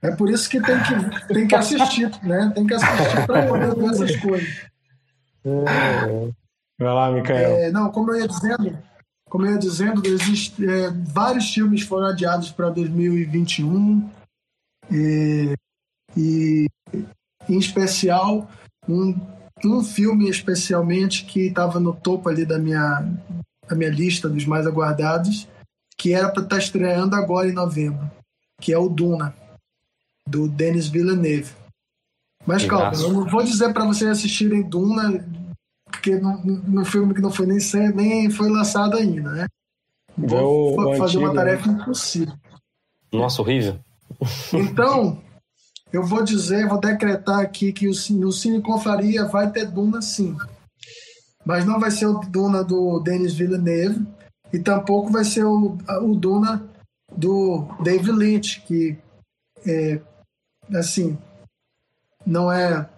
É 0.00 0.14
por 0.14 0.30
isso 0.30 0.48
que 0.48 0.60
tem 0.60 0.76
que, 0.82 1.26
tem 1.34 1.48
que 1.48 1.54
assistir, 1.54 2.10
né? 2.22 2.52
Tem 2.54 2.66
que 2.66 2.74
assistir 2.74 3.26
para 3.26 3.46
poder 3.46 3.74
ver 3.74 3.90
essas 3.90 4.16
coisas. 4.16 4.48
Vai 6.78 6.94
lá, 6.94 7.10
Micael. 7.10 7.58
É, 7.58 7.70
não, 7.72 7.90
como 7.90 8.12
eu 8.12 8.20
ia 8.20 8.28
dizendo, 8.28 8.78
como 9.28 9.44
eu 9.44 9.52
ia 9.52 9.58
dizendo, 9.58 10.06
existe, 10.06 10.64
é, 10.64 10.90
vários 10.90 11.52
filmes 11.52 11.82
foram 11.82 12.06
adiados 12.06 12.50
para 12.50 12.70
2021 12.70 14.08
e, 14.90 15.54
e, 16.16 16.66
em 17.48 17.58
especial, 17.58 18.48
um, 18.88 19.14
um 19.64 19.82
filme 19.82 20.30
especialmente 20.30 21.24
que 21.24 21.40
estava 21.46 21.80
no 21.80 21.92
topo 21.92 22.28
ali 22.28 22.44
da 22.44 22.58
minha, 22.58 23.04
a 23.68 23.74
minha 23.74 23.90
lista 23.90 24.28
dos 24.28 24.46
mais 24.46 24.66
aguardados, 24.66 25.48
que 25.96 26.14
era 26.14 26.30
para 26.30 26.44
estar 26.44 26.56
tá 26.56 26.62
estreando 26.62 27.16
agora 27.16 27.48
em 27.48 27.52
novembro, 27.52 28.08
que 28.60 28.72
é 28.72 28.78
o 28.78 28.88
Duna, 28.88 29.34
do 30.28 30.48
Denis 30.48 30.88
Villeneuve. 30.88 31.52
Mas 32.46 32.62
que 32.62 32.68
calma, 32.68 32.92
eu 32.94 33.12
não 33.12 33.26
vou 33.26 33.42
dizer 33.42 33.72
para 33.72 33.84
vocês 33.84 34.10
assistirem 34.10 34.62
Duna, 34.62 35.24
porque 35.84 36.16
no, 36.16 36.84
filme 36.84 37.14
que 37.14 37.20
não 37.20 37.30
foi 37.30 37.46
nem, 37.46 37.58
nem 37.94 38.30
foi 38.30 38.48
lançado 38.48 38.96
ainda, 38.96 39.30
né? 39.32 39.46
Vou 40.16 40.78
o, 40.78 40.96
fazer 40.96 41.18
o 41.18 41.20
uma 41.20 41.28
né? 41.28 41.34
tarefa 41.34 41.68
impossível. 41.68 42.34
Nossa, 43.12 43.42
horrível. 43.42 43.78
Então, 44.52 45.20
eu 45.92 46.02
vou 46.04 46.22
dizer, 46.22 46.68
vou 46.68 46.80
decretar 46.80 47.40
aqui 47.40 47.72
que 47.72 47.86
o, 47.86 47.90
o 47.90 48.32
Cine 48.32 48.62
Confraria 48.62 49.24
vai 49.26 49.50
ter 49.50 49.66
Duna 49.66 50.00
sim 50.00 50.36
mas 51.48 51.64
não 51.64 51.80
vai 51.80 51.90
ser 51.90 52.04
o 52.04 52.20
Duna 52.20 52.62
do 52.62 53.00
Denis 53.00 53.32
Villeneuve 53.32 54.06
e 54.52 54.58
tampouco 54.58 55.10
vai 55.10 55.24
ser 55.24 55.44
o, 55.44 55.78
o 56.02 56.14
Duna 56.14 56.68
do 57.10 57.66
David 57.82 58.12
Lynch, 58.12 58.60
que 58.66 58.98
é, 59.66 59.98
assim 60.74 61.18
não 62.26 62.50
é 62.52 62.88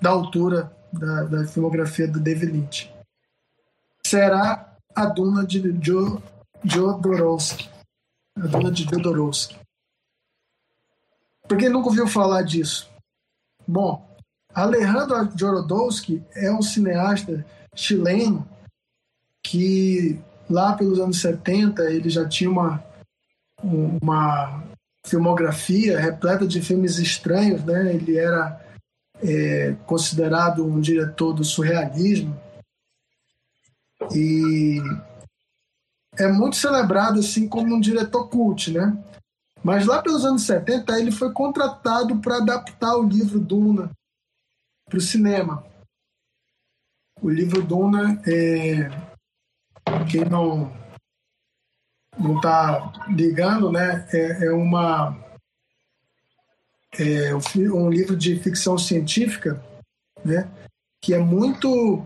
da 0.00 0.10
altura 0.10 0.72
da, 0.92 1.24
da 1.24 1.46
filmografia 1.46 2.06
do 2.06 2.20
David 2.20 2.52
Lynch. 2.52 2.94
Será 4.06 4.76
a 4.94 5.06
Duna 5.06 5.46
de 5.46 5.60
Joe 5.84 6.22
Jodorowsky. 6.64 7.68
A 8.36 8.46
Duna 8.46 8.70
de 8.70 8.84
Jodorowsky. 8.84 9.58
Por 11.48 11.58
quem 11.58 11.68
nunca 11.68 11.88
ouviu 11.88 12.06
falar 12.06 12.42
disso? 12.42 12.88
Bom, 13.66 14.06
Alejandro 14.54 15.30
Jodorowsky 15.36 16.22
é 16.34 16.50
um 16.50 16.62
cineasta 16.62 17.44
chileno 17.74 18.48
que 19.42 20.18
lá 20.48 20.74
pelos 20.74 20.98
anos 20.98 21.20
70 21.20 21.82
ele 21.90 22.08
já 22.08 22.26
tinha 22.28 22.50
uma, 22.50 22.82
uma 23.62 24.62
filmografia 25.06 26.00
repleta 26.00 26.46
de 26.46 26.62
filmes 26.62 26.98
estranhos, 26.98 27.62
né? 27.64 27.94
Ele 27.94 28.16
era 28.16 28.60
é 29.22 29.74
considerado 29.86 30.66
um 30.66 30.80
diretor 30.80 31.32
do 31.32 31.44
surrealismo 31.44 32.38
e 34.12 34.78
é 36.18 36.26
muito 36.28 36.56
celebrado 36.56 37.20
assim 37.20 37.48
como 37.48 37.74
um 37.74 37.80
diretor 37.80 38.28
cult, 38.28 38.72
né? 38.72 38.96
Mas 39.62 39.86
lá 39.86 40.02
pelos 40.02 40.24
anos 40.24 40.42
70 40.42 40.98
ele 40.98 41.10
foi 41.10 41.32
contratado 41.32 42.18
para 42.20 42.36
adaptar 42.36 42.96
o 42.96 43.08
livro 43.08 43.40
Duna 43.40 43.90
para 44.88 44.98
o 44.98 45.00
cinema. 45.00 45.64
O 47.22 47.30
livro 47.30 47.62
Duna, 47.62 48.20
é, 48.26 48.90
quem 50.10 50.24
não 50.26 50.70
não 52.18 52.36
está 52.36 52.92
ligando, 53.08 53.70
né? 53.70 54.06
É, 54.12 54.46
é 54.46 54.52
uma 54.52 55.16
é 56.98 57.34
um 57.34 57.90
livro 57.90 58.16
de 58.16 58.36
ficção 58.36 58.78
científica, 58.78 59.60
né? 60.24 60.48
Que 61.02 61.14
é 61.14 61.18
muito 61.18 62.04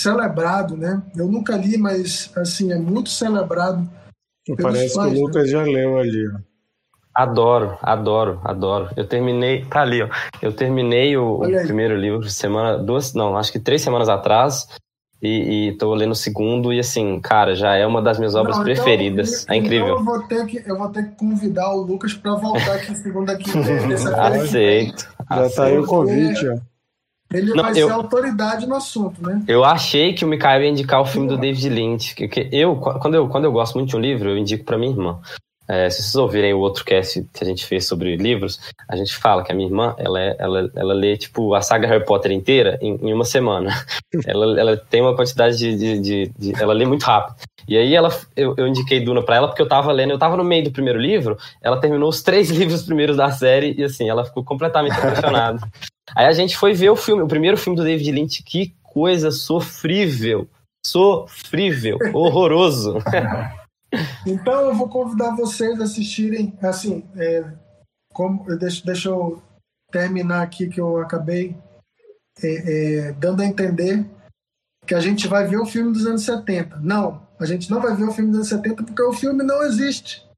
celebrado, 0.00 0.76
né? 0.76 1.02
Eu 1.16 1.28
nunca 1.28 1.56
li, 1.56 1.76
mas 1.76 2.30
assim 2.36 2.72
é 2.72 2.78
muito 2.78 3.10
celebrado. 3.10 3.88
Parece 4.60 4.94
fãs, 4.94 5.12
que 5.12 5.18
o 5.18 5.22
Lucas 5.22 5.44
né? 5.44 5.48
já 5.48 5.62
leu 5.62 5.98
ali. 5.98 6.24
Adoro, 7.14 7.78
adoro, 7.82 8.40
adoro. 8.44 8.90
Eu 8.96 9.06
terminei, 9.06 9.64
tá 9.66 9.82
ali, 9.82 10.02
ó. 10.02 10.08
Eu 10.40 10.52
terminei 10.52 11.16
o, 11.16 11.42
o 11.42 11.62
primeiro 11.62 11.96
livro 11.96 12.28
semana, 12.28 12.78
duas, 12.78 13.14
não, 13.14 13.36
acho 13.36 13.52
que 13.52 13.58
três 13.58 13.82
semanas 13.82 14.08
atrás. 14.08 14.66
E, 15.22 15.68
e 15.68 15.72
tô 15.72 15.94
lendo 15.94 16.12
o 16.12 16.16
segundo, 16.16 16.72
e 16.72 16.78
assim, 16.78 17.20
cara, 17.20 17.54
já 17.54 17.74
é 17.74 17.86
uma 17.86 18.00
das 18.00 18.18
minhas 18.18 18.34
obras 18.34 18.56
não, 18.56 18.62
então, 18.62 18.74
preferidas. 18.74 19.46
é 19.48 19.56
incrível. 19.56 19.88
Então 19.88 19.98
eu 19.98 20.04
vou 20.04 20.22
ter 20.22 20.46
que, 20.46 20.62
eu 20.66 20.78
vou 20.78 20.88
ter 20.88 21.10
que 21.10 21.16
convidar 21.16 21.74
o 21.74 21.82
Lucas 21.82 22.14
para 22.14 22.34
voltar 22.36 22.76
aqui 22.76 22.94
segunda 22.94 23.32
aqui. 23.32 23.50
aceito. 23.52 25.08
Já 25.28 25.36
aceito. 25.36 25.54
tá 25.54 25.64
aí 25.64 25.78
o 25.78 25.86
convite, 25.86 26.48
ó. 26.48 26.70
Ele 27.32 27.54
não, 27.54 27.62
vai 27.62 27.72
eu, 27.72 27.86
ser 27.86 27.92
autoridade 27.92 28.66
no 28.66 28.74
assunto, 28.74 29.22
né? 29.24 29.42
Eu 29.46 29.64
achei 29.64 30.12
que 30.12 30.24
o 30.24 30.28
Mikael 30.28 30.62
ia 30.62 30.70
indicar 30.70 31.00
o 31.00 31.06
filme 31.06 31.28
do 31.28 31.36
David 31.36 31.68
Lynch. 31.68 32.14
Que, 32.14 32.26
que 32.26 32.48
eu, 32.50 32.74
quando 32.76 33.14
eu, 33.14 33.28
quando 33.28 33.44
eu 33.44 33.52
gosto 33.52 33.76
muito 33.76 33.90
de 33.90 33.96
um 33.96 34.00
livro, 34.00 34.30
eu 34.30 34.36
indico 34.36 34.64
para 34.64 34.76
minha 34.76 34.90
irmã. 34.90 35.20
É, 35.70 35.88
se 35.88 36.02
vocês 36.02 36.16
ouvirem 36.16 36.52
o 36.52 36.58
outro 36.58 36.84
cast 36.84 37.24
que 37.32 37.44
a 37.44 37.46
gente 37.46 37.64
fez 37.64 37.86
sobre 37.86 38.16
livros, 38.16 38.58
a 38.88 38.96
gente 38.96 39.16
fala 39.16 39.44
que 39.44 39.52
a 39.52 39.54
minha 39.54 39.68
irmã, 39.68 39.94
ela, 39.98 40.20
é, 40.20 40.34
ela, 40.36 40.68
ela 40.74 40.92
lê, 40.92 41.16
tipo, 41.16 41.54
a 41.54 41.62
saga 41.62 41.86
Harry 41.86 42.04
Potter 42.04 42.32
inteira 42.32 42.76
em, 42.82 42.96
em 42.96 43.14
uma 43.14 43.24
semana. 43.24 43.70
ela, 44.26 44.58
ela 44.60 44.76
tem 44.76 45.00
uma 45.00 45.14
quantidade 45.14 45.56
de, 45.56 45.76
de, 45.76 46.00
de, 46.00 46.32
de, 46.36 46.60
Ela 46.60 46.74
lê 46.74 46.84
muito 46.84 47.04
rápido. 47.04 47.36
E 47.68 47.78
aí 47.78 47.94
ela, 47.94 48.08
eu, 48.36 48.52
eu 48.58 48.66
indiquei 48.66 48.98
Duna 48.98 49.22
para 49.22 49.36
ela 49.36 49.46
porque 49.46 49.62
eu 49.62 49.68
tava 49.68 49.92
lendo, 49.92 50.10
eu 50.10 50.18
tava 50.18 50.36
no 50.36 50.42
meio 50.42 50.64
do 50.64 50.72
primeiro 50.72 50.98
livro, 50.98 51.38
ela 51.62 51.80
terminou 51.80 52.08
os 52.08 52.20
três 52.20 52.50
livros 52.50 52.82
primeiros 52.82 53.16
da 53.16 53.30
série 53.30 53.72
e 53.78 53.84
assim, 53.84 54.08
ela 54.08 54.24
ficou 54.24 54.42
completamente 54.42 54.98
apaixonada. 54.98 55.60
aí 56.16 56.26
a 56.26 56.32
gente 56.32 56.56
foi 56.56 56.72
ver 56.72 56.90
o 56.90 56.96
filme, 56.96 57.22
o 57.22 57.28
primeiro 57.28 57.56
filme 57.56 57.76
do 57.76 57.84
David 57.84 58.10
Lynch, 58.10 58.42
que 58.42 58.74
coisa 58.82 59.30
sofrível. 59.30 60.48
Sofrível, 60.84 61.96
horroroso. 62.12 62.98
Então 64.26 64.66
eu 64.66 64.74
vou 64.74 64.88
convidar 64.88 65.34
vocês 65.34 65.80
a 65.80 65.84
assistirem, 65.84 66.56
assim, 66.62 67.08
é, 67.16 67.52
como, 68.12 68.44
deixa, 68.56 68.84
deixa 68.84 69.08
eu 69.08 69.42
terminar 69.90 70.42
aqui 70.42 70.68
que 70.68 70.80
eu 70.80 70.98
acabei 70.98 71.56
é, 72.42 73.08
é, 73.08 73.12
dando 73.12 73.42
a 73.42 73.46
entender 73.46 74.08
que 74.86 74.94
a 74.94 75.00
gente 75.00 75.28
vai 75.28 75.46
ver 75.46 75.58
o 75.58 75.66
filme 75.66 75.92
dos 75.92 76.06
anos 76.06 76.24
70. 76.24 76.78
Não, 76.78 77.26
a 77.38 77.44
gente 77.44 77.70
não 77.70 77.80
vai 77.80 77.94
ver 77.94 78.04
o 78.04 78.12
filme 78.12 78.30
dos 78.30 78.38
anos 78.38 78.48
70 78.48 78.84
porque 78.84 79.02
o 79.02 79.12
filme 79.12 79.42
não 79.42 79.62
existe. 79.62 80.28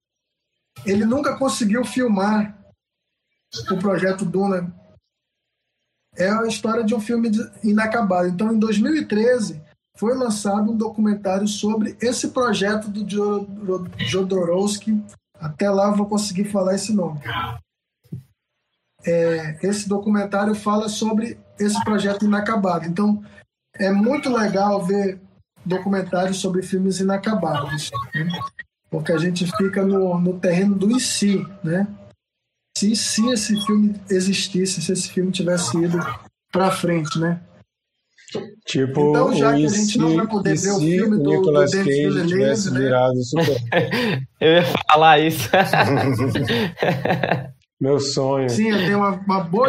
Ele 0.85 1.05
nunca 1.05 1.37
conseguiu 1.37 1.85
filmar 1.85 2.59
o 3.71 3.79
projeto 3.79 4.25
Duna. 4.25 4.75
É 6.17 6.29
a 6.29 6.47
história 6.47 6.85
de 6.85 6.95
um 6.95 7.01
filme 7.01 7.31
inacabado. 7.63 8.29
Então, 8.29 8.53
em 8.53 8.59
2013, 8.59 9.63
foi 9.97 10.15
lançado 10.15 10.71
um 10.71 10.77
documentário 10.77 11.47
sobre 11.47 11.97
esse 12.01 12.29
projeto 12.29 12.89
do 12.89 13.07
Jodorowsky. 13.99 15.03
Até 15.39 15.71
lá 15.71 15.91
vou 15.91 16.07
conseguir 16.07 16.45
falar 16.45 16.75
esse 16.75 16.93
nome. 16.93 17.21
É, 19.05 19.59
esse 19.67 19.89
documentário 19.89 20.55
fala 20.55 20.89
sobre 20.89 21.39
esse 21.59 21.83
projeto 21.85 22.25
inacabado. 22.25 22.87
Então, 22.87 23.23
é 23.75 23.91
muito 23.91 24.31
legal 24.31 24.85
ver 24.85 25.21
documentários 25.65 26.39
sobre 26.39 26.63
filmes 26.63 27.01
inacabados, 27.01 27.91
né? 28.15 28.29
porque 28.91 29.13
a 29.13 29.19
gente 29.19 29.51
fica 29.57 29.85
no, 29.85 30.19
no 30.21 30.39
terreno 30.39 30.75
do 30.75 30.91
e 30.91 31.01
si, 31.01 31.45
né? 31.63 31.87
Se, 32.77 32.97
se 32.97 33.29
esse 33.31 33.61
filme 33.65 34.01
existisse, 34.11 34.83
se 34.83 34.93
esse 34.93 35.11
filme 35.11 35.31
tivesse 35.31 35.77
ido 35.79 35.99
para 36.51 36.71
frente, 36.71 37.19
né? 37.19 37.41
Tipo, 38.65 39.11
então, 39.11 39.35
já 39.35 39.55
que 39.55 39.65
a 39.65 39.69
gente 39.69 39.99
não 39.99 40.17
vai 40.17 40.27
poder 40.27 40.57
ver 40.57 40.71
o 40.71 40.79
filme 40.79 41.19
do, 41.19 41.31
Nicolas 41.31 41.71
do 41.71 41.79
Cage 41.79 41.91
Villeneuve, 41.91 42.29
tivesse 42.29 42.71
né? 42.71 42.81
virado 42.81 43.23
super. 43.23 43.57
Eu 44.41 44.53
ia 44.53 44.65
falar 44.65 45.19
isso. 45.19 45.51
Meu 47.81 47.99
sonho. 47.99 48.49
Sim, 48.49 48.71
eu 48.71 48.79
tenho 48.79 48.99
uma, 48.99 49.11
uma 49.11 49.41
boa. 49.41 49.69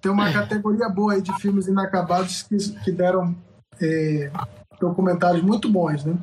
tem 0.00 0.12
uma 0.12 0.32
categoria 0.32 0.88
boa 0.88 1.14
aí 1.14 1.20
de 1.20 1.36
filmes 1.40 1.66
inacabados 1.66 2.44
que, 2.44 2.56
que 2.84 2.92
deram 2.92 3.36
é, 3.82 4.30
documentários 4.80 5.42
muito 5.42 5.68
bons, 5.68 6.04
né? 6.04 6.16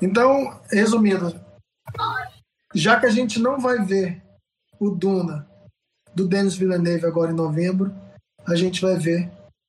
Então, 0.00 0.60
resumindo, 0.70 1.34
já 2.72 3.00
que 3.00 3.06
a 3.06 3.10
gente 3.10 3.40
não 3.40 3.58
vai 3.58 3.84
ver 3.84 4.22
o 4.78 4.90
Duna 4.90 5.44
do 6.14 6.26
Denis 6.26 6.56
Villeneuve 6.56 7.06
agora 7.06 7.32
em 7.32 7.36
novembro, 7.36 7.92
a 8.46 8.54
gente 8.54 8.80
vai 8.80 8.96
ver 8.96 9.28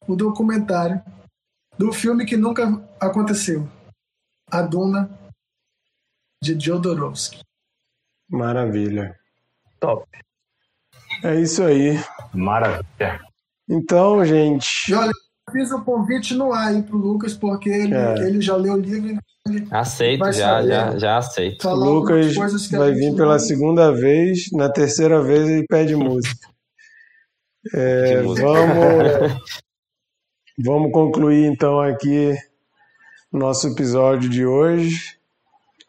o 0.10 0.16
documentário 0.16 1.00
do 1.78 1.94
filme 1.94 2.26
que 2.26 2.36
nunca 2.36 2.64
aconteceu, 3.00 3.70
A 4.52 4.64
Duna 4.64 5.08
de 6.44 6.60
Jodorowsky. 6.60 7.42
Maravilha. 8.28 9.16
Top. 9.80 10.06
É 11.24 11.40
isso 11.40 11.64
aí. 11.64 12.00
Maravilha. 12.34 13.20
Então, 13.70 14.26
gente. 14.26 14.92
E 14.92 14.96
olha, 14.96 15.12
eu 15.12 15.54
fiz 15.54 15.72
o 15.72 15.84
convite 15.84 16.34
no 16.34 16.54
ar 16.54 16.70
aí 16.70 16.82
pro 16.82 16.98
Lucas, 16.98 17.36
porque 17.36 17.70
ele, 17.70 17.94
é. 17.94 18.16
ele 18.26 18.42
já 18.42 18.56
leu 18.56 18.74
o 18.74 18.78
livro. 18.78 19.20
Aceito, 19.70 20.32
já, 20.32 20.66
já, 20.66 20.98
já 20.98 21.18
aceito. 21.18 21.68
O 21.68 21.76
Lucas 21.76 22.36
vai 22.72 22.94
vir 22.94 23.16
pela 23.16 23.34
não... 23.34 23.40
segunda 23.40 23.92
vez, 23.92 24.52
na 24.54 24.70
terceira 24.70 25.22
vez 25.22 25.48
ele 25.48 25.66
pede 25.68 25.96
música. 25.96 26.50
É, 27.74 28.22
música. 28.22 28.48
Vamos, 28.48 29.42
Vamos 30.62 30.92
concluir 30.92 31.46
então 31.46 31.80
aqui 31.80 32.36
nosso 33.32 33.70
episódio 33.70 34.30
de 34.30 34.46
hoje. 34.46 35.18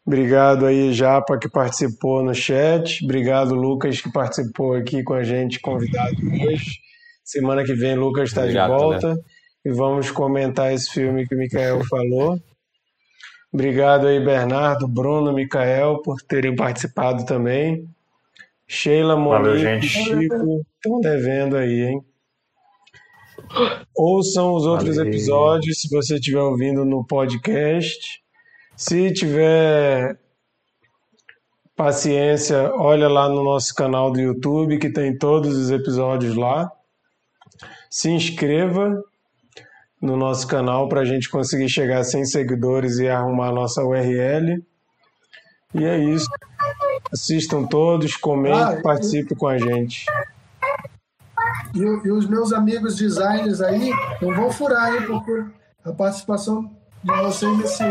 Obrigado 0.06 0.64
aí, 0.64 0.92
Japa, 0.92 1.36
que 1.38 1.48
participou 1.48 2.22
no 2.22 2.32
chat. 2.32 3.04
Obrigado, 3.04 3.52
Lucas, 3.52 4.00
que 4.00 4.12
participou 4.12 4.74
aqui 4.74 5.02
com 5.02 5.14
a 5.14 5.24
gente, 5.24 5.58
convidado 5.58 6.14
hoje. 6.24 6.78
Semana 7.24 7.64
que 7.64 7.74
vem, 7.74 7.96
Lucas 7.96 8.28
está 8.28 8.46
de 8.46 8.54
volta. 8.54 9.14
Né? 9.14 9.20
E 9.64 9.72
vamos 9.72 10.12
comentar 10.12 10.72
esse 10.72 10.88
filme 10.88 11.26
que 11.26 11.34
o 11.34 11.38
Mikael 11.38 11.84
falou. 11.86 12.38
Obrigado 13.52 14.06
aí, 14.06 14.24
Bernardo, 14.24 14.86
Bruno, 14.86 15.32
Mikael, 15.32 16.00
por 16.00 16.22
terem 16.22 16.54
participado 16.54 17.26
também. 17.26 17.88
Sheila, 18.68 19.16
Monique, 19.16 19.82
Chico, 19.82 20.64
estão 20.76 21.00
devendo 21.00 21.56
aí, 21.56 21.88
hein? 21.88 22.04
Ouçam 23.96 24.54
os 24.54 24.64
outros 24.64 24.96
Valeu. 24.96 25.12
episódios 25.12 25.80
se 25.80 25.88
você 25.88 26.14
estiver 26.14 26.40
ouvindo 26.40 26.84
no 26.84 27.04
podcast. 27.04 28.20
Se 28.76 29.12
tiver 29.12 30.18
paciência, 31.76 32.72
olha 32.74 33.08
lá 33.08 33.28
no 33.28 33.42
nosso 33.42 33.74
canal 33.74 34.10
do 34.10 34.20
YouTube 34.20 34.78
que 34.78 34.90
tem 34.90 35.16
todos 35.16 35.56
os 35.56 35.70
episódios 35.70 36.36
lá. 36.36 36.70
Se 37.90 38.10
inscreva 38.10 39.02
no 40.00 40.16
nosso 40.16 40.46
canal 40.46 40.88
para 40.88 41.00
a 41.00 41.04
gente 41.04 41.28
conseguir 41.28 41.68
chegar 41.68 41.98
a 41.98 42.04
100 42.04 42.24
seguidores 42.26 42.98
e 42.98 43.08
arrumar 43.08 43.48
a 43.48 43.52
nossa 43.52 43.84
URL. 43.84 44.64
E 45.74 45.84
é 45.84 45.98
isso. 45.98 46.28
Assistam 47.12 47.64
todos, 47.64 48.16
comentem, 48.16 48.60
ah, 48.60 48.80
participem 48.82 49.36
com 49.36 49.46
a 49.46 49.58
gente. 49.58 50.04
E, 51.74 51.80
e, 51.80 52.10
os 52.10 52.26
meus 52.28 52.52
amigos 52.52 52.96
designers 52.96 53.60
aí 53.60 53.90
não 54.20 54.34
vão 54.34 54.50
furar, 54.50 54.94
hein, 54.94 55.06
porque 55.06 55.44
a 55.84 55.92
participação 55.92 56.70
de 57.02 57.12
vocês 57.12 57.58
nesse, 57.58 57.84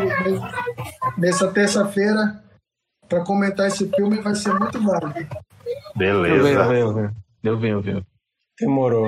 nessa 1.18 1.48
terça-feira 1.52 2.44
para 3.08 3.24
comentar 3.24 3.68
esse 3.68 3.90
filme 3.90 4.22
vai 4.22 4.36
ser 4.36 4.54
muito 4.54 4.82
válida. 4.84 5.28
Beleza. 5.96 6.36
Eu 6.36 6.44
venho, 6.44 6.60
eu 6.60 6.94
venho. 6.94 7.16
Eu 7.44 7.58
venho, 7.58 7.74
eu 7.78 7.82
venho. 7.82 8.06
Demorou. 8.60 9.08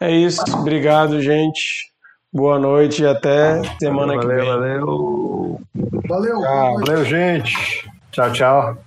É 0.00 0.10
isso. 0.10 0.42
Obrigado, 0.54 1.20
gente. 1.20 1.92
Boa 2.32 2.58
noite 2.58 3.02
e 3.02 3.06
até 3.06 3.62
semana 3.78 4.14
valeu, 4.14 4.20
que 4.20 4.34
vem. 4.34 4.44
Valeu. 4.44 5.60
Valeu. 6.08 6.40
Tchau. 6.40 6.74
Valeu, 6.80 7.04
gente. 7.04 7.90
Tchau, 8.10 8.32
tchau. 8.32 8.78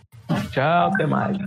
Tchau, 0.52 0.88
até 0.94 1.06
mais. 1.06 1.38